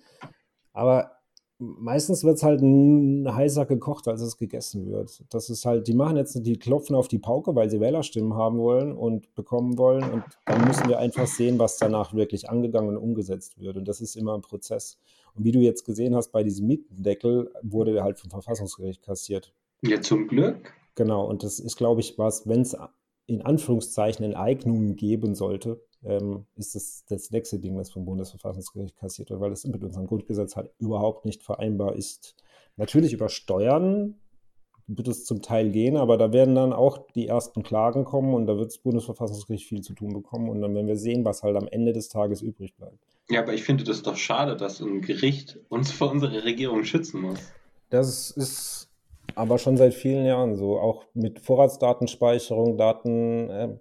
Aber 0.73 1.20
meistens 1.61 2.25
wird 2.25 2.37
es 2.37 2.43
halt 2.43 2.63
heißer 2.63 3.67
gekocht, 3.67 4.09
als 4.09 4.23
es 4.23 4.39
gegessen 4.39 4.91
wird. 4.91 5.23
Das 5.31 5.51
ist 5.51 5.67
halt, 5.67 5.87
die 5.87 5.95
machen 5.95 6.17
jetzt, 6.17 6.35
die 6.35 6.59
klopfen 6.59 6.97
auf 6.97 7.07
die 7.07 7.19
Pauke, 7.19 7.55
weil 7.55 7.71
sie 7.71 7.81
Wählerstimmen 7.81 8.35
haben 8.35 8.59
wollen 8.59 8.97
und 8.97 9.35
bekommen 9.35 9.77
wollen. 9.77 10.11
Und 10.11 10.25
dann 10.47 10.67
müssen 10.67 10.89
wir 10.89 10.99
einfach 10.99 11.27
sehen, 11.27 11.59
was 11.59 11.77
danach 11.77 12.15
wirklich 12.15 12.49
angegangen 12.49 12.97
und 12.97 12.97
umgesetzt 12.97 13.61
wird. 13.61 13.77
Und 13.77 13.87
das 13.87 14.01
ist 14.01 14.17
immer 14.17 14.35
ein 14.35 14.41
Prozess. 14.41 14.99
Und 15.35 15.45
wie 15.45 15.53
du 15.53 15.61
jetzt 15.61 15.85
gesehen 15.85 16.17
hast, 16.17 16.33
bei 16.33 16.43
diesem 16.43 16.67
Mietendeckel 16.67 17.51
wurde 17.63 17.93
der 17.93 18.05
halt 18.05 18.19
vom 18.19 18.31
Verfassungsgericht 18.31 19.03
kassiert. 19.03 19.53
Ja, 19.83 20.01
zum 20.01 20.29
Glück. 20.29 20.73
Genau, 20.95 21.27
und 21.27 21.43
das 21.43 21.61
ist, 21.61 21.77
glaube 21.77 22.01
ich, 22.01 22.19
was, 22.19 22.49
wenn 22.49 22.63
es 22.63 22.77
in 23.27 23.43
Anführungszeichen 23.43 24.25
Enteignungen 24.25 24.97
geben 24.97 25.35
sollte, 25.35 25.81
ähm, 26.05 26.47
ist 26.57 26.75
das 26.75 27.05
das 27.09 27.31
nächste 27.31 27.59
Ding, 27.59 27.77
das 27.77 27.91
vom 27.91 28.05
Bundesverfassungsgericht 28.05 28.97
kassiert 28.97 29.31
wird, 29.31 29.41
weil 29.41 29.51
das 29.51 29.65
mit 29.65 29.83
unserem 29.83 30.07
Grundgesetz 30.07 30.57
halt 30.57 30.71
überhaupt 30.79 31.25
nicht 31.25 31.43
vereinbar 31.43 31.97
ist. 31.97 32.37
Natürlich 32.77 33.13
über 33.13 33.29
Steuern 33.29 34.17
wird 34.87 35.09
es 35.09 35.25
zum 35.25 35.41
Teil 35.41 35.71
gehen, 35.71 35.97
aber 35.97 36.17
da 36.17 36.33
werden 36.33 36.55
dann 36.55 36.73
auch 36.73 37.07
die 37.15 37.29
ersten 37.29 37.63
Klagen 37.63 38.05
kommen 38.05 38.35
und 38.35 38.47
da 38.47 38.57
wird 38.57 38.67
das 38.67 38.79
Bundesverfassungsgericht 38.79 39.67
viel 39.67 39.83
zu 39.83 39.95
tun 39.95 40.13
bekommen 40.13 40.49
und 40.49 40.61
dann 40.61 40.75
werden 40.75 40.89
wir 40.89 40.97
sehen, 40.97 41.25
was 41.25 41.43
halt 41.43 41.57
am 41.57 41.69
Ende 41.69 41.93
des 41.93 42.09
Tages 42.09 42.43
übrig 42.43 42.75
bleibt. 42.75 42.99
Ja, 43.31 43.43
aber 43.43 43.55
ich 43.55 43.63
finde 43.63 43.85
das 43.85 44.03
doch 44.03 44.17
schade, 44.17 44.57
dass 44.57 44.81
ein 44.81 45.03
Gericht 45.03 45.61
uns 45.69 45.93
vor 45.93 46.11
unserer 46.11 46.45
Regierung 46.45 46.83
schützen 46.85 47.21
muss. 47.21 47.39
Das 47.91 48.31
ist 48.33 48.89
aber 49.37 49.59
schon 49.59 49.77
seit 49.77 49.95
vielen 49.95 50.27
Jahren 50.27 50.57
so, 50.57 50.81
auch 50.81 51.05
mit 51.15 51.39
Vorratsdatenspeicherung, 51.39 52.77
Daten, 52.77 53.51
äh, 53.51 53.79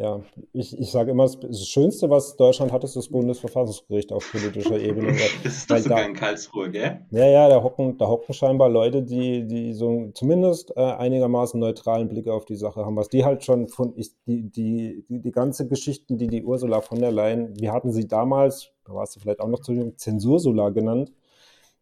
ja, 0.00 0.20
ich, 0.52 0.78
ich 0.78 0.90
sage 0.92 1.10
immer, 1.10 1.24
das 1.24 1.66
Schönste, 1.66 2.08
was 2.08 2.36
Deutschland 2.36 2.72
hat, 2.72 2.84
ist 2.84 2.94
das 2.94 3.08
Bundesverfassungsgericht 3.08 4.12
auf 4.12 4.30
politischer 4.30 4.78
Ebene. 4.80 5.12
das 5.42 5.56
ist 5.56 5.70
doch 5.70 5.78
sogar 5.78 5.98
da, 5.98 6.06
in 6.06 6.14
Karlsruhe, 6.14 6.70
gell? 6.70 7.00
Ja, 7.10 7.26
ja, 7.26 7.48
da 7.48 7.62
hocken, 7.62 7.98
da 7.98 8.06
hocken 8.06 8.32
scheinbar 8.32 8.68
Leute, 8.68 9.02
die, 9.02 9.46
die 9.46 9.72
so 9.72 10.10
zumindest 10.14 10.72
äh, 10.76 10.80
einigermaßen 10.80 11.58
neutralen 11.58 12.08
Blick 12.08 12.28
auf 12.28 12.44
die 12.44 12.56
Sache 12.56 12.84
haben. 12.84 12.96
Was 12.96 13.08
die 13.08 13.24
halt 13.24 13.44
schon 13.44 13.68
von, 13.68 13.92
ich, 13.96 14.12
die, 14.26 14.48
die, 14.48 15.04
die, 15.08 15.20
die 15.20 15.32
ganze 15.32 15.66
Geschichten, 15.66 16.16
die 16.16 16.28
die 16.28 16.44
Ursula 16.44 16.80
von 16.80 17.00
der 17.00 17.10
Leyen, 17.10 17.58
wir 17.58 17.72
hatten 17.72 17.90
sie 17.90 18.06
damals, 18.06 18.70
da 18.84 18.94
warst 18.94 19.16
du 19.16 19.20
vielleicht 19.20 19.40
auch 19.40 19.48
noch 19.48 19.60
zu 19.60 19.72
jung, 19.72 19.96
Zensursula 19.96 20.70
genannt, 20.70 21.12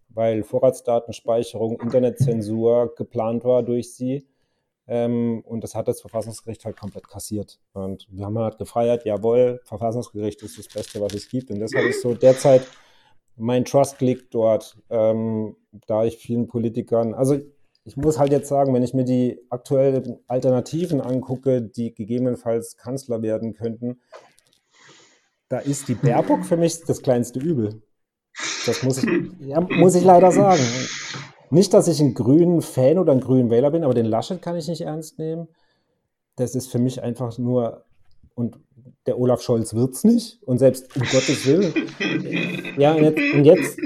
weil 0.08 0.42
Vorratsdatenspeicherung, 0.42 1.80
Internetzensur 1.80 2.94
geplant 2.96 3.44
war 3.44 3.62
durch 3.62 3.94
sie 3.94 4.26
ähm, 4.86 5.42
und 5.44 5.64
das 5.64 5.74
hat 5.74 5.88
das 5.88 6.00
Verfassungsgericht 6.00 6.64
halt 6.64 6.76
komplett 6.76 7.08
kassiert. 7.08 7.58
Und 7.72 8.06
wir 8.10 8.24
haben 8.24 8.38
halt 8.38 8.58
gefeiert, 8.58 9.04
jawohl, 9.04 9.60
Verfassungsgericht 9.64 10.42
ist 10.42 10.58
das 10.58 10.68
Beste, 10.68 11.00
was 11.00 11.14
es 11.14 11.28
gibt. 11.28 11.50
Und 11.50 11.60
deshalb 11.60 11.86
ist 11.86 12.02
so 12.02 12.14
derzeit 12.14 12.66
mein 13.36 13.64
Trust 13.64 14.00
liegt 14.00 14.34
dort, 14.34 14.78
ähm, 14.90 15.56
da 15.86 16.04
ich 16.04 16.16
vielen 16.16 16.48
Politikern, 16.48 17.14
also 17.14 17.38
ich 17.84 17.96
muss 17.96 18.18
halt 18.18 18.32
jetzt 18.32 18.48
sagen, 18.48 18.74
wenn 18.74 18.82
ich 18.82 18.94
mir 18.94 19.04
die 19.04 19.38
aktuellen 19.48 20.18
Alternativen 20.26 21.00
angucke, 21.00 21.62
die 21.62 21.94
gegebenenfalls 21.94 22.76
Kanzler 22.76 23.22
werden 23.22 23.52
könnten, 23.52 24.00
da 25.48 25.58
ist 25.58 25.86
die 25.86 25.94
Baerbock 25.94 26.44
für 26.44 26.56
mich 26.56 26.82
das 26.84 27.02
kleinste 27.02 27.38
Übel. 27.38 27.82
Das 28.66 28.82
muss 28.82 28.98
ich, 28.98 29.08
ja, 29.40 29.60
muss 29.60 29.94
ich 29.94 30.02
leider 30.02 30.32
sagen. 30.32 30.62
Nicht, 31.50 31.74
dass 31.74 31.88
ich 31.88 32.00
ein 32.00 32.14
grünen 32.14 32.62
Fan 32.62 32.98
oder 32.98 33.12
ein 33.12 33.20
grünen 33.20 33.50
Wähler 33.50 33.70
bin, 33.70 33.84
aber 33.84 33.94
den 33.94 34.06
Laschet 34.06 34.42
kann 34.42 34.56
ich 34.56 34.68
nicht 34.68 34.80
ernst 34.80 35.18
nehmen. 35.18 35.48
Das 36.36 36.54
ist 36.54 36.70
für 36.70 36.78
mich 36.78 37.02
einfach 37.02 37.38
nur, 37.38 37.84
und 38.34 38.58
der 39.06 39.18
Olaf 39.18 39.40
Scholz 39.40 39.74
wird 39.74 39.94
es 39.94 40.04
nicht. 40.04 40.42
Und 40.42 40.58
selbst 40.58 40.94
um 40.96 41.02
Gottes 41.02 41.46
Willen. 41.46 41.72
Ja, 42.78 42.92
und 42.92 43.04
jetzt, 43.04 43.34
und 43.34 43.44
jetzt, 43.46 43.78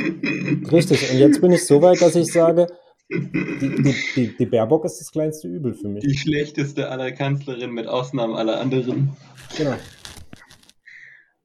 richtig, 0.73 1.13
und 1.13 1.19
jetzt 1.19 1.41
bin 1.41 1.53
ich 1.53 1.65
so 1.65 1.81
weit, 1.81 2.03
dass 2.03 2.17
ich 2.17 2.33
sage, 2.33 2.67
die, 3.09 3.83
die, 3.83 3.95
die, 4.17 4.37
die 4.37 4.47
Baerbock 4.47 4.85
ist 4.85 4.99
das 4.99 5.13
kleinste 5.13 5.47
Übel 5.47 5.75
für 5.75 5.89
mich. 5.89 6.03
Die 6.05 6.17
schlechteste 6.17 6.89
aller 6.89 7.13
Kanzlerinnen 7.13 7.73
mit 7.73 7.87
Ausnahmen 7.87 8.35
aller 8.35 8.61
anderen. 8.61 9.17
Genau. 9.57 9.77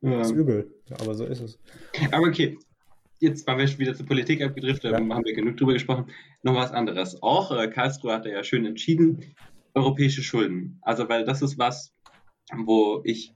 Das 0.01 0.31
ist 0.31 0.35
übel, 0.35 0.73
aber 0.99 1.13
so 1.13 1.25
ist 1.25 1.41
es. 1.41 1.59
Aber 2.11 2.27
okay, 2.27 2.57
jetzt 3.25 3.45
waren 3.47 3.57
wir 3.57 3.79
wieder 3.79 3.95
zur 3.95 4.05
Politik 4.05 4.41
abgedriftet, 4.41 4.91
ja. 4.91 4.97
haben 4.97 5.25
wir 5.25 5.33
genug 5.33 5.57
drüber 5.57 5.73
gesprochen. 5.73 6.11
Noch 6.43 6.55
was 6.55 6.71
anderes. 6.71 7.21
Auch 7.21 7.51
äh, 7.51 7.67
Karlsruhe 7.67 8.13
hat 8.13 8.25
ja 8.25 8.43
schön 8.43 8.65
entschieden, 8.65 9.35
europäische 9.73 10.23
Schulden. 10.23 10.79
Also, 10.81 11.09
weil 11.09 11.25
das 11.25 11.41
ist 11.41 11.57
was, 11.57 11.93
wo 12.53 13.01
ich, 13.03 13.33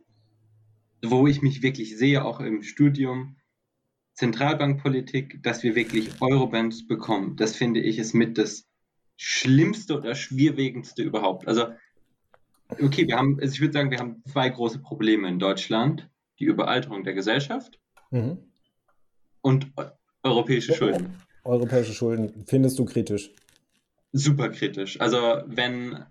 wo 1.04 1.28
ich 1.28 1.42
mich 1.42 1.62
wirklich 1.62 1.98
sehe, 1.98 2.24
auch 2.24 2.40
im 2.40 2.64
Studium, 2.64 3.36
Zentralbankpolitik, 4.14 5.42
dass 5.44 5.64
wir 5.64 5.76
wirklich 5.76 6.22
Eurobonds 6.22 6.88
bekommen. 6.88 7.36
Das 7.36 7.56
finde 7.56 7.80
ich 7.82 7.98
ist 8.00 8.14
mit 8.14 8.38
das 8.38 8.68
Schlimmste 9.18 9.98
oder 9.98 10.16
Schwierigste 10.16 11.04
überhaupt. 11.04 11.48
Also, 11.48 11.68
okay, 12.70 13.08
wir 13.08 13.18
haben, 13.18 13.40
also 13.40 13.54
ich 13.54 13.62
würde 13.62 13.74
sagen, 13.74 13.92
wir 13.92 14.00
haben 14.00 14.24
zwei 14.26 14.50
große 14.50 14.80
Probleme 14.80 15.28
in 15.28 15.40
Deutschland. 15.40 16.10
Die 16.40 16.46
Überalterung 16.46 17.04
der 17.04 17.14
Gesellschaft. 17.14 17.80
Mhm 18.12 18.49
und 19.42 19.72
europäische 20.24 20.74
Schulden. 20.74 21.16
Europäische 21.44 21.94
Schulden 21.94 22.46
findest 22.46 22.78
du 22.80 22.86
kritisch? 22.86 23.32
Super 24.12 24.50
kritisch. 24.50 25.00
Also 25.00 25.42
wenn 25.46 26.06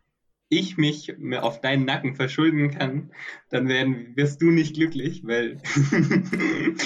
ich 0.50 0.78
mich 0.78 1.14
mehr 1.18 1.44
auf 1.44 1.60
deinen 1.60 1.84
Nacken 1.84 2.14
verschulden 2.14 2.70
kann, 2.70 3.10
dann 3.50 3.68
werden, 3.68 4.16
wirst 4.16 4.40
du 4.40 4.50
nicht 4.50 4.74
glücklich, 4.74 5.22
weil 5.24 5.59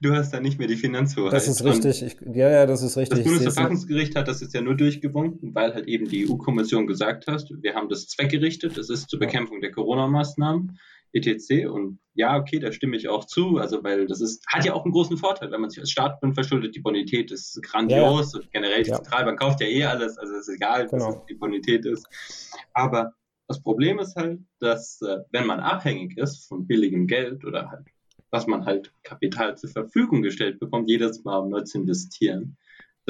du 0.00 0.14
hast 0.14 0.32
dann 0.32 0.44
nicht 0.44 0.58
mehr 0.58 0.68
die 0.68 0.76
Finanzhoheit. 0.76 1.32
Das 1.32 1.48
ist 1.48 1.64
richtig. 1.64 2.02
Ich, 2.02 2.16
ja, 2.34 2.50
ja, 2.50 2.66
das 2.66 2.82
ist 2.82 2.96
richtig. 2.96 3.24
Das 3.24 3.26
Bundesverfassungsgericht 3.26 4.14
hat 4.14 4.28
das 4.28 4.40
jetzt 4.40 4.54
ja 4.54 4.60
nur 4.60 4.76
durchgewunken, 4.76 5.54
weil 5.54 5.74
halt 5.74 5.88
eben 5.88 6.08
die 6.08 6.30
EU-Kommission 6.30 6.86
gesagt 6.86 7.26
hat, 7.26 7.52
wir 7.60 7.74
haben 7.74 7.88
das 7.88 8.06
zweckgerichtet, 8.06 8.76
das 8.76 8.88
ist 8.90 9.10
zur 9.10 9.18
Bekämpfung 9.18 9.60
der 9.60 9.72
Corona-Maßnahmen 9.72 10.78
etc. 11.12 11.66
Und 11.66 11.98
ja, 12.14 12.36
okay, 12.36 12.58
da 12.58 12.72
stimme 12.72 12.96
ich 12.96 13.08
auch 13.08 13.24
zu. 13.24 13.58
Also, 13.58 13.82
weil 13.82 14.06
das 14.06 14.20
ist, 14.20 14.44
hat 14.46 14.64
ja 14.64 14.74
auch 14.74 14.84
einen 14.84 14.92
großen 14.92 15.16
Vorteil, 15.16 15.50
wenn 15.50 15.60
man 15.60 15.70
sich 15.70 15.80
als 15.80 15.90
Staatsbund 15.90 16.34
verschuldet. 16.34 16.74
Die 16.74 16.80
Bonität 16.80 17.30
ist 17.30 17.60
grandios 17.62 18.32
ja. 18.32 18.40
und 18.40 18.50
generell 18.52 18.82
die 18.82 18.90
ja. 18.90 18.96
Zentralbank 18.96 19.38
kauft 19.38 19.60
ja 19.60 19.66
eh 19.66 19.84
alles. 19.84 20.18
Also, 20.18 20.34
es 20.34 20.48
ist 20.48 20.54
egal, 20.54 20.88
genau. 20.88 21.08
was 21.08 21.26
die 21.26 21.34
Bonität 21.34 21.86
ist. 21.86 22.06
Aber 22.74 23.14
das 23.48 23.60
Problem 23.62 23.98
ist 23.98 24.14
halt, 24.14 24.40
dass, 24.60 25.02
äh, 25.02 25.18
wenn 25.32 25.46
man 25.46 25.60
abhängig 25.60 26.16
ist 26.16 26.46
von 26.46 26.66
billigem 26.66 27.06
Geld 27.06 27.44
oder 27.44 27.70
halt, 27.70 27.86
was 28.30 28.46
man 28.46 28.64
halt 28.64 28.92
Kapital 29.02 29.56
zur 29.56 29.70
Verfügung 29.70 30.22
gestellt 30.22 30.60
bekommt, 30.60 30.88
jedes 30.88 31.24
Mal 31.24 31.38
um 31.38 31.48
neu 31.48 31.62
zu 31.62 31.78
investieren, 31.78 32.56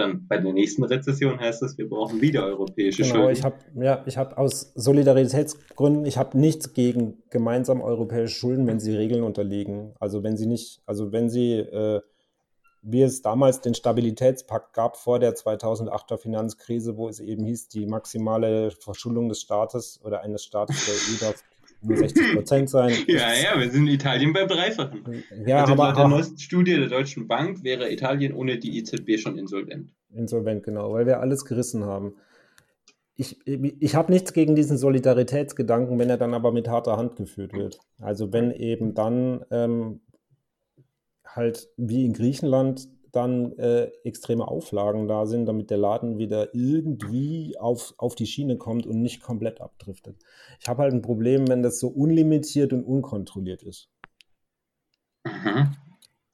dann 0.00 0.26
bei 0.26 0.38
der 0.38 0.52
nächsten 0.52 0.82
Rezession 0.84 1.38
heißt 1.38 1.62
es, 1.62 1.78
wir 1.78 1.88
brauchen 1.88 2.20
wieder 2.20 2.44
europäische 2.44 3.02
genau, 3.02 3.14
Schulden. 3.14 3.32
Ich 3.32 3.44
habe 3.44 3.56
ja, 3.76 4.02
ich 4.06 4.16
habe 4.16 4.36
aus 4.38 4.72
Solidaritätsgründen, 4.74 6.04
ich 6.06 6.18
habe 6.18 6.38
nichts 6.38 6.72
gegen 6.72 7.22
gemeinsam 7.30 7.80
europäische 7.80 8.34
Schulden, 8.34 8.66
wenn 8.66 8.80
sie 8.80 8.96
Regeln 8.96 9.22
unterliegen. 9.22 9.92
Also 10.00 10.22
wenn 10.22 10.36
sie 10.36 10.46
nicht, 10.46 10.82
also 10.86 11.12
wenn 11.12 11.30
sie, 11.30 11.58
äh, 11.58 12.00
wie 12.82 13.02
es 13.02 13.22
damals 13.22 13.60
den 13.60 13.74
Stabilitätspakt 13.74 14.72
gab 14.72 14.96
vor 14.96 15.18
der 15.18 15.34
2008er 15.34 16.18
Finanzkrise, 16.18 16.96
wo 16.96 17.08
es 17.08 17.20
eben 17.20 17.44
hieß, 17.44 17.68
die 17.68 17.86
maximale 17.86 18.70
Verschuldung 18.70 19.28
des 19.28 19.40
Staates 19.40 20.00
oder 20.02 20.22
eines 20.22 20.42
Staates 20.44 20.86
der 20.86 20.94
EU 20.94 21.20
darf 21.20 21.44
60 21.82 22.34
Prozent 22.34 22.70
sein. 22.70 22.92
ja, 23.06 23.32
ja, 23.32 23.58
wir 23.58 23.70
sind 23.70 23.86
in 23.86 23.94
Italien 23.94 24.32
beim 24.32 24.48
Dreifachen. 24.48 25.22
Ja, 25.46 25.62
also 25.62 25.72
aber 25.72 25.88
laut 25.88 25.96
der 25.96 26.08
neuesten 26.08 26.38
Studie 26.38 26.76
der 26.76 26.88
Deutschen 26.88 27.26
Bank 27.26 27.64
wäre 27.64 27.90
Italien 27.90 28.34
ohne 28.34 28.58
die 28.58 28.78
EZB 28.78 29.18
schon 29.18 29.38
insolvent. 29.38 29.90
Insolvent, 30.12 30.62
genau, 30.62 30.92
weil 30.92 31.06
wir 31.06 31.20
alles 31.20 31.44
gerissen 31.44 31.84
haben. 31.84 32.14
ich, 33.16 33.38
ich 33.46 33.94
habe 33.94 34.12
nichts 34.12 34.32
gegen 34.32 34.54
diesen 34.56 34.76
Solidaritätsgedanken, 34.78 35.98
wenn 35.98 36.10
er 36.10 36.18
dann 36.18 36.34
aber 36.34 36.52
mit 36.52 36.68
harter 36.68 36.96
Hand 36.96 37.16
geführt 37.16 37.52
wird. 37.52 37.78
Also 37.98 38.32
wenn 38.32 38.50
eben 38.50 38.94
dann 38.94 39.44
ähm, 39.50 40.00
halt 41.24 41.68
wie 41.76 42.04
in 42.04 42.12
Griechenland 42.12 42.88
dann 43.12 43.52
äh, 43.58 43.90
extreme 44.04 44.46
Auflagen 44.46 45.08
da 45.08 45.26
sind, 45.26 45.46
damit 45.46 45.70
der 45.70 45.78
Laden 45.78 46.18
wieder 46.18 46.54
irgendwie 46.54 47.56
auf, 47.58 47.94
auf 47.98 48.14
die 48.14 48.26
Schiene 48.26 48.56
kommt 48.56 48.86
und 48.86 49.00
nicht 49.00 49.22
komplett 49.22 49.60
abdriftet. 49.60 50.16
Ich 50.60 50.68
habe 50.68 50.82
halt 50.82 50.92
ein 50.92 51.02
Problem, 51.02 51.48
wenn 51.48 51.62
das 51.62 51.80
so 51.80 51.88
unlimitiert 51.88 52.72
und 52.72 52.84
unkontrolliert 52.84 53.62
ist. 53.62 53.88
Mhm. 55.24 55.76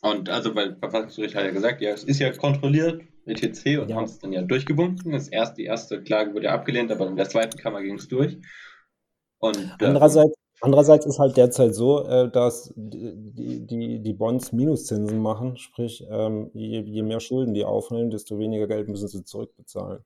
Und 0.03 0.28
also, 0.28 0.55
weil 0.55 0.77
Verfassungsgericht 0.77 1.35
hat 1.35 1.44
ja 1.44 1.51
gesagt, 1.51 1.81
ja, 1.81 1.90
es 1.90 2.05
ist 2.05 2.20
ja 2.20 2.31
kontrolliert, 2.32 3.03
etc. 3.24 3.81
und 3.81 3.89
ja. 3.89 3.97
haben 3.97 4.05
es 4.05 4.19
dann 4.19 4.32
ja 4.32 4.43
durchgewunken. 4.43 5.12
Das 5.12 5.28
erst, 5.28 5.59
die 5.59 5.65
erste 5.65 6.03
Klage 6.03 6.35
wurde 6.35 6.47
ja 6.47 6.55
abgelehnt, 6.55 6.93
aber 6.93 7.09
in 7.09 7.16
der 7.16 7.28
zweiten 7.28 7.59
Kammer 7.59 7.82
ging 7.82 7.97
es 7.97 8.09
durch. 8.09 8.39
Und, 9.39 9.57
äh, 9.81 9.85
andererseits, 9.86 10.35
andererseits 10.61 11.07
ist 11.07 11.19
halt 11.19 11.37
derzeit 11.37 11.74
so, 11.74 12.07
äh, 12.07 12.31
dass 12.31 12.73
die, 12.77 13.66
die, 13.66 14.01
die 14.01 14.12
Bonds 14.12 14.53
Minuszinsen 14.53 15.20
machen, 15.20 15.57
sprich, 15.57 16.05
ähm, 16.11 16.51
je, 16.55 16.81
je 16.81 17.03
mehr 17.03 17.20
Schulden 17.20 17.55
die 17.55 17.65
aufnehmen, 17.65 18.11
desto 18.11 18.39
weniger 18.39 18.66
Geld 18.66 18.89
müssen 18.89 19.09
sie 19.09 19.24
zurückbezahlen. 19.24 20.05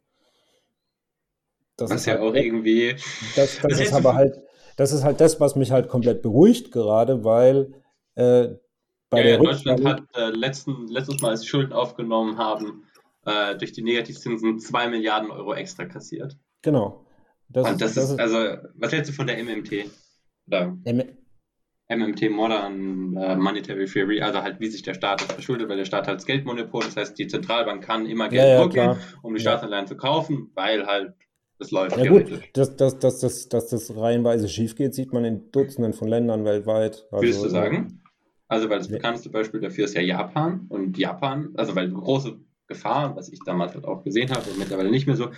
Das 1.77 1.91
was 1.91 2.07
ja 2.07 2.15
halt, 2.15 2.23
auch 2.23 2.35
irgendwie. 2.35 2.95
Das, 3.37 3.59
das, 3.59 3.59
das 3.63 3.81
ist 3.81 3.93
aber 3.93 4.15
halt, 4.15 4.43
das 4.77 4.93
ist 4.93 5.03
halt 5.05 5.21
das, 5.21 5.41
was 5.41 5.57
mich 5.57 5.71
halt 5.71 5.89
komplett 5.89 6.23
beruhigt 6.23 6.73
gerade, 6.73 7.25
weil 7.25 7.73
äh, 8.17 8.49
bei 9.09 9.25
ja, 9.25 9.31
ja, 9.31 9.37
Deutschland 9.39 9.85
hat 9.85 10.03
äh, 10.15 10.31
letzten, 10.31 10.87
letztes 10.89 11.21
Mal, 11.21 11.31
als 11.31 11.41
sie 11.41 11.49
Schulden 11.49 11.73
aufgenommen 11.73 12.39
haben, 12.39 12.85
äh, 13.25 13.57
durch 13.57 13.73
die 13.73 13.83
Negativzinsen 13.83 14.61
2 14.61 14.89
Milliarden 14.89 15.31
Euro 15.31 15.55
extra 15.55 15.85
kassiert. 15.85 16.37
Genau. 16.63 17.05
Das 17.49 17.69
Und 17.69 17.81
das, 17.81 17.91
ist, 17.91 17.97
das 17.97 18.11
ist, 18.11 18.21
also, 18.21 18.69
was 18.75 18.93
hältst 18.93 19.11
du 19.11 19.15
von 19.15 19.27
der 19.27 19.43
MMT? 19.43 19.91
Oder 20.47 20.77
M 20.85 21.03
MMT 21.89 22.31
Modern 22.31 23.17
uh, 23.17 23.35
Monetary 23.35 23.85
Theory, 23.87 24.21
also 24.21 24.43
halt 24.43 24.61
wie 24.61 24.69
sich 24.69 24.83
der 24.83 24.95
Staat 24.95 25.23
verschuldet, 25.23 25.69
weil 25.69 25.77
der 25.77 25.85
Staat 25.85 26.07
hat 26.07 26.17
das 26.17 26.25
Geldmonopol, 26.27 26.85
das 26.85 26.97
heißt 26.97 27.19
die 27.19 27.27
Zentralbank 27.27 27.83
kann 27.83 28.07
immer 28.07 28.29
Geld 28.29 28.43
ja, 28.43 28.49
ja, 28.49 28.63
drucken, 28.63 29.03
um 29.23 29.35
die 29.35 29.41
Staatsanleihen 29.41 29.89
zu 29.89 29.97
kaufen, 29.97 30.53
weil 30.55 30.87
halt 30.87 31.15
das 31.61 31.71
läuft. 31.73 31.97
Ja 31.97 32.09
gut, 32.09 32.27
dass, 32.55 32.77
dass, 32.77 32.99
dass, 32.99 33.21
dass, 33.21 33.49
dass 33.49 33.69
das 33.69 33.97
reihenweise 33.97 34.49
schief 34.49 34.75
geht, 34.75 34.95
sieht 34.95 35.13
man 35.13 35.25
in 35.25 35.51
Dutzenden 35.53 35.93
von 35.93 36.09
Ländern 36.09 36.45
weltweit. 36.45 37.07
Also, 37.11 37.23
Würdest 37.23 37.45
du 37.45 37.49
sagen? 37.49 38.01
Also, 38.49 38.69
weil 38.71 38.79
das 38.79 38.89
bekannteste 38.89 39.31
Beispiel 39.31 39.61
dafür 39.61 39.85
ist 39.85 39.95
ja 39.95 40.01
Japan. 40.01 40.67
Und 40.71 40.99
Japan, 40.99 41.51
also 41.57 41.77
weil 41.77 41.91
große 41.91 42.39
Gefahr, 42.67 43.15
was 43.15 43.29
ich 43.29 43.39
damals 43.45 43.75
halt 43.75 43.85
auch 43.85 44.03
gesehen 44.03 44.31
habe 44.31 44.49
und 44.51 44.59
mittlerweile 44.59 44.91
nicht 44.91 45.07
mehr 45.07 45.17
so. 45.17 45.31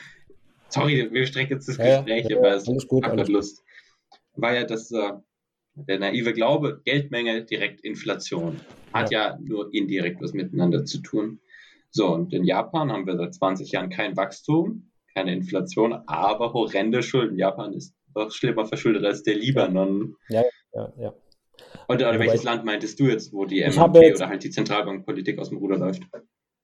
Sorry, 0.69 1.09
wir 1.11 1.27
strecken 1.27 1.55
jetzt 1.55 1.69
das 1.69 1.77
ja, 1.77 1.97
Gespräch, 1.97 2.27
ja, 2.31 2.39
aber 2.39 2.55
es 2.55 2.67
hat 2.67 3.29
Lust. 3.29 3.63
War 4.35 4.55
ja 4.55 4.65
das, 4.65 4.91
äh, 4.91 5.13
der 5.75 5.99
naive 5.99 6.33
Glaube, 6.33 6.81
Geldmenge 6.85 7.45
direkt 7.45 7.81
Inflation. 7.83 8.61
Hat 8.93 9.11
ja. 9.11 9.31
ja 9.31 9.39
nur 9.41 9.73
indirekt 9.73 10.21
was 10.21 10.33
miteinander 10.33 10.85
zu 10.85 10.99
tun. 10.99 11.41
So, 11.91 12.09
und 12.09 12.33
in 12.33 12.45
Japan 12.45 12.91
haben 12.91 13.07
wir 13.07 13.17
seit 13.17 13.35
20 13.35 13.73
Jahren 13.73 13.91
kein 13.91 14.17
Wachstum, 14.17 14.91
keine 15.15 15.35
Inflation, 15.35 15.93
aber 16.07 16.53
horrende 16.55 17.03
Schulden. 17.03 17.37
Japan 17.37 17.75
ist 17.75 17.95
noch 18.15 18.31
schlimmer 18.31 18.65
verschuldet 18.67 19.05
als 19.05 19.23
der 19.23 19.35
Libanon. 19.35 20.17
Ja, 20.29 20.43
ja, 20.75 20.93
ja. 20.99 21.15
Oder, 21.89 22.09
oder 22.09 22.19
welches 22.19 22.45
Land 22.45 22.65
meintest 22.65 22.99
du 22.99 23.05
jetzt, 23.05 23.33
wo 23.33 23.45
die 23.45 23.61
MMT 23.61 24.17
oder 24.17 24.29
halt 24.29 24.43
die 24.43 24.51
Zentralbankpolitik 24.51 25.39
aus 25.39 25.51
dem 25.51 25.59
Ruder 25.59 25.77
läuft? 25.77 26.03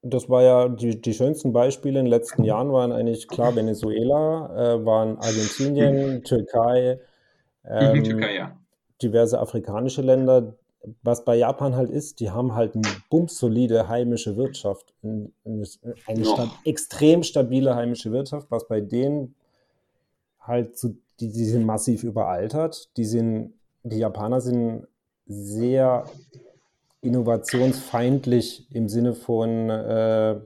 Das 0.03 0.28
war 0.28 0.43
ja 0.43 0.69
die, 0.69 1.01
die 1.01 1.12
schönsten 1.12 1.53
Beispiele 1.53 1.99
in 1.99 2.07
den 2.07 2.11
letzten 2.11 2.45
Jahren 2.45 2.73
waren 2.73 2.93
eigentlich 2.93 3.27
klar 3.27 3.57
Venezuela, 3.57 4.77
äh, 4.77 4.86
waren 4.86 5.19
Argentinien, 5.19 6.23
Türkei, 6.24 7.01
ähm, 7.67 8.05
Türkei 8.05 8.35
ja. 8.35 8.57
diverse 9.03 9.39
afrikanische 9.39 10.03
Länder. 10.03 10.55
Was 11.03 11.25
bei 11.25 11.37
Japan 11.37 11.75
halt 11.75 11.91
ist, 11.91 12.21
die 12.21 12.31
haben 12.31 12.55
halt 12.55 12.77
eine 12.77 12.89
bumsolide 13.11 13.89
heimische 13.89 14.37
Wirtschaft, 14.37 14.95
eine, 15.03 15.31
eine 16.07 16.25
sta 16.25 16.51
extrem 16.65 17.25
stabile 17.25 17.75
heimische 17.75 18.13
Wirtschaft, 18.13 18.51
was 18.51 18.69
bei 18.69 18.81
denen 18.81 19.35
halt 20.41 20.79
so, 20.79 20.95
die, 21.21 21.33
die 21.33 21.45
sind 21.45 21.67
massiv 21.67 22.05
überaltert, 22.05 22.97
die 22.97 23.05
sind, 23.05 23.55
die 23.83 23.99
Japaner 23.99 24.41
sind 24.41 24.87
sehr 25.27 26.05
innovationsfeindlich 27.01 28.67
im 28.73 28.89
Sinne 28.89 29.15
von 29.15 29.71
äh, 29.71 30.41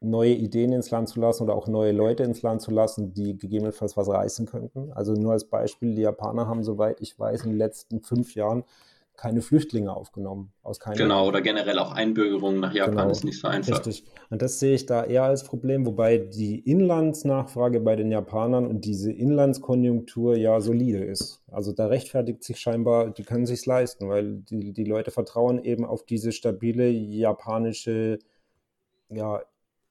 neue 0.00 0.32
Ideen 0.34 0.72
ins 0.72 0.90
Land 0.90 1.08
zu 1.08 1.20
lassen 1.20 1.44
oder 1.44 1.54
auch 1.54 1.66
neue 1.66 1.92
Leute 1.92 2.22
ins 2.22 2.42
Land 2.42 2.62
zu 2.62 2.70
lassen, 2.70 3.12
die 3.14 3.36
gegebenenfalls 3.36 3.96
was 3.96 4.08
reißen 4.08 4.46
könnten. 4.46 4.92
Also 4.92 5.14
nur 5.14 5.32
als 5.32 5.44
Beispiel, 5.44 5.94
die 5.94 6.02
Japaner 6.02 6.46
haben, 6.46 6.62
soweit 6.62 7.00
ich 7.00 7.18
weiß, 7.18 7.44
in 7.44 7.50
den 7.50 7.58
letzten 7.58 8.00
fünf 8.02 8.34
Jahren 8.34 8.64
keine 9.16 9.42
Flüchtlinge 9.42 9.92
aufgenommen. 9.92 10.52
Aus 10.62 10.78
genau, 10.78 11.26
oder 11.26 11.42
generell 11.42 11.80
auch 11.80 11.90
Einbürgerung 11.90 12.60
nach 12.60 12.72
Japan 12.72 12.96
genau, 12.96 13.10
ist 13.10 13.24
nicht 13.24 13.40
so 13.40 13.48
einfach. 13.48 13.74
Richtig. 13.74 14.04
Und 14.30 14.42
das 14.42 14.60
sehe 14.60 14.76
ich 14.76 14.86
da 14.86 15.02
eher 15.02 15.24
als 15.24 15.42
Problem, 15.42 15.84
wobei 15.84 16.18
die 16.18 16.60
Inlandsnachfrage 16.60 17.80
bei 17.80 17.96
den 17.96 18.12
Japanern 18.12 18.64
und 18.68 18.84
diese 18.84 19.10
Inlandskonjunktur 19.10 20.36
ja 20.36 20.60
solide 20.60 21.02
ist. 21.02 21.42
Also 21.50 21.72
da 21.72 21.86
rechtfertigt 21.86 22.44
sich 22.44 22.60
scheinbar, 22.60 23.10
die 23.10 23.24
können 23.24 23.46
sich 23.46 23.66
leisten, 23.66 24.08
weil 24.08 24.36
die, 24.36 24.72
die 24.72 24.84
Leute 24.84 25.10
vertrauen 25.10 25.64
eben 25.64 25.84
auf 25.84 26.04
diese 26.06 26.30
stabile 26.30 26.88
japanische 26.88 28.20
ja, 29.10 29.40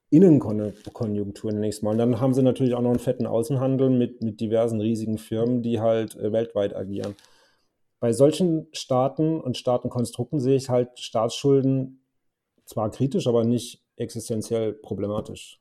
Innenkonjunktur 0.09 1.51
nächstes 1.51 1.83
Mal. 1.83 1.91
Und 1.91 1.97
dann 1.97 2.19
haben 2.19 2.33
sie 2.33 2.43
natürlich 2.43 2.73
auch 2.73 2.81
noch 2.81 2.91
einen 2.91 2.99
fetten 2.99 3.25
Außenhandel 3.25 3.89
mit, 3.89 4.21
mit 4.21 4.39
diversen 4.39 4.79
riesigen 4.79 5.17
Firmen, 5.17 5.61
die 5.61 5.79
halt 5.79 6.15
äh, 6.15 6.31
weltweit 6.31 6.75
agieren 6.75 7.15
bei 7.99 8.13
solchen 8.13 8.67
Staaten 8.73 9.39
und 9.39 9.57
Staatenkonstrukten 9.57 10.39
sehe 10.39 10.55
ich 10.55 10.69
halt 10.69 10.99
Staatsschulden 10.99 12.03
zwar 12.65 12.91
kritisch, 12.91 13.27
aber 13.27 13.43
nicht 13.43 13.83
existenziell 13.95 14.73
problematisch. 14.73 15.59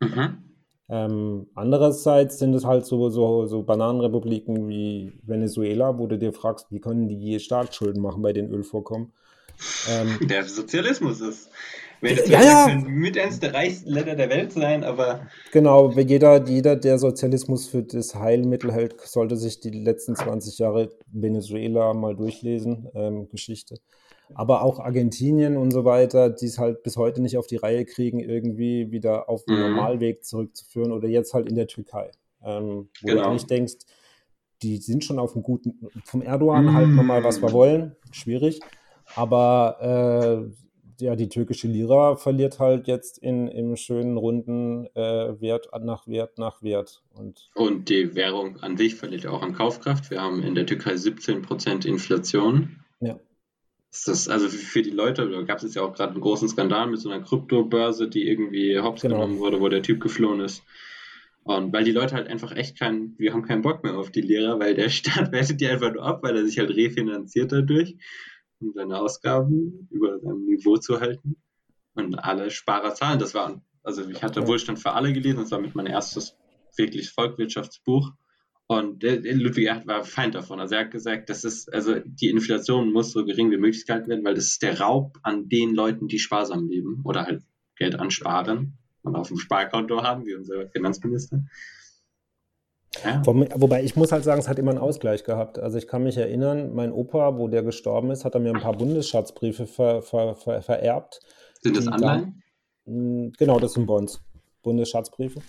Mhm. 0.00 0.44
Ähm, 0.90 1.48
andererseits 1.54 2.38
sind 2.38 2.54
es 2.54 2.64
halt 2.64 2.86
so, 2.86 3.10
so, 3.10 3.46
so 3.46 3.62
Bananenrepubliken 3.62 4.68
wie 4.68 5.12
Venezuela, 5.22 5.98
wo 5.98 6.06
du 6.06 6.16
dir 6.16 6.32
fragst, 6.32 6.70
wie 6.70 6.80
können 6.80 7.08
die 7.08 7.18
je 7.18 7.38
Staatsschulden 7.40 8.00
machen 8.00 8.22
bei 8.22 8.32
den 8.32 8.50
Ölvorkommen. 8.50 9.12
Ähm, 9.88 10.18
Der 10.28 10.44
Sozialismus 10.44 11.20
ist. 11.20 11.50
Venezuela 12.00 12.42
ja, 12.42 12.68
ja. 12.68 12.74
mit 12.76 13.18
eines 13.18 13.40
der 13.40 13.54
reichsten 13.54 13.90
Länder 13.90 14.14
der 14.14 14.30
Welt 14.30 14.52
sein, 14.52 14.84
aber. 14.84 15.26
Genau, 15.52 15.90
jeder, 15.90 16.44
jeder, 16.46 16.76
der 16.76 16.98
Sozialismus 16.98 17.66
für 17.66 17.82
das 17.82 18.14
Heilmittel 18.14 18.72
hält, 18.72 19.00
sollte 19.00 19.36
sich 19.36 19.60
die 19.60 19.70
letzten 19.70 20.14
20 20.14 20.58
Jahre 20.58 20.90
Venezuela 21.10 21.94
mal 21.94 22.14
durchlesen, 22.14 22.88
ähm, 22.94 23.28
Geschichte. 23.28 23.76
Aber 24.34 24.62
auch 24.62 24.78
Argentinien 24.78 25.56
und 25.56 25.70
so 25.70 25.84
weiter, 25.84 26.28
die 26.28 26.46
es 26.46 26.58
halt 26.58 26.82
bis 26.82 26.96
heute 26.96 27.22
nicht 27.22 27.38
auf 27.38 27.46
die 27.46 27.56
Reihe 27.56 27.84
kriegen, 27.84 28.20
irgendwie 28.20 28.90
wieder 28.90 29.28
auf 29.28 29.44
den 29.44 29.56
mhm. 29.56 29.74
Normalweg 29.74 30.24
zurückzuführen 30.24 30.92
oder 30.92 31.08
jetzt 31.08 31.32
halt 31.32 31.48
in 31.48 31.56
der 31.56 31.66
Türkei. 31.66 32.10
Ähm, 32.44 32.90
wo 33.00 33.08
genau. 33.08 33.22
du 33.22 33.28
eigentlich 33.28 33.46
denkst, 33.46 33.74
die 34.62 34.76
sind 34.78 35.04
schon 35.04 35.18
auf 35.18 35.34
einem 35.34 35.42
guten, 35.42 35.88
vom 36.04 36.22
Erdogan 36.22 36.66
mhm. 36.66 36.74
halt 36.74 36.88
nochmal, 36.88 37.24
was 37.24 37.40
wir 37.40 37.52
wollen, 37.52 37.96
schwierig. 38.10 38.60
Aber 39.14 40.46
äh, 40.50 40.67
ja, 41.00 41.16
die 41.16 41.28
türkische 41.28 41.68
Lira 41.68 42.16
verliert 42.16 42.58
halt 42.58 42.86
jetzt 42.86 43.18
in, 43.18 43.48
im 43.48 43.76
schönen 43.76 44.16
runden 44.16 44.86
äh, 44.94 45.40
Wert 45.40 45.68
nach 45.80 46.06
Wert 46.06 46.38
nach 46.38 46.62
Wert. 46.62 47.02
Und, 47.14 47.50
und 47.54 47.88
die 47.88 48.14
Währung 48.14 48.58
an 48.58 48.76
sich 48.76 48.94
verliert 48.94 49.26
auch 49.26 49.42
an 49.42 49.54
Kaufkraft. 49.54 50.10
Wir 50.10 50.20
haben 50.20 50.42
in 50.42 50.54
der 50.54 50.66
Türkei 50.66 50.94
17% 50.94 51.86
Inflation. 51.86 52.80
Ja. 53.00 53.18
Das 53.90 54.06
ist 54.06 54.28
also 54.28 54.48
für 54.48 54.82
die 54.82 54.90
Leute, 54.90 55.28
da 55.28 55.42
gab 55.42 55.62
es 55.62 55.74
ja 55.74 55.82
auch 55.82 55.94
gerade 55.94 56.12
einen 56.12 56.20
großen 56.20 56.48
Skandal 56.48 56.88
mit 56.88 57.00
so 57.00 57.10
einer 57.10 57.22
Kryptobörse, 57.22 58.08
die 58.08 58.28
irgendwie 58.28 58.78
hops 58.78 59.02
genau. 59.02 59.16
genommen 59.16 59.38
wurde, 59.38 59.60
wo 59.60 59.68
der 59.68 59.82
Typ 59.82 60.00
geflohen 60.00 60.40
ist. 60.40 60.62
Und 61.44 61.72
weil 61.72 61.84
die 61.84 61.92
Leute 61.92 62.14
halt 62.14 62.28
einfach 62.28 62.54
echt 62.54 62.78
keinen, 62.78 63.14
wir 63.18 63.32
haben 63.32 63.42
keinen 63.42 63.62
Bock 63.62 63.82
mehr 63.82 63.96
auf 63.96 64.10
die 64.10 64.20
Lehrer, 64.20 64.60
weil 64.60 64.74
der 64.74 64.88
Staat 64.90 65.32
wertet 65.32 65.60
die 65.60 65.68
einfach 65.68 65.92
nur 65.92 66.04
ab, 66.04 66.22
weil 66.22 66.36
er 66.36 66.44
sich 66.44 66.58
halt 66.58 66.70
refinanziert 66.70 67.52
dadurch 67.52 67.96
um 68.60 68.72
seine 68.72 69.00
Ausgaben 69.00 69.88
über 69.90 70.18
seinem 70.20 70.44
Niveau 70.44 70.76
zu 70.76 71.00
halten. 71.00 71.36
Und 71.94 72.16
alle 72.16 72.50
Sparer 72.50 72.94
zahlen. 72.94 73.18
Das 73.18 73.34
war, 73.34 73.60
also 73.82 74.08
ich 74.08 74.22
hatte 74.22 74.46
Wohlstand 74.46 74.78
für 74.78 74.92
alle 74.92 75.12
gelesen, 75.12 75.40
das 75.40 75.50
war 75.50 75.60
mit 75.60 75.74
meinem 75.74 75.88
erstes 75.88 76.36
wirklich 76.76 77.10
Volkswirtschaftsbuch. 77.10 78.12
Und 78.70 79.02
Ludwig 79.02 79.68
war 79.86 80.04
Feind 80.04 80.34
davon. 80.34 80.60
Also 80.60 80.74
er 80.74 80.82
hat 80.82 80.90
gesagt, 80.90 81.30
das 81.30 81.42
ist, 81.42 81.72
also 81.72 81.94
die 82.04 82.28
Inflation 82.28 82.92
muss 82.92 83.12
so 83.12 83.24
gering 83.24 83.50
wie 83.50 83.56
möglich 83.56 83.86
gehalten 83.86 84.10
werden, 84.10 84.24
weil 84.24 84.34
das 84.34 84.44
ist 84.44 84.62
der 84.62 84.78
Raub 84.78 85.18
an 85.22 85.48
den 85.48 85.74
Leuten, 85.74 86.06
die 86.06 86.18
sparsam 86.18 86.68
leben 86.68 87.00
oder 87.04 87.24
halt 87.24 87.42
Geld 87.76 87.98
ansparen 87.98 88.76
und 89.02 89.16
auf 89.16 89.28
dem 89.28 89.38
Sparkonto 89.38 90.02
haben, 90.02 90.26
wie 90.26 90.34
unser 90.34 90.68
Finanzminister. 90.68 91.44
Ja. 93.04 93.22
Wobei 93.24 93.82
ich 93.82 93.96
muss 93.96 94.12
halt 94.12 94.24
sagen, 94.24 94.40
es 94.40 94.48
hat 94.48 94.58
immer 94.58 94.70
einen 94.70 94.80
Ausgleich 94.80 95.24
gehabt. 95.24 95.58
Also 95.58 95.78
ich 95.78 95.86
kann 95.86 96.02
mich 96.02 96.16
erinnern, 96.16 96.74
mein 96.74 96.92
Opa, 96.92 97.38
wo 97.38 97.48
der 97.48 97.62
gestorben 97.62 98.10
ist, 98.10 98.24
hat 98.24 98.34
er 98.34 98.40
mir 98.40 98.54
ein 98.54 98.60
paar 98.60 98.76
Bundesschatzbriefe 98.76 99.66
ver, 99.66 100.02
ver, 100.02 100.34
ver, 100.34 100.62
vererbt. 100.62 101.20
Sind 101.62 101.76
das 101.76 101.88
Anleihen? 101.88 102.42
Da, 102.84 102.92
hm, 102.92 103.32
genau, 103.38 103.58
das 103.58 103.72
sind 103.74 103.86
Bonds, 103.86 104.22
Bundesschatzbriefe. 104.62 105.40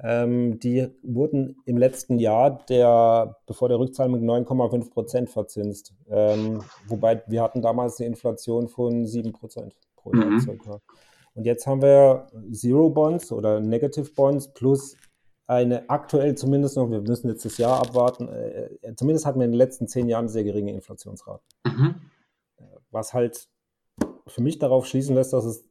Ähm, 0.00 0.60
die 0.60 0.88
wurden 1.02 1.56
im 1.64 1.76
letzten 1.76 2.18
Jahr, 2.18 2.64
der, 2.68 3.36
bevor 3.46 3.68
der 3.68 3.80
Rückzahlung 3.80 4.12
mit 4.12 4.22
9,5 4.22 4.90
Prozent 4.90 5.30
verzinst. 5.30 5.92
Ähm, 6.08 6.62
wobei 6.86 7.22
wir 7.26 7.42
hatten 7.42 7.62
damals 7.62 7.98
eine 7.98 8.08
Inflation 8.08 8.68
von 8.68 9.06
7 9.06 9.32
Prozent 9.32 9.74
pro 9.96 10.12
Jahr 10.12 10.26
mhm. 10.26 10.40
circa. 10.40 10.80
Und 11.34 11.44
jetzt 11.44 11.66
haben 11.66 11.82
wir 11.82 12.26
Zero 12.52 12.90
Bonds 12.90 13.32
oder 13.32 13.60
Negative 13.60 14.10
Bonds 14.14 14.48
plus 14.48 14.96
eine 15.48 15.88
aktuell 15.88 16.34
zumindest 16.36 16.76
noch, 16.76 16.90
wir 16.90 17.00
müssen 17.00 17.28
jetzt 17.28 17.44
das 17.44 17.56
Jahr 17.58 17.80
abwarten, 17.80 18.28
äh, 18.28 18.68
äh 18.82 18.94
zumindest 18.94 19.26
hatten 19.26 19.40
wir 19.40 19.46
in 19.46 19.52
den 19.52 19.58
letzten 19.58 19.88
zehn 19.88 20.08
Jahren 20.08 20.28
sehr 20.28 20.44
geringe 20.44 20.72
Inflationsraten. 20.72 21.44
Mhm. 21.64 21.94
Was 22.90 23.14
halt 23.14 23.48
für 24.26 24.42
mich 24.42 24.58
darauf 24.58 24.86
schließen 24.86 25.14
lässt, 25.14 25.32
dass 25.32 25.44
es, 25.44 25.64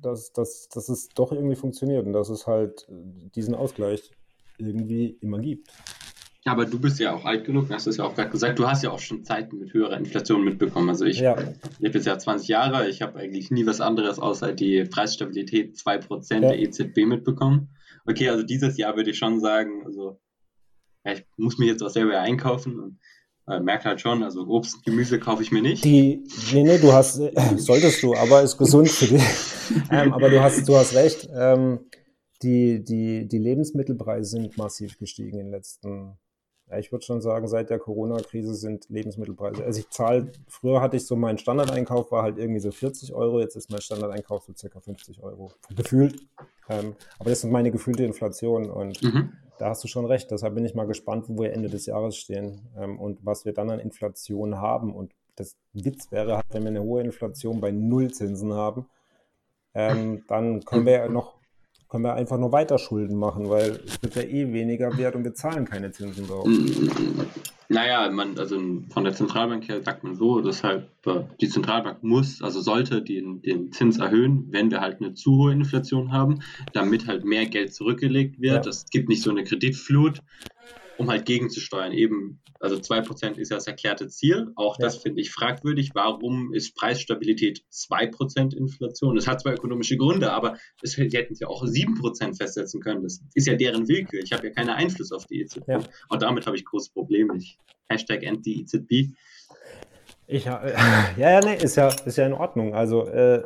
dass, 0.00 0.32
dass, 0.32 0.68
dass 0.68 0.88
es 0.88 1.08
doch 1.10 1.30
irgendwie 1.30 1.56
funktioniert 1.56 2.06
und 2.06 2.14
dass 2.14 2.30
es 2.30 2.46
halt 2.46 2.86
diesen 3.34 3.54
Ausgleich 3.54 4.10
irgendwie 4.58 5.18
immer 5.20 5.38
gibt. 5.38 5.70
Aber 6.46 6.66
du 6.66 6.78
bist 6.78 7.00
ja 7.00 7.14
auch 7.14 7.24
alt 7.24 7.44
genug, 7.44 7.70
hast 7.70 7.86
du 7.86 7.90
es 7.90 7.96
ja 7.96 8.04
auch 8.04 8.14
gerade 8.14 8.30
gesagt, 8.30 8.58
du 8.58 8.66
hast 8.66 8.82
ja 8.82 8.90
auch 8.90 8.98
schon 8.98 9.24
Zeiten 9.24 9.58
mit 9.58 9.72
höherer 9.72 9.96
Inflation 9.96 10.44
mitbekommen. 10.44 10.90
Also 10.90 11.06
ich 11.06 11.20
ja. 11.20 11.36
lebe 11.78 11.96
jetzt 11.96 12.06
ja 12.06 12.18
20 12.18 12.48
Jahre, 12.48 12.88
ich 12.88 13.00
habe 13.00 13.18
eigentlich 13.18 13.50
nie 13.50 13.66
was 13.66 13.80
anderes 13.80 14.18
außer 14.18 14.52
die 14.52 14.84
Preisstabilität 14.84 15.76
2% 15.76 16.34
ja. 16.34 16.40
der 16.40 16.58
EZB 16.58 17.06
mitbekommen. 17.06 17.70
Okay, 18.06 18.28
also 18.28 18.42
dieses 18.42 18.76
Jahr 18.76 18.96
würde 18.96 19.10
ich 19.10 19.18
schon 19.18 19.40
sagen, 19.40 19.84
also 19.84 20.20
ja, 21.04 21.12
ich 21.12 21.24
muss 21.36 21.58
mich 21.58 21.68
jetzt 21.68 21.82
auch 21.82 21.90
selber 21.90 22.18
einkaufen 22.20 22.78
und 22.78 22.98
äh, 23.46 23.60
merke 23.60 23.84
halt 23.84 24.00
schon, 24.00 24.22
also 24.22 24.46
Obst, 24.46 24.76
und 24.76 24.84
Gemüse 24.84 25.18
kaufe 25.18 25.42
ich 25.42 25.52
mir 25.52 25.62
nicht. 25.62 25.84
Die, 25.84 26.24
nee, 26.52 26.62
nee, 26.62 26.78
du 26.78 26.92
hast, 26.92 27.18
äh, 27.18 27.32
solltest 27.56 28.02
du, 28.02 28.14
aber 28.14 28.42
ist 28.42 28.56
gesund 28.56 28.88
für 28.88 29.06
dich. 29.06 29.22
ähm, 29.90 30.12
aber 30.12 30.30
du 30.30 30.42
hast, 30.42 30.66
du 30.66 30.76
hast 30.76 30.94
recht, 30.94 31.28
ähm, 31.34 31.80
die, 32.42 32.82
die, 32.84 33.26
die 33.26 33.38
Lebensmittelpreise 33.38 34.30
sind 34.30 34.56
massiv 34.56 34.98
gestiegen 34.98 35.38
in 35.38 35.46
den 35.46 35.50
letzten 35.50 36.18
ja, 36.70 36.78
ich 36.78 36.92
würde 36.92 37.04
schon 37.04 37.20
sagen, 37.20 37.46
seit 37.46 37.70
der 37.70 37.78
Corona-Krise 37.78 38.54
sind 38.54 38.88
Lebensmittelpreise. 38.88 39.64
Also 39.64 39.80
ich 39.80 39.90
zahle, 39.90 40.32
früher 40.48 40.80
hatte 40.80 40.96
ich 40.96 41.06
so 41.06 41.14
meinen 41.14 41.38
Standardeinkauf, 41.38 42.10
war 42.10 42.22
halt 42.22 42.38
irgendwie 42.38 42.60
so 42.60 42.70
40 42.70 43.12
Euro, 43.12 43.40
jetzt 43.40 43.56
ist 43.56 43.70
mein 43.70 43.82
Standardeinkauf 43.82 44.44
so 44.44 44.54
circa 44.56 44.80
50 44.80 45.22
Euro. 45.22 45.52
Gefühlt. 45.76 46.26
Ähm, 46.68 46.94
aber 47.18 47.30
das 47.30 47.42
sind 47.42 47.52
meine 47.52 47.70
gefühlte 47.70 48.04
Inflation 48.04 48.70
und 48.70 49.02
mhm. 49.02 49.32
da 49.58 49.68
hast 49.68 49.84
du 49.84 49.88
schon 49.88 50.06
recht. 50.06 50.30
Deshalb 50.30 50.54
bin 50.54 50.64
ich 50.64 50.74
mal 50.74 50.86
gespannt, 50.86 51.26
wo 51.28 51.42
wir 51.42 51.52
Ende 51.52 51.68
des 51.68 51.84
Jahres 51.84 52.16
stehen 52.16 52.62
ähm, 52.78 52.98
und 52.98 53.24
was 53.24 53.44
wir 53.44 53.52
dann 53.52 53.68
an 53.68 53.80
Inflation 53.80 54.58
haben. 54.58 54.94
Und 54.94 55.12
das 55.36 55.56
Witz 55.74 56.10
wäre 56.10 56.36
halt, 56.36 56.46
wenn 56.50 56.62
wir 56.62 56.70
eine 56.70 56.82
hohe 56.82 57.02
Inflation 57.02 57.60
bei 57.60 57.72
Nullzinsen 57.72 58.54
haben, 58.54 58.86
ähm, 59.74 60.24
dann 60.28 60.64
können 60.64 60.86
wir 60.86 60.92
ja 60.92 61.08
noch 61.08 61.34
können 61.94 62.06
wir 62.06 62.14
einfach 62.14 62.38
nur 62.38 62.50
weiter 62.50 62.76
Schulden 62.76 63.16
machen, 63.16 63.48
weil 63.48 63.78
es 63.86 64.02
wird 64.02 64.16
ja 64.16 64.22
eh 64.22 64.52
weniger 64.52 64.98
wert 64.98 65.14
und 65.14 65.22
wir 65.22 65.32
zahlen 65.32 65.64
keine 65.64 65.92
Zinsen 65.92 66.26
drauf. 66.26 66.44
Naja, 67.68 68.10
man, 68.10 68.36
also 68.36 68.60
von 68.92 69.04
der 69.04 69.14
Zentralbank 69.14 69.68
her 69.68 69.80
sagt 69.80 70.02
man 70.02 70.16
so, 70.16 70.40
deshalb 70.40 70.88
äh, 71.06 71.20
die 71.40 71.48
Zentralbank 71.48 72.02
muss, 72.02 72.42
also 72.42 72.60
sollte 72.60 73.00
den, 73.00 73.42
den 73.42 73.70
Zins 73.70 73.98
erhöhen, 73.98 74.48
wenn 74.50 74.72
wir 74.72 74.80
halt 74.80 75.00
eine 75.00 75.14
zu 75.14 75.36
hohe 75.36 75.52
Inflation 75.52 76.10
haben, 76.10 76.40
damit 76.72 77.06
halt 77.06 77.24
mehr 77.24 77.46
Geld 77.46 77.72
zurückgelegt 77.72 78.40
wird. 78.40 78.66
Es 78.66 78.86
gibt 78.86 79.08
nicht 79.08 79.22
so 79.22 79.30
eine 79.30 79.44
Kreditflut 79.44 80.20
um 80.98 81.10
halt 81.10 81.26
gegenzusteuern. 81.26 81.92
Eben, 81.92 82.40
also 82.60 82.76
2% 82.76 83.36
ist 83.36 83.50
ja 83.50 83.56
das 83.56 83.66
erklärte 83.66 84.08
Ziel. 84.08 84.52
Auch 84.56 84.78
ja. 84.78 84.86
das 84.86 84.98
finde 84.98 85.20
ich 85.20 85.30
fragwürdig. 85.30 85.90
Warum 85.94 86.52
ist 86.52 86.74
Preisstabilität 86.74 87.62
2% 87.72 88.56
Inflation? 88.56 89.14
Das 89.14 89.26
hat 89.26 89.40
zwar 89.42 89.54
ökonomische 89.54 89.96
Gründe, 89.96 90.32
aber 90.32 90.56
es, 90.82 90.92
sie 90.92 91.08
hätten 91.08 91.32
es 91.32 91.40
ja 91.40 91.48
auch 91.48 91.64
7% 91.64 92.36
festsetzen 92.36 92.80
können. 92.80 93.02
Das 93.02 93.20
ist 93.34 93.46
ja 93.46 93.54
deren 93.54 93.88
Willkür. 93.88 94.20
Ich 94.22 94.32
habe 94.32 94.46
ja 94.46 94.52
keinen 94.52 94.70
Einfluss 94.70 95.12
auf 95.12 95.26
die 95.26 95.40
EZB. 95.40 95.68
Ja. 95.68 95.80
Und 96.08 96.22
damit 96.22 96.46
habe 96.46 96.56
ich 96.56 96.64
große 96.64 96.92
Probleme. 96.92 97.36
Ich, 97.36 97.58
Hashtag 97.88 98.26
anti-EZB. 98.26 99.14
Ich, 100.26 100.46
äh, 100.46 100.74
ja, 101.18 101.30
ja, 101.30 101.40
nee, 101.40 101.56
ist 101.56 101.76
ja, 101.76 101.88
ist 101.88 102.16
ja 102.16 102.26
in 102.26 102.32
Ordnung. 102.32 102.74
Also 102.74 103.06
äh, 103.08 103.42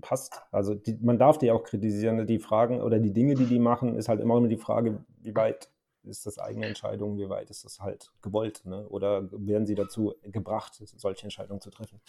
passt. 0.00 0.40
Also 0.52 0.74
die, 0.74 0.96
man 1.00 1.18
darf 1.18 1.38
die 1.38 1.50
auch 1.50 1.64
kritisieren. 1.64 2.26
Die 2.26 2.38
Fragen 2.38 2.80
oder 2.80 2.98
die 2.98 3.12
Dinge, 3.12 3.34
die 3.34 3.46
die 3.46 3.58
machen, 3.58 3.96
ist 3.96 4.08
halt 4.08 4.20
immer 4.20 4.38
nur 4.38 4.48
die 4.48 4.56
Frage, 4.56 5.04
wie 5.22 5.34
weit 5.34 5.68
ist 6.06 6.26
das 6.26 6.38
eigene 6.38 6.66
Entscheidung, 6.66 7.18
wie 7.18 7.28
weit 7.28 7.50
ist 7.50 7.64
das 7.64 7.80
halt 7.80 8.10
gewollt? 8.22 8.62
Ne? 8.64 8.86
Oder 8.88 9.28
werden 9.32 9.66
sie 9.66 9.74
dazu 9.74 10.14
gebracht, 10.22 10.74
solche 10.96 11.24
Entscheidungen 11.24 11.60
zu 11.60 11.70
treffen? 11.70 12.00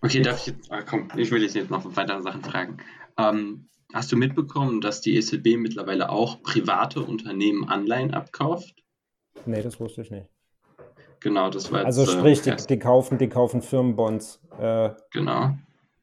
Okay, 0.00 0.20
darf 0.20 0.40
ich 0.40 0.54
jetzt, 0.54 0.70
ah, 0.70 0.82
komm, 0.82 1.08
ich 1.16 1.30
will 1.30 1.40
dich 1.40 1.54
jetzt 1.54 1.70
noch 1.70 1.84
weitere 1.96 2.20
Sachen 2.22 2.42
fragen. 2.42 2.78
Ähm, 3.16 3.68
hast 3.92 4.10
du 4.10 4.16
mitbekommen, 4.16 4.80
dass 4.80 5.00
die 5.00 5.16
EZB 5.16 5.56
mittlerweile 5.56 6.10
auch 6.10 6.42
private 6.42 7.00
Unternehmen 7.00 7.68
Anleihen 7.68 8.12
abkauft? 8.12 8.82
Nee, 9.46 9.62
das 9.62 9.78
wusste 9.78 10.02
ich 10.02 10.10
nicht. 10.10 10.28
Genau, 11.20 11.50
das 11.50 11.70
war 11.70 11.80
jetzt, 11.80 11.98
Also 11.98 12.06
sprich, 12.06 12.44
äh, 12.46 12.56
die, 12.56 12.66
die, 12.66 12.78
kaufen, 12.78 13.18
die 13.18 13.28
kaufen 13.28 13.62
Firmenbonds. 13.62 14.40
Äh, 14.58 14.90
genau, 15.12 15.56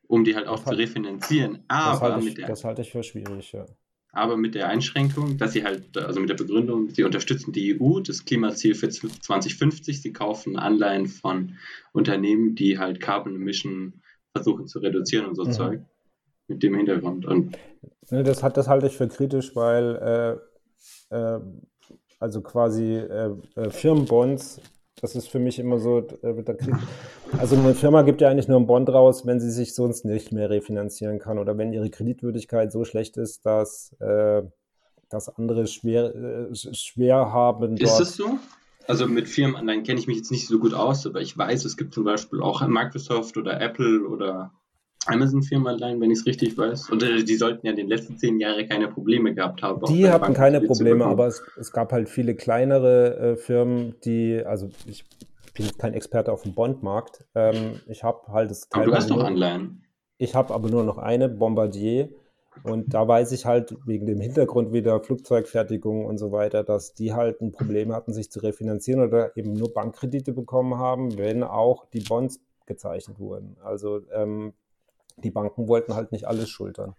um 0.08 0.24
die 0.24 0.36
halt 0.36 0.48
auch 0.48 0.64
zu 0.64 0.74
refinanzieren. 0.74 1.66
Aber 1.68 1.92
das 1.92 2.02
halte 2.02 2.28
ich, 2.28 2.34
der, 2.36 2.48
das 2.48 2.64
halte 2.64 2.82
ich 2.84 2.92
für 2.92 3.04
schwierig, 3.04 3.52
ja 3.52 3.66
aber 4.12 4.38
mit 4.38 4.56
der 4.56 4.68
Einschränkung, 4.68 5.38
dass 5.38 5.54
sie 5.54 5.64
halt, 5.64 5.96
also 5.98 6.20
mit 6.20 6.30
der 6.30 6.36
Begründung, 6.36 6.90
sie 6.90 7.04
unterstützen 7.04 7.52
die 7.52 7.80
EU, 7.80 8.00
das 8.00 8.26
Klimaziel 8.26 8.76
für 8.76 8.90
2050, 8.90 10.02
sie 10.02 10.14
kaufen 10.14 10.58
Anleihen 10.58 11.08
von 11.08 11.58
Unternehmen, 11.92 12.56
die 12.56 12.80
halt 12.80 13.00
Carbon 13.00 13.36
Emission 13.36 14.02
versuchen 14.34 14.68
zu 14.68 14.80
reduzieren 14.80 15.26
und 15.28 15.36
so 15.36 15.46
mhm. 15.46 15.52
Zeug. 15.52 15.82
Mit 16.48 16.64
dem 16.64 16.76
Hintergrund. 16.76 17.28
Und 17.28 17.56
das, 18.10 18.42
hat, 18.42 18.58
das 18.58 18.68
halte 18.68 18.88
ich 18.88 18.98
für 18.98 19.08
kritisch, 19.08 19.56
weil 19.56 20.40
äh, 21.12 21.16
äh, 21.16 21.40
also 22.18 22.42
quasi 22.42 22.96
äh, 22.96 23.36
äh 23.56 23.70
Firmenbonds 23.70 24.60
das 25.02 25.16
ist 25.16 25.30
für 25.30 25.40
mich 25.40 25.60
immer 25.60 25.80
so, 25.80 26.00
äh, 26.22 26.44
also 27.38 27.56
eine 27.56 27.74
Firma 27.76 28.02
gibt 28.02 28.22
ja 28.22 28.30
eigentlich 28.30 28.48
nur 28.48 28.58
einen 28.58 28.68
Bond 28.68 28.90
raus, 28.90 29.26
wenn 29.26 29.40
sie 29.40 29.52
sich 29.52 29.74
sonst 29.74 30.06
nicht 30.06 30.32
mehr 30.32 30.50
refinanzieren 30.50 31.20
kann 31.20 31.40
oder 31.40 31.58
wenn 31.58 31.74
ihre 31.74 31.90
Kreditwürdigkeit 31.90 32.72
so 32.72 32.84
schlecht 32.84 33.18
ist, 33.18 33.46
dass, 33.46 33.94
äh, 34.00 34.44
dass 35.10 35.30
andere 35.30 35.68
schwer, 35.68 36.16
äh, 36.16 36.56
schwer 36.56 37.32
haben. 37.32 37.76
Dort. 37.76 37.82
Ist 37.82 38.00
es 38.00 38.16
so? 38.16 38.38
Also 38.88 39.08
mit 39.08 39.28
Firmenanleihen 39.28 39.84
kenne 39.84 40.00
ich 40.00 40.08
mich 40.08 40.18
jetzt 40.18 40.32
nicht 40.32 40.48
so 40.48 40.58
gut 40.58 40.74
aus, 40.74 41.06
aber 41.06 41.22
ich 41.22 41.38
weiß, 41.38 41.64
es 41.66 41.78
gibt 41.78 41.94
zum 41.94 42.06
Beispiel 42.06 42.42
auch 42.42 42.66
Microsoft 42.68 43.38
oder 43.38 43.62
Apple 43.62 44.08
oder 44.08 44.52
Amazon-Firmenanleihen, 45.10 46.00
wenn 46.02 46.12
ich 46.12 46.20
es 46.20 46.26
richtig 46.26 46.58
weiß. 46.58 46.90
Und 46.90 47.04
äh, 47.04 47.24
die 47.24 47.36
sollten 47.36 47.66
ja 47.66 47.72
in 47.72 47.78
den 47.78 47.88
letzten 47.88 48.18
zehn 48.18 48.40
Jahren 48.40 48.68
keine 48.68 48.88
Probleme 48.88 49.34
gehabt 49.34 49.62
haben. 49.62 49.86
Die 49.88 50.10
hatten 50.10 50.34
keine 50.34 50.62
Probleme, 50.62 51.06
aber 51.06 51.28
es, 51.28 51.42
es, 51.58 51.72
gab 51.72 51.92
halt 51.92 52.10
viele 52.10 52.36
kleinere 52.36 53.18
äh, 53.18 53.36
Firmen, 53.36 53.96
die, 54.04 54.42
also 54.46 54.70
ich 54.86 55.06
bin 55.54 55.68
kein 55.78 55.94
Experte 55.94 56.32
auf 56.32 56.44
dem 56.44 56.54
Bondmarkt. 56.54 57.26
Ähm, 57.36 57.82
ich 57.88 58.04
habe 58.04 58.32
halt 58.32 58.52
das 58.52 58.68
Aber 58.72 58.86
du 58.86 58.94
hast 58.94 59.10
doch 59.10 59.24
Anleihen. 59.24 59.84
Ich 60.18 60.36
habe 60.36 60.54
aber 60.54 60.70
nur 60.70 60.84
noch 60.84 60.98
eine, 60.98 61.30
Bombardier. 61.30 62.10
Und 62.64 62.94
da 62.94 63.08
weiß 63.08 63.32
ich 63.32 63.46
halt 63.46 63.76
wegen 63.86 64.06
dem 64.06 64.20
Hintergrund 64.20 64.74
wieder 64.74 65.00
Flugzeugfertigung 65.00 66.06
und 66.06 66.18
so 66.18 66.32
weiter, 66.32 66.64
dass 66.64 66.94
die 66.94 67.14
halt 67.14 67.42
ein 67.42 67.52
Problem 67.52 67.94
hatten, 67.94 68.14
sich 68.14 68.32
zu 68.32 68.40
refinanzieren 68.42 69.02
oder 69.02 69.36
eben 69.38 69.54
nur 69.54 69.74
Bankkredite 69.74 70.34
bekommen 70.34 70.78
haben, 70.78 71.18
wenn 71.18 71.44
auch 71.44 71.86
die 71.86 72.02
Bonds 72.02 72.42
gezeichnet 72.66 73.20
wurden. 73.20 73.56
Also 73.64 74.02
ähm, 74.14 74.54
die 75.24 75.32
Banken 75.32 75.68
wollten 75.68 75.96
halt 75.96 76.12
nicht 76.12 76.28
alles 76.28 76.50
schultern. 76.50 76.96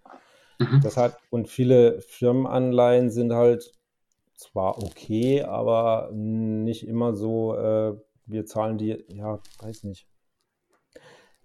Mhm. 0.58 0.80
Deshalb, 0.82 1.16
und 1.30 1.48
viele 1.48 2.00
Firmenanleihen 2.02 3.10
sind 3.10 3.32
halt 3.32 3.72
zwar 4.34 4.82
okay, 4.82 5.42
aber 5.42 6.10
nicht 6.12 6.86
immer 6.86 7.14
so, 7.14 7.54
äh, 7.56 7.94
wir 8.26 8.46
zahlen 8.46 8.78
die, 8.78 9.04
ja, 9.08 9.40
weiß 9.60 9.84
nicht. 9.84 10.06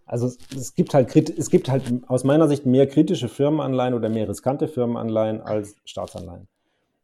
Also 0.06 0.27
es, 0.27 0.38
es, 0.56 0.76
gibt 0.76 0.93
halt, 0.93 1.14
es 1.15 1.49
gibt 1.49 1.69
halt 1.69 1.84
aus 2.07 2.23
meiner 2.23 2.47
Sicht 2.47 2.65
mehr 2.65 2.88
kritische 2.88 3.27
Firmenanleihen 3.27 3.95
oder 3.95 4.10
mehr 4.10 4.30
riskante 4.30 4.68
Firmenanleihen 4.68 5.41
als 5.41 5.76
Staatsanleihen. 5.85 6.47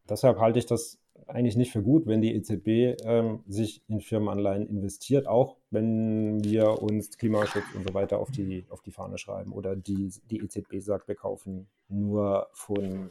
Deshalb 0.08 0.40
halte 0.40 0.60
ich 0.60 0.68
das 0.68 1.01
eigentlich 1.32 1.56
nicht 1.56 1.72
für 1.72 1.82
gut, 1.82 2.08
wenn 2.08 2.22
die 2.22 2.34
EZB 2.34 3.02
ähm, 3.04 3.44
sich 3.48 3.82
in 3.88 4.02
Firmenanleihen 4.02 4.68
investiert, 4.68 5.28
auch 5.28 5.58
wenn 5.70 6.44
wir 6.44 6.82
uns 6.82 7.18
Klimaschutz 7.18 7.64
und 7.76 7.88
so 7.88 7.94
weiter 7.94 8.20
auf 8.20 8.32
die, 8.32 8.66
auf 8.70 8.82
die 8.82 8.92
Fahne 8.92 9.18
schreiben 9.18 9.52
oder 9.52 9.76
die, 9.76 10.12
die 10.30 10.40
EZB 10.40 10.80
sagt, 10.80 11.08
wir 11.08 11.16
kaufen 11.16 11.68
nur 11.90 12.48
von 12.54 13.10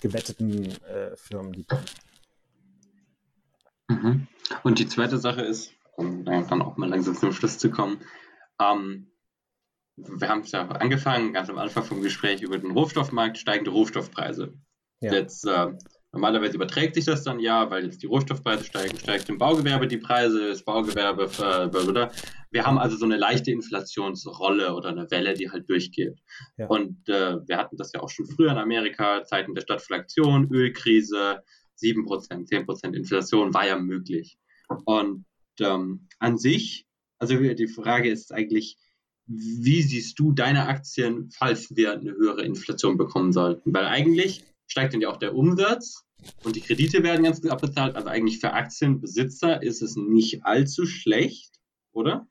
gewetteten 0.00 0.66
äh, 0.84 1.16
Firmen 1.16 1.52
die 1.52 1.62
Bonds. 1.62 1.94
Mhm. 3.88 4.28
Und 4.62 4.78
die 4.78 4.86
zweite 4.86 5.18
Sache 5.18 5.42
ist, 5.42 5.72
um 5.96 6.24
dann 6.24 6.62
auch 6.62 6.76
mal 6.76 6.88
langsam 6.88 7.14
zum 7.14 7.32
Schluss 7.32 7.58
zu 7.58 7.70
kommen, 7.70 8.00
ähm, 8.60 9.10
wir 9.96 10.28
haben 10.28 10.40
es 10.40 10.52
ja 10.52 10.66
angefangen, 10.68 11.32
ganz 11.32 11.50
am 11.50 11.58
Anfang 11.58 11.84
vom 11.84 12.02
Gespräch 12.02 12.42
über 12.42 12.58
den 12.58 12.70
Rohstoffmarkt, 12.70 13.38
steigende 13.38 13.70
Rohstoffpreise. 13.70 14.54
Ja. 15.00 15.12
Jetzt 15.12 15.46
äh, 15.46 15.72
Normalerweise 16.12 16.56
überträgt 16.56 16.96
sich 16.96 17.04
das 17.04 17.22
dann 17.22 17.38
ja, 17.38 17.70
weil 17.70 17.84
jetzt 17.84 18.02
die 18.02 18.06
Rohstoffpreise 18.06 18.64
steigen, 18.64 18.98
steigt 18.98 19.28
im 19.28 19.38
Baugewerbe 19.38 19.86
die 19.86 19.98
Preise, 19.98 20.48
das 20.48 20.64
Baugewerbe, 20.64 21.24
äh, 21.24 22.08
wir 22.50 22.66
haben 22.66 22.78
also 22.78 22.96
so 22.96 23.04
eine 23.04 23.16
leichte 23.16 23.52
Inflationsrolle 23.52 24.74
oder 24.74 24.88
eine 24.88 25.08
Welle, 25.12 25.34
die 25.34 25.50
halt 25.50 25.70
durchgeht. 25.70 26.18
Ja. 26.56 26.66
Und 26.66 27.08
äh, 27.08 27.36
wir 27.46 27.56
hatten 27.56 27.76
das 27.76 27.92
ja 27.92 28.00
auch 28.00 28.08
schon 28.08 28.26
früher 28.26 28.50
in 28.50 28.58
Amerika, 28.58 29.22
Zeiten 29.24 29.54
der 29.54 29.62
Stadtflation, 29.62 30.50
Ölkrise, 30.52 31.44
7%, 31.80 32.48
10% 32.48 32.94
Inflation 32.94 33.54
war 33.54 33.68
ja 33.68 33.78
möglich. 33.78 34.36
Und 34.84 35.26
ähm, 35.60 36.08
an 36.18 36.38
sich, 36.38 36.86
also 37.18 37.36
die 37.36 37.68
Frage 37.68 38.10
ist 38.10 38.32
eigentlich, 38.32 38.78
wie 39.26 39.82
siehst 39.82 40.18
du 40.18 40.32
deine 40.32 40.66
Aktien, 40.66 41.30
falls 41.30 41.76
wir 41.76 41.92
eine 41.92 42.10
höhere 42.10 42.42
Inflation 42.42 42.96
bekommen 42.96 43.32
sollten? 43.32 43.72
Weil 43.72 43.86
eigentlich 43.86 44.44
steigt 44.70 44.94
dann 44.94 45.00
ja 45.00 45.10
auch 45.10 45.16
der 45.16 45.34
Umsatz 45.34 46.06
und 46.44 46.56
die 46.56 46.60
Kredite 46.60 47.02
werden 47.02 47.24
ganz 47.24 47.42
gut 47.42 47.50
abbezahlt. 47.50 47.96
Also 47.96 48.08
eigentlich 48.08 48.38
für 48.38 48.52
Aktienbesitzer 48.52 49.62
ist 49.62 49.82
es 49.82 49.96
nicht 49.96 50.44
allzu 50.44 50.86
schlecht, 50.86 51.60
oder? 51.92 52.28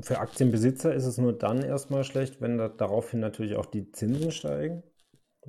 Für 0.00 0.18
Aktienbesitzer 0.18 0.94
ist 0.94 1.06
es 1.06 1.18
nur 1.18 1.32
dann 1.32 1.62
erstmal 1.62 2.04
schlecht, 2.04 2.40
wenn 2.40 2.58
da, 2.58 2.68
daraufhin 2.68 3.20
natürlich 3.20 3.56
auch 3.56 3.66
die 3.66 3.90
Zinsen 3.90 4.32
steigen. 4.32 4.82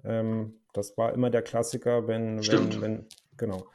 Ähm, 0.03 0.61
das 0.73 0.97
war 0.97 1.13
immer 1.13 1.29
der 1.29 1.41
Klassiker, 1.41 2.07
wenn, 2.07 2.39
wenn, 2.39 2.81
wenn, 2.81 3.05
genau. 3.37 3.67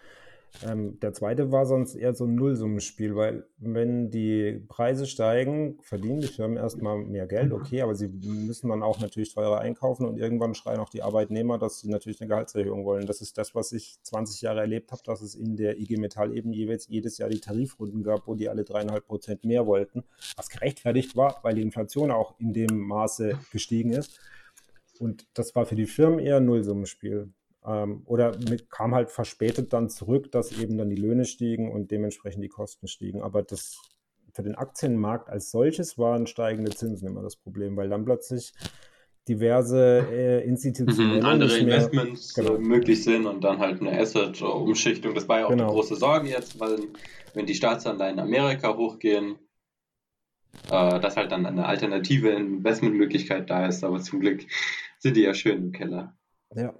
Ähm, 0.67 0.99
der 1.01 1.13
zweite 1.13 1.53
war 1.53 1.67
sonst 1.67 1.95
eher 1.95 2.15
so 2.15 2.25
ein 2.25 2.35
Nullsummenspiel, 2.35 3.15
weil 3.15 3.47
wenn 3.59 4.11
die 4.11 4.65
Preise 4.69 5.07
steigen, 5.07 5.79
verdienen 5.83 6.21
die 6.21 6.27
Firmen 6.27 6.57
erstmal 6.57 6.99
mehr 6.99 7.27
Geld, 7.27 7.53
okay, 7.53 7.83
aber 7.83 7.95
sie 7.95 8.09
müssen 8.09 8.69
dann 8.69 8.83
auch 8.83 8.99
natürlich 8.99 9.35
teurer 9.35 9.61
einkaufen 9.61 10.07
und 10.07 10.19
irgendwann 10.19 10.55
schreien 10.55 10.81
auch 10.81 10.89
die 10.89 11.03
Arbeitnehmer, 11.03 11.59
dass 11.59 11.81
sie 11.81 11.89
natürlich 11.89 12.21
eine 12.21 12.29
Gehaltserhöhung 12.29 12.85
wollen. 12.85 13.07
Das 13.07 13.21
ist 13.21 13.39
das, 13.39 13.55
was 13.55 13.73
ich 13.73 13.99
20 14.03 14.43
Jahre 14.43 14.61
erlebt 14.61 14.91
habe, 14.91 15.03
dass 15.05 15.23
es 15.23 15.35
in 15.35 15.57
der 15.57 15.79
IG 15.79 15.97
Metall 15.97 16.37
eben 16.37 16.53
jeweils 16.53 16.89
jedes 16.89 17.19
Jahr 17.19 17.29
die 17.29 17.41
Tarifrunden 17.41 18.03
gab, 18.03 18.27
wo 18.27 18.35
die 18.35 18.49
alle 18.49 18.65
dreieinhalb 18.65 19.07
Prozent 19.07 19.45
mehr 19.45 19.67
wollten, 19.67 20.05
was 20.37 20.49
gerechtfertigt 20.49 21.15
war, 21.15 21.39
weil 21.43 21.55
die 21.55 21.63
Inflation 21.63 22.11
auch 22.11 22.39
in 22.41 22.53
dem 22.53 22.81
Maße 22.81 23.39
gestiegen 23.53 23.93
ist. 23.93 24.19
Und 24.99 25.27
das 25.35 25.55
war 25.55 25.67
für 25.67 25.77
die 25.77 25.87
Firmen 25.87 26.19
eher 26.19 26.39
ein 26.39 26.47
Nullsummenspiel. 26.47 27.33
Ähm, 27.65 28.03
oder 28.07 28.37
mit, 28.49 28.71
kam 28.71 28.95
halt 28.95 29.11
verspätet 29.11 29.73
dann 29.73 29.91
zurück, 29.91 30.31
dass 30.33 30.53
eben 30.53 30.79
dann 30.79 30.91
die 30.91 30.97
Löhne 30.97 31.25
stiegen 31.25 31.71
und 31.73 31.91
dementsprechend 31.91 32.43
die 32.43 32.49
Kosten 32.49 32.89
stiegen. 32.89 33.23
Aber 33.23 33.43
das 33.43 33.81
für 34.33 34.43
den 34.43 34.55
Aktienmarkt 34.55 35.29
als 35.29 35.51
solches 35.51 35.99
waren 35.99 36.27
steigende 36.27 36.71
Zinsen 36.71 37.09
immer 37.09 37.23
das 37.23 37.37
Problem, 37.37 37.77
weil 37.77 37.89
dann 37.89 38.05
plötzlich 38.05 38.53
diverse 39.29 40.07
äh, 40.11 40.45
Institutionen. 40.45 41.19
Mhm, 41.19 41.27
andere 41.27 41.49
mehr, 41.49 41.61
Investments 41.61 42.35
genau. 42.35 42.55
äh, 42.55 42.59
möglich 42.59 43.05
sind 43.05 43.27
und 43.27 43.43
dann 43.45 43.59
halt 43.59 43.81
eine 43.81 43.99
Asset-Umschichtung. 43.99 45.15
Das 45.15 45.29
war 45.29 45.41
ja 45.41 45.47
auch 45.47 45.51
genau. 45.51 45.65
eine 45.65 45.73
große 45.73 45.97
Sorge 45.97 46.29
jetzt, 46.29 46.59
weil 46.59 46.79
wenn 47.35 47.47
die 47.47 47.55
Staatsanleihen 47.55 48.15
in 48.15 48.21
Amerika 48.21 48.77
hochgehen, 48.77 49.39
äh, 50.71 51.01
dass 51.01 51.17
halt 51.17 51.31
dann 51.33 51.45
eine 51.45 51.67
alternative 51.67 52.31
Investmentmöglichkeit 52.31 53.51
da 53.51 53.67
ist. 53.67 53.85
Aber 53.85 54.01
zum 54.01 54.21
Glück 54.21 54.47
sind 54.99 55.17
die 55.17 55.23
ja 55.23 55.35
schön 55.35 55.59
im 55.59 55.73
Keller. 55.73 56.17
Ja, 56.55 56.75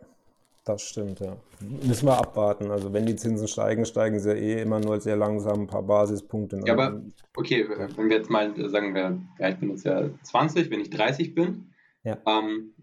das 0.69 0.83
stimmt, 0.83 1.21
ja. 1.21 1.37
Müssen 1.61 2.07
wir 2.07 2.19
abwarten. 2.19 2.71
Also 2.71 2.93
wenn 2.93 3.07
die 3.07 3.17
Zinsen 3.17 3.49
steigen, 3.49 3.87
steigen 3.87 4.21
sie 4.21 4.29
ja 4.29 4.35
eh 4.35 4.63
immer 4.63 4.81
nur 4.81 5.01
sehr 5.01 5.17
langsam 5.17 5.63
ein 5.63 5.67
paar 5.67 5.83
Basispunkte. 5.83 6.61
Ja, 6.67 6.75
aber 6.75 7.03
okay, 7.37 7.67
wenn 7.69 8.09
wir 8.11 8.17
jetzt 8.17 8.31
mal 8.31 8.55
sagen, 8.69 8.95
wir, 8.95 9.21
ja, 9.39 9.49
ich 9.49 9.57
bin 9.57 9.71
jetzt 9.71 9.85
ja 9.85 10.11
20, 10.23 10.71
wenn 10.71 10.81
ich 10.81 10.91
30 10.91 11.35
bin, 11.35 11.73
ja. 12.05 12.19
ähm, 12.27 12.75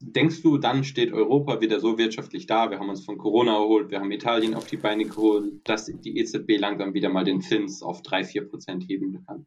denkst 0.00 0.42
du, 0.42 0.58
dann 0.58 0.84
steht 0.84 1.12
Europa 1.12 1.60
wieder 1.60 1.80
so 1.80 1.96
wirtschaftlich 1.96 2.46
da? 2.46 2.70
Wir 2.70 2.78
haben 2.78 2.90
uns 2.90 3.04
von 3.04 3.16
Corona 3.16 3.54
erholt, 3.54 3.90
wir 3.90 4.00
haben 4.00 4.12
Italien 4.12 4.54
auf 4.54 4.66
die 4.66 4.76
Beine 4.76 5.04
geholt, 5.04 5.60
dass 5.64 5.86
die 5.86 6.18
EZB 6.18 6.58
langsam 6.58 6.94
wieder 6.94 7.08
mal 7.08 7.24
den 7.24 7.40
Zins 7.40 7.82
auf 7.82 8.02
3, 8.02 8.24
4 8.24 8.48
Prozent 8.48 8.84
heben 8.88 9.24
kann. 9.26 9.46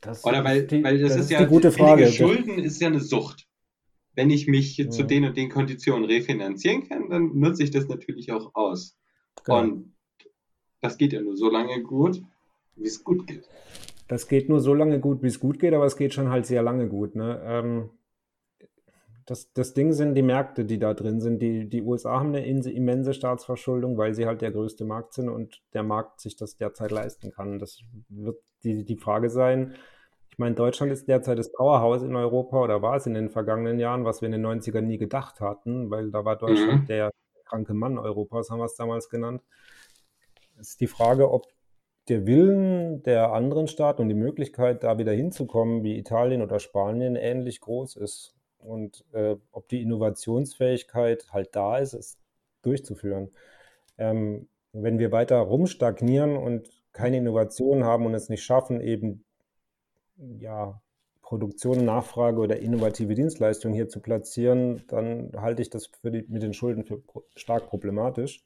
Das 0.00 0.24
Oder 0.24 0.44
weil, 0.44 0.66
die, 0.66 0.82
weil 0.82 0.98
das, 0.98 1.10
das 1.10 1.18
ist, 1.18 1.24
ist 1.26 1.30
ja, 1.30 1.44
gute 1.44 1.70
Frage. 1.70 2.08
Schulden 2.08 2.58
ist 2.58 2.80
ja 2.80 2.88
eine 2.88 3.00
Sucht 3.00 3.46
wenn 4.14 4.30
ich 4.30 4.46
mich 4.46 4.76
ja. 4.76 4.90
zu 4.90 5.04
den 5.04 5.24
und 5.24 5.36
den 5.36 5.48
Konditionen 5.48 6.04
refinanzieren 6.04 6.88
kann, 6.88 7.08
dann 7.08 7.38
nutze 7.38 7.62
ich 7.62 7.70
das 7.70 7.88
natürlich 7.88 8.32
auch 8.32 8.54
aus. 8.54 8.96
Genau. 9.44 9.60
Und 9.60 9.94
das 10.80 10.98
geht 10.98 11.12
ja 11.12 11.20
nur 11.20 11.36
so 11.36 11.50
lange 11.50 11.82
gut, 11.82 12.22
wie 12.76 12.86
es 12.86 13.02
gut 13.02 13.26
geht. 13.26 13.48
Das 14.08 14.28
geht 14.28 14.48
nur 14.48 14.60
so 14.60 14.74
lange 14.74 15.00
gut, 15.00 15.22
wie 15.22 15.28
es 15.28 15.40
gut 15.40 15.58
geht, 15.58 15.72
aber 15.72 15.86
es 15.86 15.96
geht 15.96 16.12
schon 16.12 16.28
halt 16.28 16.44
sehr 16.44 16.62
lange 16.62 16.88
gut. 16.88 17.14
Ne? 17.14 17.40
Ähm, 17.44 17.90
das, 19.24 19.52
das 19.52 19.72
Ding 19.72 19.92
sind 19.92 20.14
die 20.14 20.22
Märkte, 20.22 20.64
die 20.64 20.78
da 20.78 20.94
drin 20.94 21.20
sind. 21.20 21.40
Die, 21.40 21.68
die 21.68 21.82
USA 21.82 22.18
haben 22.18 22.34
eine 22.34 22.44
immense 22.44 23.14
Staatsverschuldung, 23.14 23.96
weil 23.96 24.14
sie 24.14 24.26
halt 24.26 24.42
der 24.42 24.50
größte 24.50 24.84
Markt 24.84 25.14
sind 25.14 25.28
und 25.28 25.62
der 25.72 25.82
Markt 25.82 26.20
sich 26.20 26.36
das 26.36 26.56
derzeit 26.56 26.90
leisten 26.90 27.30
kann. 27.30 27.58
Das 27.58 27.80
wird 28.08 28.38
die, 28.64 28.84
die 28.84 28.96
Frage 28.96 29.30
sein, 29.30 29.74
ich 30.32 30.38
meine, 30.38 30.54
Deutschland 30.54 30.90
ist 30.90 31.08
derzeit 31.08 31.38
das 31.38 31.52
Powerhouse 31.52 32.02
in 32.02 32.16
Europa 32.16 32.58
oder 32.58 32.80
war 32.80 32.96
es 32.96 33.04
in 33.04 33.12
den 33.12 33.28
vergangenen 33.28 33.78
Jahren, 33.78 34.06
was 34.06 34.22
wir 34.22 34.26
in 34.26 34.32
den 34.32 34.46
90ern 34.46 34.80
nie 34.80 34.96
gedacht 34.96 35.42
hatten, 35.42 35.90
weil 35.90 36.10
da 36.10 36.24
war 36.24 36.36
Deutschland 36.36 36.82
mhm. 36.82 36.86
der 36.86 37.10
kranke 37.44 37.74
Mann 37.74 37.98
Europas, 37.98 38.48
haben 38.48 38.60
wir 38.60 38.64
es 38.64 38.74
damals 38.74 39.10
genannt. 39.10 39.42
Es 40.58 40.70
ist 40.70 40.80
die 40.80 40.86
Frage, 40.86 41.30
ob 41.30 41.48
der 42.08 42.26
Willen 42.26 43.02
der 43.02 43.34
anderen 43.34 43.68
Staaten 43.68 44.00
und 44.00 44.08
die 44.08 44.14
Möglichkeit, 44.14 44.82
da 44.84 44.96
wieder 44.96 45.12
hinzukommen, 45.12 45.84
wie 45.84 45.98
Italien 45.98 46.40
oder 46.40 46.60
Spanien, 46.60 47.14
ähnlich 47.14 47.60
groß 47.60 47.96
ist. 47.96 48.34
Und 48.58 49.04
äh, 49.12 49.36
ob 49.50 49.68
die 49.68 49.82
Innovationsfähigkeit 49.82 51.26
halt 51.30 51.54
da 51.54 51.76
ist, 51.76 51.92
es 51.92 52.16
durchzuführen. 52.62 53.32
Ähm, 53.98 54.48
wenn 54.72 54.98
wir 54.98 55.12
weiter 55.12 55.36
rumstagnieren 55.36 56.38
und 56.38 56.70
keine 56.92 57.18
Innovation 57.18 57.84
haben 57.84 58.06
und 58.06 58.14
es 58.14 58.30
nicht 58.30 58.42
schaffen, 58.42 58.80
eben 58.80 59.24
ja, 60.38 60.80
Produktion, 61.22 61.84
Nachfrage 61.84 62.40
oder 62.40 62.58
innovative 62.58 63.14
Dienstleistungen 63.14 63.74
hier 63.74 63.88
zu 63.88 64.00
platzieren, 64.00 64.82
dann 64.88 65.32
halte 65.36 65.62
ich 65.62 65.70
das 65.70 65.90
die, 66.04 66.24
mit 66.28 66.42
den 66.42 66.52
Schulden 66.52 66.84
für 66.84 67.02
stark 67.36 67.68
problematisch. 67.68 68.44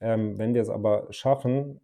Ähm, 0.00 0.38
wenn 0.38 0.54
wir 0.54 0.62
es 0.62 0.68
aber 0.68 1.06
schaffen, 1.10 1.80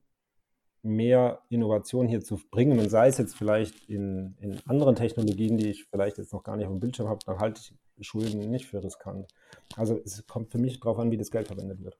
mehr 0.82 1.40
Innovation 1.48 2.06
hier 2.08 2.20
zu 2.20 2.38
bringen, 2.50 2.78
und 2.78 2.88
sei 2.88 3.08
es 3.08 3.18
jetzt 3.18 3.36
vielleicht 3.36 3.88
in, 3.88 4.36
in 4.40 4.60
anderen 4.66 4.94
Technologien, 4.94 5.58
die 5.58 5.70
ich 5.70 5.84
vielleicht 5.84 6.18
jetzt 6.18 6.32
noch 6.32 6.42
gar 6.42 6.56
nicht 6.56 6.66
auf 6.66 6.72
dem 6.72 6.80
Bildschirm 6.80 7.08
habe, 7.08 7.20
dann 7.26 7.38
halte 7.38 7.60
ich 7.60 8.06
Schulden 8.06 8.50
nicht 8.50 8.66
für 8.66 8.82
riskant. 8.82 9.26
Also 9.76 10.00
es 10.04 10.26
kommt 10.26 10.50
für 10.50 10.58
mich 10.58 10.80
darauf 10.80 10.98
an, 10.98 11.10
wie 11.10 11.18
das 11.18 11.30
Geld 11.30 11.48
verwendet 11.48 11.82
wird. 11.82 11.98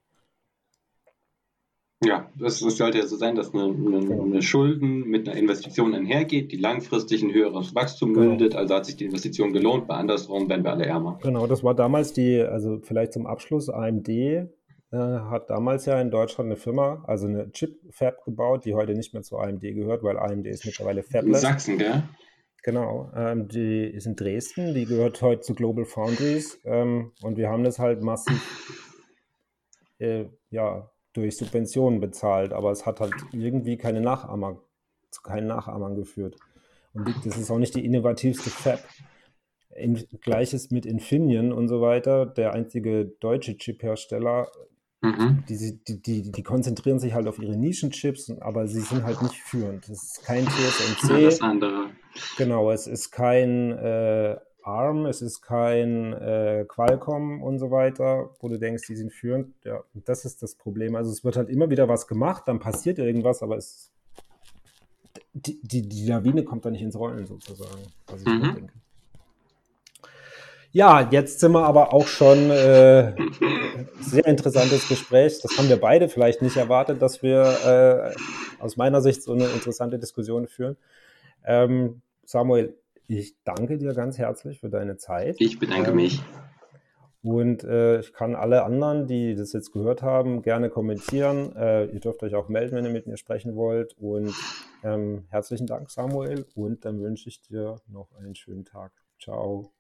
Ja, 2.02 2.31
das 2.35 2.60
sollte 2.60 2.98
ja 2.98 3.06
so 3.06 3.16
sein, 3.16 3.35
dass 3.35 3.52
eine, 3.52 3.64
eine, 3.64 4.22
eine, 4.22 4.40
Schulden 4.40 5.06
mit 5.06 5.28
einer 5.28 5.36
Investition 5.36 5.94
einhergeht, 5.94 6.51
die 6.51 6.56
langfristig 6.56 7.22
ein 7.22 7.31
höheres 7.31 7.74
Wachstum 7.74 8.14
genau. 8.14 8.28
mündet. 8.28 8.55
Also 8.55 8.74
hat 8.74 8.86
sich 8.86 8.97
die 8.97 9.05
Investition 9.05 9.52
gelohnt, 9.52 9.86
bei 9.86 9.97
andersrum 9.97 10.48
werden 10.48 10.64
wir 10.64 10.72
alle 10.72 10.86
ärmer. 10.86 11.18
Genau, 11.22 11.47
das 11.47 11.62
war 11.62 11.74
damals 11.74 12.14
die, 12.14 12.40
also 12.40 12.81
vielleicht 12.82 13.12
zum 13.12 13.27
Abschluss, 13.27 13.68
AMD 13.68 14.09
äh, 14.09 14.47
hat 14.93 15.51
damals 15.51 15.85
ja 15.85 16.01
in 16.01 16.10
Deutschland 16.10 16.48
eine 16.48 16.56
Firma, 16.56 17.05
also 17.06 17.27
eine 17.27 17.52
Chip-Fab 17.52 18.24
gebaut, 18.24 18.64
die 18.64 18.74
heute 18.74 18.94
nicht 18.94 19.12
mehr 19.12 19.22
zu 19.22 19.36
AMD 19.36 19.60
gehört, 19.60 20.02
weil 20.02 20.18
AMD 20.18 20.47
ist 20.47 20.64
mittlerweile 20.64 21.02
fabless. 21.02 21.43
In 21.43 21.48
Sachsen, 21.48 21.78
gell? 21.78 22.02
Genau, 22.62 23.10
ähm, 23.14 23.47
die 23.48 23.85
ist 23.85 24.06
in 24.06 24.16
Dresden, 24.16 24.74
die 24.74 24.86
gehört 24.86 25.20
heute 25.20 25.43
zu 25.43 25.55
Global 25.55 25.85
Foundries 25.85 26.59
ähm, 26.64 27.12
und 27.22 27.36
wir 27.36 27.51
haben 27.51 27.62
das 27.62 27.78
halt 27.78 28.02
massiv 28.02 28.43
äh, 29.98 30.24
ja, 30.51 30.90
durch 31.21 31.37
Subventionen 31.37 32.01
bezahlt, 32.01 32.53
aber 32.53 32.71
es 32.71 32.87
hat 32.87 33.01
halt 33.01 33.15
irgendwie 33.33 33.77
keine 33.77 34.01
Nachahmer, 34.01 34.61
zu 35.11 35.23
keinen 35.23 35.47
Nachahmern 35.47 35.97
geführt. 35.97 36.37
Und 36.93 37.15
das 37.25 37.37
ist 37.37 37.51
auch 37.51 37.59
nicht 37.59 37.75
die 37.75 37.85
innovativste 37.85 38.51
Fab. 38.51 38.81
In, 39.77 39.95
Gleiches 40.21 40.71
mit 40.71 40.85
Infineon 40.85 41.53
und 41.53 41.69
so 41.69 41.81
weiter, 41.81 42.27
der 42.27 42.53
einzige 42.53 43.07
deutsche 43.21 43.57
Chip-Hersteller, 43.57 44.49
mhm. 45.01 45.45
die, 45.49 45.79
die, 45.87 46.03
die, 46.03 46.33
die, 46.33 46.43
konzentrieren 46.43 46.99
sich 46.99 47.15
halt 47.15 47.29
auf 47.29 47.39
ihre 47.39 47.57
Nischenchips, 47.57 48.31
aber 48.41 48.67
sie 48.67 48.81
sind 48.81 49.05
halt 49.05 49.23
nicht 49.23 49.37
führend. 49.37 49.89
Es 49.89 50.03
ist 50.03 50.25
kein 50.25 50.45
TSMC. 50.45 51.11
Ja, 51.11 51.21
das 51.21 51.41
andere. 51.41 51.91
Genau, 52.37 52.71
es 52.73 52.89
ist 52.89 53.13
kein 53.13 53.71
äh, 53.71 54.37
ARM, 54.62 55.07
es 55.07 55.23
ist 55.23 55.41
kein 55.43 56.12
äh, 56.12 56.65
Qualcomm 56.66 57.43
und 57.43 57.59
so 57.59 57.70
weiter, 57.70 58.31
wo 58.41 58.49
du 58.49 58.59
denkst, 58.59 58.87
die 58.87 58.97
sind 58.97 59.12
führend. 59.12 59.55
Ja, 59.65 59.82
das 59.95 60.24
ist 60.24 60.43
das 60.43 60.55
Problem. 60.55 60.97
Also 60.97 61.11
es 61.11 61.24
wird 61.24 61.37
halt 61.37 61.49
immer 61.49 61.70
wieder 61.70 61.89
was 61.89 62.07
gemacht, 62.07 62.45
dann 62.47 62.59
passiert 62.61 62.99
irgendwas, 62.99 63.43
aber 63.43 63.57
es, 63.57 63.91
die, 65.32 65.61
die, 65.62 65.82
die 65.82 66.07
Lawine 66.07 66.45
kommt 66.45 66.65
da 66.65 66.70
nicht 66.70 66.82
ins 66.82 66.97
Rollen 66.97 67.27
sozusagen, 67.27 67.82
was 68.07 68.20
ich 68.20 68.27
mhm. 68.27 68.55
denke. 68.55 68.73
Ja, 70.73 71.09
jetzt 71.11 71.41
sind 71.41 71.51
wir 71.51 71.65
aber 71.65 71.93
auch 71.93 72.07
schon 72.07 72.49
äh, 72.51 73.12
sehr 74.01 74.27
interessantes 74.27 74.89
Gespräch. 74.89 75.41
Das 75.43 75.59
haben 75.59 75.69
wir 75.69 75.81
beide 75.81 76.09
vielleicht 76.09 76.43
nicht 76.43 76.57
erwartet, 76.57 77.03
dass 77.03 77.24
wir 77.24 78.15
äh, 78.15 78.62
aus 78.62 78.77
meiner 78.77 79.01
Sicht 79.01 79.23
so 79.24 79.32
eine 79.32 79.47
interessante 79.47 79.99
Diskussion 79.99 80.47
führen. 80.47 80.77
Ähm, 81.45 82.03
Samuel, 82.24 82.77
ich 83.11 83.35
danke 83.43 83.77
dir 83.77 83.93
ganz 83.93 84.19
herzlich 84.19 84.61
für 84.61 84.70
deine 84.70 84.97
Zeit. 84.97 85.37
Ich 85.41 85.59
bedanke 85.59 85.91
ähm, 85.91 85.97
mich. 85.97 86.23
Und 87.23 87.65
äh, 87.65 87.99
ich 87.99 88.12
kann 88.12 88.37
alle 88.37 88.62
anderen, 88.62 89.07
die 89.09 89.35
das 89.35 89.53
jetzt 89.53 89.73
gehört 89.73 90.03
haben, 90.03 90.43
gerne 90.43 90.70
kommentieren. 90.70 91.55
Äh, 91.57 91.87
ihr 91.87 92.01
dürft 92.01 92.23
euch 92.23 92.35
auch 92.35 92.49
melden, 92.49 92.77
wenn 92.77 92.85
ihr 92.85 92.93
mit 92.93 93.07
mir 93.07 93.16
sprechen 93.16 93.57
wollt. 93.57 93.95
Und 93.99 94.32
ähm, 94.85 95.27
herzlichen 95.28 95.66
Dank, 95.66 95.91
Samuel. 95.91 96.47
Und 96.55 96.85
dann 96.85 97.01
wünsche 97.01 97.28
ich 97.28 97.43
dir 97.43 97.77
noch 97.89 98.12
einen 98.12 98.37
schönen 98.37 98.65
Tag. 98.65 98.93
Ciao. 99.20 99.73